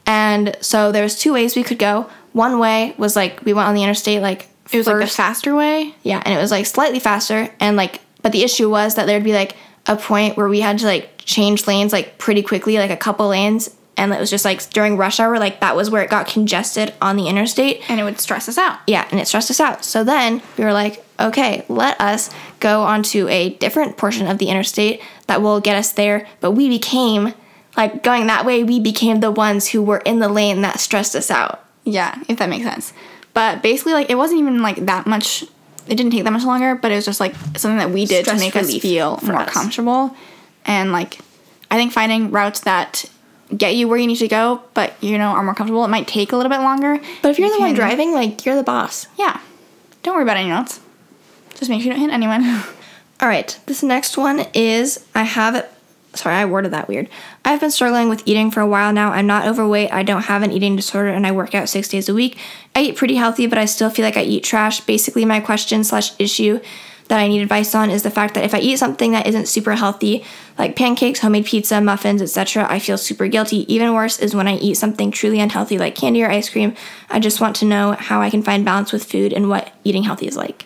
And 0.05 0.57
so 0.61 0.91
there 0.91 1.03
was 1.03 1.19
two 1.19 1.33
ways 1.33 1.55
we 1.55 1.63
could 1.63 1.79
go. 1.79 2.09
One 2.33 2.59
way 2.59 2.95
was 2.97 3.15
like 3.15 3.43
we 3.45 3.53
went 3.53 3.67
on 3.67 3.75
the 3.75 3.83
interstate 3.83 4.21
like 4.21 4.49
It 4.71 4.77
was 4.77 4.87
like 4.87 4.99
the 4.99 5.07
faster 5.07 5.55
way. 5.55 5.93
Yeah, 6.03 6.21
and 6.25 6.33
it 6.33 6.41
was 6.41 6.51
like 6.51 6.65
slightly 6.65 6.99
faster 6.99 7.49
and 7.59 7.77
like 7.77 8.01
but 8.21 8.31
the 8.31 8.43
issue 8.43 8.69
was 8.69 8.95
that 8.95 9.05
there'd 9.07 9.23
be 9.23 9.33
like 9.33 9.55
a 9.87 9.95
point 9.95 10.37
where 10.37 10.47
we 10.47 10.61
had 10.61 10.79
to 10.79 10.85
like 10.85 11.09
change 11.17 11.67
lanes 11.67 11.91
like 11.91 12.17
pretty 12.17 12.41
quickly, 12.41 12.77
like 12.77 12.91
a 12.91 12.97
couple 12.97 13.27
lanes, 13.27 13.75
and 14.01 14.11
it 14.11 14.19
was 14.19 14.31
just 14.31 14.43
like 14.45 14.67
during 14.71 14.97
rush 14.97 15.19
hour, 15.19 15.37
like 15.37 15.59
that 15.59 15.75
was 15.75 15.91
where 15.91 16.01
it 16.01 16.09
got 16.09 16.27
congested 16.27 16.91
on 17.03 17.17
the 17.17 17.27
interstate. 17.27 17.87
and 17.87 17.99
it 17.99 18.03
would 18.03 18.19
stress 18.19 18.49
us 18.49 18.57
out. 18.57 18.79
Yeah, 18.87 19.07
and 19.11 19.19
it 19.19 19.27
stressed 19.27 19.51
us 19.51 19.59
out. 19.59 19.85
So 19.85 20.03
then 20.03 20.41
we 20.57 20.63
were 20.63 20.73
like, 20.73 21.05
okay, 21.19 21.63
let 21.69 22.01
us 22.01 22.31
go 22.59 22.81
onto 22.81 23.27
a 23.27 23.49
different 23.49 23.97
portion 23.97 24.25
of 24.25 24.39
the 24.39 24.47
interstate 24.49 25.01
that 25.27 25.43
will 25.43 25.59
get 25.61 25.75
us 25.75 25.91
there. 25.91 26.27
But 26.39 26.51
we 26.51 26.67
became 26.67 27.35
like 27.77 28.01
going 28.01 28.25
that 28.25 28.43
way, 28.43 28.63
we 28.63 28.79
became 28.79 29.19
the 29.19 29.29
ones 29.29 29.67
who 29.67 29.83
were 29.83 29.99
in 29.99 30.17
the 30.17 30.29
lane 30.29 30.61
that 30.61 30.79
stressed 30.79 31.15
us 31.15 31.29
out. 31.29 31.63
Yeah, 31.83 32.19
if 32.27 32.39
that 32.39 32.49
makes 32.49 32.65
sense. 32.65 32.93
But 33.35 33.61
basically, 33.61 33.93
like 33.93 34.09
it 34.09 34.15
wasn't 34.15 34.39
even 34.39 34.63
like 34.63 34.77
that 34.87 35.05
much. 35.05 35.43
It 35.87 35.95
didn't 35.95 36.11
take 36.11 36.23
that 36.23 36.33
much 36.33 36.43
longer, 36.43 36.73
but 36.73 36.91
it 36.91 36.95
was 36.95 37.05
just 37.05 37.19
like 37.19 37.35
something 37.55 37.77
that 37.77 37.91
we 37.91 38.05
did 38.05 38.25
Stress 38.25 38.39
to 38.39 38.45
make 38.45 38.55
us 38.55 38.75
feel 38.79 39.19
more 39.23 39.41
us. 39.41 39.49
comfortable. 39.51 40.15
And 40.65 40.91
like, 40.91 41.19
I 41.69 41.75
think 41.75 41.91
finding 41.91 42.31
routes 42.31 42.61
that 42.61 43.05
get 43.55 43.75
you 43.75 43.87
where 43.87 43.97
you 43.97 44.07
need 44.07 44.17
to 44.17 44.27
go, 44.27 44.61
but 44.73 44.93
you 45.01 45.17
know 45.17 45.27
are 45.29 45.43
more 45.43 45.53
comfortable. 45.55 45.83
It 45.85 45.89
might 45.89 46.07
take 46.07 46.31
a 46.31 46.37
little 46.37 46.49
bit 46.49 46.59
longer. 46.61 46.99
But 47.21 47.29
if 47.29 47.39
you're 47.39 47.47
You 47.49 47.55
the 47.57 47.61
one 47.61 47.73
driving, 47.73 48.13
like 48.13 48.45
you're 48.45 48.55
the 48.55 48.63
boss. 48.63 49.07
yeah, 49.17 49.39
don't 50.03 50.15
worry 50.15 50.23
about 50.23 50.37
anyone 50.37 50.57
else. 50.59 50.79
Just 51.55 51.69
make 51.69 51.81
sure 51.81 51.91
you 51.91 51.97
don't 51.97 52.01
hit 52.01 52.13
anyone. 52.13 52.43
All 53.21 53.27
right, 53.27 53.59
this 53.67 53.83
next 53.83 54.17
one 54.17 54.45
is 54.53 55.05
I 55.13 55.23
have 55.23 55.67
sorry, 56.13 56.35
I 56.35 56.45
worded 56.45 56.71
that 56.71 56.87
weird. 56.87 57.07
I've 57.45 57.61
been 57.61 57.71
struggling 57.71 58.09
with 58.09 58.23
eating 58.25 58.51
for 58.51 58.59
a 58.59 58.67
while 58.67 58.91
now. 58.91 59.11
I'm 59.11 59.27
not 59.27 59.47
overweight, 59.47 59.93
I 59.93 60.03
don't 60.03 60.23
have 60.23 60.43
an 60.43 60.51
eating 60.51 60.75
disorder, 60.75 61.09
and 61.09 61.25
I 61.25 61.31
work 61.31 61.55
out 61.55 61.69
six 61.69 61.87
days 61.87 62.09
a 62.09 62.13
week. 62.13 62.37
I 62.75 62.81
eat 62.81 62.97
pretty 62.97 63.15
healthy, 63.15 63.47
but 63.47 63.57
I 63.57 63.65
still 63.65 63.89
feel 63.89 64.03
like 64.03 64.17
I 64.17 64.23
eat 64.23 64.43
trash. 64.43 64.81
Basically, 64.81 65.23
my 65.23 65.39
question 65.39 65.83
slash 65.83 66.11
issue 66.19 66.59
that 67.07 67.19
I 67.19 67.27
need 67.27 67.41
advice 67.41 67.75
on 67.75 67.89
is 67.89 68.03
the 68.03 68.11
fact 68.11 68.35
that 68.35 68.43
if 68.43 68.53
I 68.53 68.59
eat 68.59 68.77
something 68.77 69.11
that 69.11 69.27
isn't 69.27 69.47
super 69.47 69.73
healthy, 69.75 70.23
like 70.57 70.75
pancakes, 70.75 71.19
homemade 71.19 71.45
pizza, 71.45 71.81
muffins, 71.81 72.21
etc., 72.21 72.65
I 72.69 72.79
feel 72.79 72.97
super 72.97 73.27
guilty. 73.27 73.71
Even 73.73 73.93
worse 73.93 74.19
is 74.19 74.35
when 74.35 74.47
I 74.47 74.55
eat 74.55 74.75
something 74.75 75.11
truly 75.11 75.39
unhealthy 75.39 75.77
like 75.77 75.95
candy 75.95 76.23
or 76.23 76.31
ice 76.31 76.49
cream. 76.49 76.75
I 77.09 77.19
just 77.19 77.41
want 77.41 77.55
to 77.57 77.65
know 77.65 77.93
how 77.93 78.21
I 78.21 78.29
can 78.29 78.43
find 78.43 78.63
balance 78.63 78.91
with 78.91 79.03
food 79.03 79.33
and 79.33 79.49
what 79.49 79.73
eating 79.83 80.03
healthy 80.03 80.27
is 80.27 80.37
like. 80.37 80.65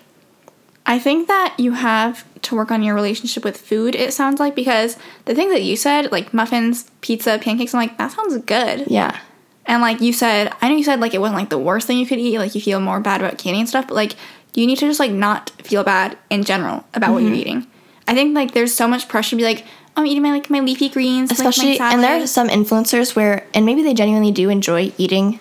I 0.85 0.99
think 0.99 1.27
that 1.27 1.55
you 1.57 1.71
have 1.71 2.23
to 2.43 2.55
work 2.55 2.69
on 2.69 2.83
your 2.83 2.93
relationship 2.93 3.43
with 3.43 3.57
food, 3.57 3.95
it 3.95 4.13
sounds 4.13 4.39
like, 4.39 4.53
because 4.53 4.97
the 5.25 5.33
thing 5.33 5.49
that 5.49 5.63
you 5.63 5.75
said, 5.75 6.11
like 6.11 6.33
muffins, 6.33 6.89
pizza, 7.01 7.39
pancakes, 7.39 7.73
I'm 7.73 7.79
like, 7.79 7.97
that 7.97 8.11
sounds 8.11 8.37
good. 8.45 8.85
Yeah. 8.87 9.19
And 9.65 9.81
like 9.81 9.99
you 9.99 10.13
said, 10.13 10.53
I 10.61 10.69
know 10.69 10.75
you 10.75 10.83
said 10.83 10.99
like 10.99 11.15
it 11.15 11.21
wasn't 11.21 11.39
like 11.39 11.49
the 11.49 11.57
worst 11.57 11.87
thing 11.87 11.97
you 11.97 12.05
could 12.05 12.19
eat, 12.19 12.37
like 12.37 12.53
you 12.53 12.61
feel 12.61 12.79
more 12.79 12.99
bad 12.99 13.21
about 13.21 13.39
candy 13.39 13.59
and 13.59 13.67
stuff, 13.67 13.87
but 13.87 13.95
like 13.95 14.15
you 14.55 14.67
need 14.67 14.77
to 14.79 14.87
just 14.87 14.99
like 14.99 15.11
not 15.11 15.49
feel 15.63 15.83
bad 15.83 16.17
in 16.29 16.43
general 16.43 16.85
about 16.93 17.11
what 17.13 17.21
you're 17.21 17.31
Mm-hmm. 17.31 17.39
eating. 17.39 17.67
I 18.07 18.13
think 18.13 18.35
like 18.35 18.53
there's 18.53 18.73
so 18.73 18.87
much 18.87 19.07
pressure 19.07 19.31
to 19.31 19.35
be 19.35 19.43
like, 19.43 19.65
oh, 19.97 20.01
I'm 20.01 20.07
eating 20.07 20.21
my 20.23 20.31
like 20.31 20.49
my 20.49 20.59
leafy 20.59 20.89
greens, 20.89 21.31
like, 21.31 21.39
my 21.39 21.49
especially 21.49 21.79
and 21.79 22.03
there 22.03 22.21
are 22.21 22.27
some 22.27 22.47
influencers 22.49 23.15
where 23.15 23.45
and 23.53 23.65
maybe 23.65 23.81
they 23.83 23.93
genuinely 23.93 24.31
do 24.31 24.49
enjoy 24.49 24.91
eating 24.97 25.39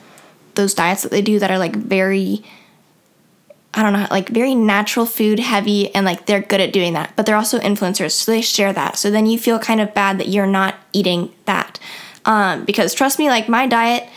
those 0.55 0.73
diets 0.75 1.03
that 1.03 1.11
they 1.11 1.21
do 1.23 1.39
that 1.41 1.51
are 1.51 1.59
like 1.59 1.75
very 1.75 2.45
i 3.75 3.83
don't 3.83 3.93
know 3.93 4.07
like 4.13 4.29
very 4.29 4.55
natural 4.55 5.05
food 5.05 5.41
heavy 5.41 5.93
and 5.97 6.07
like 6.07 6.27
they're 6.27 6.41
good 6.41 6.61
at 6.61 6.73
doing 6.73 6.93
that 6.93 7.11
but 7.17 7.27
they're 7.27 7.35
also 7.35 7.59
influencers 7.59 8.13
so 8.13 8.31
they 8.31 8.41
share 8.41 8.73
that 8.73 8.97
so 8.97 9.11
then 9.11 9.27
you 9.27 9.37
feel 9.37 9.59
kind 9.59 9.81
of 9.81 9.93
bad 9.95 10.17
that 10.19 10.29
you're 10.29 10.47
not 10.47 10.77
eating 10.93 11.33
that 11.47 11.81
um, 12.25 12.65
because 12.65 12.95
trust 12.95 13.19
me 13.19 13.29
like 13.29 13.49
my 13.49 13.67
diet 13.67 14.09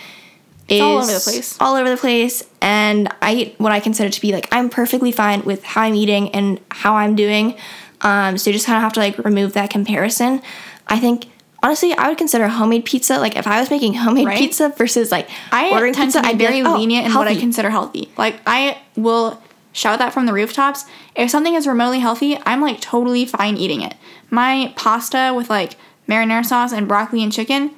is 0.69 0.81
all 0.81 0.97
over 0.97 1.11
the 1.13 1.19
place. 1.19 1.57
all 1.59 1.75
over 1.75 1.89
the 1.89 1.97
place 1.97 2.43
and 2.61 3.07
i 3.21 3.33
eat 3.33 3.55
what 3.57 3.71
i 3.71 3.79
consider 3.79 4.09
to 4.09 4.19
be 4.21 4.31
like 4.33 4.47
i'm 4.51 4.69
perfectly 4.69 5.11
fine 5.11 5.43
with 5.43 5.63
how 5.63 5.81
i'm 5.81 5.95
eating 5.95 6.29
and 6.31 6.59
how 6.71 6.95
i'm 6.95 7.15
doing 7.15 7.55
um, 8.01 8.37
so 8.37 8.49
you 8.49 8.53
just 8.53 8.65
kind 8.65 8.77
of 8.77 8.83
have 8.83 8.93
to 8.93 8.99
like 8.99 9.17
remove 9.19 9.53
that 9.53 9.69
comparison 9.69 10.41
i 10.87 10.99
think 10.99 11.25
honestly 11.63 11.93
i 11.93 12.07
would 12.09 12.17
consider 12.17 12.47
homemade 12.47 12.85
pizza 12.85 13.17
like 13.17 13.35
if 13.35 13.47
i 13.47 13.59
was 13.59 13.69
making 13.71 13.93
homemade 13.93 14.27
Right? 14.27 14.37
pizza 14.37 14.69
versus 14.77 15.11
like 15.11 15.29
I 15.51 15.69
ordering 15.71 15.93
tend 15.93 16.07
pizza 16.13 16.21
to 16.21 16.27
be 16.27 16.29
i'd 16.33 16.37
very 16.39 16.61
like, 16.61 16.73
oh, 16.73 16.77
lenient 16.77 17.07
in 17.07 17.13
what 17.13 17.27
I 17.27 17.35
consider 17.35 17.69
healthy. 17.69 18.11
Like 18.17 18.39
I 18.45 18.77
will 18.95 19.41
shout 19.73 19.99
that 19.99 20.11
from 20.13 20.25
the 20.25 20.33
rooftops. 20.33 20.85
If 21.15 21.29
something 21.29 21.53
is 21.55 21.65
remotely 21.67 21.99
healthy, 21.99 22.37
I'm 22.45 22.61
like 22.61 22.81
totally 22.81 23.25
fine 23.25 23.57
eating 23.57 23.81
it. 23.81 23.95
My 24.29 24.73
pasta 24.75 25.33
with 25.35 25.49
like 25.49 25.75
marinara 26.07 26.45
sauce 26.45 26.71
and 26.73 26.87
broccoli 26.87 27.21
and 27.23 27.31
chicken, 27.33 27.71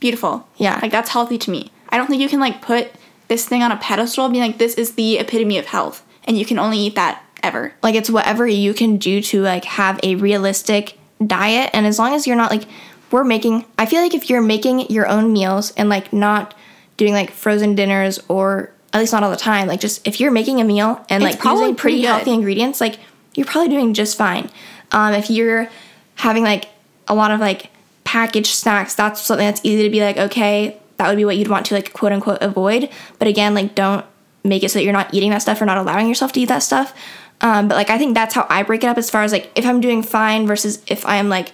beautiful. 0.00 0.46
Yeah. 0.56 0.78
Like 0.82 0.90
that's 0.92 1.10
healthy 1.10 1.38
to 1.38 1.50
me. 1.50 1.70
I 1.94 1.96
don't 1.96 2.08
think 2.08 2.20
you 2.20 2.28
can 2.28 2.40
like 2.40 2.60
put 2.60 2.90
this 3.28 3.46
thing 3.46 3.62
on 3.62 3.70
a 3.70 3.76
pedestal 3.76 4.24
and 4.24 4.34
be 4.34 4.40
like, 4.40 4.58
this 4.58 4.74
is 4.74 4.96
the 4.96 5.18
epitome 5.18 5.58
of 5.58 5.66
health. 5.66 6.04
And 6.24 6.36
you 6.36 6.44
can 6.44 6.58
only 6.58 6.78
eat 6.78 6.96
that 6.96 7.24
ever. 7.44 7.72
like 7.82 7.94
it's 7.94 8.10
whatever 8.10 8.46
you 8.46 8.74
can 8.74 8.96
do 8.96 9.20
to 9.20 9.42
like 9.42 9.64
have 9.66 10.00
a 10.02 10.16
realistic 10.16 10.98
diet 11.24 11.70
and 11.74 11.86
as 11.86 11.98
long 11.98 12.14
as 12.14 12.26
you're 12.26 12.36
not 12.36 12.50
like 12.50 12.64
we're 13.10 13.22
making 13.22 13.64
i 13.78 13.84
feel 13.86 14.00
like 14.00 14.14
if 14.14 14.30
you're 14.30 14.40
making 14.40 14.80
your 14.90 15.06
own 15.06 15.32
meals 15.32 15.70
and 15.76 15.88
like 15.90 16.10
not 16.12 16.54
doing 16.96 17.12
like 17.12 17.30
frozen 17.30 17.74
dinners 17.74 18.18
or 18.28 18.72
at 18.94 18.98
least 18.98 19.12
not 19.12 19.22
all 19.22 19.30
the 19.30 19.36
time 19.36 19.68
like 19.68 19.78
just 19.78 20.06
if 20.08 20.20
you're 20.20 20.30
making 20.30 20.60
a 20.60 20.64
meal 20.64 21.04
and 21.10 21.22
It's 21.22 21.34
like 21.34 21.40
probably 21.40 21.64
using 21.64 21.76
pretty 21.76 21.96
pretty 21.96 22.06
healthy 22.06 22.32
ingredients 22.32 22.80
like 22.80 22.98
you're 23.34 23.46
probably 23.46 23.68
doing 23.68 23.92
just 23.92 24.16
fine 24.16 24.50
um, 24.92 25.12
if 25.12 25.28
you're 25.28 25.68
having 26.14 26.44
like 26.44 26.70
a 27.08 27.14
lot 27.14 27.30
of 27.30 27.40
like 27.40 27.70
packaged 28.04 28.54
snacks 28.54 28.94
that's 28.94 29.20
something 29.20 29.46
that's 29.46 29.60
easy 29.64 29.82
to 29.82 29.90
be 29.90 30.00
like 30.00 30.16
okay 30.16 30.80
that 31.04 31.10
would 31.10 31.16
be 31.16 31.24
what 31.24 31.36
you'd 31.36 31.48
want 31.48 31.66
to 31.66 31.74
like 31.74 31.92
quote 31.92 32.12
unquote 32.12 32.38
avoid 32.40 32.88
but 33.18 33.28
again 33.28 33.54
like 33.54 33.74
don't 33.74 34.04
make 34.42 34.62
it 34.62 34.70
so 34.70 34.78
that 34.78 34.84
you're 34.84 34.92
not 34.92 35.12
eating 35.14 35.30
that 35.30 35.42
stuff 35.42 35.60
or 35.60 35.66
not 35.66 35.76
allowing 35.78 36.08
yourself 36.08 36.32
to 36.32 36.40
eat 36.40 36.46
that 36.48 36.62
stuff 36.62 36.94
um, 37.40 37.68
but 37.68 37.74
like 37.74 37.90
i 37.90 37.98
think 37.98 38.14
that's 38.14 38.34
how 38.34 38.46
i 38.48 38.62
break 38.62 38.82
it 38.84 38.86
up 38.86 38.98
as 38.98 39.10
far 39.10 39.22
as 39.22 39.32
like 39.32 39.50
if 39.54 39.64
i'm 39.66 39.80
doing 39.80 40.02
fine 40.02 40.46
versus 40.46 40.82
if 40.86 41.04
i'm 41.06 41.28
like 41.28 41.52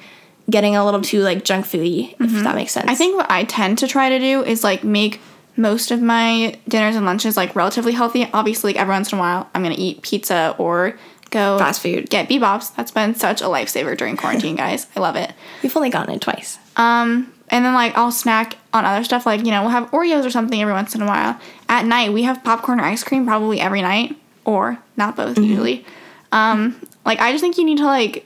getting 0.48 0.74
a 0.76 0.84
little 0.84 1.00
too 1.00 1.20
like 1.20 1.44
junk 1.44 1.64
foody 1.66 2.14
if 2.20 2.42
that 2.44 2.54
makes 2.54 2.72
sense 2.72 2.88
I 2.88 2.94
think 2.96 3.16
what 3.16 3.30
I 3.30 3.44
tend 3.44 3.78
to 3.78 3.86
try 3.86 4.08
to 4.08 4.18
do 4.18 4.42
is 4.42 4.64
like 4.64 4.82
make 4.82 5.20
most 5.56 5.90
of 5.90 6.00
my 6.02 6.58
dinners 6.66 6.96
and 6.96 7.04
lunches 7.06 7.36
like 7.36 7.54
relatively 7.54 7.92
healthy. 7.92 8.28
Obviously, 8.32 8.72
like 8.72 8.80
every 8.80 8.92
once 8.92 9.12
in 9.12 9.18
a 9.18 9.20
while, 9.20 9.48
I'm 9.54 9.62
gonna 9.62 9.74
eat 9.78 10.02
pizza 10.02 10.54
or 10.58 10.98
go 11.30 11.58
Fast 11.58 11.82
food. 11.82 12.08
Get 12.10 12.28
bebop's. 12.28 12.70
That's 12.70 12.90
been 12.90 13.14
such 13.14 13.42
a 13.42 13.44
lifesaver 13.44 13.96
during 13.96 14.16
quarantine, 14.16 14.56
guys. 14.56 14.86
I 14.96 15.00
love 15.00 15.14
it. 15.16 15.32
we've 15.62 15.76
only 15.76 15.90
gotten 15.90 16.14
it 16.14 16.20
twice 16.20 16.58
Um, 16.76 17.32
and 17.50 17.64
then 17.64 17.74
like 17.74 17.96
I'll 17.96 18.12
snack 18.12 18.56
on 18.72 18.84
other 18.84 19.04
stuff. 19.04 19.26
Like 19.26 19.44
you 19.44 19.50
know, 19.50 19.62
we'll 19.62 19.70
have 19.70 19.90
Oreos 19.90 20.24
or 20.26 20.30
something 20.30 20.60
every 20.60 20.74
once 20.74 20.94
in 20.94 21.02
a 21.02 21.06
while. 21.06 21.38
At 21.68 21.84
night, 21.86 22.12
we 22.12 22.22
have 22.24 22.42
popcorn 22.44 22.80
or 22.80 22.84
ice 22.84 23.02
cream 23.04 23.26
probably 23.26 23.60
every 23.60 23.82
night, 23.82 24.16
or 24.44 24.78
not 24.96 25.16
both 25.16 25.36
Mm-hmm. 25.36 25.44
usually. 25.44 25.86
Um, 26.32 26.80
like 27.04 27.18
I 27.20 27.32
just 27.32 27.42
think 27.42 27.58
you 27.58 27.64
need 27.64 27.78
to 27.78 27.86
like 27.86 28.24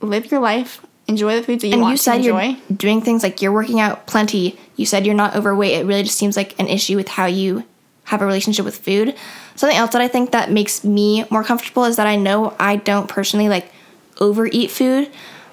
live 0.00 0.30
your 0.30 0.40
life, 0.40 0.84
enjoy 1.08 1.36
the 1.36 1.42
foods 1.42 1.62
that 1.62 1.68
you 1.68 1.74
and 1.74 1.82
want 1.82 1.92
you 1.92 1.96
said 1.98 2.12
to 2.22 2.28
enjoy. 2.30 2.42
you're 2.68 2.76
doing 2.76 3.00
things 3.02 3.22
like 3.22 3.42
you're 3.42 3.52
working 3.52 3.80
out 3.80 4.06
plenty 4.06 4.58
you 4.76 4.84
said 4.86 5.04
you're 5.06 5.14
not 5.14 5.36
overweight 5.36 5.72
it 5.72 5.84
really 5.86 6.02
just 6.02 6.16
seems 6.18 6.36
like 6.36 6.58
an 6.58 6.66
issue 6.66 6.96
with 6.96 7.08
how 7.08 7.26
you 7.26 7.62
have 8.04 8.20
a 8.22 8.26
relationship 8.26 8.64
with 8.64 8.76
food 8.76 9.14
something 9.54 9.76
else 9.78 9.92
that 9.92 10.00
i 10.02 10.08
think 10.08 10.30
that 10.32 10.50
makes 10.50 10.82
me 10.84 11.24
more 11.30 11.44
comfortable 11.44 11.84
is 11.84 11.96
that 11.96 12.06
i 12.06 12.16
know 12.16 12.54
i 12.58 12.76
don't 12.76 13.08
personally 13.08 13.48
like 13.48 13.70
overeat 14.20 14.70
food 14.70 15.10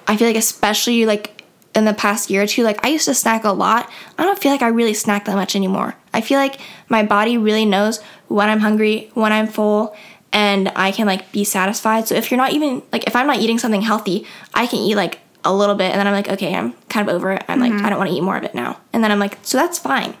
i 0.08 0.16
feel 0.16 0.26
like 0.26 0.36
especially 0.36 1.04
like 1.06 1.41
in 1.74 1.84
the 1.84 1.94
past 1.94 2.30
year 2.30 2.42
or 2.42 2.46
two 2.46 2.62
like 2.62 2.84
i 2.84 2.88
used 2.88 3.06
to 3.06 3.14
snack 3.14 3.44
a 3.44 3.50
lot 3.50 3.90
i 4.18 4.24
don't 4.24 4.38
feel 4.38 4.52
like 4.52 4.62
i 4.62 4.68
really 4.68 4.94
snack 4.94 5.24
that 5.24 5.36
much 5.36 5.56
anymore 5.56 5.94
i 6.12 6.20
feel 6.20 6.38
like 6.38 6.60
my 6.88 7.02
body 7.02 7.38
really 7.38 7.64
knows 7.64 8.02
when 8.28 8.48
i'm 8.48 8.60
hungry 8.60 9.10
when 9.14 9.32
i'm 9.32 9.46
full 9.46 9.96
and 10.32 10.70
i 10.76 10.92
can 10.92 11.06
like 11.06 11.30
be 11.32 11.44
satisfied 11.44 12.06
so 12.06 12.14
if 12.14 12.30
you're 12.30 12.38
not 12.38 12.52
even 12.52 12.82
like 12.92 13.04
if 13.06 13.16
i'm 13.16 13.26
not 13.26 13.38
eating 13.38 13.58
something 13.58 13.82
healthy 13.82 14.26
i 14.54 14.66
can 14.66 14.78
eat 14.78 14.94
like 14.94 15.18
a 15.44 15.54
little 15.54 15.74
bit, 15.74 15.90
and 15.90 15.98
then 15.98 16.06
I'm 16.06 16.12
like, 16.12 16.28
okay, 16.28 16.54
I'm 16.54 16.72
kind 16.88 17.08
of 17.08 17.14
over 17.14 17.32
it. 17.32 17.44
I'm 17.48 17.60
like, 17.60 17.72
I 17.72 17.88
don't 17.88 17.98
want 17.98 18.10
to 18.10 18.16
eat 18.16 18.22
more 18.22 18.36
of 18.36 18.44
it 18.44 18.54
now. 18.54 18.78
And 18.92 19.02
then 19.02 19.10
I'm 19.10 19.18
like, 19.18 19.38
so 19.42 19.58
that's 19.58 19.78
fine. 19.78 20.14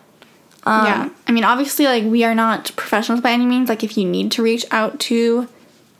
Um, 0.64 0.86
yeah. 0.86 1.08
I 1.26 1.32
mean, 1.32 1.44
obviously, 1.44 1.86
like, 1.86 2.04
we 2.04 2.24
are 2.24 2.34
not 2.34 2.72
professionals 2.76 3.20
by 3.20 3.30
any 3.30 3.46
means. 3.46 3.68
Like, 3.68 3.84
if 3.84 3.96
you 3.96 4.08
need 4.08 4.32
to 4.32 4.42
reach 4.42 4.64
out 4.70 4.98
to 5.00 5.48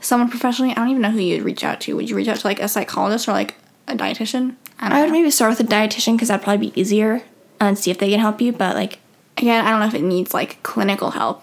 someone 0.00 0.28
professionally, 0.28 0.72
I 0.72 0.74
don't 0.74 0.88
even 0.88 1.02
know 1.02 1.10
who 1.10 1.20
you'd 1.20 1.42
reach 1.42 1.64
out 1.64 1.80
to. 1.82 1.96
Would 1.96 2.10
you 2.10 2.16
reach 2.16 2.28
out 2.28 2.38
to, 2.38 2.46
like, 2.46 2.60
a 2.60 2.68
psychologist 2.68 3.28
or, 3.28 3.32
like, 3.32 3.56
a 3.86 3.94
dietitian? 3.94 4.56
I 4.82 4.98
I 4.98 5.00
would 5.02 5.06
know. 5.08 5.12
maybe 5.12 5.30
start 5.30 5.50
with 5.56 5.60
a 5.60 5.70
dietitian 5.70 6.14
because 6.14 6.28
that'd 6.28 6.42
probably 6.44 6.70
be 6.70 6.80
easier 6.80 7.22
and 7.60 7.78
see 7.78 7.90
if 7.90 7.98
they 7.98 8.10
can 8.10 8.18
help 8.20 8.40
you. 8.40 8.52
But 8.52 8.74
like, 8.74 8.98
Again, 9.38 9.64
I 9.64 9.70
don't 9.70 9.80
know 9.80 9.86
if 9.86 9.94
it 9.94 10.02
needs, 10.02 10.34
like, 10.34 10.62
clinical 10.62 11.12
help. 11.12 11.42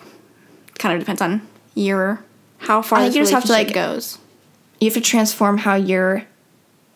Kind 0.78 0.94
of 0.94 1.00
depends 1.00 1.22
on 1.22 1.42
your, 1.74 2.24
how 2.60 2.82
far 2.84 3.00
I 3.00 3.04
think 3.04 3.16
you 3.16 3.22
just 3.22 3.34
have 3.34 3.46
to, 3.46 3.52
like- 3.52 3.74
goes. 3.74 4.20
you 4.80 4.86
have 4.88 4.94
to 4.94 5.02
transform 5.02 5.58
how 5.58 5.76
you're 5.76 6.24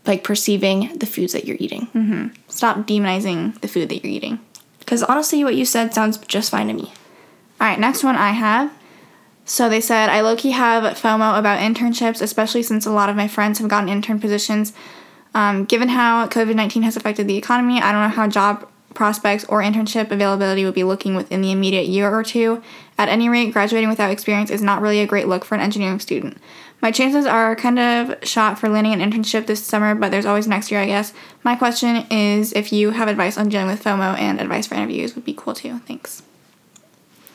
like 0.06 0.24
perceiving 0.24 0.96
the 0.98 1.06
foods 1.06 1.32
that 1.34 1.46
you're 1.46 1.58
eating. 1.60 1.88
Mm-hmm. 1.96 2.28
Stop 2.50 2.78
demonizing 2.86 3.60
the 3.62 3.68
food 3.70 3.88
that 3.90 4.04
you're 4.04 4.12
eating. 4.14 4.40
Because 4.80 5.02
honestly, 5.02 5.44
what 5.46 5.56
you 5.56 5.64
said 5.66 5.94
sounds 5.94 6.18
just 6.18 6.52
fine 6.52 6.68
to 6.68 6.74
me. 6.74 6.92
All 7.62 7.68
right, 7.68 7.80
next 7.80 8.04
one 8.04 8.16
I 8.18 8.32
have. 8.32 8.72
So 9.46 9.70
they 9.70 9.80
said, 9.82 10.10
I 10.10 10.20
low 10.22 10.36
key 10.36 10.52
have 10.52 10.84
FOMO 10.98 11.40
about 11.40 11.60
internships, 11.60 12.22
especially 12.22 12.64
since 12.64 12.86
a 12.86 12.92
lot 12.92 13.10
of 13.10 13.16
my 13.16 13.28
friends 13.30 13.60
have 13.60 13.68
gotten 13.70 13.90
intern 13.90 14.20
positions. 14.20 14.74
Um, 15.34 15.66
given 15.66 15.90
how 15.90 16.28
COVID 16.28 16.56
19 16.56 16.84
has 16.84 16.96
affected 16.96 17.28
the 17.28 17.38
economy, 17.38 17.82
I 17.82 17.92
don't 17.92 18.02
know 18.02 18.16
how 18.16 18.28
job 18.28 18.68
prospects 18.94 19.44
or 19.46 19.62
internship 19.62 20.12
availability 20.12 20.66
would 20.66 20.74
be 20.74 20.84
looking 20.84 21.16
within 21.16 21.42
the 21.42 21.52
immediate 21.52 21.88
year 21.88 22.14
or 22.14 22.24
two. 22.24 22.62
At 22.98 23.10
any 23.10 23.28
rate, 23.28 23.52
graduating 23.52 23.90
without 23.90 24.12
experience 24.12 24.52
is 24.52 24.62
not 24.62 24.82
really 24.82 25.00
a 25.00 25.08
great 25.08 25.28
look 25.28 25.44
for 25.44 25.56
an 25.56 25.62
engineering 25.62 26.00
student. 26.00 26.38
My 26.82 26.92
chances 26.92 27.26
are 27.26 27.56
kind 27.56 27.80
of 27.80 28.16
shot 28.28 28.60
for 28.60 28.70
landing 28.70 28.94
an 28.94 29.12
internship 29.12 29.48
this 29.48 29.64
summer, 29.64 29.96
but 29.96 30.12
there's 30.12 30.26
always 30.26 30.48
next 30.48 30.70
year, 30.70 30.82
I 30.82 30.86
guess. 30.86 31.14
My 31.44 31.56
question 31.56 32.06
is 32.12 32.52
if 32.54 32.74
you 32.74 32.92
have 32.92 33.08
advice 33.08 33.38
on 33.38 33.50
dealing 33.50 33.68
with 33.68 33.84
FOMO 33.84 34.18
and 34.20 34.40
advice 34.40 34.68
for 34.68 34.76
interviews 34.76 35.16
would 35.16 35.26
be 35.26 35.34
cool 35.34 35.54
too. 35.54 35.80
Thanks. 35.80 36.22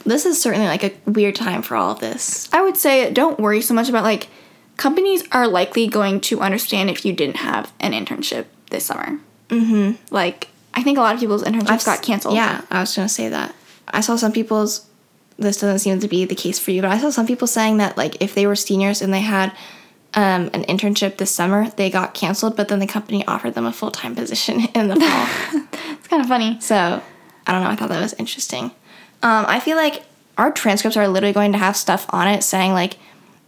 This 0.05 0.27
is 0.27 0.41
certainly 0.41 0.67
like 0.67 0.85
a 0.85 0.93
weird 1.07 1.35
time 1.35 1.63
for 1.63 1.77
all 1.77 1.93
of 1.93 2.01
this. 2.01 2.49
I 2.53 2.63
would 2.63 2.77
say 2.77 3.13
don't 3.13 3.41
worry 3.41 3.61
so 3.61 3.75
much 3.75 3.89
about 3.89 4.05
like 4.05 4.29
companies 4.79 5.25
are 5.33 5.47
likely 5.47 5.87
going 5.87 6.21
to 6.23 6.41
understand 6.41 6.89
if 6.89 7.05
you 7.05 7.13
didn't 7.13 7.37
have 7.37 7.71
an 7.81 7.93
internship 7.93 8.47
this 8.71 8.87
summer. 8.87 9.21
Mm-hmm. 9.51 10.03
Like 10.15 10.49
I 10.73 10.83
think 10.83 10.97
a 10.97 11.03
lot 11.03 11.15
of 11.15 11.21
people's 11.21 11.43
internships 11.43 11.85
got 11.85 12.01
canceled. 12.03 12.35
Yeah, 12.35 12.63
I 12.71 12.81
was 12.81 12.97
gonna 12.97 13.09
say 13.09 13.29
that. 13.29 13.55
I 13.87 14.01
saw 14.01 14.17
some 14.17 14.33
people's. 14.33 14.87
This 15.37 15.61
doesn't 15.61 15.81
seem 15.81 16.01
to 16.01 16.09
be 16.09 16.25
the 16.25 16.35
case 16.35 16.59
for 16.59 16.71
you, 16.73 16.83
but 16.83 16.91
I 16.91 16.99
saw 16.99 17.11
some 17.11 17.27
people 17.27 17.47
saying 17.47 17.77
that 17.77 17.97
like 17.97 18.21
if 18.21 18.35
they 18.35 18.47
were 18.47 18.57
seniors 18.57 19.03
and 19.03 19.13
they 19.13 19.21
had 19.21 19.51
um, 20.15 20.51
an 20.53 20.65
internship 20.65 21.19
this 21.19 21.31
summer, 21.31 21.71
they 21.71 21.91
got 21.91 22.15
canceled, 22.15 22.57
but 22.57 22.69
then 22.69 22.81
the 22.81 22.87
company 22.87 23.25
offered 23.27 23.55
them 23.55 23.67
a 23.67 23.73
full 23.73 23.91
time 23.91 24.15
position 24.15 24.61
in 24.75 24.89
the 24.89 24.97
fall. 24.97 25.63
it's 25.93 26.09
kind 26.09 26.23
of 26.23 26.29
funny. 26.29 26.61
So 26.61 27.03
I 27.47 27.53
don't 27.53 27.63
know. 27.63 27.71
I 27.71 27.77
thought 27.77 27.89
that 27.91 28.01
was 28.01 28.15
interesting. 28.15 28.65
Um, 29.23 29.45
I 29.49 29.61
feel 29.61 29.77
like 29.77 30.05
our 30.37 30.53
transcripts 30.53 30.97
are 30.97 31.09
literally 31.09 31.33
going 31.33 31.53
to 31.53 31.59
have 31.59 31.77
stuff 31.77 32.07
on 32.11 32.29
it 32.29 32.43
saying 32.43 32.73
like 32.73 32.99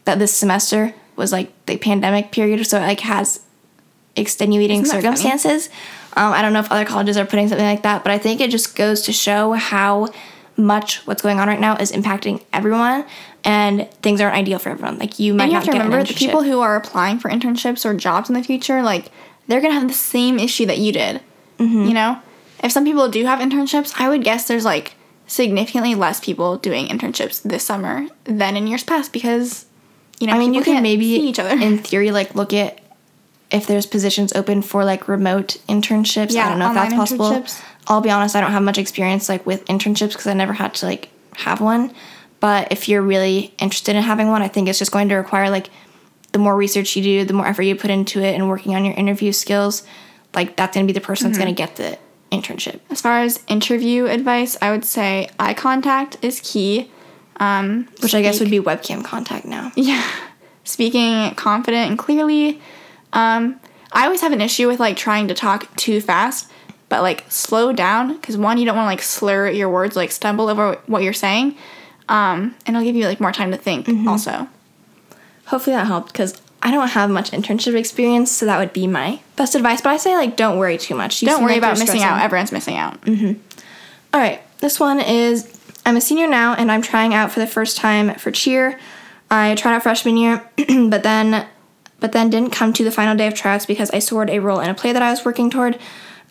that 0.05 0.18
this 0.18 0.35
semester 0.35 0.95
was 1.21 1.31
like 1.31 1.53
the 1.66 1.77
pandemic 1.77 2.33
period, 2.33 2.66
so 2.66 2.79
it 2.79 2.83
like 2.83 3.01
has 3.01 3.41
extenuating 4.16 4.83
Isn't 4.83 4.97
that 4.97 5.03
funny? 5.03 5.16
circumstances. 5.16 5.68
Um, 6.16 6.33
I 6.33 6.43
don't 6.43 6.53
know 6.53 6.59
if 6.61 6.73
other 6.73 6.85
colleges 6.85 7.16
are 7.16 7.25
putting 7.25 7.49
something 7.49 7.66
like 7.66 7.83
that, 7.83 8.03
but 8.03 8.11
I 8.11 8.18
think 8.18 8.41
it 8.41 8.51
just 8.51 8.75
goes 8.75 9.03
to 9.03 9.12
show 9.12 9.53
how 9.53 10.09
much 10.57 11.07
what's 11.07 11.23
going 11.23 11.39
on 11.39 11.47
right 11.47 11.61
now 11.61 11.77
is 11.77 11.93
impacting 11.93 12.43
everyone, 12.53 13.05
and 13.45 13.91
things 14.03 14.21
aren't 14.21 14.35
ideal 14.35 14.59
for 14.59 14.71
everyone. 14.71 14.99
Like 14.99 15.18
you 15.18 15.33
might 15.35 15.45
And 15.45 15.53
you 15.53 15.59
have 15.59 15.66
to 15.66 15.73
remember 15.73 16.03
the 16.03 16.14
people 16.14 16.43
who 16.43 16.61
are 16.61 16.75
applying 16.77 17.18
for 17.18 17.31
internships 17.31 17.85
or 17.85 17.95
jobs 17.95 18.29
in 18.29 18.35
the 18.35 18.43
future, 18.43 18.83
like 18.83 19.11
they're 19.47 19.61
gonna 19.61 19.75
have 19.75 19.89
the 19.89 19.95
same 19.95 20.39
issue 20.39 20.66
that 20.66 20.79
you 20.79 20.93
did. 20.93 21.21
Mm-hmm. 21.59 21.85
You 21.85 21.95
know, 21.95 22.21
if 22.64 22.73
some 22.73 22.85
people 22.85 23.09
do 23.09 23.25
have 23.27 23.39
internships, 23.39 23.95
I 23.99 24.09
would 24.09 24.25
guess 24.25 24.49
there's 24.49 24.64
like 24.64 24.95
significantly 25.27 25.95
less 25.95 26.21
people 26.21 26.57
doing 26.57 26.89
internships 26.89 27.41
this 27.43 27.64
summer 27.64 28.09
than 28.25 28.57
in 28.57 28.66
years 28.66 28.83
past 28.83 29.12
because 29.12 29.66
you 30.21 30.27
know 30.29 30.35
I 30.35 30.39
mean, 30.39 30.55
you 30.55 30.62
can 30.62 30.83
maybe, 30.83 31.07
each 31.07 31.39
other. 31.41 31.51
in 31.61 31.79
theory, 31.79 32.11
like 32.12 32.35
look 32.37 32.53
at 32.53 32.81
if 33.51 33.66
there's 33.66 33.87
positions 33.87 34.33
open 34.35 34.62
for 34.62 34.85
like 34.85 35.09
remote 35.09 35.57
internships. 35.68 36.33
Yeah, 36.33 36.47
I 36.47 36.49
don't 36.51 36.59
know 36.61 36.68
if 36.68 36.75
that's 36.75 36.95
possible. 36.95 37.45
I'll 37.89 38.01
be 38.01 38.11
honest, 38.11 38.37
I 38.37 38.41
don't 38.41 38.53
have 38.53 38.62
much 38.62 38.79
experience 38.79 39.29
like 39.29 39.45
with 39.45 39.64
internships 39.64 40.11
because 40.12 40.29
I 40.29 40.35
never 40.35 40.53
had 40.53 40.75
to 40.75 40.87
like 40.87 41.09
have 41.35 41.61
one. 41.61 41.93
But 42.39 42.71
if 42.71 42.89
you're 42.89 43.03
really 43.03 43.53
interested 43.59 43.97
in 43.97 44.03
having 44.03 44.29
one, 44.29 44.41
I 44.43 44.49
think 44.49 44.68
it's 44.68 44.79
just 44.79 44.93
going 44.93 45.09
to 45.09 45.16
require 45.16 45.51
like 45.51 45.68
the 46.33 46.39
more 46.39 46.55
research 46.57 46.95
you 46.97 47.03
do, 47.03 47.25
the 47.25 47.33
more 47.35 47.47
effort 47.47 47.62
you 47.62 47.75
put 47.75 47.91
into 47.91 48.21
it, 48.23 48.35
and 48.35 48.49
working 48.49 48.75
on 48.77 48.85
your 48.85 48.95
interview 48.95 49.33
skills. 49.33 49.83
Like 50.35 50.55
that's 50.57 50.75
gonna 50.75 50.87
be 50.87 50.93
the 50.93 51.01
person 51.01 51.27
that's 51.33 51.39
Mm-hmm. 51.39 51.55
gonna 51.57 51.68
get 51.68 51.77
the 51.77 51.99
internship. 52.31 52.79
As 52.91 53.01
far 53.01 53.21
as 53.23 53.43
interview 53.49 54.07
advice, 54.07 54.57
I 54.62 54.71
would 54.71 54.85
say 54.85 55.29
eye 55.41 55.55
contact 55.55 56.16
is 56.23 56.41
key. 56.41 56.89
Um, 57.41 57.88
Which 58.01 58.14
I 58.14 58.20
guess 58.20 58.38
would 58.38 58.51
be 58.51 58.61
webcam 58.61 59.03
contact 59.03 59.47
now. 59.47 59.72
yeah, 59.76 60.07
speaking 60.64 61.34
confident 61.34 61.88
and 61.91 61.99
clearly. 61.99 62.61
Um, 63.12 63.59
I 63.93 64.05
always 64.05 64.20
have 64.20 64.32
an 64.32 64.41
issue 64.41 64.68
with 64.68 64.78
like 64.78 64.97
trying 64.97 65.26
to 65.28 65.34
talk 65.34 65.74
too 65.74 66.01
fast, 66.01 66.51
but 66.88 67.03
like 67.03 67.24
slow 67.28 67.72
down 67.72 68.14
because 68.14 68.36
one, 68.36 68.59
you 68.59 68.64
don't 68.64 68.76
want 68.76 68.86
to 68.86 68.91
like 68.91 69.03
slur 69.03 69.49
your 69.49 69.68
words, 69.68 69.97
like 69.97 70.12
stumble 70.12 70.49
over 70.49 70.74
what 70.86 71.03
you're 71.03 71.12
saying, 71.12 71.57
um, 72.09 72.55
and 72.66 72.76
it'll 72.76 72.84
give 72.84 72.95
you 72.95 73.07
like 73.07 73.20
more 73.20 73.32
time 73.32 73.51
to 73.51 73.57
think. 73.57 73.86
Mm-hmm. 73.86 74.07
Also, 74.07 74.49
hopefully 75.47 75.74
that 75.74 75.86
helped 75.86 76.12
because 76.12 76.41
I 76.62 76.70
don't 76.70 76.88
have 76.88 77.11
much 77.11 77.30
internship 77.30 77.74
experience, 77.74 78.30
so 78.30 78.47
that 78.47 78.59
would 78.59 78.72
be 78.72 78.86
my 78.86 79.20
best 79.36 79.55
advice. 79.55 79.80
But 79.80 79.91
I 79.91 79.97
say 79.97 80.14
like 80.14 80.36
don't 80.36 80.59
worry 80.59 80.78
too 80.78 80.95
much. 80.95 81.22
You 81.22 81.28
don't 81.28 81.43
worry 81.43 81.53
like 81.53 81.59
about 81.59 81.78
missing 81.78 82.03
out. 82.03 82.22
Everyone's 82.22 82.53
missing 82.53 82.76
out. 82.76 82.99
All 84.12 84.20
right, 84.20 84.41
this 84.59 84.78
one 84.78 85.01
is 85.01 85.60
I'm 85.85 85.97
a 85.97 86.01
senior 86.01 86.26
now 86.26 86.55
and 86.55 86.70
I'm 86.70 86.83
trying 86.83 87.14
out 87.14 87.33
for 87.33 87.41
the 87.41 87.47
first 87.47 87.76
time 87.76 88.14
for 88.14 88.31
cheer. 88.31 88.78
I 89.31 89.55
tried 89.55 89.74
out 89.74 89.83
freshman 89.83 90.16
year, 90.16 90.49
but 90.57 91.03
then 91.03 91.47
but 92.01 92.12
then 92.12 92.31
didn't 92.31 92.51
come 92.51 92.72
to 92.72 92.83
the 92.83 92.91
final 92.91 93.14
day 93.14 93.26
of 93.26 93.35
tryouts 93.35 93.66
because 93.66 93.91
I 93.91 93.99
scored 93.99 94.31
a 94.31 94.41
role 94.41 94.61
in 94.61 94.70
a 94.70 94.74
play 94.74 94.93
that 94.93 95.03
I 95.03 95.11
was 95.11 95.24
working 95.24 95.51
toward. 95.51 95.78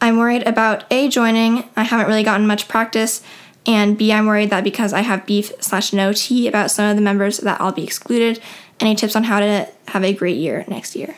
I'm 0.01 0.17
worried 0.17 0.47
about 0.47 0.85
A 0.91 1.07
joining. 1.09 1.69
I 1.75 1.83
haven't 1.83 2.07
really 2.07 2.23
gotten 2.23 2.47
much 2.47 2.67
practice. 2.67 3.21
And 3.65 3.97
B, 3.97 4.11
I'm 4.11 4.25
worried 4.25 4.49
that 4.49 4.63
because 4.63 4.93
I 4.93 5.01
have 5.01 5.25
beef 5.25 5.51
slash 5.59 5.93
no 5.93 6.11
tea 6.11 6.47
about 6.47 6.71
some 6.71 6.89
of 6.89 6.95
the 6.95 7.01
members 7.01 7.37
that 7.39 7.61
I'll 7.61 7.71
be 7.71 7.83
excluded. 7.83 8.41
Any 8.79 8.95
tips 8.95 9.15
on 9.15 9.25
how 9.25 9.39
to 9.39 9.67
have 9.89 10.03
a 10.03 10.13
great 10.13 10.37
year 10.37 10.65
next 10.67 10.95
year? 10.95 11.15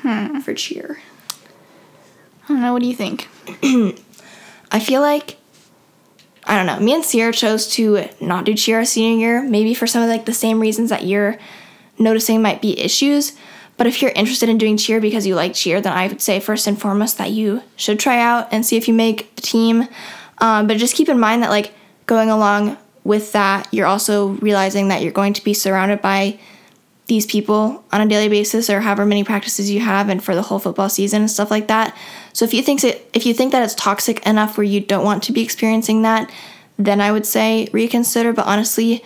Hmm. 0.00 0.38
For 0.38 0.54
cheer. 0.54 1.00
I 2.44 2.48
don't 2.48 2.60
know. 2.60 2.72
What 2.72 2.82
do 2.82 2.88
you 2.88 2.94
think? 2.94 3.28
I 4.70 4.80
feel 4.80 5.00
like 5.00 5.36
I 6.46 6.56
don't 6.56 6.66
know. 6.66 6.78
Me 6.78 6.94
and 6.94 7.02
Ciera 7.02 7.32
chose 7.32 7.68
to 7.74 8.08
not 8.20 8.44
do 8.44 8.54
cheer 8.54 8.78
our 8.78 8.84
senior 8.84 9.18
year, 9.18 9.42
maybe 9.42 9.74
for 9.74 9.86
some 9.86 10.02
of 10.02 10.08
like 10.08 10.26
the 10.26 10.34
same 10.34 10.60
reasons 10.60 10.90
that 10.90 11.06
you're 11.06 11.38
noticing 11.98 12.42
might 12.42 12.60
be 12.60 12.78
issues. 12.78 13.32
But 13.76 13.86
if 13.86 14.00
you're 14.00 14.12
interested 14.14 14.48
in 14.48 14.58
doing 14.58 14.76
cheer 14.76 15.00
because 15.00 15.26
you 15.26 15.34
like 15.34 15.54
cheer, 15.54 15.80
then 15.80 15.92
I 15.92 16.06
would 16.06 16.20
say 16.20 16.38
first 16.40 16.66
and 16.66 16.80
foremost 16.80 17.18
that 17.18 17.30
you 17.30 17.62
should 17.76 17.98
try 17.98 18.20
out 18.20 18.48
and 18.52 18.64
see 18.64 18.76
if 18.76 18.86
you 18.86 18.94
make 18.94 19.34
the 19.36 19.42
team. 19.42 19.88
Um, 20.38 20.66
but 20.66 20.76
just 20.76 20.94
keep 20.94 21.08
in 21.08 21.18
mind 21.18 21.42
that 21.42 21.50
like 21.50 21.72
going 22.06 22.30
along 22.30 22.76
with 23.02 23.32
that, 23.32 23.66
you're 23.72 23.86
also 23.86 24.28
realizing 24.28 24.88
that 24.88 25.02
you're 25.02 25.12
going 25.12 25.32
to 25.32 25.44
be 25.44 25.54
surrounded 25.54 26.00
by 26.02 26.38
these 27.06 27.26
people 27.26 27.84
on 27.92 28.00
a 28.00 28.06
daily 28.06 28.28
basis 28.28 28.70
or 28.70 28.80
however 28.80 29.04
many 29.04 29.24
practices 29.24 29.70
you 29.70 29.80
have 29.80 30.08
and 30.08 30.24
for 30.24 30.34
the 30.34 30.42
whole 30.42 30.58
football 30.58 30.88
season 30.88 31.22
and 31.22 31.30
stuff 31.30 31.50
like 31.50 31.68
that. 31.68 31.96
So 32.34 32.44
if 32.44 32.52
you 32.52 32.62
think 32.62 32.84
it, 32.84 33.08
if 33.14 33.24
you 33.24 33.32
think 33.32 33.52
that 33.52 33.62
it's 33.62 33.74
toxic 33.74 34.24
enough 34.26 34.58
where 34.58 34.64
you 34.64 34.80
don't 34.80 35.04
want 35.04 35.22
to 35.24 35.32
be 35.32 35.42
experiencing 35.42 36.02
that, 36.02 36.30
then 36.78 37.00
I 37.00 37.12
would 37.12 37.24
say 37.24 37.68
reconsider, 37.72 38.32
but 38.32 38.46
honestly, 38.46 39.02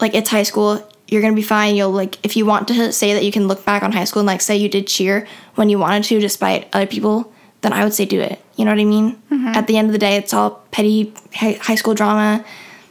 like 0.00 0.14
it's 0.14 0.30
high 0.30 0.44
school, 0.44 0.88
you're 1.08 1.20
to 1.22 1.34
be 1.34 1.42
fine. 1.42 1.74
You'll 1.74 1.90
like 1.90 2.24
if 2.24 2.36
you 2.36 2.46
want 2.46 2.68
to 2.68 2.92
say 2.92 3.14
that 3.14 3.24
you 3.24 3.32
can 3.32 3.48
look 3.48 3.64
back 3.64 3.82
on 3.82 3.92
high 3.92 4.04
school 4.04 4.20
and 4.20 4.26
like 4.26 4.40
say 4.40 4.56
you 4.56 4.68
did 4.68 4.86
cheer 4.86 5.26
when 5.56 5.68
you 5.68 5.78
wanted 5.78 6.04
to 6.04 6.20
despite 6.20 6.68
other 6.72 6.86
people, 6.86 7.32
then 7.62 7.72
I 7.72 7.82
would 7.82 7.94
say 7.94 8.04
do 8.04 8.20
it. 8.20 8.40
You 8.56 8.64
know 8.64 8.70
what 8.70 8.80
I 8.80 8.84
mean? 8.84 9.22
Mm-hmm. 9.30 9.48
At 9.48 9.66
the 9.66 9.76
end 9.76 9.88
of 9.88 9.92
the 9.92 9.98
day, 9.98 10.16
it's 10.16 10.32
all 10.32 10.62
petty 10.70 11.12
high 11.34 11.74
school 11.74 11.94
drama. 11.94 12.44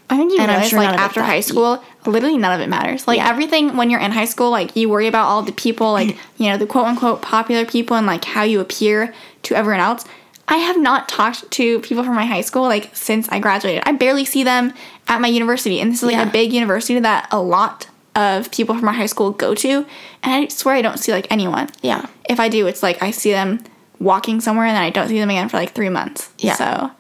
I 0.10 0.16
think 0.18 0.32
you 0.32 0.40
And 0.40 0.50
I'm 0.50 0.66
sure 0.68 0.80
like 0.80 0.86
none 0.88 0.96
of 0.96 1.02
it 1.02 1.04
after 1.04 1.22
high 1.22 1.42
school, 1.42 1.84
literally 2.06 2.38
none 2.38 2.54
of 2.54 2.62
it 2.62 2.70
matters. 2.70 3.08
Like 3.08 3.18
Yeah. 3.18 3.30
everything 3.30 3.76
when 3.76 3.90
you're 3.90 4.00
in 4.00 4.12
high 4.12 4.26
school, 4.26 4.50
like 4.52 4.76
you 4.76 4.88
worry 4.90 5.08
about 5.08 5.26
all 5.28 5.42
the 5.42 5.52
people, 5.52 5.92
like 5.92 6.18
you 6.38 6.50
know 6.50 6.58
the 6.58 6.66
quote 6.66 6.86
unquote 6.86 7.22
popular 7.22 7.66
people 7.66 7.98
and 7.98 8.08
like 8.08 8.24
how 8.24 8.44
you 8.44 8.60
appear 8.62 9.14
to 9.44 9.56
everyone 9.56 9.82
else. 9.82 10.06
I 10.48 10.58
have 10.58 10.80
not 10.80 11.10
talked 11.10 11.52
to 11.52 11.80
people 11.82 12.06
from 12.06 12.16
my 12.16 12.26
high 12.26 12.40
school 12.42 12.64
like 12.64 12.90
since 12.96 13.28
I 13.30 13.40
graduated. 13.40 13.84
I 13.86 13.92
barely 13.92 14.24
see 14.24 14.44
them 14.46 14.74
at 15.10 15.20
my 15.20 15.28
university, 15.28 15.82
and 15.82 15.92
this 15.92 16.00
is 16.00 16.04
like 16.04 16.14
Yeah. 16.16 16.30
a 16.30 16.32
big 16.32 16.54
university 16.54 17.00
that 17.02 17.28
a 17.32 17.42
lot 17.42 17.88
of 18.16 18.50
people 18.52 18.74
from 18.76 18.86
my 18.86 18.94
high 18.94 19.06
school 19.08 19.32
go 19.32 19.54
to, 19.56 19.86
and 20.24 20.34
I 20.34 20.48
swear 20.48 20.76
I 20.76 20.82
don't 20.82 20.98
see 21.00 21.12
like 21.12 21.28
anyone. 21.30 21.68
Yeah. 21.82 22.06
If 22.30 22.40
I 22.40 22.48
do, 22.48 22.66
it's 22.66 22.82
like 22.82 23.04
I 23.04 23.12
see 23.12 23.32
them 23.32 23.60
walking 24.00 24.40
somewhere 24.40 24.66
and 24.68 24.76
then 24.76 24.84
I 24.84 24.90
don't 24.90 25.10
see 25.10 25.20
them 25.20 25.30
again 25.30 25.50
for 25.50 25.58
like 25.58 25.72
three 25.74 25.90
months. 25.90 26.30
Yeah. 26.40 26.54
So 26.54 26.92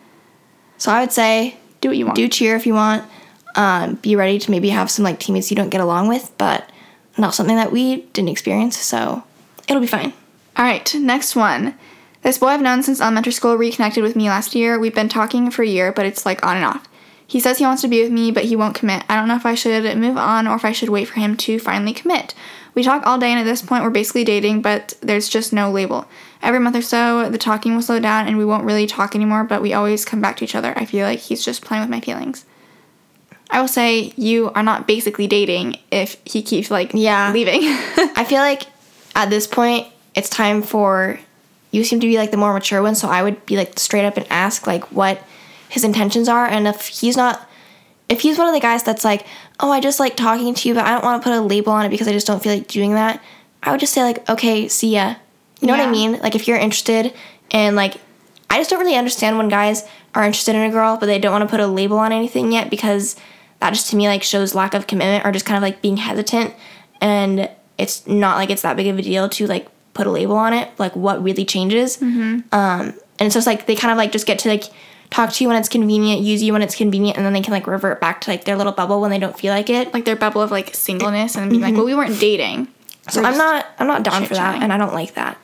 So 0.78 0.92
I 0.92 1.00
would 1.00 1.12
say 1.14 1.56
do 1.82 1.90
what 1.90 1.98
you 1.98 2.06
want. 2.06 2.16
do 2.16 2.28
cheer 2.28 2.56
if 2.56 2.66
you 2.66 2.74
want. 2.74 3.04
Um, 3.56 3.96
be 3.96 4.16
ready 4.16 4.38
to 4.40 4.52
maybe 4.52 4.70
have 4.70 4.92
some 4.92 5.04
like 5.04 5.20
teammates 5.20 5.50
you 5.50 5.58
don't 5.58 5.70
get 5.70 5.82
along 5.82 6.08
with, 6.08 6.32
but 6.38 6.70
not 7.18 7.34
something 7.34 7.56
that 7.56 7.72
we 7.72 8.02
didn't 8.14 8.30
experience. 8.30 8.78
So 8.78 9.24
it'll 9.68 9.82
be 9.82 9.88
fine. 9.88 10.14
All 10.56 10.66
right, 10.66 10.94
next 10.96 11.36
one. 11.36 11.76
This 12.24 12.38
boy 12.38 12.48
I've 12.48 12.62
known 12.62 12.84
since 12.84 13.00
elementary 13.00 13.32
school 13.32 13.56
reconnected 13.56 14.04
with 14.04 14.16
me 14.16 14.30
last 14.30 14.56
year. 14.56 14.80
We've 14.80 14.94
been 14.94 15.10
talking 15.10 15.50
for 15.52 15.64
a 15.64 15.68
year, 15.68 15.92
but 15.92 16.06
it's 16.06 16.26
like 16.26 16.46
on 16.46 16.58
and 16.58 16.66
off. 16.66 16.88
He 17.26 17.40
says 17.40 17.58
he 17.58 17.66
wants 17.66 17.82
to 17.82 17.88
be 17.88 18.02
with 18.02 18.12
me, 18.12 18.32
but 18.32 18.46
he 18.46 18.56
won't 18.56 18.76
commit. 18.76 19.04
I 19.10 19.16
don't 19.16 19.28
know 19.28 19.36
if 19.36 19.46
I 19.46 19.54
should 19.54 19.98
move 19.98 20.18
on 20.18 20.48
or 20.48 20.56
if 20.56 20.64
I 20.64 20.72
should 20.72 20.90
wait 20.90 21.10
for 21.10 21.20
him 21.20 21.36
to 21.38 21.60
finally 21.60 21.94
commit. 21.94 22.34
We 22.74 22.84
talk 22.84 23.06
all 23.06 23.18
day, 23.18 23.32
and 23.32 23.40
at 23.40 23.44
this 23.44 23.62
point, 23.62 23.84
we're 23.84 23.90
basically 23.90 24.24
dating, 24.24 24.62
but 24.62 24.94
there's 25.02 25.28
just 25.28 25.52
no 25.52 25.70
label. 25.70 26.08
Every 26.42 26.60
month 26.60 26.76
or 26.76 26.82
so, 26.82 27.30
the 27.30 27.38
talking 27.38 27.76
will 27.76 27.82
slow 27.82 28.00
down, 28.00 28.28
and 28.28 28.38
we 28.38 28.46
won't 28.46 28.64
really 28.64 28.86
talk 28.88 29.16
anymore, 29.16 29.44
but 29.44 29.62
we 29.62 29.74
always 29.74 30.06
come 30.06 30.22
back 30.22 30.38
to 30.38 30.44
each 30.44 30.56
other. 30.56 30.74
I 30.78 30.86
feel 30.86 31.06
like 31.06 31.20
he's 31.20 31.44
just 31.44 31.64
playing 31.64 31.82
with 31.82 31.90
my 31.90 32.00
feelings. 32.00 32.46
I 33.50 33.62
will 33.62 33.68
say 33.68 34.14
you 34.18 34.52
are 34.52 34.64
not 34.64 34.88
basically 34.88 35.26
dating 35.28 35.78
if 35.90 36.18
he 36.26 36.42
keeps 36.42 36.70
like 36.70 36.92
Yeah. 36.94 37.32
leaving. 37.34 37.62
I 37.64 38.26
feel 38.28 38.40
like 38.40 38.64
at 39.16 39.30
this 39.30 39.48
point, 39.48 39.88
it's 40.16 40.30
time 40.30 40.62
for 40.62 41.20
you 41.72 41.84
seem 41.84 42.00
to 42.00 42.08
be 42.08 42.18
like 42.18 42.32
the 42.32 42.38
more 42.38 42.54
mature 42.54 42.82
one, 42.82 42.96
so 42.96 43.08
I 43.08 43.24
would 43.24 43.46
be 43.46 43.58
like 43.58 43.78
straight 43.80 44.06
up 44.06 44.18
and 44.18 44.26
ask 44.30 44.68
like 44.68 44.92
what 44.92 45.24
his 45.70 45.84
intentions 45.84 46.30
are, 46.30 46.46
and 46.46 46.68
if 46.68 46.88
he's 46.88 47.18
not, 47.18 47.48
if 48.10 48.22
he's 48.22 48.38
one 48.38 48.48
of 48.48 48.54
the 48.54 48.60
guys 48.62 48.84
that's 48.84 49.04
like, 49.04 49.26
oh, 49.60 49.72
I 49.72 49.80
just 49.82 50.00
like 50.00 50.16
talking 50.16 50.54
to 50.54 50.68
you, 50.70 50.74
but 50.76 50.86
I 50.86 50.92
don't 50.92 51.04
want 51.04 51.22
to 51.22 51.30
put 51.30 51.36
a 51.38 51.42
label 51.42 51.74
on 51.74 51.86
it 51.86 51.90
because 51.90 52.08
I 52.08 52.14
just 52.14 52.26
don't 52.28 52.42
feel 52.42 52.54
like 52.54 52.68
doing 52.68 52.94
that. 52.94 53.22
I 53.64 53.72
would 53.72 53.80
just 53.82 53.92
say 53.94 54.04
like, 54.04 54.28
okay, 54.30 54.68
see 54.68 54.94
ya. 54.96 55.16
You 55.62 55.68
know 55.68 55.74
what 55.74 55.88
I 55.88 55.92
mean? 55.92 56.20
Like 56.20 56.36
if 56.36 56.48
you're 56.48 56.58
interested, 56.58 57.14
and 57.52 57.76
like, 57.76 57.96
I 58.50 58.58
just 58.60 58.70
don't 58.70 58.80
really 58.80 58.96
understand 58.96 59.38
when 59.38 59.50
guys 59.50 59.88
are 60.14 60.24
interested 60.24 60.56
in 60.56 60.62
a 60.62 60.70
girl, 60.70 60.98
but 60.98 61.06
they 61.08 61.20
don't 61.20 61.32
want 61.32 61.44
to 61.44 61.50
put 61.50 61.60
a 61.60 61.68
label 61.68 61.98
on 61.98 62.12
anything 62.12 62.52
yet 62.52 62.70
because 62.70 63.16
that 63.60 63.72
just 63.74 63.90
to 63.90 63.96
me 63.96 64.08
like 64.08 64.24
shows 64.24 64.54
lack 64.54 64.74
of 64.74 64.86
commitment 64.88 65.26
or 65.26 65.32
just 65.32 65.46
kind 65.46 65.58
of 65.58 65.64
like 65.64 65.82
being 65.82 65.98
hesitant. 65.98 66.54
And 67.02 67.50
it's 67.78 68.06
not 68.08 68.38
like 68.38 68.50
it's 68.50 68.62
that 68.62 68.76
big 68.78 68.88
of 68.88 68.98
a 69.00 69.02
deal 69.02 69.30
to 69.30 69.48
like 69.48 69.68
put 69.94 70.06
a 70.08 70.12
label 70.12 70.36
on 70.36 70.54
it 70.54 70.70
like 70.78 70.96
what 70.96 71.24
really 71.24 71.44
changes. 71.46 72.00
Um 72.02 72.94
and 73.20 73.36
it's 73.36 73.48
like 73.48 73.66
they 73.66 73.76
kind 73.76 73.92
of 73.92 73.98
like 73.98 74.12
just 74.12 74.28
get 74.28 74.40
to 74.40 74.50
like 74.50 74.64
talk 75.10 75.32
to 75.34 75.44
you 75.44 75.48
when 75.48 75.58
it's 75.58 75.70
convenient 75.70 76.22
use 76.22 76.44
you 76.44 76.54
when 76.54 76.62
it's 76.62 76.76
convenient 76.76 77.18
and 77.18 77.26
then 77.26 77.34
they 77.34 77.42
can 77.42 77.52
like 77.52 77.66
revert 77.66 78.00
back 78.02 78.22
to 78.22 78.30
like 78.30 78.46
their 78.46 78.56
little 78.56 78.74
bubble 78.74 79.02
when 79.02 79.10
they 79.10 79.20
don't 79.20 79.38
feel 79.40 79.54
like 79.54 79.70
it. 79.70 79.94
Like 79.94 80.06
their 80.06 80.16
bubble 80.16 80.42
of 80.42 80.52
like 80.52 80.76
singleness 80.76 81.36
and 81.36 81.50
being 81.50 81.62
like, 81.62 81.74
well, 81.76 81.86
we 81.86 81.96
weren't 81.96 82.20
dating. 82.20 82.68
so 83.10 83.22
We're 83.22 83.28
i'm 83.30 83.38
not 83.38 83.66
i'm 83.80 83.88
not 83.88 84.04
down 84.04 84.26
for 84.26 84.34
that 84.36 84.62
and 84.62 84.72
i 84.74 84.78
don't 84.78 84.94
like 84.94 85.14
that 85.16 85.38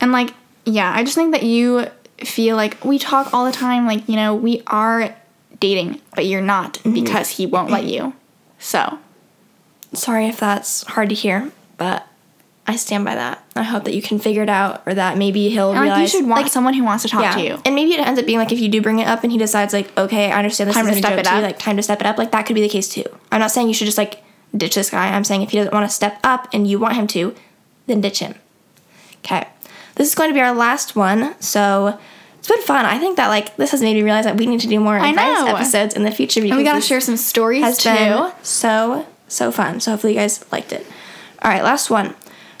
And 0.00 0.12
like, 0.12 0.32
yeah, 0.64 0.92
I 0.94 1.02
just 1.04 1.14
think 1.14 1.32
that 1.32 1.42
you 1.42 1.86
feel 2.18 2.56
like 2.56 2.84
we 2.84 2.98
talk 2.98 3.32
all 3.34 3.44
the 3.44 3.52
time, 3.52 3.86
like, 3.86 4.08
you 4.08 4.16
know, 4.16 4.34
we 4.34 4.62
are 4.66 5.14
dating, 5.58 6.00
but 6.14 6.26
you're 6.26 6.40
not 6.42 6.74
Mm-hmm. 6.74 6.94
because 6.94 7.28
he 7.30 7.46
won't 7.46 7.70
let 7.70 7.84
you. 7.84 8.14
So, 8.58 8.98
sorry 9.92 10.26
if 10.26 10.38
that's 10.38 10.84
hard 10.84 11.08
to 11.08 11.14
hear 11.16 11.50
but 11.76 12.06
i 12.64 12.76
stand 12.76 13.04
by 13.04 13.16
that 13.16 13.44
i 13.56 13.62
hope 13.64 13.82
that 13.82 13.92
you 13.92 14.00
can 14.00 14.20
figure 14.20 14.44
it 14.44 14.48
out 14.48 14.80
or 14.86 14.94
that 14.94 15.18
maybe 15.18 15.48
he'll 15.48 15.72
and, 15.72 15.88
like, 15.88 16.00
you 16.02 16.06
should 16.06 16.24
want 16.28 16.42
like, 16.42 16.52
someone 16.52 16.74
who 16.74 16.84
wants 16.84 17.02
to 17.02 17.08
talk 17.08 17.34
to 17.34 17.42
you. 17.42 17.60
And 17.64 17.74
maybe 17.74 17.94
it 17.94 17.98
ends 17.98 18.20
up 18.20 18.24
being 18.24 18.38
like 18.38 18.52
if 18.52 18.60
you 18.60 18.68
do 18.68 18.80
bring 18.80 19.00
it 19.00 19.08
up 19.08 19.24
and 19.24 19.32
he 19.32 19.38
decides 19.38 19.72
like, 19.72 19.96
okay, 19.98 20.30
I 20.30 20.38
understand 20.38 20.68
this 20.68 20.76
Time 20.76 20.86
is 20.86 20.92
to 20.92 20.96
a 20.98 21.00
step 21.00 21.10
joke 21.12 21.18
it 21.20 21.24
to 21.24 21.30
you, 21.30 21.36
up. 21.38 21.42
like 21.42 21.58
time 21.58 21.76
to 21.76 21.82
step 21.82 22.00
it 22.00 22.06
up. 22.06 22.18
Like 22.18 22.30
that 22.30 22.46
could 22.46 22.54
be 22.54 22.60
the 22.60 22.68
case 22.68 22.88
too. 22.88 23.04
I'm 23.32 23.40
not 23.40 23.50
saying 23.50 23.66
you 23.66 23.74
should 23.74 23.86
just 23.86 23.98
like 23.98 24.22
ditch 24.56 24.76
this 24.76 24.90
guy. 24.90 25.08
I'm 25.08 25.24
saying 25.24 25.42
if 25.42 25.50
he 25.50 25.56
doesn't 25.56 25.72
want 25.74 25.88
to 25.90 25.94
step 25.94 26.20
up 26.22 26.46
and 26.52 26.68
you 26.68 26.78
want 26.78 26.94
him 26.94 27.08
to, 27.08 27.34
then 27.88 28.00
ditch 28.00 28.20
him. 28.20 28.36
Okay. 29.24 29.48
This 29.96 30.08
is 30.08 30.14
going 30.14 30.30
to 30.30 30.34
be 30.34 30.40
our 30.40 30.54
last 30.54 30.96
one. 30.96 31.34
So 31.40 31.98
it's 32.38 32.48
been 32.48 32.62
fun. 32.62 32.84
I 32.86 32.98
think 32.98 33.16
that 33.16 33.28
like 33.28 33.56
this 33.56 33.70
has 33.72 33.82
made 33.82 33.94
me 33.94 34.02
realize 34.02 34.24
that 34.24 34.36
we 34.36 34.46
need 34.46 34.60
to 34.60 34.66
do 34.68 34.80
more 34.80 34.96
advice 34.96 35.42
episodes 35.48 35.94
in 35.94 36.04
the 36.04 36.10
future 36.10 36.40
because 36.40 36.52
And 36.52 36.58
we 36.58 36.64
got 36.64 36.74
to 36.76 36.80
share 36.80 37.00
some 37.00 37.16
stories 37.16 37.62
has 37.62 37.78
too. 37.78 37.90
been 37.90 38.32
so 38.42 39.06
so 39.28 39.52
fun. 39.52 39.80
So 39.80 39.92
hopefully 39.92 40.14
you 40.14 40.18
guys 40.18 40.44
liked 40.50 40.72
it. 40.72 40.86
All 41.42 41.50
right, 41.50 41.62
last 41.62 41.90
one. 41.90 42.14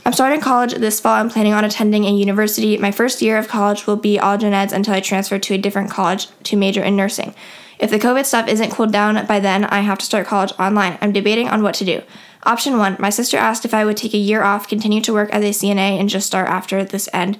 I'm 0.04 0.12
starting 0.12 0.40
college 0.40 0.74
this 0.74 0.98
fall. 0.98 1.12
I'm 1.14 1.28
planning 1.28 1.52
on 1.52 1.64
attending 1.64 2.04
a 2.04 2.10
university. 2.10 2.78
My 2.78 2.90
first 2.90 3.20
year 3.20 3.36
of 3.36 3.48
college 3.48 3.86
will 3.86 3.96
be 3.96 4.18
all 4.18 4.38
gen 4.38 4.52
eds 4.54 4.72
until 4.72 4.94
I 4.94 5.00
transfer 5.00 5.38
to 5.38 5.54
a 5.54 5.58
different 5.58 5.90
college 5.90 6.28
to 6.44 6.56
major 6.56 6.82
in 6.82 6.96
nursing. 6.96 7.34
If 7.78 7.90
the 7.90 7.98
COVID 7.98 8.26
stuff 8.26 8.48
isn't 8.48 8.70
cooled 8.70 8.92
down 8.92 9.24
by 9.26 9.40
then, 9.40 9.64
I 9.64 9.80
have 9.80 9.98
to 9.98 10.04
start 10.04 10.26
college 10.26 10.52
online. 10.58 10.98
I'm 11.00 11.12
debating 11.12 11.48
on 11.48 11.62
what 11.62 11.74
to 11.76 11.84
do. 11.84 12.02
Option 12.44 12.78
one, 12.78 12.96
my 12.98 13.10
sister 13.10 13.36
asked 13.36 13.64
if 13.64 13.74
I 13.74 13.84
would 13.84 13.96
take 13.96 14.14
a 14.14 14.18
year 14.18 14.42
off, 14.42 14.68
continue 14.68 15.00
to 15.02 15.12
work 15.12 15.30
as 15.30 15.44
a 15.44 15.48
CNA, 15.48 16.00
and 16.00 16.08
just 16.08 16.26
start 16.26 16.48
after 16.48 16.84
this 16.84 17.08
end, 17.12 17.38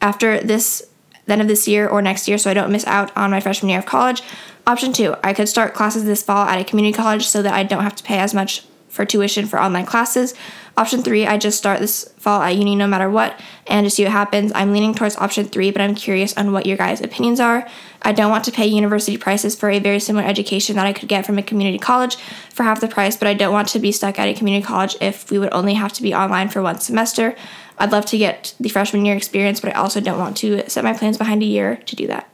after 0.00 0.40
this 0.40 0.82
the 1.26 1.34
end 1.34 1.42
of 1.42 1.48
this 1.48 1.68
year 1.68 1.86
or 1.86 2.02
next 2.02 2.26
year, 2.26 2.38
so 2.38 2.50
I 2.50 2.54
don't 2.54 2.72
miss 2.72 2.86
out 2.86 3.14
on 3.16 3.30
my 3.30 3.40
freshman 3.40 3.68
year 3.68 3.78
of 3.78 3.86
college. 3.86 4.22
Option 4.66 4.92
two, 4.92 5.14
I 5.22 5.32
could 5.32 5.48
start 5.48 5.74
classes 5.74 6.04
this 6.04 6.22
fall 6.22 6.46
at 6.46 6.60
a 6.60 6.64
community 6.64 6.96
college 6.96 7.26
so 7.26 7.42
that 7.42 7.54
I 7.54 7.62
don't 7.62 7.82
have 7.82 7.96
to 7.96 8.02
pay 8.02 8.18
as 8.18 8.34
much 8.34 8.64
for 8.88 9.04
tuition 9.04 9.46
for 9.46 9.60
online 9.60 9.86
classes. 9.86 10.34
Option 10.80 11.02
three, 11.02 11.26
I 11.26 11.36
just 11.36 11.58
start 11.58 11.78
this 11.78 12.08
fall 12.16 12.40
at 12.40 12.56
uni 12.56 12.74
no 12.74 12.86
matter 12.86 13.10
what 13.10 13.38
and 13.66 13.84
just 13.84 13.96
see 13.96 14.04
what 14.04 14.12
happens. 14.12 14.50
I'm 14.54 14.72
leaning 14.72 14.94
towards 14.94 15.14
option 15.16 15.44
three, 15.44 15.70
but 15.70 15.82
I'm 15.82 15.94
curious 15.94 16.34
on 16.38 16.52
what 16.52 16.64
your 16.64 16.78
guys' 16.78 17.02
opinions 17.02 17.38
are. 17.38 17.68
I 18.00 18.12
don't 18.12 18.30
want 18.30 18.44
to 18.44 18.50
pay 18.50 18.66
university 18.66 19.18
prices 19.18 19.54
for 19.54 19.68
a 19.68 19.78
very 19.78 20.00
similar 20.00 20.24
education 20.26 20.76
that 20.76 20.86
I 20.86 20.94
could 20.94 21.08
get 21.08 21.26
from 21.26 21.36
a 21.36 21.42
community 21.42 21.78
college 21.78 22.16
for 22.54 22.62
half 22.62 22.80
the 22.80 22.88
price, 22.88 23.14
but 23.14 23.28
I 23.28 23.34
don't 23.34 23.52
want 23.52 23.68
to 23.68 23.78
be 23.78 23.92
stuck 23.92 24.18
at 24.18 24.26
a 24.28 24.32
community 24.32 24.64
college 24.64 24.96
if 25.02 25.30
we 25.30 25.38
would 25.38 25.52
only 25.52 25.74
have 25.74 25.92
to 25.92 26.02
be 26.02 26.14
online 26.14 26.48
for 26.48 26.62
one 26.62 26.80
semester. 26.80 27.36
I'd 27.76 27.92
love 27.92 28.06
to 28.06 28.16
get 28.16 28.54
the 28.58 28.70
freshman 28.70 29.04
year 29.04 29.16
experience, 29.16 29.60
but 29.60 29.76
I 29.76 29.78
also 29.78 30.00
don't 30.00 30.18
want 30.18 30.38
to 30.38 30.66
set 30.70 30.82
my 30.82 30.94
plans 30.94 31.18
behind 31.18 31.42
a 31.42 31.46
year 31.46 31.76
to 31.76 31.94
do 31.94 32.06
that. 32.06 32.26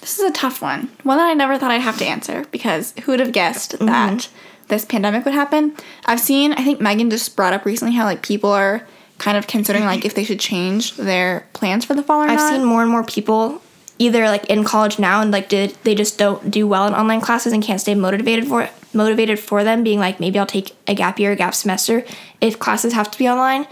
This 0.00 0.18
is 0.18 0.30
a 0.30 0.32
tough 0.32 0.62
one. 0.62 0.88
One 1.02 1.18
that 1.18 1.26
I 1.28 1.34
never 1.34 1.58
thought 1.58 1.70
I'd 1.72 1.82
have 1.82 1.98
to 1.98 2.06
answer 2.06 2.46
because 2.52 2.94
who 3.02 3.12
would 3.12 3.20
have 3.20 3.32
guessed 3.32 3.72
Mm-hmm. 3.72 3.86
that 3.86 4.28
this 4.68 4.84
pandemic 4.84 5.24
would 5.24 5.34
happen? 5.34 5.76
I've 6.04 6.20
seen, 6.20 6.52
I 6.52 6.62
think 6.62 6.80
Megan 6.80 7.10
just 7.10 7.36
brought 7.36 7.52
up 7.52 7.64
recently 7.64 7.94
how 7.94 8.04
like 8.04 8.22
people 8.22 8.50
are 8.50 8.86
kind 9.18 9.36
of 9.36 9.46
considering 9.46 9.84
like 9.84 10.04
if 10.04 10.14
they 10.14 10.24
should 10.24 10.40
change 10.40 10.96
their 10.96 11.46
plans 11.52 11.84
for 11.84 11.94
the 11.94 12.02
fall 12.02 12.22
or 12.22 12.26
I've 12.26 12.36
not. 12.36 12.52
seen 12.52 12.64
more 12.64 12.82
and 12.82 12.90
more 12.90 13.04
people 13.04 13.62
either 13.98 14.26
like 14.26 14.44
in 14.46 14.62
college 14.62 14.98
now 14.98 15.22
and 15.22 15.30
like 15.30 15.48
did 15.48 15.70
they 15.84 15.94
just 15.94 16.18
don't 16.18 16.50
do 16.50 16.66
well 16.66 16.86
in 16.86 16.92
online 16.92 17.20
classes 17.20 17.52
and 17.54 17.62
can't 17.62 17.80
stay 17.80 17.94
motivated 17.94 18.46
for 18.46 18.68
motivated 18.92 19.38
for 19.38 19.64
them 19.64 19.82
being 19.82 19.98
like 19.98 20.20
maybe 20.20 20.38
I'll 20.38 20.46
take 20.46 20.76
a 20.86 20.94
gap 20.94 21.18
year, 21.18 21.32
a 21.32 21.36
gap 21.36 21.54
semester 21.54 22.04
if 22.40 22.58
classes 22.58 22.92
have 22.92 23.10
to 23.10 23.18
be 23.18 23.28
online. 23.28 23.66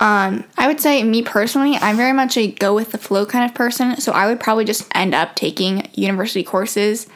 Um, 0.00 0.44
I 0.56 0.68
would 0.68 0.80
say 0.80 1.02
me 1.02 1.22
personally, 1.22 1.74
I'm 1.76 1.96
very 1.96 2.12
much 2.12 2.36
a 2.36 2.46
go 2.46 2.72
with 2.72 2.92
the 2.92 2.98
flow 2.98 3.26
kind 3.26 3.44
of 3.44 3.54
person, 3.54 4.00
so 4.00 4.12
I 4.12 4.28
would 4.28 4.38
probably 4.38 4.64
just 4.64 4.86
end 4.94 5.12
up 5.12 5.34
taking 5.34 5.88
university 5.94 6.44
courses 6.44 7.08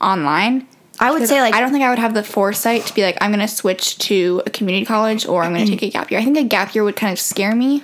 online. 0.00 0.66
I 1.00 1.10
would 1.10 1.26
say 1.26 1.40
like 1.40 1.54
I 1.54 1.60
don't 1.60 1.72
think 1.72 1.82
I 1.82 1.88
would 1.88 1.98
have 1.98 2.12
the 2.12 2.22
foresight 2.22 2.86
to 2.86 2.94
be 2.94 3.02
like 3.02 3.16
I'm 3.22 3.30
going 3.30 3.40
to 3.40 3.48
switch 3.48 3.96
to 3.98 4.42
a 4.44 4.50
community 4.50 4.84
college 4.84 5.26
or 5.26 5.42
I'm 5.42 5.54
going 5.54 5.64
to 5.64 5.70
take 5.70 5.82
a 5.82 5.90
gap 5.90 6.10
year. 6.10 6.20
I 6.20 6.24
think 6.24 6.36
a 6.36 6.44
gap 6.44 6.74
year 6.74 6.84
would 6.84 6.96
kind 6.96 7.10
of 7.10 7.18
scare 7.18 7.56
me. 7.56 7.82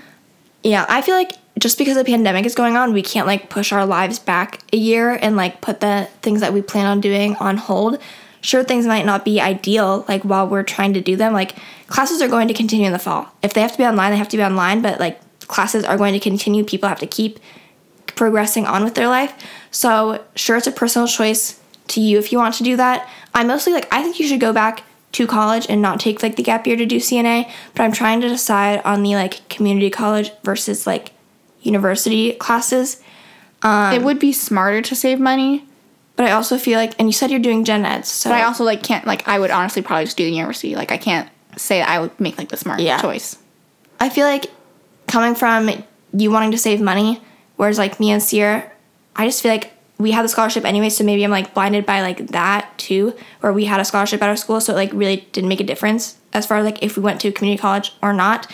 Yeah, 0.63 0.85
I 0.89 1.01
feel 1.01 1.15
like 1.15 1.33
just 1.59 1.79
because 1.79 1.97
the 1.97 2.05
pandemic 2.05 2.45
is 2.45 2.55
going 2.55 2.77
on, 2.77 2.93
we 2.93 3.03
can't 3.03 3.27
like 3.27 3.49
push 3.49 3.73
our 3.73 3.87
lives 3.87 4.19
back 4.19 4.61
a 4.73 4.77
year 4.77 5.19
and 5.23 5.35
like 5.35 5.63
put 5.63 5.81
the 5.81 6.09
things 6.21 6.43
that 6.43 6.53
we 6.53 6.61
plan 6.61 6.87
on 6.87 7.01
doing 7.01 7.37
on 7.37 7.57
hold. 7.57 7.99
Sure, 8.43 8.63
things 8.63 8.87
might 8.87 9.07
not 9.07 9.25
be 9.25 9.41
ideal 9.41 10.05
like 10.09 10.23
while 10.23 10.47
we're 10.47 10.63
trying 10.63 10.93
to 10.93 11.01
do 11.01 11.17
them. 11.17 11.33
Like 11.33 11.57
classes 11.87 12.21
are 12.21 12.29
going 12.29 12.49
to 12.49 12.55
continue 12.55 12.87
in 12.87 12.93
the 12.93 12.99
fall. 12.99 13.33
If 13.43 13.55
they 13.55 13.63
have 13.63 13.73
to 13.73 13.79
be 13.79 13.85
online, 13.85 14.11
they 14.11 14.19
have 14.19 14.29
to 14.29 14.37
be 14.37 14.45
online, 14.45 14.83
but 14.83 15.01
like 15.01 15.19
classes 15.49 15.85
are 15.85 15.97
going 15.97 16.13
to 16.13 16.21
continue. 16.21 16.65
People 16.65 16.91
have 16.91 17.01
to 17.01 17.07
keep 17.07 17.41
progressing 18.09 18.67
on 18.67 18.85
with 18.85 18.95
their 18.95 19.09
life. 19.09 19.33
So, 19.71 20.23
sure, 20.35 20.57
it's 20.57 20.67
a 20.67 20.73
personal 20.73 21.09
choice 21.09 21.61
to 21.89 22.01
you 22.01 22.19
if 22.19 22.33
you 22.33 22.39
want 22.39 22.55
to 22.57 22.63
do 22.63 22.77
that. 22.77 23.09
I 23.35 23.45
mostly 23.45 23.73
like, 23.73 23.89
I 23.93 24.03
think 24.03 24.19
you 24.19 24.27
should 24.27 24.41
go 24.41 24.53
back 24.53 24.83
to 25.13 25.27
college 25.27 25.67
and 25.69 25.81
not 25.81 26.01
take 26.01 26.23
like 26.23 26.37
the 26.37 26.43
gap 26.43 26.67
year 26.67 26.77
to 26.77 26.85
do 26.87 26.97
CNA, 26.97 27.51
but 27.75 27.83
I'm 27.83 27.93
trying 27.93 28.21
to 28.21 28.29
decide 28.29 28.83
on 28.85 29.03
the 29.03 29.15
like 29.15 29.49
community 29.49 29.89
college 29.91 30.31
versus 30.45 30.87
like 30.87 31.13
university 31.63 32.33
classes. 32.33 33.03
Um, 33.63 33.95
it 33.95 34.03
would 34.03 34.19
be 34.19 34.33
smarter 34.33 34.83
to 34.83 34.95
save 34.95 35.19
money, 35.19 35.65
But 36.17 36.27
I 36.27 36.33
also 36.33 36.59
feel 36.59 36.79
like, 36.79 36.95
and 36.99 37.09
you 37.09 37.13
said 37.13 37.31
you're 37.31 37.41
doing 37.41 37.65
gen 37.65 37.85
eds, 37.85 38.09
so 38.09 38.31
but 38.31 38.37
I 38.39 38.45
also 38.45 38.65
like 38.65 38.83
can't 38.83 39.07
like 39.07 39.27
I 39.29 39.39
would 39.39 39.51
honestly 39.51 39.83
probably 39.83 40.05
just 40.05 40.17
do 40.17 40.25
the 40.25 40.31
university. 40.33 40.75
Like 40.77 40.93
I 40.93 40.99
can't 40.99 41.29
say 41.57 41.79
that 41.81 41.89
I 41.89 41.99
would 42.01 42.19
make 42.21 42.37
like 42.39 42.49
the 42.51 42.57
smart 42.57 42.81
Yeah. 42.81 43.01
choice. 43.01 43.37
I 43.99 44.09
feel 44.11 44.27
like 44.27 44.47
coming 45.09 45.35
from 45.35 45.71
you 46.13 46.31
wanting 46.31 46.51
to 46.53 46.59
save 46.59 46.81
money, 46.81 47.21
whereas 47.57 47.79
like 47.79 47.99
me 47.99 48.11
and 48.11 48.21
Ciera, 48.23 48.69
I 49.15 49.27
just 49.27 49.43
feel 49.43 49.51
like 49.53 49.73
we 49.99 50.11
had 50.11 50.25
the 50.25 50.29
scholarship 50.29 50.65
anyway, 50.65 50.91
so 50.91 51.05
maybe 51.05 51.25
I'm 51.25 51.31
like 51.31 51.55
blinded 51.55 51.87
by 51.87 52.03
like 52.03 52.29
that 52.29 52.77
too, 52.77 53.15
where 53.41 53.53
we 53.53 53.65
had 53.65 53.81
a 53.81 53.85
scholarship 53.85 54.23
at 54.23 54.29
our 54.29 54.37
school, 54.37 54.61
so 54.61 54.73
it 54.73 54.77
like 54.77 54.91
really 54.93 55.27
didn't 55.33 55.49
make 55.49 55.61
a 55.61 55.65
difference 55.65 56.19
as 56.33 56.47
far 56.47 56.59
as 56.59 56.65
like 56.65 56.83
if 56.83 56.97
we 56.97 57.03
went 57.03 57.21
to 57.23 57.33
community 57.33 57.61
college 57.61 57.95
or 58.03 58.13
not. 58.13 58.47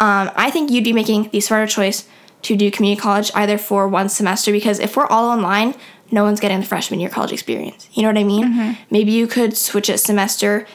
Um, 0.00 0.30
I 0.36 0.50
think 0.50 0.70
you'd 0.70 0.84
be 0.84 0.92
making 0.92 1.30
the 1.30 1.40
smarter 1.40 1.66
choice 1.66 2.08
to 2.42 2.56
do 2.56 2.70
community 2.70 3.00
college 3.00 3.30
either 3.34 3.58
for 3.58 3.88
one 3.88 4.08
semester 4.08 4.52
because 4.52 4.78
if 4.78 4.96
we're 4.96 5.06
all 5.06 5.28
online, 5.28 5.74
no 6.10 6.24
one's 6.24 6.40
getting 6.40 6.60
the 6.60 6.66
freshman 6.66 7.00
year 7.00 7.10
college 7.10 7.32
experience. 7.32 7.88
You 7.92 8.02
know 8.02 8.08
what 8.08 8.18
I 8.18 8.24
mean? 8.24 8.44
Maybe 8.90 9.12
you 9.12 9.26
could 9.26 9.56
switch 9.56 9.88
a 9.88 9.98
semester, 9.98 10.66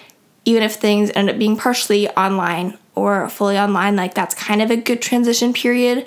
even 0.46 0.62
if 0.62 0.76
things 0.76 1.10
end 1.16 1.30
up 1.30 1.40
being 1.40 1.58
partially 1.58 2.10
online 2.10 2.78
or 2.96 3.30
fully 3.30 3.58
online. 3.58 3.96
Like 3.96 4.14
that's 4.14 4.36
kind 4.36 4.62
of 4.62 4.70
a 4.70 4.76
good 4.76 5.02
transition 5.02 5.54
period. 5.54 6.06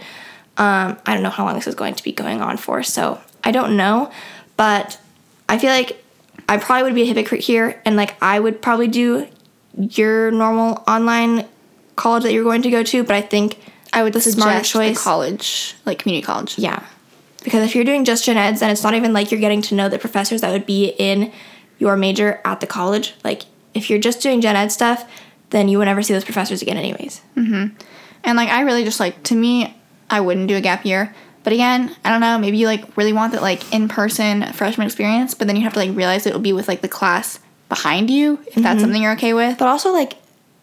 Um, 0.58 0.98
I 1.04 1.14
don't 1.14 1.22
know 1.22 1.30
how 1.30 1.44
long 1.44 1.54
this 1.54 1.66
is 1.66 1.74
going 1.74 1.94
to 1.94 2.02
be 2.04 2.12
going 2.12 2.40
on 2.40 2.56
for, 2.56 2.82
so 2.82 3.20
I 3.46 3.52
don't 3.52 3.76
know. 3.76 4.10
But 4.56 5.00
I 5.48 5.58
feel 5.58 5.70
like 5.70 6.02
I 6.48 6.58
probably 6.58 6.82
would 6.82 6.94
be 6.94 7.02
a 7.02 7.06
hypocrite 7.06 7.42
here, 7.42 7.80
and 7.84 7.96
like 7.96 8.20
I 8.22 8.40
would 8.40 8.60
probably 8.60 8.88
do 8.88 9.28
your 9.78 10.30
normal 10.30 10.82
online 10.88 11.46
college 11.94 12.24
that 12.24 12.32
you're 12.32 12.44
going 12.44 12.62
to 12.62 12.70
go 12.70 12.82
to. 12.82 13.04
But 13.04 13.14
I 13.14 13.22
think 13.22 13.58
I 13.92 14.02
would 14.02 14.12
the 14.12 14.20
suggest 14.20 14.70
choice. 14.70 15.02
college, 15.02 15.74
like 15.86 15.98
community 16.00 16.24
college. 16.26 16.58
Yeah. 16.58 16.84
Because 17.44 17.64
if 17.64 17.76
you're 17.76 17.84
doing 17.84 18.04
just 18.04 18.24
gen 18.24 18.36
eds, 18.36 18.60
then 18.60 18.70
it's 18.70 18.82
not 18.82 18.94
even 18.94 19.12
like 19.12 19.30
you're 19.30 19.40
getting 19.40 19.62
to 19.62 19.76
know 19.76 19.88
the 19.88 20.00
professors 20.00 20.40
that 20.40 20.50
would 20.50 20.66
be 20.66 20.94
in 20.98 21.32
your 21.78 21.96
major 21.96 22.40
at 22.44 22.60
the 22.60 22.66
college. 22.66 23.14
Like, 23.22 23.42
if 23.72 23.88
you're 23.88 24.00
just 24.00 24.20
doing 24.20 24.40
gen 24.40 24.56
ed 24.56 24.72
stuff, 24.72 25.08
then 25.50 25.68
you 25.68 25.78
would 25.78 25.84
never 25.84 26.02
see 26.02 26.12
those 26.12 26.24
professors 26.24 26.60
again, 26.60 26.76
anyways. 26.76 27.20
Mm-hmm. 27.36 27.76
And 28.24 28.36
like 28.36 28.48
I 28.48 28.62
really 28.62 28.82
just 28.82 28.98
like 28.98 29.22
to 29.24 29.36
me, 29.36 29.76
I 30.10 30.20
wouldn't 30.20 30.48
do 30.48 30.56
a 30.56 30.60
gap 30.60 30.84
year. 30.84 31.14
But 31.46 31.52
again, 31.52 31.94
I 32.04 32.10
don't 32.10 32.20
know, 32.20 32.38
maybe 32.38 32.58
you 32.58 32.66
like 32.66 32.96
really 32.96 33.12
want 33.12 33.30
that 33.30 33.40
like 33.40 33.72
in 33.72 33.86
person 33.86 34.52
freshman 34.52 34.84
experience, 34.84 35.32
but 35.32 35.46
then 35.46 35.54
you 35.54 35.62
have 35.62 35.74
to 35.74 35.78
like 35.78 35.94
realize 35.94 36.26
it'll 36.26 36.40
be 36.40 36.52
with 36.52 36.66
like 36.66 36.80
the 36.80 36.88
class 36.88 37.38
behind 37.68 38.10
you 38.10 38.40
if 38.48 38.54
that's 38.54 38.66
mm-hmm. 38.66 38.80
something 38.80 39.00
you're 39.00 39.12
okay 39.12 39.32
with. 39.32 39.56
But 39.56 39.68
also, 39.68 39.92
like, 39.92 40.14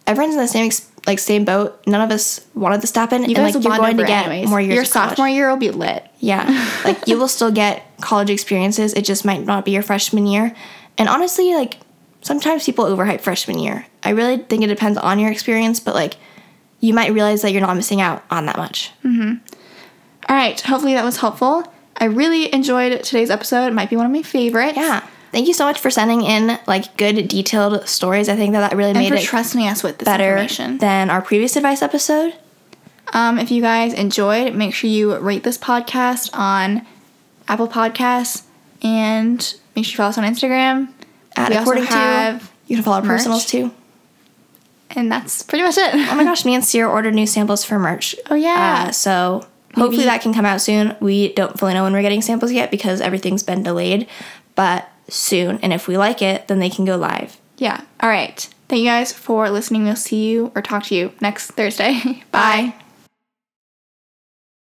everyone's 0.06 0.36
in 0.36 0.42
the 0.42 0.48
same 0.50 0.66
ex- 0.66 0.92
like 1.08 1.20
same 1.20 1.46
boat. 1.46 1.82
None 1.88 2.02
of 2.02 2.12
us 2.12 2.46
wanted 2.54 2.82
this 2.82 2.92
to 2.92 3.00
happen, 3.00 3.22
You 3.22 3.28
and 3.28 3.36
guys 3.38 3.46
like 3.46 3.54
will 3.54 3.62
you're 3.62 3.78
bond 3.78 3.82
going 3.82 3.98
to 3.98 4.04
get 4.04 4.26
anyways. 4.26 4.50
more 4.50 4.60
years. 4.60 4.76
Your 4.76 4.84
sophomore 4.84 5.30
year 5.30 5.50
will 5.50 5.56
be 5.56 5.72
lit. 5.72 6.06
Yeah. 6.20 6.44
like 6.84 7.08
you 7.08 7.18
will 7.18 7.30
still 7.30 7.50
get 7.50 7.86
college 8.02 8.30
experiences. 8.30 8.94
It 8.94 9.06
just 9.06 9.24
might 9.24 9.46
not 9.46 9.64
be 9.64 9.72
your 9.72 9.84
freshman 9.84 10.28
year. 10.28 10.54
And 10.98 11.08
honestly, 11.08 11.54
like 11.54 11.78
sometimes 12.24 12.66
people 12.66 12.84
overhype 12.84 13.22
freshman 13.22 13.58
year. 13.58 13.86
I 14.04 14.10
really 14.10 14.36
think 14.36 14.66
it 14.66 14.68
depends 14.68 14.98
on 14.98 15.18
your 15.18 15.32
experience, 15.32 15.80
but 15.80 15.96
like 15.96 16.16
you 16.82 16.94
might 16.94 17.14
realize 17.14 17.42
that 17.44 17.54
you're 17.54 17.62
not 17.62 17.78
missing 17.78 18.02
out 18.02 18.22
on 18.30 18.48
that 18.48 18.58
much. 18.58 18.92
Mm-hmm. 19.06 19.53
All 20.30 20.36
right, 20.36 20.60
hopefully 20.60 20.94
that 20.94 21.04
was 21.04 21.18
helpful. 21.18 21.72
I 21.98 22.06
really 22.06 22.54
enjoyed 22.54 23.04
today's 23.04 23.30
episode. 23.30 23.68
It 23.68 23.74
might 23.74 23.90
be 23.90 23.96
one 23.96 24.06
of 24.06 24.12
my 24.12 24.22
favorites. 24.24 24.78
Yeah. 24.78 25.06
Thank 25.32 25.48
you 25.48 25.54
so 25.54 25.66
much 25.66 25.80
for 25.80 25.90
sending 25.90 26.22
in 26.24 26.60
like 26.68 26.96
good 26.98 27.28
detailed 27.28 27.88
stories. 27.88 28.30
I 28.30 28.36
think 28.36 28.54
that 28.54 28.70
that 28.70 28.76
really 28.78 28.92
And 28.92 29.00
made 29.00 29.10
for 29.10 29.16
it 29.16 29.24
trusting 29.24 29.66
us 29.68 29.82
with 29.84 29.98
this 29.98 30.06
better 30.06 30.30
information. 30.38 30.78
than 30.78 31.10
our 31.10 31.22
previous 31.22 31.56
advice 31.56 31.82
episode. 31.82 32.34
Um, 33.14 33.38
if 33.40 33.52
you 33.52 33.62
guys 33.62 33.94
enjoyed, 33.94 34.56
make 34.56 34.74
sure 34.74 34.90
you 34.90 35.16
rate 35.18 35.44
this 35.44 35.58
podcast 35.58 36.30
on 36.34 36.86
Apple 37.48 37.68
Podcasts 37.68 38.44
and 38.82 39.38
make 39.76 39.86
sure 39.86 39.92
you 39.94 39.98
follow 39.98 40.10
us 40.10 40.18
on 40.18 40.24
Instagram. 40.24 40.90
At 41.36 41.50
We 41.50 41.56
also 41.58 41.62
according 41.72 41.84
have- 41.86 42.42
to 42.42 42.48
you 42.68 42.76
can 42.78 42.84
follow 42.84 42.98
our 42.98 43.02
merch. 43.04 43.18
personals 43.20 43.46
too. 43.46 43.72
And 44.92 45.12
that's 45.12 45.42
pretty 45.42 45.64
much 45.64 45.78
it. 45.78 45.94
Oh 45.96 46.16
my 46.16 46.24
gosh, 46.24 46.46
me 46.46 46.54
and 46.54 46.64
Ciera 46.64 46.90
ordered 46.90 47.16
new 47.16 47.26
samples 47.28 47.64
for 47.66 47.80
merch. 47.80 48.16
Oh, 48.30 48.36
yeah. 48.36 48.86
Uh, 48.88 48.92
so 48.92 49.46
hopefully 49.76 49.98
Maybe- 49.98 50.06
that 50.10 50.22
can 50.22 50.34
come 50.34 50.46
out 50.46 50.62
soon. 50.62 50.96
We 51.00 51.34
don't 51.34 51.58
fully 51.60 51.74
know 51.74 51.84
when 51.84 51.94
we're 51.94 52.02
getting 52.02 52.22
samples 52.22 52.52
yet 52.52 52.72
because 52.72 53.02
everything's 53.02 53.44
been 53.44 53.64
delayed, 53.64 54.08
but 54.56 54.90
soon. 55.10 55.60
And 55.62 55.74
if 55.74 55.88
we 55.88 55.98
like 55.98 56.22
it, 56.22 56.48
then 56.48 56.60
they 56.60 56.70
can 56.70 56.86
go 56.86 56.96
live. 56.98 57.38
yeah. 57.58 57.82
All 58.02 58.10
right. 58.10 58.48
Thank 58.70 58.82
you 58.82 58.88
guys 58.90 59.12
for 59.14 59.50
listening. 59.50 59.84
We'll 59.84 59.96
see 59.96 60.30
you 60.30 60.52
or 60.56 60.62
talk 60.62 60.84
to 60.86 60.96
you 60.96 61.12
next 61.22 61.52
Thursday. 61.52 62.24
Bye. 62.32 62.74